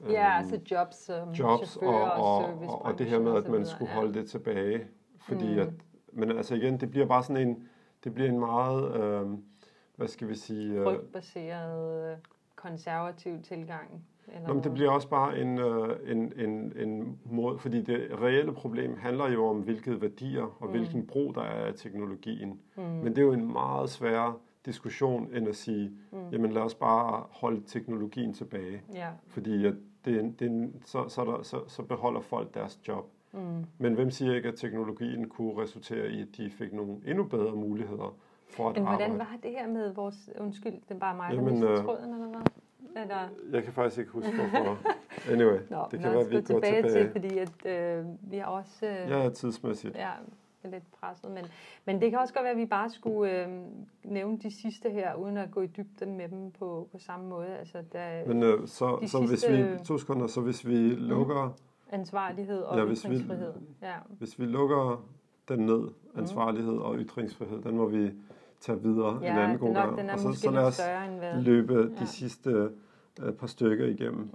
Ja, 0.00 0.06
øhm, 0.08 0.38
altså 0.38 0.60
jobs 0.70 0.96
som 0.96 1.30
jobs 1.30 1.76
og, 1.76 2.02
og, 2.02 2.44
og, 2.68 2.84
og 2.84 2.98
det 2.98 3.06
her 3.06 3.18
med, 3.18 3.34
at 3.36 3.48
man 3.48 3.66
skulle 3.66 3.90
holde 3.90 4.14
det 4.14 4.30
tilbage. 4.30 4.86
Fordi 5.20 5.54
mm. 5.54 5.58
at, 5.58 5.68
men 6.12 6.30
altså 6.30 6.54
igen, 6.54 6.80
det 6.80 6.90
bliver 6.90 7.06
bare 7.06 7.22
sådan 7.22 7.48
en, 7.48 7.68
det 8.04 8.14
bliver 8.14 8.28
en 8.28 8.38
meget, 8.38 8.94
øh, 8.94 9.26
hvad 9.96 10.08
skal 10.08 10.28
vi 10.28 10.34
sige... 10.34 10.74
Øh, 10.74 10.84
Frygtbaseret, 10.84 12.18
konservativ 12.56 13.42
tilgang. 13.42 14.04
Eller 14.28 14.48
Nå, 14.48 14.54
men 14.54 14.64
det 14.64 14.74
bliver 14.74 14.90
også 14.90 15.08
bare 15.08 15.38
en, 15.38 15.58
øh, 15.58 15.96
en, 16.06 16.32
en, 16.36 16.72
en 16.76 17.18
måde, 17.24 17.58
fordi 17.58 17.82
det 17.82 18.08
reelle 18.22 18.52
problem 18.52 18.96
handler 18.96 19.28
jo 19.28 19.46
om, 19.46 19.60
hvilke 19.60 20.00
værdier 20.00 20.42
og 20.42 20.66
mm. 20.66 20.70
hvilken 20.70 21.06
brug 21.06 21.34
der 21.34 21.42
er 21.42 21.66
af 21.66 21.74
teknologien. 21.74 22.60
Mm. 22.76 22.82
Men 22.82 23.06
det 23.06 23.18
er 23.18 23.22
jo 23.22 23.32
en 23.32 23.52
meget 23.52 23.90
sværere 23.90 24.34
diskussion, 24.66 25.28
end 25.34 25.48
at 25.48 25.56
sige, 25.56 25.92
mm. 26.12 26.18
jamen 26.32 26.52
lad 26.52 26.62
os 26.62 26.74
bare 26.74 27.24
holde 27.30 27.62
teknologien 27.66 28.34
tilbage. 28.34 28.82
Ja. 28.94 29.08
Fordi 29.28 29.66
at 29.66 29.74
det, 30.06 30.34
det, 30.40 30.72
så, 30.84 31.08
så, 31.08 31.24
der, 31.24 31.42
så, 31.42 31.60
så 31.68 31.82
beholder 31.82 32.20
folk 32.20 32.54
deres 32.54 32.80
job. 32.88 33.10
Mm. 33.32 33.64
Men 33.78 33.94
hvem 33.94 34.10
siger 34.10 34.34
ikke, 34.34 34.48
at 34.48 34.54
teknologien 34.56 35.28
kunne 35.28 35.62
resultere 35.62 36.08
i, 36.10 36.22
at 36.22 36.28
de 36.36 36.50
fik 36.50 36.72
nogle 36.72 36.96
endnu 37.06 37.24
bedre 37.24 37.56
muligheder 37.56 38.16
for 38.50 38.68
at 38.68 38.76
Men 38.76 38.84
hvordan 38.86 39.10
arbejde? 39.10 39.18
var 39.18 39.38
det 39.42 39.50
her 39.50 39.68
med 39.68 39.94
vores... 39.94 40.30
Undskyld, 40.40 40.74
det 40.88 40.98
bare 41.00 41.16
mig, 41.16 41.30
Jamen, 41.32 41.62
der 41.62 41.70
øh, 41.70 41.84
tråden, 41.84 42.14
eller 42.14 42.28
hvad? 42.28 43.02
Eller? 43.02 43.28
Jeg 43.52 43.64
kan 43.64 43.72
faktisk 43.72 43.98
ikke 43.98 44.10
huske, 44.10 44.32
hvorfor. 44.34 44.78
Anyway, 45.32 45.58
Nå, 45.70 45.84
det 45.90 46.00
kan 46.00 46.10
være, 46.10 46.20
at 46.20 46.30
vi 46.30 46.34
går 46.36 46.40
tilbage. 46.42 46.82
tilbage. 46.82 47.04
Til, 47.04 47.12
fordi 47.12 47.38
at, 47.38 47.66
øh, 47.66 48.04
vi 48.30 48.36
har 48.36 48.46
også... 48.46 48.86
Øh, 48.86 49.10
ja, 49.10 49.28
tidsmæssigt. 49.28 49.96
Ja, 49.96 50.10
er 50.66 50.70
lidt 50.70 50.90
presset. 51.00 51.30
Men, 51.30 51.44
men 51.84 52.00
det 52.00 52.10
kan 52.10 52.18
også 52.18 52.34
godt 52.34 52.44
være, 52.44 52.52
at 52.52 52.58
vi 52.58 52.66
bare 52.66 52.90
skulle 52.90 53.46
øh, 53.46 53.48
nævne 54.04 54.38
de 54.38 54.50
sidste 54.50 54.90
her, 54.90 55.14
uden 55.14 55.36
at 55.36 55.50
gå 55.50 55.60
i 55.60 55.66
dybden 55.66 56.16
med 56.16 56.28
dem 56.28 56.50
på, 56.50 56.88
på 56.92 56.98
samme 56.98 57.28
måde. 57.28 57.46
Altså, 57.46 57.82
da 57.92 58.24
men 58.26 58.42
øh, 58.42 58.68
så, 58.68 58.98
de 59.02 59.08
så 59.08 59.26
sidste, 59.28 59.48
hvis 59.48 59.80
vi, 59.80 59.84
to 59.84 59.98
sekunder, 59.98 60.26
så 60.26 60.40
hvis 60.40 60.66
vi 60.66 60.94
mm. 60.94 61.02
lukker... 61.02 61.56
Ansvarlighed 61.90 62.58
og 62.58 62.78
ja, 62.78 62.84
hvis 62.84 63.02
ytringsfrihed. 63.02 63.52
Vi, 63.60 63.86
ja. 63.86 63.94
Hvis 64.18 64.38
vi 64.38 64.44
lukker 64.44 65.04
den 65.48 65.58
ned, 65.58 65.80
mm. 65.80 66.20
ansvarlighed 66.20 66.72
mm. 66.72 66.80
og 66.82 66.96
ytringsfrihed, 66.96 67.62
den 67.62 67.76
må 67.76 67.88
vi 67.88 68.12
tage 68.60 68.82
videre 68.82 69.18
ja, 69.22 69.32
en 69.32 69.38
anden 69.38 69.58
god 69.58 69.74
gang. 69.74 70.10
og 70.10 70.18
så, 70.18 70.32
så 70.32 70.50
lad 70.50 70.64
os 70.64 70.80
end 70.80 71.42
løbe 71.42 71.74
ja. 71.74 72.00
de 72.00 72.06
sidste 72.06 72.70
uh, 73.22 73.32
par 73.32 73.46
stykker 73.46 73.86
igennem. 73.86 74.30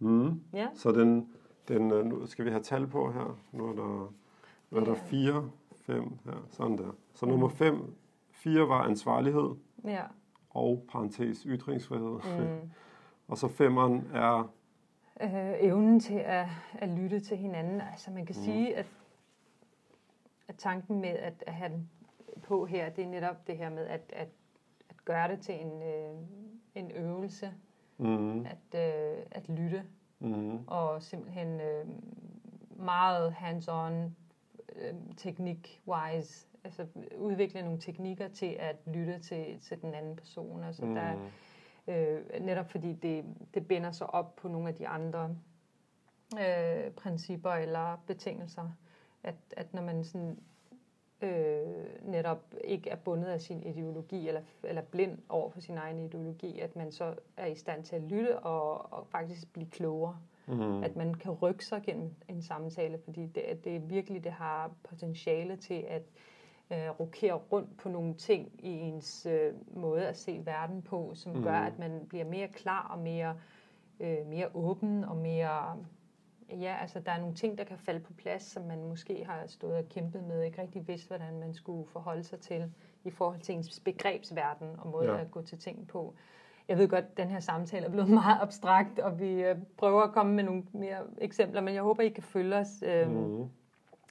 Mm. 0.00 0.08
Mm. 0.08 0.40
Ja. 0.52 0.68
Så 0.74 0.92
den, 0.92 1.28
den, 1.68 1.92
uh, 1.92 2.06
nu 2.06 2.26
skal 2.26 2.44
vi 2.44 2.50
have 2.50 2.62
tal 2.62 2.86
på 2.86 3.12
her. 3.12 3.38
Nu 3.52 3.68
er 3.68 3.72
der 3.72 4.12
er 4.80 4.84
der 4.84 4.94
fire, 4.94 5.50
fem 5.76 6.18
her, 6.24 6.46
sådan 6.50 6.78
der. 6.78 6.96
Så 7.14 7.26
nummer 7.26 7.48
fem, 7.48 7.94
fire 8.30 8.68
var 8.68 8.82
ansvarlighed. 8.82 9.50
Ja. 9.84 10.02
Og 10.50 10.84
parentes 10.88 11.42
ytringsfrihed. 11.46 12.38
Mm. 12.38 12.70
og 13.28 13.38
så 13.38 13.48
femmeren 13.48 14.10
er... 14.14 14.52
Øh, 15.20 15.54
evnen 15.60 16.00
til 16.00 16.14
at, 16.14 16.46
at 16.74 16.88
lytte 16.88 17.20
til 17.20 17.36
hinanden. 17.36 17.80
Altså 17.80 18.10
man 18.10 18.26
kan 18.26 18.36
mm. 18.38 18.42
sige, 18.42 18.76
at, 18.76 18.86
at 20.48 20.54
tanken 20.56 21.00
med 21.00 21.10
at, 21.10 21.44
at 21.46 21.54
have 21.54 21.72
den 21.72 21.90
på 22.42 22.66
her, 22.66 22.90
det 22.90 23.04
er 23.04 23.08
netop 23.08 23.46
det 23.46 23.56
her 23.56 23.70
med 23.70 23.86
at, 23.86 24.00
at, 24.12 24.28
at 24.88 25.04
gøre 25.04 25.28
det 25.28 25.40
til 25.40 25.54
en, 25.60 25.82
øh, 25.82 26.14
en 26.74 26.90
øvelse. 26.90 27.52
Mm. 27.98 28.46
At, 28.46 28.74
øh, 28.74 29.22
at 29.30 29.48
lytte. 29.48 29.84
Mm. 30.18 30.58
Og 30.66 31.02
simpelthen 31.02 31.60
øh, 31.60 31.86
meget 32.76 33.32
hands-on 33.32 34.10
øh, 34.76 34.94
teknik-wise, 35.16 36.46
altså 36.64 36.86
udvikle 37.18 37.62
nogle 37.62 37.80
teknikker 37.80 38.28
til 38.28 38.56
at 38.58 38.76
lytte 38.86 39.18
til, 39.18 39.60
til 39.60 39.82
den 39.82 39.94
anden 39.94 40.16
person. 40.16 40.64
Altså 40.64 40.84
mm. 40.84 40.94
der, 40.94 41.30
øh, 41.88 42.40
netop 42.40 42.70
fordi 42.70 42.92
det, 42.92 43.24
det 43.54 43.68
binder 43.68 43.92
sig 43.92 44.14
op 44.14 44.36
på 44.36 44.48
nogle 44.48 44.68
af 44.68 44.74
de 44.74 44.88
andre 44.88 45.36
øh, 46.40 46.90
principper 46.90 47.50
eller 47.50 48.02
betingelser, 48.06 48.70
at, 49.22 49.34
at 49.56 49.74
når 49.74 49.82
man 49.82 50.04
sådan 50.04 50.38
øh, 51.22 52.02
netop 52.02 52.54
ikke 52.64 52.90
er 52.90 52.96
bundet 52.96 53.26
af 53.26 53.40
sin 53.40 53.62
ideologi 53.62 54.28
eller, 54.28 54.42
eller 54.62 54.82
blind 54.82 55.18
over 55.28 55.50
for 55.50 55.60
sin 55.60 55.78
egen 55.78 55.98
ideologi, 55.98 56.58
at 56.58 56.76
man 56.76 56.92
så 56.92 57.14
er 57.36 57.46
i 57.46 57.54
stand 57.54 57.84
til 57.84 57.96
at 57.96 58.02
lytte 58.02 58.38
og, 58.38 58.92
og 58.92 59.06
faktisk 59.06 59.52
blive 59.52 59.70
klogere. 59.70 60.18
Mm. 60.46 60.82
At 60.82 60.96
man 60.96 61.14
kan 61.14 61.32
rykke 61.32 61.64
sig 61.64 61.82
gennem 61.82 62.14
en 62.28 62.42
samtale, 62.42 62.98
fordi 63.04 63.26
det, 63.26 63.64
det 63.64 63.76
er 63.76 63.80
virkelig, 63.80 64.24
det 64.24 64.32
har 64.32 64.70
potentiale 64.84 65.56
til 65.56 65.84
at 65.88 66.02
øh, 66.72 66.90
rokere 67.00 67.32
rundt 67.32 67.76
på 67.76 67.88
nogle 67.88 68.14
ting 68.14 68.50
i 68.58 68.68
ens 68.68 69.26
øh, 69.26 69.52
måde 69.76 70.06
at 70.06 70.16
se 70.16 70.40
verden 70.44 70.82
på, 70.82 71.12
som 71.14 71.36
mm. 71.36 71.42
gør, 71.42 71.58
at 71.58 71.78
man 71.78 72.06
bliver 72.08 72.24
mere 72.24 72.48
klar 72.48 72.88
og 72.88 72.98
mere, 72.98 73.36
øh, 74.00 74.26
mere 74.26 74.48
åben 74.54 75.04
og 75.04 75.16
mere... 75.16 75.84
Ja, 76.60 76.76
altså 76.80 77.00
der 77.00 77.12
er 77.12 77.20
nogle 77.20 77.34
ting, 77.34 77.58
der 77.58 77.64
kan 77.64 77.78
falde 77.78 78.00
på 78.00 78.12
plads, 78.12 78.42
som 78.42 78.62
man 78.62 78.84
måske 78.84 79.24
har 79.24 79.46
stået 79.46 79.76
og 79.76 79.88
kæmpet 79.88 80.24
med, 80.24 80.42
ikke 80.42 80.62
rigtig 80.62 80.88
vidst, 80.88 81.08
hvordan 81.08 81.38
man 81.38 81.54
skulle 81.54 81.86
forholde 81.86 82.24
sig 82.24 82.40
til 82.40 82.72
i 83.04 83.10
forhold 83.10 83.40
til 83.40 83.54
ens 83.54 83.80
begrebsverden 83.80 84.68
og 84.78 84.90
måde 84.90 85.12
ja. 85.12 85.20
at 85.20 85.30
gå 85.30 85.42
til 85.42 85.58
ting 85.58 85.88
på 85.88 86.14
jeg 86.72 86.78
ved 86.78 86.88
godt, 86.88 87.04
at 87.04 87.16
den 87.16 87.28
her 87.28 87.40
samtale 87.40 87.86
er 87.86 87.90
blevet 87.90 88.10
meget 88.22 88.38
abstrakt, 88.40 88.98
og 88.98 89.20
vi 89.20 89.44
øh, 89.44 89.56
prøver 89.76 90.02
at 90.02 90.12
komme 90.12 90.34
med 90.34 90.44
nogle 90.44 90.62
mere 90.72 90.98
eksempler, 91.18 91.60
men 91.60 91.74
jeg 91.74 91.82
håber, 91.82 92.02
I 92.02 92.08
kan 92.08 92.22
følge 92.22 92.56
os, 92.56 92.82
øh, 92.86 93.10
mm. 93.10 93.48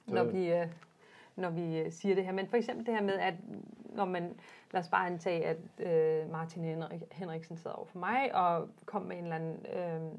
når, 0.06 0.24
vi, 0.24 0.52
øh, 0.52 0.66
når 1.36 1.50
vi 1.50 1.78
øh, 1.78 1.92
siger 1.92 2.14
det 2.14 2.24
her. 2.24 2.32
Men 2.32 2.46
for 2.46 2.56
eksempel 2.56 2.86
det 2.86 2.94
her 2.94 3.02
med, 3.02 3.14
at 3.14 3.34
når 3.94 4.04
man, 4.04 4.34
lad 4.72 4.80
os 4.80 4.88
bare 4.88 5.06
antage, 5.06 5.44
at 5.44 5.58
øh, 5.78 6.30
Martin 6.30 6.64
Henrik, 6.64 7.00
Henriksen 7.12 7.56
sad 7.56 7.70
over 7.74 7.86
for 7.86 7.98
mig 7.98 8.34
og 8.34 8.68
kom 8.84 9.02
med 9.02 9.16
en 9.16 9.22
eller 9.22 9.36
anden 9.36 9.66
øh, 9.76 10.18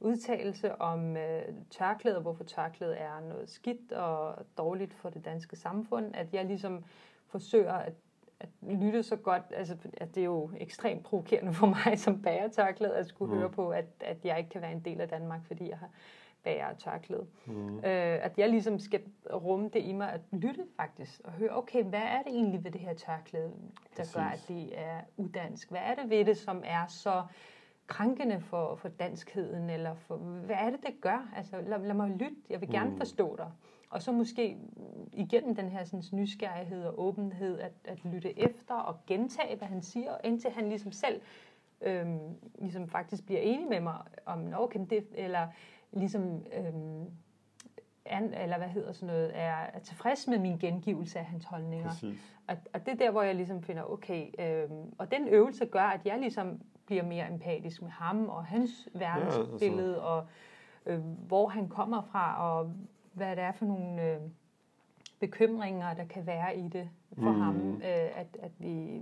udtalelse 0.00 0.80
om 0.80 1.16
øh, 1.16 1.42
tørklæder, 1.70 2.20
hvorfor 2.20 2.44
tørklæder 2.44 2.94
er 2.94 3.20
noget 3.28 3.50
skidt 3.50 3.92
og 3.92 4.34
dårligt 4.58 4.94
for 4.94 5.10
det 5.10 5.24
danske 5.24 5.56
samfund, 5.56 6.14
at 6.14 6.26
jeg 6.32 6.44
ligesom 6.44 6.84
forsøger 7.26 7.72
at 7.72 7.92
at 8.40 8.48
lytte 8.62 9.02
så 9.02 9.16
godt, 9.16 9.42
altså 9.50 9.76
at 9.96 10.14
det 10.14 10.20
er 10.20 10.24
jo 10.24 10.50
ekstremt 10.56 11.02
provokerende 11.02 11.52
for 11.52 11.66
mig 11.86 11.98
som 11.98 12.22
bæretørklæde 12.22 12.96
at 12.96 13.06
skulle 13.06 13.32
mm. 13.32 13.38
høre 13.38 13.50
på, 13.50 13.70
at, 13.70 13.86
at 14.00 14.24
jeg 14.24 14.38
ikke 14.38 14.50
kan 14.50 14.62
være 14.62 14.72
en 14.72 14.84
del 14.84 15.00
af 15.00 15.08
Danmark, 15.08 15.40
fordi 15.46 15.68
jeg 15.68 15.78
har 15.78 15.90
bærer 16.44 16.74
tørklæde. 16.74 17.26
Mm. 17.46 17.76
Øh, 17.76 17.82
at 18.24 18.38
jeg 18.38 18.48
ligesom 18.48 18.78
skal 18.78 19.00
rumme 19.32 19.68
det 19.68 19.82
i 19.82 19.92
mig 19.92 20.12
at 20.12 20.20
lytte 20.32 20.64
faktisk, 20.76 21.20
og 21.24 21.32
høre, 21.32 21.56
okay, 21.56 21.84
hvad 21.84 22.02
er 22.02 22.22
det 22.22 22.32
egentlig 22.32 22.64
ved 22.64 22.70
det 22.70 22.80
her 22.80 22.94
tørklæde, 22.94 23.52
der 23.96 24.02
Præcis. 24.02 24.14
gør, 24.14 24.22
at 24.22 24.44
det 24.48 24.78
er 24.78 25.00
udansk? 25.16 25.70
Hvad 25.70 25.80
er 25.80 25.94
det 25.94 26.10
ved 26.10 26.24
det, 26.24 26.36
som 26.36 26.62
er 26.64 26.86
så 26.86 27.22
krænkende 27.86 28.40
for, 28.40 28.74
for 28.74 28.88
danskheden, 28.88 29.70
eller 29.70 29.94
for, 29.94 30.16
hvad 30.16 30.56
er 30.58 30.70
det, 30.70 30.80
det 30.86 31.00
gør? 31.00 31.28
Altså, 31.36 31.60
lad, 31.60 31.78
lad 31.78 31.94
mig 31.94 32.10
lytte, 32.10 32.36
jeg 32.50 32.60
vil 32.60 32.70
gerne 32.70 32.90
mm. 32.90 32.96
forstå 32.96 33.36
dig. 33.36 33.50
Og 33.94 34.02
så 34.02 34.12
måske 34.12 34.56
igennem 35.12 35.54
den 35.54 35.68
her 35.68 35.84
sådan, 35.84 36.02
nysgerrighed 36.12 36.84
og 36.84 37.00
åbenhed, 37.00 37.58
at, 37.58 37.72
at 37.84 38.04
lytte 38.04 38.38
efter 38.38 38.74
og 38.74 38.96
gentage, 39.06 39.56
hvad 39.56 39.68
han 39.68 39.82
siger, 39.82 40.16
indtil 40.24 40.50
han 40.50 40.68
ligesom 40.68 40.92
selv 40.92 41.20
øhm, 41.80 42.18
ligesom 42.58 42.88
faktisk 42.88 43.26
bliver 43.26 43.40
enig 43.40 43.68
med 43.68 43.80
mig 43.80 43.98
om, 44.26 44.52
okay, 44.56 44.80
det, 44.90 45.06
eller 45.14 45.48
ligesom, 45.92 46.46
øhm, 46.52 47.06
an, 48.04 48.34
eller 48.34 48.58
hvad 48.58 48.68
hedder 48.68 48.92
sådan 48.92 49.06
noget, 49.06 49.30
er, 49.34 49.54
er 49.54 49.78
tilfreds 49.78 50.28
med 50.28 50.38
min 50.38 50.58
gengivelse 50.58 51.18
af 51.18 51.24
hans 51.24 51.44
holdninger. 51.44 51.90
Og, 52.46 52.56
og 52.72 52.86
det 52.86 52.92
er 52.92 52.96
der, 52.96 53.10
hvor 53.10 53.22
jeg 53.22 53.34
ligesom 53.34 53.62
finder, 53.62 53.82
okay, 53.82 54.26
øhm, 54.38 54.94
og 54.98 55.10
den 55.10 55.28
øvelse 55.28 55.66
gør, 55.66 55.84
at 55.84 56.00
jeg 56.04 56.18
ligesom 56.20 56.60
bliver 56.86 57.02
mere 57.02 57.28
empatisk 57.28 57.82
med 57.82 57.90
ham 57.90 58.28
og 58.28 58.44
hans 58.44 58.88
verdensbillede, 58.94 59.88
ja, 59.88 59.94
altså. 59.94 60.06
og 60.06 60.26
øh, 60.86 61.00
hvor 61.04 61.48
han 61.48 61.68
kommer 61.68 62.02
fra, 62.02 62.50
og 62.50 62.72
hvad 63.14 63.30
det 63.30 63.44
er 63.44 63.52
for 63.52 63.64
nogle 63.64 64.02
øh, 64.02 64.20
bekymringer, 65.20 65.94
der 65.94 66.04
kan 66.04 66.26
være 66.26 66.56
i 66.56 66.68
det 66.68 66.90
for 67.22 67.32
mm. 67.32 67.40
ham. 67.40 67.74
Øh, 67.74 68.20
at, 68.20 68.36
at 68.42 68.50
vi, 68.58 69.00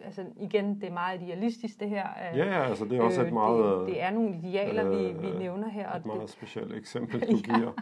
altså 0.00 0.24
igen, 0.36 0.80
det 0.80 0.88
er 0.88 0.92
meget 0.92 1.22
idealistisk 1.22 1.80
det 1.80 1.88
her. 1.88 2.06
Øh, 2.08 2.38
ja, 2.38 2.44
ja, 2.44 2.68
altså 2.68 2.84
det 2.84 2.98
er 2.98 3.02
også 3.02 3.20
øh, 3.20 3.26
et 3.26 3.32
meget... 3.32 3.80
Det, 3.80 3.86
det 3.86 4.02
er 4.02 4.10
nogle 4.10 4.36
idealer, 4.36 4.90
øh, 4.90 5.22
vi, 5.22 5.28
vi 5.28 5.38
nævner 5.38 5.68
her. 5.68 5.96
Et 5.96 6.06
meget 6.06 6.22
det, 6.22 6.30
specielt 6.30 6.74
eksempel, 6.74 7.20
du 7.30 7.36
ja. 7.36 7.54
giver. 7.54 7.72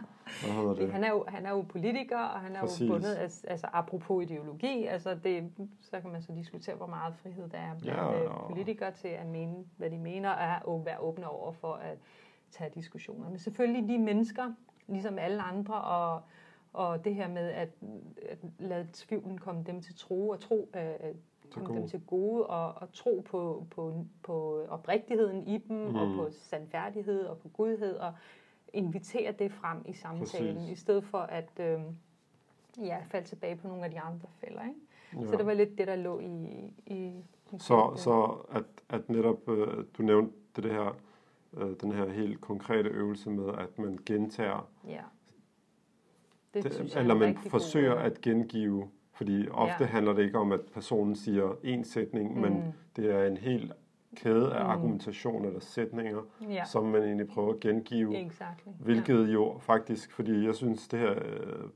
Hvad 0.43 0.53
hedder 0.53 0.73
det? 0.73 0.91
Han 0.91 1.03
er, 1.03 1.09
jo, 1.09 1.25
han 1.27 1.45
er 1.45 1.49
jo 1.49 1.61
politiker, 1.61 2.19
og 2.19 2.39
han 2.39 2.55
er 2.55 2.59
Præcis. 2.59 2.81
jo 2.81 2.93
bundet, 2.93 3.15
altså, 3.15 3.47
altså 3.47 3.67
apropos 3.73 4.23
ideologi, 4.23 4.85
altså 4.85 5.15
det, 5.23 5.51
så 5.81 6.01
kan 6.01 6.11
man 6.11 6.21
så 6.21 6.31
diskutere, 6.35 6.75
hvor 6.75 6.87
meget 6.87 7.15
frihed 7.15 7.49
der 7.49 7.57
er 7.57 7.79
blandt 7.79 7.99
ja, 7.99 8.23
øh, 8.23 8.29
politikere 8.47 8.91
til 8.91 9.07
at 9.07 9.27
mene, 9.27 9.55
hvad 9.77 9.89
de 9.89 9.97
mener, 9.97 10.59
og 10.63 10.85
være 10.85 10.99
åbne 10.99 11.27
over 11.27 11.51
for, 11.51 11.73
at 11.73 11.97
tage 12.51 12.71
diskussioner. 12.75 13.29
Men 13.29 13.39
selvfølgelig 13.39 13.89
de 13.89 13.97
mennesker, 13.97 14.53
ligesom 14.89 15.19
alle 15.19 15.41
andre, 15.41 15.81
og, 15.81 16.21
og 16.73 17.05
det 17.05 17.15
her 17.15 17.27
med 17.27 17.49
at, 17.49 17.69
at 18.29 18.37
lade 18.59 18.87
tvivlen 18.93 19.37
komme 19.37 19.63
dem 19.63 19.81
til 19.81 19.95
tro, 19.95 20.29
og 20.29 20.39
tro, 20.39 20.69
øh, 20.75 21.15
komme 21.51 21.79
dem 21.79 21.87
til 21.87 22.01
gode, 22.07 22.47
og, 22.47 22.73
og 22.75 22.93
tro 22.93 23.25
på, 23.29 23.65
på, 23.71 24.05
på 24.23 24.65
oprigtigheden 24.69 25.47
i 25.47 25.57
dem, 25.57 25.77
mm. 25.77 25.95
og 25.95 26.15
på 26.15 26.31
sandfærdighed, 26.31 27.25
og 27.25 27.37
på 27.37 27.47
godhed, 27.47 27.95
og 27.95 28.13
invitere 28.73 29.31
det 29.31 29.51
frem 29.51 29.81
i 29.85 29.93
samtalen, 29.93 30.55
Præcis. 30.55 30.71
i 30.71 30.81
stedet 30.81 31.03
for 31.03 31.17
at 31.19 31.49
øh, 31.59 31.79
ja, 32.77 32.97
falde 33.09 33.27
tilbage 33.27 33.55
på 33.55 33.67
nogle 33.67 33.85
af 33.85 33.91
de 33.91 33.99
andre 33.99 34.27
fælder. 34.39 34.61
Ikke? 34.61 34.79
Ja. 35.25 35.31
Så 35.31 35.37
det 35.37 35.45
var 35.45 35.53
lidt 35.53 35.77
det, 35.77 35.87
der 35.87 35.95
lå 35.95 36.19
i... 36.19 36.73
i 36.85 37.23
så, 37.57 37.93
så 37.95 38.37
at, 38.51 38.63
at 38.89 39.09
netop, 39.09 39.49
øh, 39.49 39.85
du 39.97 40.03
nævnte 40.03 40.61
det 40.61 40.71
her, 40.71 40.95
øh, 41.57 41.71
den 41.81 41.91
her 41.91 42.09
helt 42.09 42.41
konkrete 42.41 42.89
øvelse 42.89 43.29
med, 43.29 43.49
at 43.57 43.79
man 43.79 43.99
gentager, 44.05 44.69
ja. 44.87 45.01
det, 46.53 46.63
det 46.63 46.97
eller 46.97 47.15
man 47.15 47.37
forsøger 47.37 47.93
god. 47.93 48.01
at 48.01 48.21
gengive, 48.21 48.89
fordi 49.13 49.47
ofte 49.51 49.83
ja. 49.83 49.85
handler 49.85 50.13
det 50.13 50.23
ikke 50.23 50.37
om, 50.37 50.51
at 50.51 50.61
personen 50.73 51.15
siger 51.15 51.55
en 51.63 51.83
sætning, 51.83 52.35
mm. 52.35 52.41
men 52.41 52.73
det 52.95 53.11
er 53.15 53.27
en 53.27 53.37
helt 53.37 53.73
kæde 54.15 54.55
af 54.55 54.63
mm. 54.63 54.69
argumentation 54.69 55.45
eller 55.45 55.59
sætninger, 55.59 56.21
ja. 56.49 56.65
som 56.65 56.85
man 56.85 57.03
egentlig 57.03 57.27
prøver 57.27 57.53
at 57.53 57.59
gengive. 57.59 58.25
Exactly. 58.25 58.71
Hvilket 58.79 59.27
ja. 59.27 59.33
jo 59.33 59.57
faktisk, 59.59 60.11
fordi 60.11 60.45
jeg 60.45 60.55
synes, 60.55 60.87
det 60.87 60.99
her 60.99 61.11
øh, 61.11 61.69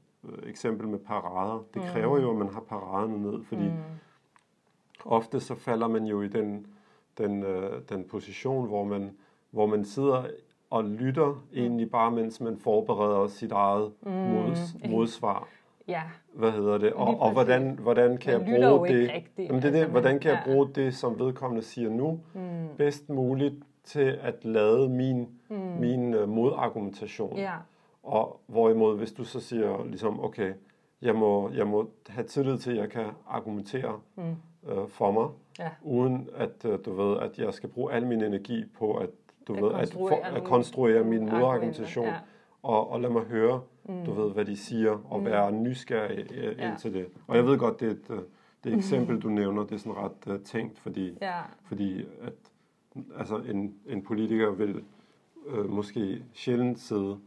eksempel 0.49 0.87
med 0.87 0.99
parader, 0.99 1.63
det 1.73 1.81
mm. 1.81 1.87
kræver 1.87 2.21
jo, 2.21 2.31
at 2.31 2.37
man 2.37 2.49
har 2.53 2.61
paraderne 2.61 3.21
ned, 3.21 3.43
fordi 3.43 3.67
mm. 3.67 3.73
ofte 5.05 5.39
så 5.39 5.55
falder 5.55 5.87
man 5.87 6.05
jo 6.05 6.21
i 6.21 6.27
den, 6.27 6.67
den, 7.17 7.43
øh, 7.43 7.81
den 7.89 8.03
position, 8.03 8.67
hvor 8.67 8.83
man, 8.83 9.17
hvor 9.53 9.65
man 9.65 9.85
sidder 9.85 10.23
og 10.69 10.83
lytter 10.83 11.27
mm. 11.27 11.57
egentlig 11.57 11.91
bare, 11.91 12.11
mens 12.11 12.41
man 12.41 12.57
forbereder 12.57 13.27
sit 13.27 13.51
eget 13.51 13.91
mm. 14.01 14.11
mods, 14.11 14.75
modsvar. 14.89 15.47
Ja. 15.87 16.01
Hvad 16.33 16.51
hedder 16.51 16.77
det? 16.77 16.93
Og, 16.93 17.19
og 17.19 17.31
hvordan, 17.31 17.79
hvordan 17.81 18.17
kan 18.17 18.33
jeg 18.33 18.41
bruge 18.41 18.87
det? 18.87 19.11
Rigtigt, 19.13 19.49
jamen 19.49 19.61
det 19.61 19.67
er 19.67 19.71
det, 19.71 19.77
altså, 19.77 19.91
hvordan 19.91 20.19
kan 20.19 20.31
jeg 20.31 20.41
bruge 20.45 20.69
det, 20.75 20.95
som 20.95 21.19
vedkommende 21.19 21.61
siger 21.61 21.89
nu, 21.89 22.19
mm. 22.33 22.67
bedst 22.77 23.09
muligt 23.09 23.55
til 23.83 24.19
at 24.21 24.45
lade 24.45 24.89
min, 24.89 25.27
mm. 25.49 25.55
min 25.57 26.13
uh, 26.13 26.29
modargumentation. 26.29 27.37
Ja. 27.37 27.53
Og 28.03 28.39
hvorimod, 28.47 28.97
hvis 28.97 29.11
du 29.11 29.23
så 29.23 29.39
siger, 29.39 29.85
ligesom, 29.85 30.23
okay, 30.23 30.53
jeg 31.01 31.15
må, 31.15 31.49
jeg 31.49 31.67
må 31.67 31.89
have 32.07 32.27
tillid 32.27 32.57
til, 32.57 32.71
at 32.71 32.77
jeg 32.77 32.89
kan 32.89 33.05
argumentere 33.27 33.99
mm. 34.15 34.23
uh, 34.71 34.89
for 34.89 35.11
mig, 35.11 35.27
ja. 35.59 35.69
uden 35.81 36.29
at 36.35 36.65
uh, 36.65 36.75
du 36.85 36.93
ved, 36.93 37.19
at 37.19 37.39
jeg 37.39 37.53
skal 37.53 37.69
bruge 37.69 37.93
al 37.93 38.05
min 38.05 38.23
energi 38.23 38.63
på 38.77 38.93
at 38.93 39.09
du 39.47 39.53
at 39.55 39.63
ved, 39.63 39.71
at, 39.73 39.93
for, 39.93 40.23
at 40.23 40.43
konstruere 40.43 41.03
min 41.03 41.25
modargumentation. 41.25 42.05
Ja. 42.05 42.15
Og, 42.63 42.91
og 42.91 43.01
lad 43.01 43.09
mig 43.09 43.23
høre, 43.23 43.61
mm. 43.85 44.05
du 44.05 44.11
ved, 44.11 44.31
hvad 44.31 44.45
de 44.45 44.57
siger, 44.57 44.97
og 45.09 45.19
mm. 45.19 45.25
være 45.25 45.51
nysgerrig 45.51 46.31
øh, 46.33 46.57
ja. 46.57 46.69
ind 46.69 46.77
til 46.77 46.93
det. 46.93 47.07
Og 47.27 47.35
jeg 47.35 47.45
ved 47.45 47.57
godt, 47.57 47.79
det 47.79 47.87
er 47.87 47.91
et, 47.91 48.09
øh, 48.09 48.17
det 48.63 48.69
er 48.69 48.73
et 48.73 48.77
eksempel, 48.77 49.19
du 49.19 49.29
nævner, 49.29 49.63
det 49.63 49.71
er 49.71 49.77
sådan 49.77 49.97
ret 49.97 50.33
uh, 50.33 50.43
tænkt, 50.43 50.79
fordi, 50.79 51.17
ja. 51.21 51.41
fordi 51.65 52.05
at, 52.21 52.33
altså 53.17 53.37
en, 53.37 53.73
en 53.85 54.03
politiker 54.03 54.51
vil 54.51 54.83
uh, 55.45 55.69
måske 55.69 56.23
sjældent 56.33 56.79
sidde 56.79 57.17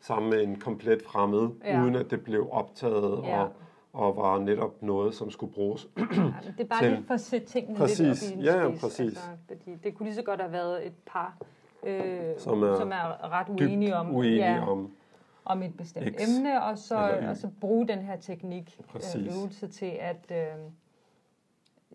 sammen 0.00 0.30
med 0.30 0.42
en 0.42 0.56
komplet 0.56 1.02
fremmed, 1.02 1.48
ja. 1.64 1.82
uden 1.82 1.94
at 1.94 2.10
det 2.10 2.24
blev 2.24 2.48
optaget 2.50 3.22
ja. 3.24 3.40
og, 3.40 3.52
og 3.92 4.16
var 4.16 4.38
netop 4.38 4.82
noget, 4.82 5.14
som 5.14 5.30
skulle 5.30 5.52
bruges. 5.52 5.88
ja, 5.96 6.04
det 6.04 6.60
er 6.60 6.64
bare 6.64 6.82
til, 6.82 6.90
lidt 6.90 7.06
for 7.06 7.14
at 7.14 7.20
sætte 7.20 7.46
tingene 7.46 7.78
præcis. 7.78 7.98
lidt 7.98 8.22
op 8.22 8.30
i 8.30 8.38
en 8.38 8.44
ja, 8.44 8.62
ja, 8.62 8.70
præcis. 8.80 9.00
Altså, 9.00 9.20
fordi 9.48 9.74
det 9.84 9.94
kunne 9.94 10.06
lige 10.06 10.14
så 10.14 10.22
godt 10.22 10.40
have 10.40 10.52
været 10.52 10.86
et 10.86 10.92
par, 11.06 11.36
øh, 11.82 12.38
som, 12.38 12.62
er 12.62 12.76
som 12.76 12.92
er 12.92 13.30
ret 13.30 13.48
uenige 13.48 13.96
om, 13.96 14.14
uenige 14.14 14.54
ja, 14.54 14.68
om 14.68 14.96
om 15.46 15.62
et 15.62 15.76
bestemt 15.76 16.16
X, 16.16 16.28
emne, 16.28 16.64
og 16.64 16.78
så, 16.78 17.20
og 17.28 17.36
så 17.36 17.48
bruge 17.60 17.88
den 17.88 17.98
her 17.98 18.16
teknik, 18.16 18.80
øh, 18.94 19.36
øvelse 19.36 19.68
til 19.68 19.96
at 20.00 20.30
øh, 20.30 20.70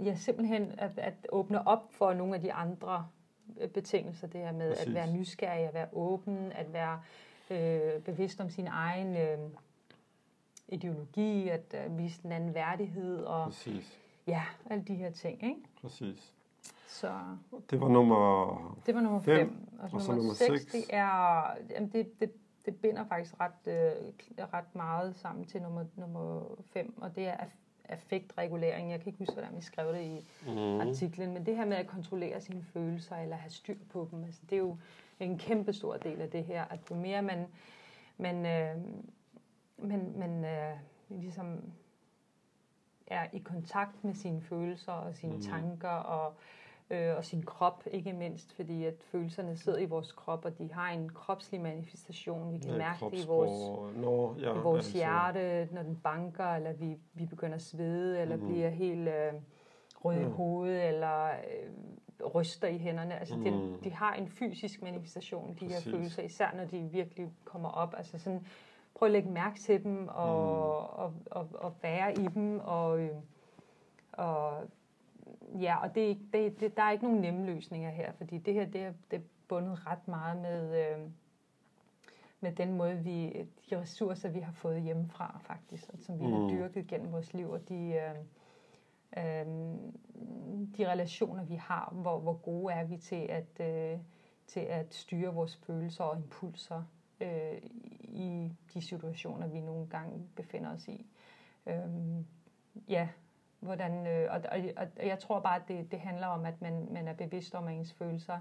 ja, 0.06 0.16
simpelthen 0.16 0.72
at, 0.78 1.00
at 1.00 1.14
åbne 1.30 1.68
op 1.68 1.94
for 1.94 2.14
nogle 2.14 2.36
af 2.36 2.42
de 2.42 2.54
andre 2.54 3.08
øh, 3.62 3.70
betingelser, 3.70 4.28
det 4.28 4.42
her 4.42 4.52
med 4.52 4.70
Præcis. 4.72 4.88
at 4.88 4.94
være 4.94 5.14
nysgerrig, 5.14 5.68
at 5.68 5.74
være 5.74 5.88
åben, 5.94 6.52
at 6.52 6.74
være 6.74 7.02
øh, 7.50 8.02
bevidst 8.02 8.42
om 8.42 8.50
sin 8.50 8.68
egen 8.68 9.18
øh, 9.18 9.38
ideologi, 10.68 11.50
at 11.50 11.76
øh, 11.86 11.98
vise 11.98 12.22
den 12.24 12.32
anden 12.32 12.54
værdighed, 12.54 13.24
og 13.24 13.46
Præcis. 13.46 14.00
ja, 14.28 14.44
alle 14.70 14.84
de 14.84 14.96
her 14.96 15.12
ting, 15.12 15.44
ikke? 15.44 15.62
Præcis. 15.82 16.34
Så 16.92 17.14
det 17.70 17.82
var 17.82 17.88
nummer 17.88 18.82
Det 18.86 18.96
var 18.96 19.02
nummer 19.02 19.22
5. 19.22 19.68
Og, 19.80 19.90
og 19.94 20.02
så 20.02 20.12
nummer 20.16 20.34
6, 20.34 20.66
det 20.66 20.84
er, 20.90 21.44
jamen 21.70 21.90
det, 21.90 22.20
det 22.20 22.32
det 22.66 22.76
binder 22.76 23.06
faktisk 23.06 23.36
ret, 23.40 23.68
øh, 23.68 24.46
ret 24.54 24.76
meget 24.76 25.16
sammen 25.16 25.46
til 25.46 25.62
nummer, 25.62 25.86
nummer 25.96 26.46
5, 26.74 27.02
og 27.02 27.16
det 27.16 27.28
er 27.28 27.36
affektregulering. 27.90 28.92
Jeg 28.92 29.00
kan 29.00 29.08
ikke 29.08 29.20
huske, 29.20 29.34
hvordan 29.34 29.56
vi 29.56 29.62
skrev 29.62 29.94
det 29.94 30.02
i 30.02 30.26
mm. 30.48 30.80
artiklen, 30.80 31.34
men 31.34 31.46
det 31.46 31.56
her 31.56 31.66
med 31.66 31.78
at 31.78 31.88
kontrollere 31.88 32.42
sine 32.42 32.64
følelser 32.64 33.16
eller 33.16 33.36
have 33.36 33.52
styr 33.52 33.78
på 33.90 34.08
dem, 34.12 34.24
altså, 34.24 34.42
det 34.50 34.56
er 34.56 34.60
jo 34.60 34.78
en 35.20 35.38
kæmpe 35.38 35.74
stor 35.74 35.98
del 35.98 36.22
af 36.22 36.30
det 36.30 36.44
her, 36.44 36.66
at 36.66 36.80
jo 36.92 36.96
mere 36.96 37.22
man, 37.22 37.48
man, 38.18 38.46
øh, 38.46 38.84
man, 39.78 40.14
man 40.18 40.46
øh, 40.46 40.78
ligesom 41.10 41.62
er 43.08 43.28
i 43.34 43.40
kontakt 43.40 44.04
med 44.04 44.14
sine 44.14 44.42
følelser 44.42 44.92
og 44.92 45.16
sine 45.16 45.36
mm. 45.36 45.42
tanker 45.42 45.90
og 45.90 46.28
øh, 46.28 46.61
og 47.18 47.26
sin 47.26 47.44
krop 47.44 47.84
ikke 47.92 48.14
mindst, 48.14 48.54
fordi 48.54 48.86
at 48.86 48.94
følelserne 49.04 49.58
sidder 49.58 49.80
i 49.80 49.86
vores 49.86 50.12
krop, 50.12 50.46
og 50.46 50.58
de 50.58 50.74
har 50.74 50.90
en 50.90 51.10
kropslig 51.10 51.62
manifestation. 51.62 52.54
Vi 52.54 52.58
kan 52.58 52.72
ja, 52.72 52.78
mærke 52.78 53.06
det 53.06 53.24
i 53.24 53.28
vores, 53.28 53.52
Nå, 53.96 54.36
ja, 54.40 54.56
i 54.56 54.60
vores 54.60 54.86
altså. 54.86 54.98
hjerte, 54.98 55.74
når 55.74 55.84
den 55.84 55.96
banker, 55.96 56.46
eller 56.46 56.74
vi, 56.74 56.98
vi 57.14 57.26
begynder 57.26 57.56
at 57.56 57.62
svede, 57.62 58.22
eller 58.22 58.36
mm. 58.36 58.48
bliver 58.48 58.70
helt 58.70 59.08
øh, 59.08 59.34
rød 60.06 60.16
i 60.16 60.20
ja. 60.20 60.28
hovedet, 60.28 60.88
eller 60.88 61.28
øh, 61.28 62.26
ryster 62.26 62.68
i 62.68 62.78
hænderne. 62.78 63.20
Altså, 63.20 63.36
mm. 63.36 63.44
de, 63.44 63.78
de 63.84 63.94
har 63.94 64.14
en 64.14 64.28
fysisk 64.28 64.82
manifestation, 64.82 65.50
de 65.50 65.66
Præcis. 65.66 65.86
her 65.86 65.92
følelser, 65.92 66.24
især 66.24 66.52
når 66.56 66.66
de 66.66 66.80
virkelig 66.92 67.32
kommer 67.46 67.70
op. 67.70 67.94
Altså 67.98 68.20
sådan, 68.20 68.46
prøv 68.96 69.06
at 69.06 69.12
lægge 69.12 69.30
mærke 69.30 69.60
til 69.60 69.84
dem, 69.84 70.08
og, 70.08 70.84
mm. 70.98 71.02
og, 71.02 71.14
og, 71.32 71.48
og 71.54 71.74
være 71.82 72.14
i 72.14 72.28
dem, 72.28 72.60
og, 72.60 73.00
øh, 73.00 73.16
og 74.12 74.54
ja, 75.60 75.82
og 75.82 75.96
det, 75.96 76.18
det, 76.34 76.60
det, 76.60 76.78
der 76.78 76.84
er 76.84 76.92
ikke 76.92 77.04
nogen 77.04 77.22
nemme 77.22 77.46
løsninger 77.46 77.90
her, 77.90 78.12
fordi 78.12 78.38
det 78.38 78.54
her 78.54 78.66
det 78.66 78.82
er, 78.82 78.94
det 79.12 79.18
er 79.18 79.24
bundet 79.48 79.88
ret 79.88 80.08
meget 80.08 80.38
med, 80.42 80.86
øh, 80.86 81.10
med 82.42 82.52
den 82.52 82.74
måde, 82.74 82.98
vi, 82.98 83.48
de 83.70 83.82
ressourcer, 83.82 84.30
vi 84.30 84.40
har 84.40 84.52
fået 84.52 84.82
hjemmefra 84.82 85.40
faktisk, 85.44 85.90
og 85.94 86.00
som 86.00 86.20
vi 86.20 86.26
mm. 86.26 86.34
har 86.34 86.50
dyrket 86.50 86.88
gennem 86.88 87.12
vores 87.12 87.34
liv, 87.34 87.50
og 87.50 87.70
de, 87.70 87.76
øh, 87.76 88.16
øh, 89.18 89.46
de 90.78 90.92
relationer, 90.92 91.44
vi 91.44 91.56
har, 91.56 91.94
hvor, 91.94 92.20
hvor 92.20 92.34
gode 92.34 92.74
er 92.74 92.84
vi 92.84 92.98
til 92.98 93.28
at, 93.30 93.60
øh, 93.60 94.00
til 94.48 94.60
at 94.60 94.94
styre 94.94 95.34
vores 95.34 95.56
følelser 95.56 96.04
og 96.04 96.18
impulser 96.18 96.84
øh, 97.22 97.62
i 98.02 98.52
de 98.74 98.82
situationer, 98.82 99.48
vi 99.48 99.60
nogle 99.60 99.88
gange 99.88 100.28
befinder 100.36 100.74
os 100.76 100.88
i. 100.88 101.06
Øh, 101.66 101.76
ja, 102.90 103.10
Hvordan, 103.62 104.08
øh, 104.08 104.28
og, 104.32 104.42
og, 104.52 104.88
og 105.00 105.08
jeg 105.08 105.20
tror 105.20 105.40
bare, 105.40 105.56
at 105.56 105.68
det, 105.68 105.92
det 105.92 106.00
handler 106.00 106.28
om, 106.28 106.46
at 106.46 106.62
man, 106.62 106.88
man 106.92 107.08
er 107.08 107.14
bevidst 107.14 107.56
om, 107.56 107.68
at 107.68 107.74
ens 107.74 107.94
følelser 107.94 108.40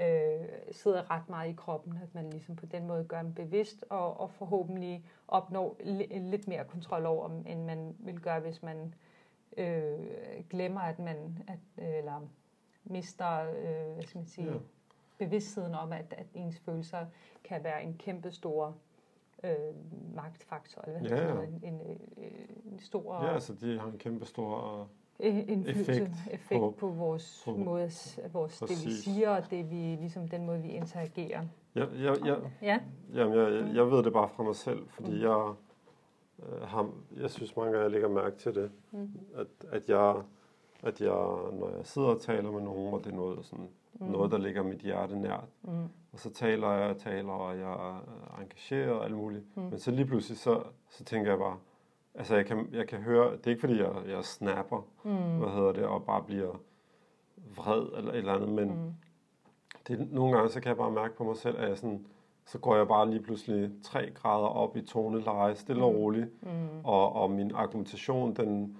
øh, 0.00 0.48
sidder 0.72 1.10
ret 1.10 1.28
meget 1.28 1.50
i 1.50 1.54
kroppen. 1.54 1.98
At 2.02 2.14
man 2.14 2.30
ligesom 2.30 2.56
på 2.56 2.66
den 2.66 2.86
måde 2.86 3.04
gør 3.04 3.22
dem 3.22 3.34
bevidst, 3.34 3.84
og, 3.90 4.20
og 4.20 4.30
forhåbentlig 4.30 5.04
opnår 5.28 5.76
li- 5.80 6.18
lidt 6.18 6.48
mere 6.48 6.64
kontrol 6.64 7.06
over 7.06 7.28
dem, 7.28 7.44
end 7.46 7.64
man 7.64 7.96
vil 7.98 8.20
gøre, 8.20 8.40
hvis 8.40 8.62
man 8.62 8.94
øh, 9.56 9.98
glemmer, 10.50 10.80
at 10.80 10.98
man 10.98 11.44
at, 11.48 11.84
eller 11.98 12.28
mister 12.84 13.50
øh, 13.50 13.94
hvad 13.94 14.02
skal 14.02 14.18
man 14.18 14.26
sige, 14.26 14.52
ja. 14.52 14.58
bevidstheden 15.18 15.74
om, 15.74 15.92
at, 15.92 16.14
at 16.18 16.26
ens 16.34 16.60
følelser 16.60 17.06
kan 17.44 17.64
være 17.64 17.82
en 17.82 17.94
kæmpe 17.98 18.30
stor 18.30 18.76
øh, 19.44 19.50
magtfaktor, 20.14 20.82
eller 20.86 21.00
hvad 21.00 21.10
ja, 21.10 21.34
ja. 21.34 21.42
En, 21.42 21.60
en, 21.62 21.80
øh, 22.18 22.72
en 22.72 22.78
stor... 22.78 23.24
Ja, 23.24 23.34
altså 23.34 23.54
de 23.54 23.78
har 23.78 23.86
en 23.86 23.98
kæmpe 23.98 24.24
stor 24.24 24.88
indflydelse, 25.20 25.80
effekt, 25.80 26.10
effekt 26.30 26.60
på, 26.60 26.74
på 26.78 26.88
vores 26.88 27.42
på, 27.44 27.56
måde, 27.56 27.90
vores, 28.32 28.58
det 28.58 28.86
vi 28.86 28.92
siger, 28.92 29.30
og 29.30 29.50
det 29.50 29.70
vi, 29.70 29.76
ligesom 29.76 30.28
den 30.28 30.46
måde, 30.46 30.62
vi 30.62 30.68
interagerer. 30.68 31.42
Ja, 31.74 31.84
ja, 31.94 32.14
ja, 32.24 32.36
ja. 32.62 32.80
Jamen, 33.14 33.38
jeg, 33.38 33.74
jeg 33.74 33.90
ved 33.90 34.02
det 34.02 34.12
bare 34.12 34.28
fra 34.28 34.42
mig 34.42 34.56
selv, 34.56 34.88
fordi 34.88 35.10
mm. 35.10 35.20
jeg, 35.20 35.54
øh, 36.38 36.62
har, 36.62 36.90
jeg 37.16 37.30
synes 37.30 37.56
mange 37.56 37.72
gange, 37.72 37.82
jeg 37.82 37.90
lægger 37.90 38.08
mærke 38.08 38.36
til 38.36 38.54
det, 38.54 38.70
mm. 38.90 39.10
at, 39.34 39.46
at, 39.70 39.88
jeg, 39.88 40.22
at 40.82 41.00
jeg, 41.00 41.08
når 41.52 41.76
jeg 41.76 41.86
sidder 41.86 42.08
og 42.08 42.20
taler 42.20 42.50
med 42.50 42.60
nogen, 42.60 42.94
og 42.94 43.04
det 43.04 43.12
er 43.12 43.16
noget, 43.16 43.44
sådan, 43.44 43.68
mm. 43.92 44.06
noget 44.06 44.30
der 44.30 44.38
ligger 44.38 44.62
mit 44.62 44.80
hjerte 44.80 45.16
nært, 45.16 45.48
mm 45.62 45.88
og 46.18 46.22
så 46.22 46.30
taler 46.30 46.72
jeg 46.72 46.90
og 46.90 46.98
taler, 46.98 47.32
og 47.32 47.58
jeg 47.58 47.72
er 47.72 48.40
engageret 48.40 48.92
og 48.92 49.04
alt 49.04 49.16
muligt. 49.16 49.56
Mm. 49.56 49.62
Men 49.62 49.78
så 49.78 49.90
lige 49.90 50.06
pludselig, 50.06 50.38
så, 50.38 50.62
så 50.88 51.04
tænker 51.04 51.30
jeg 51.30 51.38
bare, 51.38 51.56
altså 52.14 52.36
jeg 52.36 52.46
kan, 52.46 52.68
jeg 52.72 52.88
kan 52.88 52.98
høre, 52.98 53.36
det 53.36 53.46
er 53.46 53.50
ikke 53.50 53.60
fordi, 53.60 53.78
jeg, 53.78 53.92
jeg 54.08 54.24
snapper, 54.24 54.86
mm. 55.04 55.38
hvad 55.38 55.48
hedder 55.48 55.72
det, 55.72 55.84
og 55.84 56.04
bare 56.04 56.22
bliver 56.22 56.60
vred 57.56 57.86
eller 57.96 58.12
et 58.12 58.18
eller 58.18 58.34
andet, 58.34 58.48
men 58.48 58.68
mm. 58.68 58.94
det, 59.88 60.12
nogle 60.12 60.36
gange 60.36 60.50
så 60.50 60.60
kan 60.60 60.68
jeg 60.68 60.76
bare 60.76 60.90
mærke 60.90 61.16
på 61.16 61.24
mig 61.24 61.36
selv, 61.36 61.58
at 61.58 61.68
jeg 61.68 61.78
sådan, 61.78 62.06
så 62.46 62.58
går 62.58 62.76
jeg 62.76 62.88
bare 62.88 63.10
lige 63.10 63.22
pludselig 63.22 63.70
tre 63.82 64.10
grader 64.10 64.48
op 64.48 64.76
i 64.76 64.82
toneleje, 64.82 65.54
stille 65.54 65.84
og 65.84 65.94
roligt, 65.94 66.42
mm. 66.42 66.84
og, 66.84 67.12
og 67.12 67.30
min 67.30 67.52
argumentation, 67.54 68.34
den, 68.34 68.78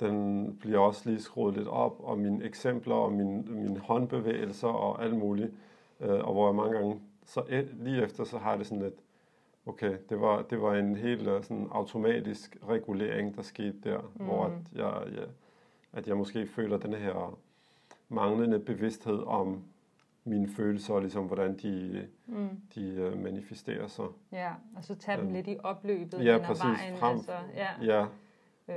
den 0.00 0.56
bliver 0.60 0.78
også 0.78 1.10
lige 1.10 1.22
skruet 1.22 1.56
lidt 1.56 1.68
op, 1.68 2.00
og 2.00 2.18
mine 2.18 2.44
eksempler, 2.44 2.94
og 2.94 3.12
mine, 3.12 3.42
mine 3.42 3.78
håndbevægelser, 3.78 4.68
og 4.68 5.04
alt 5.04 5.16
muligt, 5.16 5.52
øh, 6.00 6.24
og 6.24 6.32
hvor 6.32 6.48
jeg 6.48 6.54
mange 6.54 6.78
gange, 6.78 7.00
så 7.26 7.42
et, 7.48 7.74
lige 7.80 8.02
efter, 8.02 8.24
så 8.24 8.38
har 8.38 8.56
det 8.56 8.66
sådan 8.66 8.82
lidt, 8.82 8.94
okay, 9.66 9.96
det 10.08 10.20
var, 10.20 10.42
det 10.42 10.62
var 10.62 10.74
en 10.74 10.96
helt 10.96 11.28
øh, 11.28 11.42
sådan 11.42 11.68
automatisk 11.70 12.56
regulering, 12.68 13.36
der 13.36 13.42
skete 13.42 13.76
der, 13.84 13.98
mm. 14.14 14.24
hvor 14.24 14.44
at 14.44 14.52
jeg, 14.74 15.02
jeg, 15.14 15.26
at 15.92 16.08
jeg 16.08 16.16
måske 16.16 16.46
føler 16.46 16.78
den 16.78 16.94
her 16.94 17.38
manglende 18.08 18.58
bevidsthed 18.58 19.22
om 19.26 19.62
mine 20.24 20.48
følelser, 20.48 20.94
og 20.94 21.00
ligesom 21.00 21.24
hvordan 21.24 21.56
de, 21.56 22.06
mm. 22.26 22.48
de 22.74 23.12
uh, 23.12 23.22
manifesterer 23.22 23.86
sig. 23.86 24.04
Ja, 24.32 24.50
og 24.76 24.84
så 24.84 24.94
tage 24.94 25.18
dem 25.18 25.26
um, 25.26 25.32
lidt 25.32 25.48
i 25.48 25.56
opløbet 25.62 26.24
ja, 26.24 26.38
præcis, 26.38 26.64
vejen. 26.64 26.96
Frem, 26.96 27.16
altså, 27.16 27.32
ja, 27.54 27.68
ja 27.82 28.06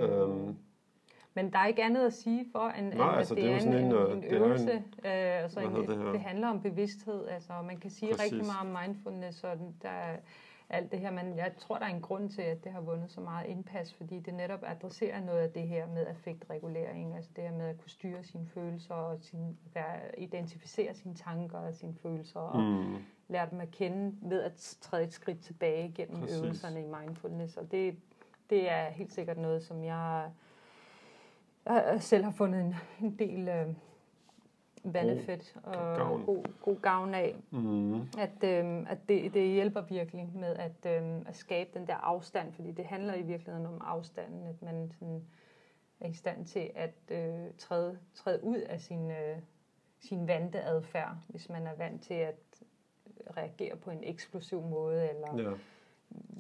øhm, 0.02 0.32
um, 0.32 0.58
men 1.34 1.52
der 1.52 1.60
er 1.60 1.68
ikke 1.68 1.84
andet 1.84 2.06
at 2.06 2.14
sige 2.14 2.46
for, 2.52 2.68
end, 2.70 2.94
nej, 2.94 3.12
at 3.12 3.18
altså, 3.18 3.36
det, 3.36 3.44
det 3.44 3.52
er 3.52 3.58
en, 3.58 3.74
en, 3.74 3.86
en, 3.86 4.24
en 4.24 4.24
øvelse. 4.24 4.72
En, 4.72 4.78
øh, 4.78 5.44
altså 5.44 5.60
en, 5.60 5.76
det, 5.76 6.14
det 6.14 6.20
handler 6.20 6.48
om 6.48 6.62
bevidsthed. 6.62 7.28
Altså, 7.28 7.54
man 7.68 7.78
kan 7.78 7.92
sige 7.92 8.12
Præcis. 8.12 8.32
rigtig 8.32 8.46
meget 8.46 8.78
om 8.78 8.84
mindfulness, 8.84 9.44
og 9.44 9.58
der, 9.82 10.16
alt 10.72 10.92
det 10.92 11.00
her, 11.00 11.12
men 11.12 11.38
jeg 11.38 11.52
tror, 11.58 11.78
der 11.78 11.86
er 11.86 11.90
en 11.96 12.02
grund 12.02 12.30
til, 12.30 12.42
at 12.42 12.64
det 12.64 12.72
har 12.72 12.82
vundet 12.82 13.12
så 13.12 13.22
meget 13.22 13.48
indpas, 13.48 13.94
fordi 13.94 14.20
det 14.20 14.34
netop 14.34 14.60
adresserer 14.64 15.22
noget 15.26 15.40
af 15.40 15.50
det 15.50 15.68
her 15.68 15.88
med 15.88 16.08
affektregulering, 16.08 17.16
altså 17.16 17.32
det 17.36 17.44
her 17.44 17.52
med 17.52 17.66
at 17.66 17.78
kunne 17.78 17.90
styre 17.90 18.24
sine 18.24 18.48
følelser 18.48 18.94
og 18.94 19.18
sin, 19.22 19.58
være, 19.74 20.20
identificere 20.20 20.94
sine 20.94 21.16
tanker 21.16 21.58
og 21.58 21.74
sine 21.74 21.96
følelser 22.02 22.40
og 22.40 22.64
mm. 22.64 22.96
lære 23.28 23.48
dem 23.52 23.62
at 23.62 23.72
kende 23.72 24.16
ved 24.22 24.42
at 24.42 24.78
træde 24.82 25.04
et 25.04 25.14
skridt 25.14 25.40
tilbage 25.40 25.92
gennem 25.96 26.20
Præcis. 26.20 26.38
øvelserne 26.38 26.82
i 26.82 26.86
mindfulness, 26.86 27.58
og 27.58 27.72
det, 27.72 27.96
det 28.50 28.72
er 28.72 28.90
helt 28.90 29.14
sikkert 29.14 29.38
noget, 29.38 29.64
som 29.64 29.84
jeg, 29.84 30.30
jeg 31.66 32.02
selv 32.02 32.24
har 32.24 32.32
fundet 32.32 32.62
en, 32.62 32.76
en 33.02 33.20
del... 33.20 33.48
Øh, 33.48 33.68
benefit 34.94 35.56
og 35.64 35.98
gavn. 35.98 36.26
God, 36.26 36.44
god 36.62 36.76
gavn 36.82 37.14
af. 37.14 37.36
Mm. 37.52 38.02
At, 38.02 38.44
øhm, 38.44 38.86
at 38.90 38.98
det, 39.10 39.34
det 39.34 39.52
hjælper 39.52 39.82
virkelig 39.82 40.30
med 40.36 40.56
at, 40.56 40.86
øhm, 40.98 41.26
at 41.28 41.36
skabe 41.36 41.70
den 41.74 41.88
der 41.88 41.96
afstand, 41.96 42.54
fordi 42.54 42.72
det 42.72 42.86
handler 42.86 43.14
i 43.14 43.22
virkeligheden 43.22 43.66
om 43.66 43.82
afstanden, 43.86 44.48
at 44.48 44.62
man 44.62 44.92
sådan 45.00 45.24
er 46.00 46.08
i 46.08 46.14
stand 46.14 46.46
til 46.46 46.72
at 46.76 46.96
øh, 47.12 47.54
træde, 47.58 47.98
træde 48.14 48.44
ud 48.44 48.58
af 48.58 48.82
sin, 48.82 49.12
øh, 49.12 49.38
sin 50.00 50.28
vante 50.28 50.62
adfærd, 50.62 51.16
hvis 51.28 51.50
man 51.50 51.68
er 51.68 51.76
vant 51.78 52.04
til 52.04 52.14
at 52.14 52.36
reagere 53.38 53.76
på 53.76 53.92
en 53.92 54.04
eksplosiv 54.04 54.62
måde, 54.62 55.10
eller 55.10 55.38
ja 55.38 55.54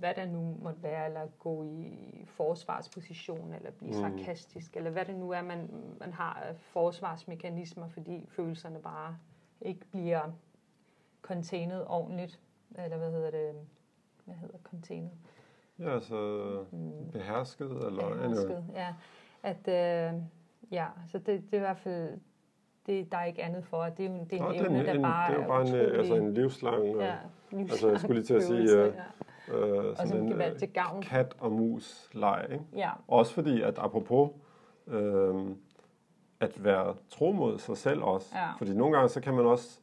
hvad 0.02 0.14
der 0.16 0.26
nu 0.26 0.58
måtte 0.62 0.84
være, 0.84 1.06
eller 1.06 1.28
gå 1.40 1.64
i 1.64 2.26
forsvarsposition, 2.26 3.54
eller 3.54 3.72
blive 3.72 3.92
mm. 3.92 4.00
sarkastisk, 4.00 4.78
eller 4.78 4.90
hvad 4.90 5.06
det 5.06 5.16
nu 5.16 5.32
er, 5.32 5.42
man, 5.42 5.70
man 6.00 6.14
har 6.14 6.54
forsvarsmekanismer, 6.60 7.88
fordi 7.88 8.26
følelserne 8.30 8.80
bare 8.80 9.18
ikke 9.62 9.86
bliver 9.92 10.22
containet 11.22 11.86
ordentligt, 11.88 12.40
eller 12.76 12.98
hvad 12.98 13.12
hedder 13.12 13.32
det, 13.32 13.52
hvad 14.26 14.36
hedder 14.36 14.58
containet? 14.64 15.12
Ja, 15.80 15.94
altså 15.94 16.16
mm. 16.72 17.12
behersket, 17.12 17.72
eller 17.72 18.10
behersket, 18.10 18.66
ja. 18.74 18.94
At, 19.44 19.68
øh, 19.68 20.22
ja, 20.72 20.88
så 21.08 21.18
det, 21.18 21.28
det 21.28 21.54
er 21.54 21.58
i 21.58 21.60
hvert 21.60 21.78
fald, 21.78 22.20
det, 22.86 23.12
der 23.12 23.18
er 23.18 23.26
ikke 23.26 23.44
andet 23.44 23.66
for, 23.66 23.84
at 23.84 23.98
det 23.98 24.06
er 24.06 24.10
det 24.10 24.34
er 24.34 24.36
en 24.36 24.42
Nå, 24.42 24.66
evne, 24.66 24.80
en, 24.80 24.86
der 24.86 25.02
bare 25.02 25.34
det 25.34 25.42
er 25.42 25.48
bare 25.48 25.68
en, 25.68 25.76
øh, 25.76 25.98
altså 25.98 26.16
en 26.16 26.34
livslang, 26.34 26.86
ja, 26.86 27.16
livslang 27.52 27.72
altså 27.72 27.90
jeg 27.90 28.00
skulle 28.00 28.16
lige 28.16 28.26
til 28.26 28.34
at 28.34 28.44
sige, 28.44 28.78
ja. 28.78 28.92
Øh, 29.48 29.86
og 30.00 30.08
som 30.08 30.28
kan 30.28 30.38
være 30.38 30.58
til 30.58 30.70
gavn. 30.70 31.02
kat 31.02 31.36
og 31.40 31.52
mus 31.52 32.10
leg. 32.14 32.48
Ikke? 32.52 32.66
Ja. 32.76 32.90
Også 33.08 33.34
fordi, 33.34 33.62
at 33.62 33.74
apropos 33.78 34.30
øh, 34.88 35.36
at 36.40 36.64
være 36.64 36.96
tro 37.10 37.32
mod 37.32 37.60
sig 37.60 37.78
selv 37.78 38.02
også. 38.02 38.38
Ja. 38.38 38.52
Fordi 38.58 38.74
nogle 38.74 38.96
gange, 38.96 39.10
så 39.10 39.22
kan 39.22 39.34
man 39.34 39.46
også 39.46 39.80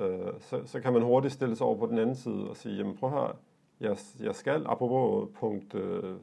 øh, 0.00 0.32
så, 0.40 0.62
så 0.64 0.80
kan 0.80 0.92
man 0.92 1.02
hurtigt 1.02 1.34
stille 1.34 1.56
sig 1.56 1.66
over 1.66 1.76
på 1.78 1.86
den 1.86 1.98
anden 1.98 2.14
side 2.14 2.50
og 2.50 2.56
sige, 2.56 2.76
jamen 2.76 2.96
prøv 2.96 3.10
her, 3.10 3.36
jeg, 3.80 3.96
jeg 4.20 4.34
skal, 4.34 4.66
apropos 4.66 5.28
punkt 5.34 5.74
øh, 5.74 6.16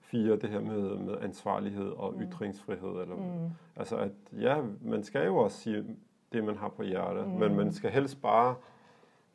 4, 0.00 0.36
det 0.36 0.50
her 0.50 0.60
med, 0.60 0.96
med 0.96 1.14
ansvarlighed 1.22 1.88
og 1.88 2.14
mm. 2.14 2.22
ytringsfrihed. 2.22 2.88
Eller, 2.88 3.16
mm. 3.16 3.50
Altså 3.76 3.96
at, 3.96 4.10
ja, 4.32 4.56
man 4.80 5.02
skal 5.04 5.26
jo 5.26 5.36
også 5.36 5.58
sige 5.58 5.84
det, 6.32 6.44
man 6.44 6.56
har 6.56 6.68
på 6.68 6.82
hjertet, 6.82 7.28
mm. 7.28 7.34
men 7.34 7.56
man 7.56 7.72
skal 7.72 7.90
helst 7.90 8.22
bare 8.22 8.54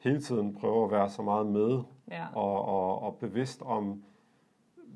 hele 0.04 0.22
tiden 0.22 0.56
prøve 0.56 0.86
at 0.86 0.92
være 0.92 1.10
så 1.10 1.22
meget 1.22 1.46
med 1.48 1.84
ja. 2.12 2.26
og, 2.36 2.66
og, 2.66 3.02
og 3.02 3.18
bevidst 3.20 3.62
om, 3.62 4.04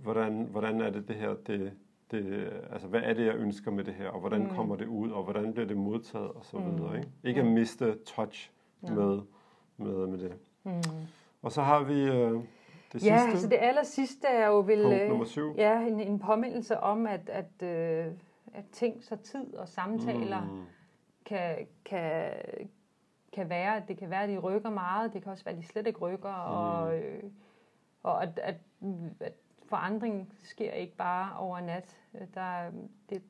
hvordan, 0.04 0.48
hvordan 0.52 0.82
er 0.82 0.90
det 0.90 1.08
det 1.08 1.16
her, 1.16 1.36
det, 1.48 1.74
det, 2.12 2.50
altså 2.72 2.88
hvad 2.88 3.02
er 3.04 3.14
det, 3.14 3.26
jeg 3.26 3.36
ønsker 3.36 3.72
med 3.72 3.84
det 3.84 3.94
her, 3.94 4.10
og 4.10 4.20
hvordan 4.20 4.42
mm. 4.44 4.50
kommer 4.50 4.76
det 4.76 4.88
ud, 4.88 5.12
og 5.12 5.24
hvordan 5.24 5.54
bliver 5.54 5.68
det 5.68 5.78
modtaget, 5.78 6.32
og 6.32 6.46
så 6.46 6.58
mm. 6.58 6.78
videre. 6.78 6.98
Ikke, 6.98 7.10
ikke 7.24 7.42
ja. 7.42 7.46
at 7.46 7.54
miste 7.54 7.96
touch 8.06 8.52
ja. 8.84 8.94
med, 8.94 9.20
med, 9.78 10.08
med 10.08 10.18
det. 10.18 10.34
Mm. 10.64 10.82
Og 11.42 11.52
så 11.52 11.62
har 11.62 11.84
vi 11.84 12.02
øh, 12.02 12.32
det 12.34 12.44
sidste. 12.92 13.08
Ja, 13.08 13.30
altså 13.30 13.48
det 13.48 13.58
aller 13.62 13.84
sidste 13.84 14.28
er 14.28 14.48
jo 14.48 14.60
vel 14.60 14.82
Punkt 14.84 15.10
nummer 15.10 15.26
syv. 15.26 15.56
Ja, 15.58 15.80
en, 15.82 16.00
en 16.00 16.20
påmindelse 16.20 16.80
om, 16.80 17.08
at, 17.08 17.30
at, 17.30 17.68
øh, 17.68 18.06
at 18.54 18.66
ting 18.72 19.04
så 19.04 19.16
tid 19.16 19.54
og 19.54 19.68
samtaler 19.68 20.42
mm. 20.42 20.62
kan, 21.26 21.68
kan, 21.86 22.32
kan 23.38 23.50
være, 23.50 23.76
at 23.76 23.88
det 23.88 23.98
kan 23.98 24.10
være, 24.10 24.24
at 24.24 24.30
de 24.30 24.38
rykker 24.38 24.70
meget, 24.70 25.14
det 25.14 25.24
kan 25.24 25.32
også 25.32 25.44
være, 25.44 25.56
at 25.56 25.62
de 25.62 25.68
slet 25.68 25.88
ikke 25.88 26.00
rykker, 26.00 26.48
mm. 26.48 26.54
og, 26.54 26.98
øh, 26.98 27.24
og 28.04 28.24
at, 28.24 28.40
at, 28.44 28.56
at 29.20 29.34
forandring 29.70 30.34
sker 30.44 30.72
ikke 30.72 30.96
bare 30.96 31.38
over 31.38 31.60
nat. 31.60 31.98
Der, 32.34 32.72
det, 33.10 33.22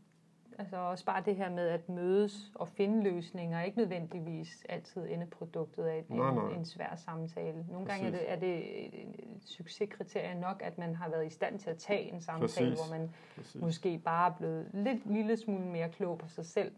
altså 0.57 0.77
også 0.77 1.05
bare 1.05 1.23
det 1.25 1.35
her 1.35 1.49
med 1.49 1.67
at 1.67 1.89
mødes 1.89 2.51
og 2.55 2.67
finde 2.67 3.03
løsninger, 3.03 3.61
ikke 3.61 3.77
nødvendigvis 3.77 4.65
altid 4.69 5.07
endeproduktet 5.09 5.83
af 5.83 6.05
en, 6.09 6.17
nej, 6.17 6.33
nej. 6.33 6.53
en 6.53 6.65
svær 6.65 6.95
samtale. 6.95 7.65
Nogle 7.71 7.87
Præcis. 7.87 8.01
gange 8.01 8.17
er 8.17 8.19
det, 8.19 8.31
er 8.31 8.35
det 8.39 8.85
et 8.95 9.41
succeskriterie 9.45 10.39
nok, 10.39 10.61
at 10.65 10.77
man 10.77 10.95
har 10.95 11.09
været 11.09 11.27
i 11.27 11.29
stand 11.29 11.59
til 11.59 11.69
at 11.69 11.77
tage 11.77 12.13
en 12.13 12.21
samtale, 12.21 12.69
Præcis. 12.69 12.87
hvor 12.87 12.97
man 12.97 13.09
Præcis. 13.35 13.61
måske 13.61 13.97
bare 13.97 14.31
er 14.31 14.35
blevet 14.35 14.69
lidt 14.73 15.05
lille 15.05 15.37
smule 15.37 15.65
mere 15.65 15.89
klog 15.89 16.17
på 16.17 16.27
sig 16.27 16.45
selv, 16.45 16.71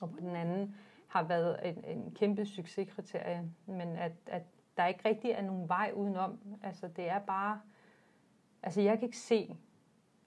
og 0.00 0.10
på 0.10 0.20
den 0.20 0.36
anden 0.36 0.74
har 1.08 1.22
været 1.22 1.56
en, 1.64 1.84
en 1.84 2.14
kæmpe 2.14 2.46
succeskriterie, 2.46 3.50
men 3.66 3.96
at, 3.96 4.12
at 4.26 4.42
der 4.76 4.86
ikke 4.86 5.08
rigtig 5.08 5.30
er 5.30 5.42
nogen 5.42 5.68
vej 5.68 5.92
udenom. 5.94 6.38
Altså 6.62 6.88
det 6.96 7.10
er 7.10 7.18
bare, 7.18 7.60
altså 8.62 8.80
jeg 8.80 8.98
kan 8.98 9.06
ikke 9.06 9.18
se 9.18 9.56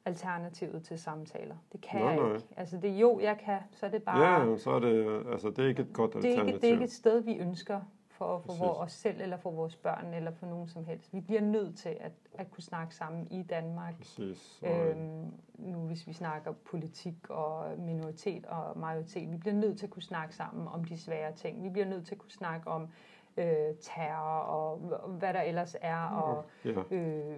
alternativet 0.06 0.84
til 0.84 1.00
samtaler. 1.00 1.56
Det 1.72 1.82
kan 1.82 2.02
nej, 2.02 2.10
jeg 2.10 2.20
nej. 2.20 2.36
ikke. 2.36 2.48
Altså 2.58 2.78
det 2.78 2.90
jo, 2.90 3.20
jeg 3.20 3.38
kan, 3.38 3.60
så 3.72 3.86
er 3.86 3.90
det 3.90 4.04
bare... 4.04 4.50
Ja, 4.50 4.58
så 4.58 4.72
er 4.72 4.80
det, 4.80 5.24
altså 5.32 5.50
det 5.50 5.60
er 5.60 5.68
ikke 5.68 5.82
et 5.82 5.94
godt 5.94 6.16
alternativ. 6.16 6.44
Det 6.44 6.44
er 6.44 6.48
ikke, 6.48 6.62
det 6.62 6.68
er 6.68 6.72
ikke 6.72 6.84
et 6.84 6.92
sted, 6.92 7.24
vi 7.24 7.38
ønsker 7.38 7.82
for, 8.22 8.40
for 8.46 8.66
vores, 8.66 8.78
os 8.78 8.92
selv, 8.92 9.22
eller 9.22 9.38
for 9.38 9.52
vores 9.52 9.76
børn, 9.76 10.14
eller 10.14 10.32
for 10.32 10.46
nogen 10.46 10.68
som 10.68 10.86
helst. 10.86 11.14
Vi 11.14 11.20
bliver 11.20 11.42
nødt 11.42 11.78
til 11.78 11.98
at, 12.00 12.12
at 12.34 12.52
kunne 12.52 12.64
snakke 12.64 12.96
sammen 12.96 13.28
i 13.32 13.44
Danmark. 13.44 13.98
Præcis. 13.98 14.64
Øhm, 14.66 15.34
nu 15.58 15.80
hvis 15.80 16.08
vi 16.08 16.14
snakker 16.14 16.52
politik 16.52 17.30
og 17.30 17.80
minoritet 17.80 18.46
og 18.46 18.80
majoritet, 18.80 19.32
vi 19.32 19.38
bliver 19.38 19.54
nødt 19.54 19.78
til 19.78 19.86
at 19.86 19.90
kunne 19.90 20.04
snakke 20.04 20.36
sammen 20.36 20.68
om 20.68 20.84
de 20.84 21.00
svære 21.00 21.32
ting. 21.32 21.64
Vi 21.64 21.70
bliver 21.70 21.88
nødt 21.88 22.06
til 22.06 22.16
at 22.16 22.20
kunne 22.20 22.32
snakke 22.32 22.70
om 22.70 22.88
øh, 23.38 23.46
terror 23.82 24.40
og, 24.40 24.82
og 25.04 25.10
hvad 25.10 25.34
der 25.34 25.42
ellers 25.42 25.76
er. 25.82 26.06
Og, 26.06 26.46
ja. 26.66 26.96
øh, 26.96 27.38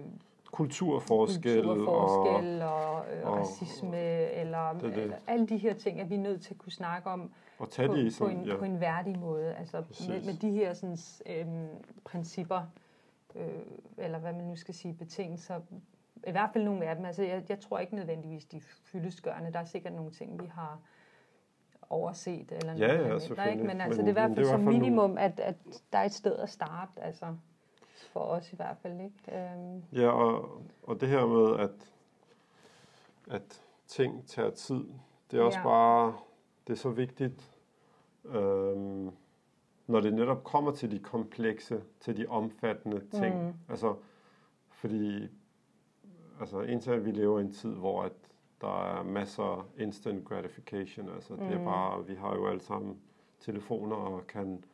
kulturforskel, 0.52 1.62
kulturforskel 1.62 2.62
og, 2.62 2.94
og, 2.94 3.04
øh, 3.14 3.26
og 3.26 3.38
racisme, 3.38 4.00
eller, 4.30 4.72
det, 4.72 4.82
det. 4.82 5.02
eller 5.02 5.16
alle 5.26 5.46
de 5.46 5.56
her 5.56 5.74
ting, 5.74 6.00
er 6.00 6.04
vi 6.04 6.16
nødt 6.16 6.42
til 6.42 6.54
at 6.54 6.58
kunne 6.58 6.72
snakke 6.72 7.10
om 7.10 7.30
og 7.58 7.70
tage 7.70 7.88
på, 7.88 7.94
de 7.94 8.12
på, 8.18 8.26
en, 8.26 8.44
ja. 8.44 8.56
på 8.56 8.64
en 8.64 8.80
værdig 8.80 9.18
måde. 9.18 9.54
Altså 9.54 9.84
med, 10.08 10.24
med 10.24 10.34
de 10.34 10.50
her 10.50 10.74
sådan, 10.74 10.98
øhm, 11.26 11.68
principper, 12.04 12.62
øh, 13.34 13.48
eller 13.98 14.18
hvad 14.18 14.32
man 14.32 14.44
nu 14.44 14.56
skal 14.56 14.74
sige, 14.74 14.94
betingelser, 14.94 15.60
i 16.26 16.30
hvert 16.30 16.50
fald 16.52 16.64
nogle 16.64 16.86
af 16.86 16.96
dem. 16.96 17.04
Altså 17.04 17.22
jeg, 17.22 17.44
jeg 17.48 17.60
tror 17.60 17.78
ikke 17.78 17.94
nødvendigvis, 17.94 18.44
de 18.44 18.60
fyldesgørende. 18.60 19.52
Der 19.52 19.58
er 19.58 19.64
sikkert 19.64 19.92
nogle 19.92 20.10
ting, 20.10 20.42
vi 20.42 20.46
har 20.46 20.78
overset. 21.90 22.52
Eller 22.52 22.72
ja, 22.72 22.96
noget, 22.96 23.10
ja, 23.10 23.18
selvfølgelig. 23.18 23.52
ikke? 23.52 23.66
Men 23.66 23.80
altså, 23.80 24.00
men, 24.00 24.06
det 24.06 24.16
er 24.16 24.24
i 24.24 24.26
hvert 24.26 24.36
fald 24.36 24.46
som 24.46 24.60
minimum, 24.60 25.18
at, 25.18 25.40
at 25.40 25.56
der 25.92 25.98
er 25.98 26.04
et 26.04 26.14
sted 26.14 26.36
at 26.36 26.50
starte. 26.50 27.02
Altså 27.02 27.26
for 28.12 28.20
os 28.20 28.52
i 28.52 28.56
hvert 28.56 28.76
fald. 28.82 29.00
Ikke? 29.00 29.52
Øhm. 29.52 29.82
Ja, 29.92 30.08
og, 30.08 30.62
og 30.82 31.00
det 31.00 31.08
her 31.08 31.26
med, 31.26 31.58
at, 31.58 31.70
at 33.30 33.60
ting 33.86 34.26
tager 34.26 34.50
tid, 34.50 34.84
det 35.30 35.38
er 35.38 35.42
også 35.42 35.58
ja. 35.58 35.64
bare, 35.64 36.14
det 36.66 36.72
er 36.72 36.76
så 36.76 36.90
vigtigt, 36.90 37.50
øhm, 38.24 39.10
når 39.86 40.00
det 40.00 40.14
netop 40.14 40.44
kommer 40.44 40.72
til 40.72 40.90
de 40.90 40.98
komplekse, 40.98 41.82
til 42.00 42.16
de 42.16 42.26
omfattende 42.26 43.02
ting. 43.10 43.46
Mm. 43.46 43.52
Altså, 43.68 43.94
fordi 44.70 45.28
altså, 46.40 46.60
indtil 46.60 47.04
vi 47.04 47.10
lever 47.10 47.38
i 47.38 47.42
en 47.42 47.52
tid, 47.52 47.74
hvor 47.74 48.02
at 48.02 48.12
der 48.60 48.98
er 48.98 49.02
masser 49.02 49.42
af 49.42 49.62
instant 49.78 50.24
gratification, 50.24 51.08
altså 51.08 51.32
mm. 51.34 51.38
det 51.38 51.52
er 51.52 51.58
mm. 51.58 51.64
bare, 51.64 52.06
vi 52.06 52.14
har 52.14 52.34
jo 52.34 52.46
alle 52.46 52.62
sammen 52.62 52.98
telefoner 53.40 53.96
og 53.96 54.26
kan 54.26 54.64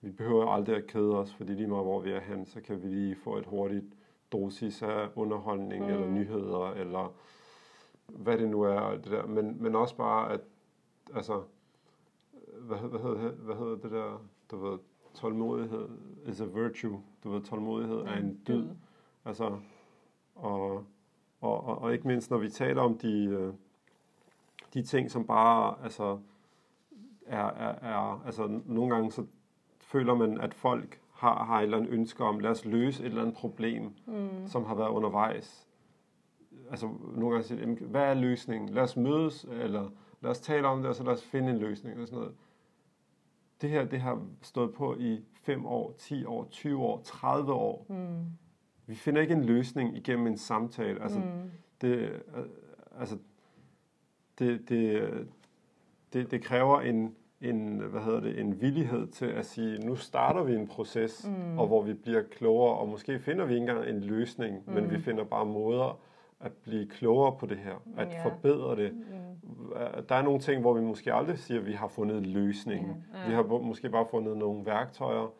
vi 0.00 0.10
behøver 0.10 0.46
aldrig 0.46 0.76
at 0.76 0.86
kede 0.86 1.18
os, 1.18 1.34
fordi 1.34 1.52
lige 1.52 1.66
meget 1.66 1.84
hvor 1.84 2.00
vi 2.00 2.10
er 2.10 2.20
hen, 2.20 2.46
så 2.46 2.60
kan 2.60 2.82
vi 2.82 2.88
lige 2.88 3.16
få 3.16 3.36
et 3.36 3.46
hurtigt 3.46 3.84
dosis 4.32 4.82
af 4.82 5.08
underholdning 5.14 5.84
mm. 5.84 5.90
eller 5.90 6.10
nyheder, 6.10 6.70
eller 6.70 7.14
hvad 8.06 8.38
det 8.38 8.48
nu 8.48 8.62
er, 8.62 8.90
det 8.90 9.12
der. 9.12 9.26
Men, 9.26 9.62
men 9.62 9.74
også 9.74 9.96
bare, 9.96 10.32
at 10.32 10.40
altså, 11.14 11.42
hvad, 12.58 12.78
hvad, 12.78 13.00
hedder, 13.00 13.30
hvad 13.30 13.56
hedder 13.56 13.76
det 13.76 13.90
der, 13.90 14.22
du 14.50 14.56
ved, 14.56 14.78
tålmodighed 15.14 15.88
is 16.26 16.40
a 16.40 16.44
virtue, 16.44 17.02
du 17.24 17.30
ved, 17.30 17.42
tålmodighed 17.42 17.98
er 17.98 18.16
en 18.16 18.40
dyd. 18.48 18.68
Altså, 19.24 19.58
og, 20.34 20.84
og, 21.40 21.64
og, 21.64 21.78
og 21.78 21.92
ikke 21.92 22.06
mindst, 22.06 22.30
når 22.30 22.38
vi 22.38 22.48
taler 22.48 22.82
om 22.82 22.98
de, 22.98 23.24
øh, 23.24 23.52
de 24.74 24.82
ting, 24.82 25.10
som 25.10 25.26
bare, 25.26 25.74
altså, 25.82 26.18
er, 27.26 27.46
er, 27.46 27.74
er, 27.90 28.22
altså, 28.26 28.60
nogle 28.66 28.94
gange 28.94 29.12
så 29.12 29.26
føler 29.80 30.14
man, 30.14 30.40
at 30.40 30.54
folk 30.54 31.00
har, 31.12 31.44
har 31.44 31.58
et 31.58 31.62
eller 31.62 31.76
andet 31.76 31.92
ønske 31.92 32.24
om, 32.24 32.38
lad 32.38 32.50
os 32.50 32.64
løse 32.64 33.02
et 33.02 33.06
eller 33.06 33.22
andet 33.22 33.36
problem, 33.36 33.92
mm. 34.06 34.46
som 34.46 34.64
har 34.64 34.74
været 34.74 34.88
undervejs. 34.88 35.68
Altså, 36.70 36.88
nogle 37.14 37.30
gange 37.30 37.46
siger 37.46 37.86
hvad 37.86 38.02
er 38.02 38.14
løsningen? 38.14 38.68
Lad 38.68 38.82
os 38.82 38.96
mødes, 38.96 39.44
eller 39.44 39.90
lad 40.20 40.30
os 40.30 40.40
tale 40.40 40.66
om 40.66 40.78
det, 40.78 40.88
og 40.88 40.94
så 40.94 41.04
lad 41.04 41.12
os 41.12 41.24
finde 41.24 41.50
en 41.50 41.58
løsning, 41.58 42.00
og 42.00 42.06
sådan 42.06 42.18
noget. 42.18 42.34
Det 43.60 43.70
her, 43.70 43.84
det 43.84 44.00
har 44.00 44.26
stået 44.42 44.74
på 44.74 44.96
i 44.98 45.24
5 45.42 45.66
år, 45.66 45.94
10 45.98 46.24
år, 46.24 46.48
20 46.50 46.82
år, 46.82 47.00
30 47.04 47.52
år. 47.52 47.86
Mm. 47.88 48.24
Vi 48.86 48.94
finder 48.94 49.20
ikke 49.20 49.34
en 49.34 49.44
løsning 49.44 49.96
igennem 49.96 50.26
en 50.26 50.36
samtale. 50.36 51.02
Altså, 51.02 51.18
mm. 51.18 51.50
det, 51.80 52.22
altså, 52.98 53.18
det, 54.38 54.68
det, 54.68 55.08
det, 56.12 56.30
det 56.30 56.42
kræver 56.42 56.80
en, 56.80 57.14
en, 57.40 57.78
hvad 57.78 58.00
hedder 58.00 58.20
det, 58.20 58.40
en 58.40 58.60
villighed 58.60 59.06
til 59.06 59.26
at 59.26 59.46
sige, 59.46 59.78
nu 59.78 59.96
starter 59.96 60.42
vi 60.42 60.54
en 60.54 60.66
proces, 60.66 61.28
mm. 61.28 61.58
og 61.58 61.66
hvor 61.66 61.82
vi 61.82 61.94
bliver 61.94 62.22
klogere, 62.22 62.76
og 62.76 62.88
måske 62.88 63.18
finder 63.18 63.44
vi 63.44 63.54
ikke 63.54 63.60
engang 63.70 63.88
en 63.88 64.00
løsning, 64.00 64.62
mm. 64.66 64.72
men 64.72 64.90
vi 64.90 65.00
finder 65.00 65.24
bare 65.24 65.46
måder 65.46 65.98
at 66.40 66.52
blive 66.52 66.86
klogere 66.86 67.36
på 67.38 67.46
det 67.46 67.58
her, 67.58 67.74
at 67.96 68.08
yeah. 68.12 68.22
forbedre 68.22 68.76
det. 68.76 68.92
Mm. 68.94 69.25
Der 70.08 70.14
er 70.14 70.22
nogle 70.22 70.40
ting, 70.40 70.60
hvor 70.60 70.74
vi 70.74 70.80
måske 70.80 71.14
aldrig 71.14 71.38
siger, 71.38 71.60
at 71.60 71.66
vi 71.66 71.72
har 71.72 71.88
fundet 71.88 72.18
en 72.18 72.26
løsning. 72.26 72.86
Yeah. 72.86 73.20
Yeah. 73.20 73.28
Vi 73.28 73.34
har 73.34 73.42
måske 73.58 73.88
bare 73.88 74.06
fundet 74.10 74.36
nogle 74.36 74.66
værktøjer. 74.66 75.32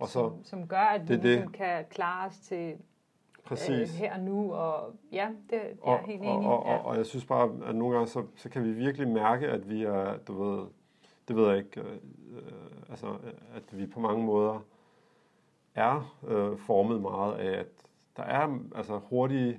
Og 0.00 0.08
så, 0.08 0.12
som, 0.12 0.44
som 0.44 0.68
gør, 0.68 0.76
at 0.76 1.00
det, 1.00 1.22
vi 1.22 1.28
ligesom 1.28 1.48
det. 1.48 1.56
kan 1.56 1.84
klare 1.90 2.26
os 2.26 2.38
til 2.38 2.74
Præcis. 3.44 3.94
Øh, 3.94 3.98
her 3.98 4.14
og 4.14 4.20
nu, 4.20 4.52
og 4.52 4.94
ja, 5.12 5.28
det 5.50 5.58
er 5.58 5.68
og, 5.82 5.98
helt 6.06 6.22
enig. 6.22 6.46
Og, 6.46 6.62
og, 6.62 6.66
ja. 6.66 6.76
og, 6.76 6.84
og 6.86 6.96
jeg 6.96 7.06
synes 7.06 7.24
bare, 7.24 7.50
at 7.66 7.76
nogle 7.76 7.94
gange, 7.94 8.08
så, 8.10 8.24
så 8.36 8.48
kan 8.48 8.64
vi 8.64 8.72
virkelig 8.72 9.08
mærke, 9.08 9.48
at 9.48 9.70
vi 9.70 9.82
er, 9.82 10.16
du 10.16 10.42
ved, 10.42 10.66
det 11.28 11.36
ved 11.36 11.48
jeg 11.48 11.58
ikke, 11.58 11.80
øh, 11.80 11.92
øh, 12.36 12.42
altså, 12.90 13.06
at 13.54 13.78
vi 13.78 13.86
på 13.86 14.00
mange 14.00 14.24
måder 14.24 14.64
er 15.74 16.16
øh, 16.26 16.58
formet 16.58 17.00
meget 17.00 17.34
af, 17.34 17.58
at 17.58 17.66
der 18.16 18.22
er 18.22 18.58
altså 18.74 18.98
hurtige 18.98 19.48
øh, 19.50 19.58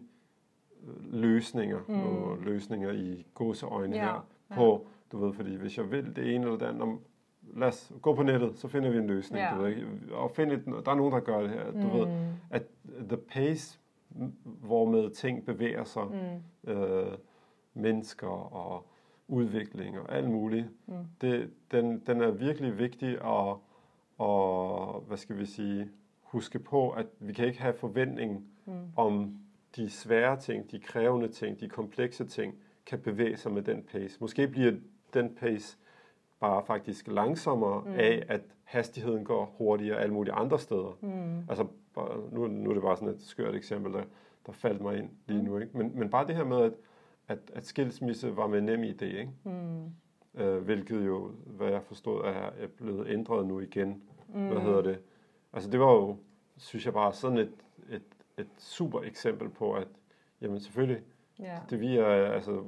løsninger, 1.11 1.79
mm. 1.87 2.01
og 2.01 2.37
løsninger 2.37 2.91
i 2.91 3.25
gåseøjne 3.33 3.95
ja. 3.95 4.03
her, 4.03 4.27
på, 4.55 4.71
ja. 4.71 5.17
du 5.17 5.25
ved, 5.25 5.33
fordi 5.33 5.55
hvis 5.55 5.77
jeg 5.77 5.91
vil 5.91 6.15
det 6.15 6.35
ene 6.35 6.45
eller 6.45 6.57
det 6.57 6.65
andet, 6.65 6.97
lad 7.53 7.67
os 7.67 7.91
gå 8.01 8.15
på 8.15 8.23
nettet, 8.23 8.57
så 8.57 8.67
finder 8.67 8.89
vi 8.89 8.97
en 8.97 9.07
løsning, 9.07 9.43
ja. 9.43 9.55
du 9.55 9.61
ved 9.61 9.69
ikke? 9.69 9.87
Og 10.11 10.31
find 10.31 10.51
et, 10.51 10.65
der 10.65 10.91
er 10.91 10.95
nogen, 10.95 11.13
der 11.13 11.19
gør 11.19 11.41
det 11.41 11.49
her, 11.49 11.71
du 11.71 11.87
mm. 11.87 11.93
ved, 11.93 12.07
at 12.49 12.63
the 13.09 13.17
pace, 13.17 13.79
hvormed 14.43 15.09
ting 15.09 15.45
bevæger 15.45 15.83
sig, 15.83 16.03
mm. 16.65 16.71
øh, 16.71 17.17
mennesker 17.73 18.53
og 18.53 18.87
udvikling 19.27 19.99
og 19.99 20.15
alt 20.15 20.29
muligt. 20.29 20.67
Mm. 20.85 20.93
Det, 21.21 21.49
den, 21.71 21.99
den 21.99 22.21
er 22.21 22.31
virkelig 22.31 22.77
vigtig 22.77 23.09
at, 23.09 23.57
og, 24.17 25.03
hvad 25.07 25.17
skal 25.17 25.37
vi 25.37 25.45
sige, 25.45 25.89
huske 26.21 26.59
på, 26.59 26.89
at 26.89 27.05
vi 27.19 27.33
kan 27.33 27.47
ikke 27.47 27.61
have 27.61 27.73
forventning 27.73 28.45
mm. 28.65 28.73
om 28.95 29.37
de 29.76 29.89
svære 29.89 30.39
ting, 30.39 30.72
de 30.72 30.80
krævende 30.80 31.27
ting, 31.27 31.60
de 31.60 31.69
komplekse 31.69 32.26
ting, 32.26 32.56
kan 32.85 32.99
bevæge 32.99 33.38
sig 33.38 33.52
med 33.52 33.61
den 33.61 33.84
pace. 33.84 34.18
Måske 34.22 34.47
bliver 34.47 34.72
den 35.14 35.35
pace 35.35 35.77
bare 36.39 36.65
faktisk 36.65 37.07
langsommere 37.07 37.81
mm. 37.81 37.93
af, 37.93 38.23
at 38.27 38.41
hastigheden 38.64 39.23
går 39.23 39.56
hurtigere 39.57 39.99
alle 39.99 40.14
mulige 40.14 40.34
andre 40.34 40.60
steder. 40.60 40.97
Mm. 41.02 41.39
Altså, 41.49 41.68
nu, 42.31 42.47
nu 42.47 42.69
er 42.69 42.73
det 42.73 42.84
bare 42.84 42.97
sådan 42.97 43.14
et 43.14 43.22
skørt 43.22 43.56
eksempel, 43.56 43.93
der, 43.93 44.03
der 44.45 44.52
faldt 44.52 44.81
mig 44.81 44.97
ind 44.97 45.10
lige 45.27 45.41
mm. 45.41 45.45
nu. 45.45 45.57
Ikke? 45.57 45.77
Men, 45.77 45.99
men 45.99 46.10
bare 46.10 46.27
det 46.27 46.35
her 46.35 46.43
med, 46.43 46.61
at 46.61 46.73
at, 47.27 47.39
at 47.53 47.65
skilsmisse 47.65 48.38
var 48.38 48.47
med 48.47 48.61
nem 48.61 48.84
idé, 48.84 49.06
ikke? 49.06 49.31
Mm. 49.43 50.41
Øh, 50.41 50.64
hvilket 50.64 51.06
jo, 51.06 51.31
hvad 51.45 51.69
jeg 51.69 51.84
forstod, 51.84 52.22
er 52.60 52.68
blevet 52.77 53.07
ændret 53.10 53.47
nu 53.47 53.60
igen. 53.60 54.03
Mm. 54.27 54.47
Hvad 54.47 54.61
hedder 54.61 54.81
det? 54.81 54.99
Altså 55.53 55.69
det 55.69 55.80
var 55.80 55.91
jo, 55.91 56.18
synes 56.57 56.85
jeg 56.85 56.93
bare, 56.93 57.14
sådan 57.14 57.38
et, 57.38 57.52
et, 58.37 58.47
super 58.57 59.01
eksempel 59.01 59.49
på, 59.49 59.73
at 59.73 59.87
jamen 60.41 60.59
selvfølgelig, 60.59 61.01
yeah. 61.41 61.59
det 61.69 61.81
vi 61.81 61.97
er, 61.97 62.05
altså 62.05 62.63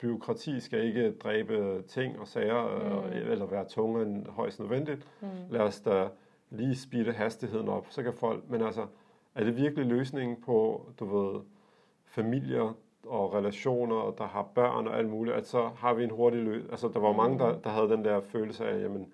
byråkrati 0.00 0.60
skal 0.60 0.84
ikke 0.84 1.12
dræbe 1.12 1.82
ting 1.82 2.18
og 2.18 2.28
sager, 2.28 3.04
mm. 3.06 3.30
eller 3.32 3.46
være 3.46 3.64
tungere 3.64 4.02
end 4.02 4.26
højst 4.26 4.60
nødvendigt. 4.60 5.08
Mm. 5.20 5.28
Lad 5.50 5.60
os 5.60 5.80
da 5.80 6.08
lige 6.50 6.76
speede 6.76 7.12
hastigheden 7.12 7.68
op, 7.68 7.86
så 7.90 8.02
kan 8.02 8.12
folk, 8.12 8.50
men 8.50 8.62
altså, 8.62 8.86
er 9.34 9.44
det 9.44 9.56
virkelig 9.56 9.86
løsningen 9.86 10.36
på, 10.42 10.86
du 11.00 11.04
ved, 11.04 11.40
familier, 12.04 12.74
og 13.08 13.34
relationer, 13.34 14.14
der 14.18 14.26
har 14.26 14.42
børn 14.42 14.86
og 14.86 14.98
alt 14.98 15.08
muligt, 15.08 15.36
at 15.36 15.46
så 15.46 15.70
har 15.76 15.94
vi 15.94 16.04
en 16.04 16.10
hurtig 16.10 16.40
løs. 16.40 16.64
Altså, 16.70 16.88
der 16.88 17.00
var 17.00 17.12
mange, 17.12 17.38
der, 17.38 17.58
der 17.58 17.70
havde 17.70 17.88
den 17.88 18.04
der 18.04 18.20
følelse 18.20 18.68
af, 18.68 18.82
jamen, 18.82 19.12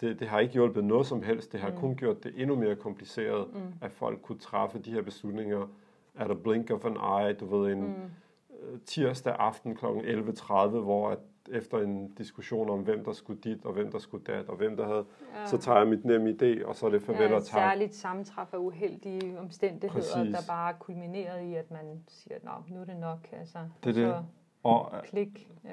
det, 0.00 0.20
det 0.20 0.28
har 0.28 0.40
ikke 0.40 0.54
hjulpet 0.54 0.84
noget 0.84 1.06
som 1.06 1.22
helst. 1.22 1.52
Det 1.52 1.60
har 1.60 1.70
mm. 1.70 1.76
kun 1.76 1.96
gjort 1.96 2.24
det 2.24 2.32
endnu 2.36 2.56
mere 2.56 2.76
kompliceret, 2.76 3.46
mm. 3.54 3.60
at 3.80 3.92
folk 3.92 4.22
kunne 4.22 4.38
træffe 4.38 4.78
de 4.78 4.92
her 4.92 5.02
beslutninger 5.02 5.66
at 6.14 6.30
a 6.30 6.34
blink 6.34 6.70
of 6.70 6.84
an 6.84 6.96
eye, 6.96 7.32
du 7.32 7.46
ved, 7.46 7.72
en 7.72 7.82
mm. 7.82 8.80
tirsdag 8.86 9.36
aften 9.38 9.76
kl. 9.76 9.86
11.30, 9.86 10.68
hvor 10.68 11.10
at 11.10 11.18
efter 11.52 11.78
en 11.78 12.08
diskussion 12.08 12.70
om, 12.70 12.80
hvem 12.80 13.04
der 13.04 13.12
skulle 13.12 13.40
dit, 13.40 13.64
og 13.64 13.72
hvem 13.72 13.92
der 13.92 13.98
skulle 13.98 14.24
dat, 14.24 14.48
og 14.48 14.56
hvem 14.56 14.76
der 14.76 14.86
havde, 14.86 15.04
ja. 15.34 15.46
så 15.46 15.58
tager 15.58 15.78
jeg 15.78 15.88
mit 15.88 16.04
nemme 16.04 16.30
idé, 16.30 16.64
og 16.64 16.76
så 16.76 16.86
er 16.86 16.90
det 16.90 17.02
farvel 17.02 17.30
ja, 17.30 17.36
og 17.36 17.44
tak. 17.44 17.60
særligt 17.60 17.94
sammentræf 17.94 18.54
af 18.54 18.58
uheldige 18.58 19.38
omstændigheder, 19.40 20.14
Præcis. 20.14 20.34
der 20.34 20.52
bare 20.52 20.74
kulminerede 20.78 21.50
i, 21.50 21.54
at 21.54 21.70
man 21.70 22.02
siger, 22.08 22.34
at 22.34 22.70
nu 22.70 22.80
er 22.80 22.84
det 22.84 22.96
nok. 22.96 23.28
Altså, 23.32 23.58
det 23.84 23.90
er 23.90 24.06
det. 24.06 24.14
Så 24.14 24.22
og, 24.62 24.92
klik. 25.04 25.52
Øh, 25.64 25.70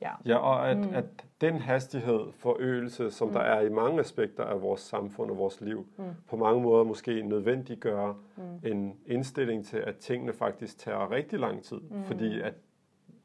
ja. 0.00 0.10
ja, 0.26 0.36
og 0.36 0.70
at, 0.70 0.76
mm. 0.76 0.94
at 0.94 1.04
den 1.40 1.58
hastighed 1.58 2.20
for 2.32 2.56
øgelse, 2.58 3.10
som 3.10 3.28
mm. 3.28 3.34
der 3.34 3.40
er 3.40 3.60
i 3.60 3.68
mange 3.68 4.00
aspekter 4.00 4.44
af 4.44 4.62
vores 4.62 4.80
samfund 4.80 5.30
og 5.30 5.36
vores 5.38 5.60
liv, 5.60 5.86
mm. 5.98 6.04
på 6.28 6.36
mange 6.36 6.62
måder 6.62 6.84
måske 6.84 7.22
nødvendiggør 7.22 8.12
mm. 8.36 8.72
en 8.72 8.96
indstilling 9.06 9.66
til, 9.66 9.76
at 9.76 9.96
tingene 9.96 10.32
faktisk 10.32 10.78
tager 10.78 11.10
rigtig 11.10 11.38
lang 11.38 11.62
tid, 11.62 11.80
mm. 11.80 12.04
fordi 12.04 12.40
at 12.40 12.54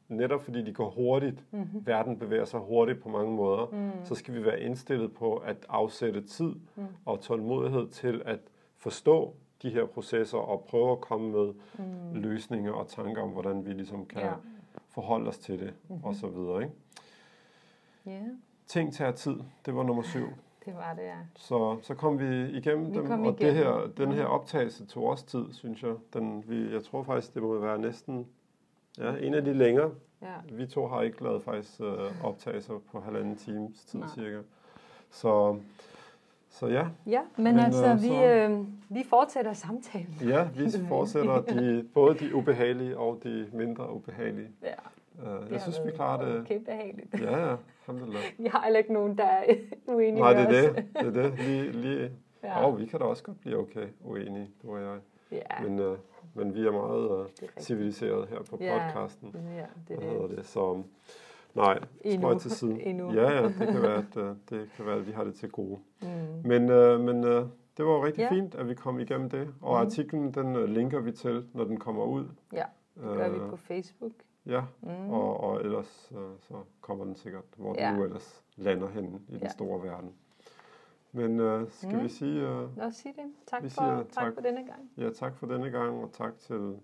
netop 0.08 0.42
fordi 0.42 0.62
de 0.62 0.72
går 0.72 0.90
hurtigt, 0.90 1.44
mm-hmm. 1.50 1.86
verden 1.86 2.18
bevæger 2.18 2.44
sig 2.44 2.60
hurtigt 2.60 3.02
på 3.02 3.08
mange 3.08 3.32
måder, 3.32 3.66
mm. 3.72 4.04
så 4.04 4.14
skal 4.14 4.34
vi 4.34 4.44
være 4.44 4.60
indstillet 4.60 5.12
på 5.12 5.36
at 5.36 5.56
afsætte 5.68 6.20
tid 6.20 6.54
mm. 6.76 6.84
og 7.04 7.20
tålmodighed 7.20 7.88
til 7.88 8.22
at 8.24 8.38
forstå 8.76 9.34
de 9.62 9.70
her 9.70 9.86
processer 9.86 10.38
og 10.38 10.64
prøve 10.68 10.92
at 10.92 11.00
komme 11.00 11.30
med 11.30 11.52
mm. 11.78 12.20
løsninger 12.20 12.72
og 12.72 12.88
tanker 12.88 13.22
om, 13.22 13.28
hvordan 13.28 13.66
vi 13.66 13.72
ligesom 13.72 14.06
kan 14.06 14.22
ja. 14.22 14.32
Forholde 14.94 15.28
os 15.28 15.38
til 15.38 15.60
det 15.60 15.74
mm-hmm. 15.88 16.04
og 16.04 16.14
så 16.14 16.26
videre. 16.26 16.62
Ikke? 16.62 16.74
Yeah. 18.08 18.36
Ting 18.66 18.94
tager 18.94 19.12
tid, 19.12 19.36
det 19.66 19.76
var 19.76 19.82
nummer 19.82 20.02
syv. 20.02 20.26
Det 20.64 20.74
var 20.74 20.94
det, 20.94 21.02
ja. 21.02 21.16
Så, 21.36 21.78
så 21.82 21.94
kom 21.94 22.18
vi 22.18 22.50
igennem 22.50 22.90
vi 22.90 22.98
dem, 22.98 23.06
kom 23.06 23.26
og 23.26 23.40
igennem. 23.40 23.54
Det 23.54 23.64
her, 23.64 23.90
den 23.96 24.12
her 24.12 24.24
optagelse 24.24 24.86
tog 24.86 25.04
også 25.04 25.26
tid, 25.26 25.44
synes 25.52 25.82
jeg. 25.82 25.94
Den, 26.14 26.44
vi, 26.48 26.72
jeg 26.72 26.84
tror 26.84 27.02
faktisk, 27.02 27.34
det 27.34 27.42
må 27.42 27.58
være 27.58 27.78
næsten 27.78 28.26
Ja, 28.98 29.16
en 29.16 29.34
af 29.34 29.44
de 29.44 29.52
længere. 29.52 29.90
Ja. 30.22 30.34
Vi 30.52 30.66
to 30.66 30.86
har 30.86 31.02
ikke 31.02 31.22
lavet 31.24 31.42
faktisk 31.42 31.80
øh, 31.80 32.24
optagelser 32.24 32.78
på 32.92 33.00
halvanden 33.00 33.36
times 33.36 33.84
tid 33.84 34.00
Nej. 34.00 34.08
cirka. 34.14 34.38
Så, 35.10 35.58
så 36.52 36.66
ja. 36.66 36.86
Ja, 37.06 37.20
men, 37.36 37.44
men 37.44 37.58
altså, 37.58 37.86
øh, 37.86 38.02
vi, 38.02 38.08
så, 38.08 38.24
øh, 38.24 38.66
vi 38.88 39.04
fortsætter 39.08 39.52
samtalen. 39.52 40.16
Ja, 40.28 40.48
vi 40.54 40.70
fortsætter 40.88 41.42
de, 41.42 41.88
både 41.94 42.18
de 42.18 42.34
ubehagelige 42.34 42.98
og 42.98 43.18
de 43.22 43.48
mindre 43.52 43.94
ubehagelige. 43.94 44.48
Ja. 44.62 44.74
Uh, 45.22 45.52
jeg 45.52 45.60
synes, 45.60 45.80
vi 45.86 45.90
klarer 45.90 46.24
det. 46.24 46.40
Okay, 46.40 46.60
behageligt. 46.60 47.20
Ja, 47.20 47.48
ja. 47.48 47.56
Alhamdulillah. 47.88 48.22
Vi 48.38 48.46
har 48.46 48.62
heller 48.64 48.78
ikke 48.78 48.92
nogen, 48.92 49.18
der 49.18 49.24
er 49.24 49.44
uenige 49.94 50.20
Nej, 50.20 50.32
det 50.32 50.42
er 50.42 50.72
det. 50.72 50.84
det, 50.94 51.06
er 51.06 51.22
det. 51.22 51.38
Lige, 51.38 51.72
lige. 51.72 52.10
Ja. 52.42 52.64
Og 52.64 52.78
vi 52.78 52.86
kan 52.86 53.00
da 53.00 53.04
også 53.04 53.22
godt 53.22 53.40
blive 53.40 53.58
okay 53.58 53.86
uenige, 54.04 54.50
du 54.62 54.74
og 54.74 54.80
jeg. 54.80 54.98
Ja. 55.32 55.68
Men, 55.68 55.78
uh, 55.80 55.96
men 56.34 56.54
vi 56.54 56.66
er 56.66 56.72
meget 56.72 57.20
uh, 57.20 57.26
civiliseret 57.58 58.28
her 58.28 58.38
på 58.38 58.56
podcasten. 58.56 59.36
Ja, 59.56 59.64
det 59.88 60.04
er 60.04 60.10
hedder 60.10 60.26
det. 60.26 60.46
Så 60.46 60.82
nej, 61.54 61.78
spøj 62.18 62.38
til 62.38 62.50
siden. 62.50 62.80
Endnu. 62.90 63.12
Ja, 63.12 63.30
ja, 63.30 63.42
det 63.48 63.68
kan 63.68 63.82
være, 63.82 63.94
at, 63.96 64.16
uh, 64.16 64.36
det 64.50 64.68
kan 64.76 64.86
være, 64.86 64.96
at 64.96 65.06
vi 65.06 65.12
har 65.12 65.24
det 65.24 65.34
til 65.34 65.50
gode. 65.50 65.78
Mm. 66.02 66.08
Men, 66.44 66.62
uh, 66.70 67.00
men 67.00 67.24
uh, 67.24 67.46
det 67.76 67.84
var 67.86 68.04
rigtig 68.04 68.22
ja. 68.22 68.30
fint, 68.30 68.54
at 68.54 68.68
vi 68.68 68.74
kom 68.74 69.00
igennem 69.00 69.30
det. 69.30 69.54
Og 69.60 69.80
mm. 69.80 69.86
artiklen, 69.86 70.34
den 70.34 70.56
uh, 70.56 70.64
linker 70.64 71.00
vi 71.00 71.12
til, 71.12 71.46
når 71.52 71.64
den 71.64 71.76
kommer 71.76 72.04
ud. 72.04 72.24
Ja, 72.52 72.64
det 72.94 73.02
gør 73.02 73.28
uh, 73.28 73.34
vi 73.34 73.38
på 73.50 73.56
Facebook. 73.56 74.12
Ja, 74.46 74.62
mm. 74.80 75.10
og, 75.10 75.40
og 75.40 75.60
ellers 75.60 76.12
uh, 76.14 76.18
så 76.38 76.54
kommer 76.80 77.04
den 77.04 77.16
sikkert, 77.16 77.44
hvor 77.56 77.74
ja. 77.78 77.88
den 77.88 77.96
nu 77.96 78.04
ellers 78.04 78.44
lander 78.56 78.88
hen 78.88 79.04
i 79.28 79.32
ja. 79.32 79.38
den 79.38 79.50
store 79.50 79.82
verden. 79.82 80.10
Men 81.12 81.40
uh, 81.40 81.62
skal 81.68 81.96
Mm. 81.96 82.02
vi 82.02 82.08
sige 82.08 82.48
uh, 82.48 82.76
Lad 82.76 82.86
os 82.86 82.94
sige 82.94 83.14
det. 83.16 83.32
Tak, 83.46 83.62
Vi 83.62 83.68
for, 83.68 83.82
siger 83.82 83.96
tak. 83.96 84.08
tak. 84.12 84.34
for 84.34 84.40
denne 84.40 84.66
gang. 84.66 84.90
ja, 84.96 85.10
tak 85.10 85.36
for 85.36 85.46
denne 85.46 85.70
gang, 85.70 86.04
og 86.04 86.12
tak 86.12 86.38
til 86.38 86.76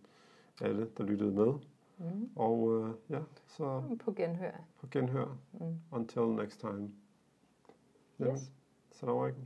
alle, 0.60 0.88
der 0.98 1.04
lyttede 1.04 1.32
med. 1.32 1.52
Mm. 1.98 2.30
Og 2.36 2.58
uh, 2.60 2.90
ja, 3.10 3.20
så 3.46 3.82
På 4.04 4.12
genhør. 4.12 4.52
på 4.80 4.86
genhør. 4.90 5.36
Mm. 5.52 5.80
Until 5.92 6.22
next 6.22 6.60
time. 6.60 6.90
Jamen, 8.18 8.32
Yes. 8.32 8.52
Salam 8.92 9.16
alaikum. 9.18 9.42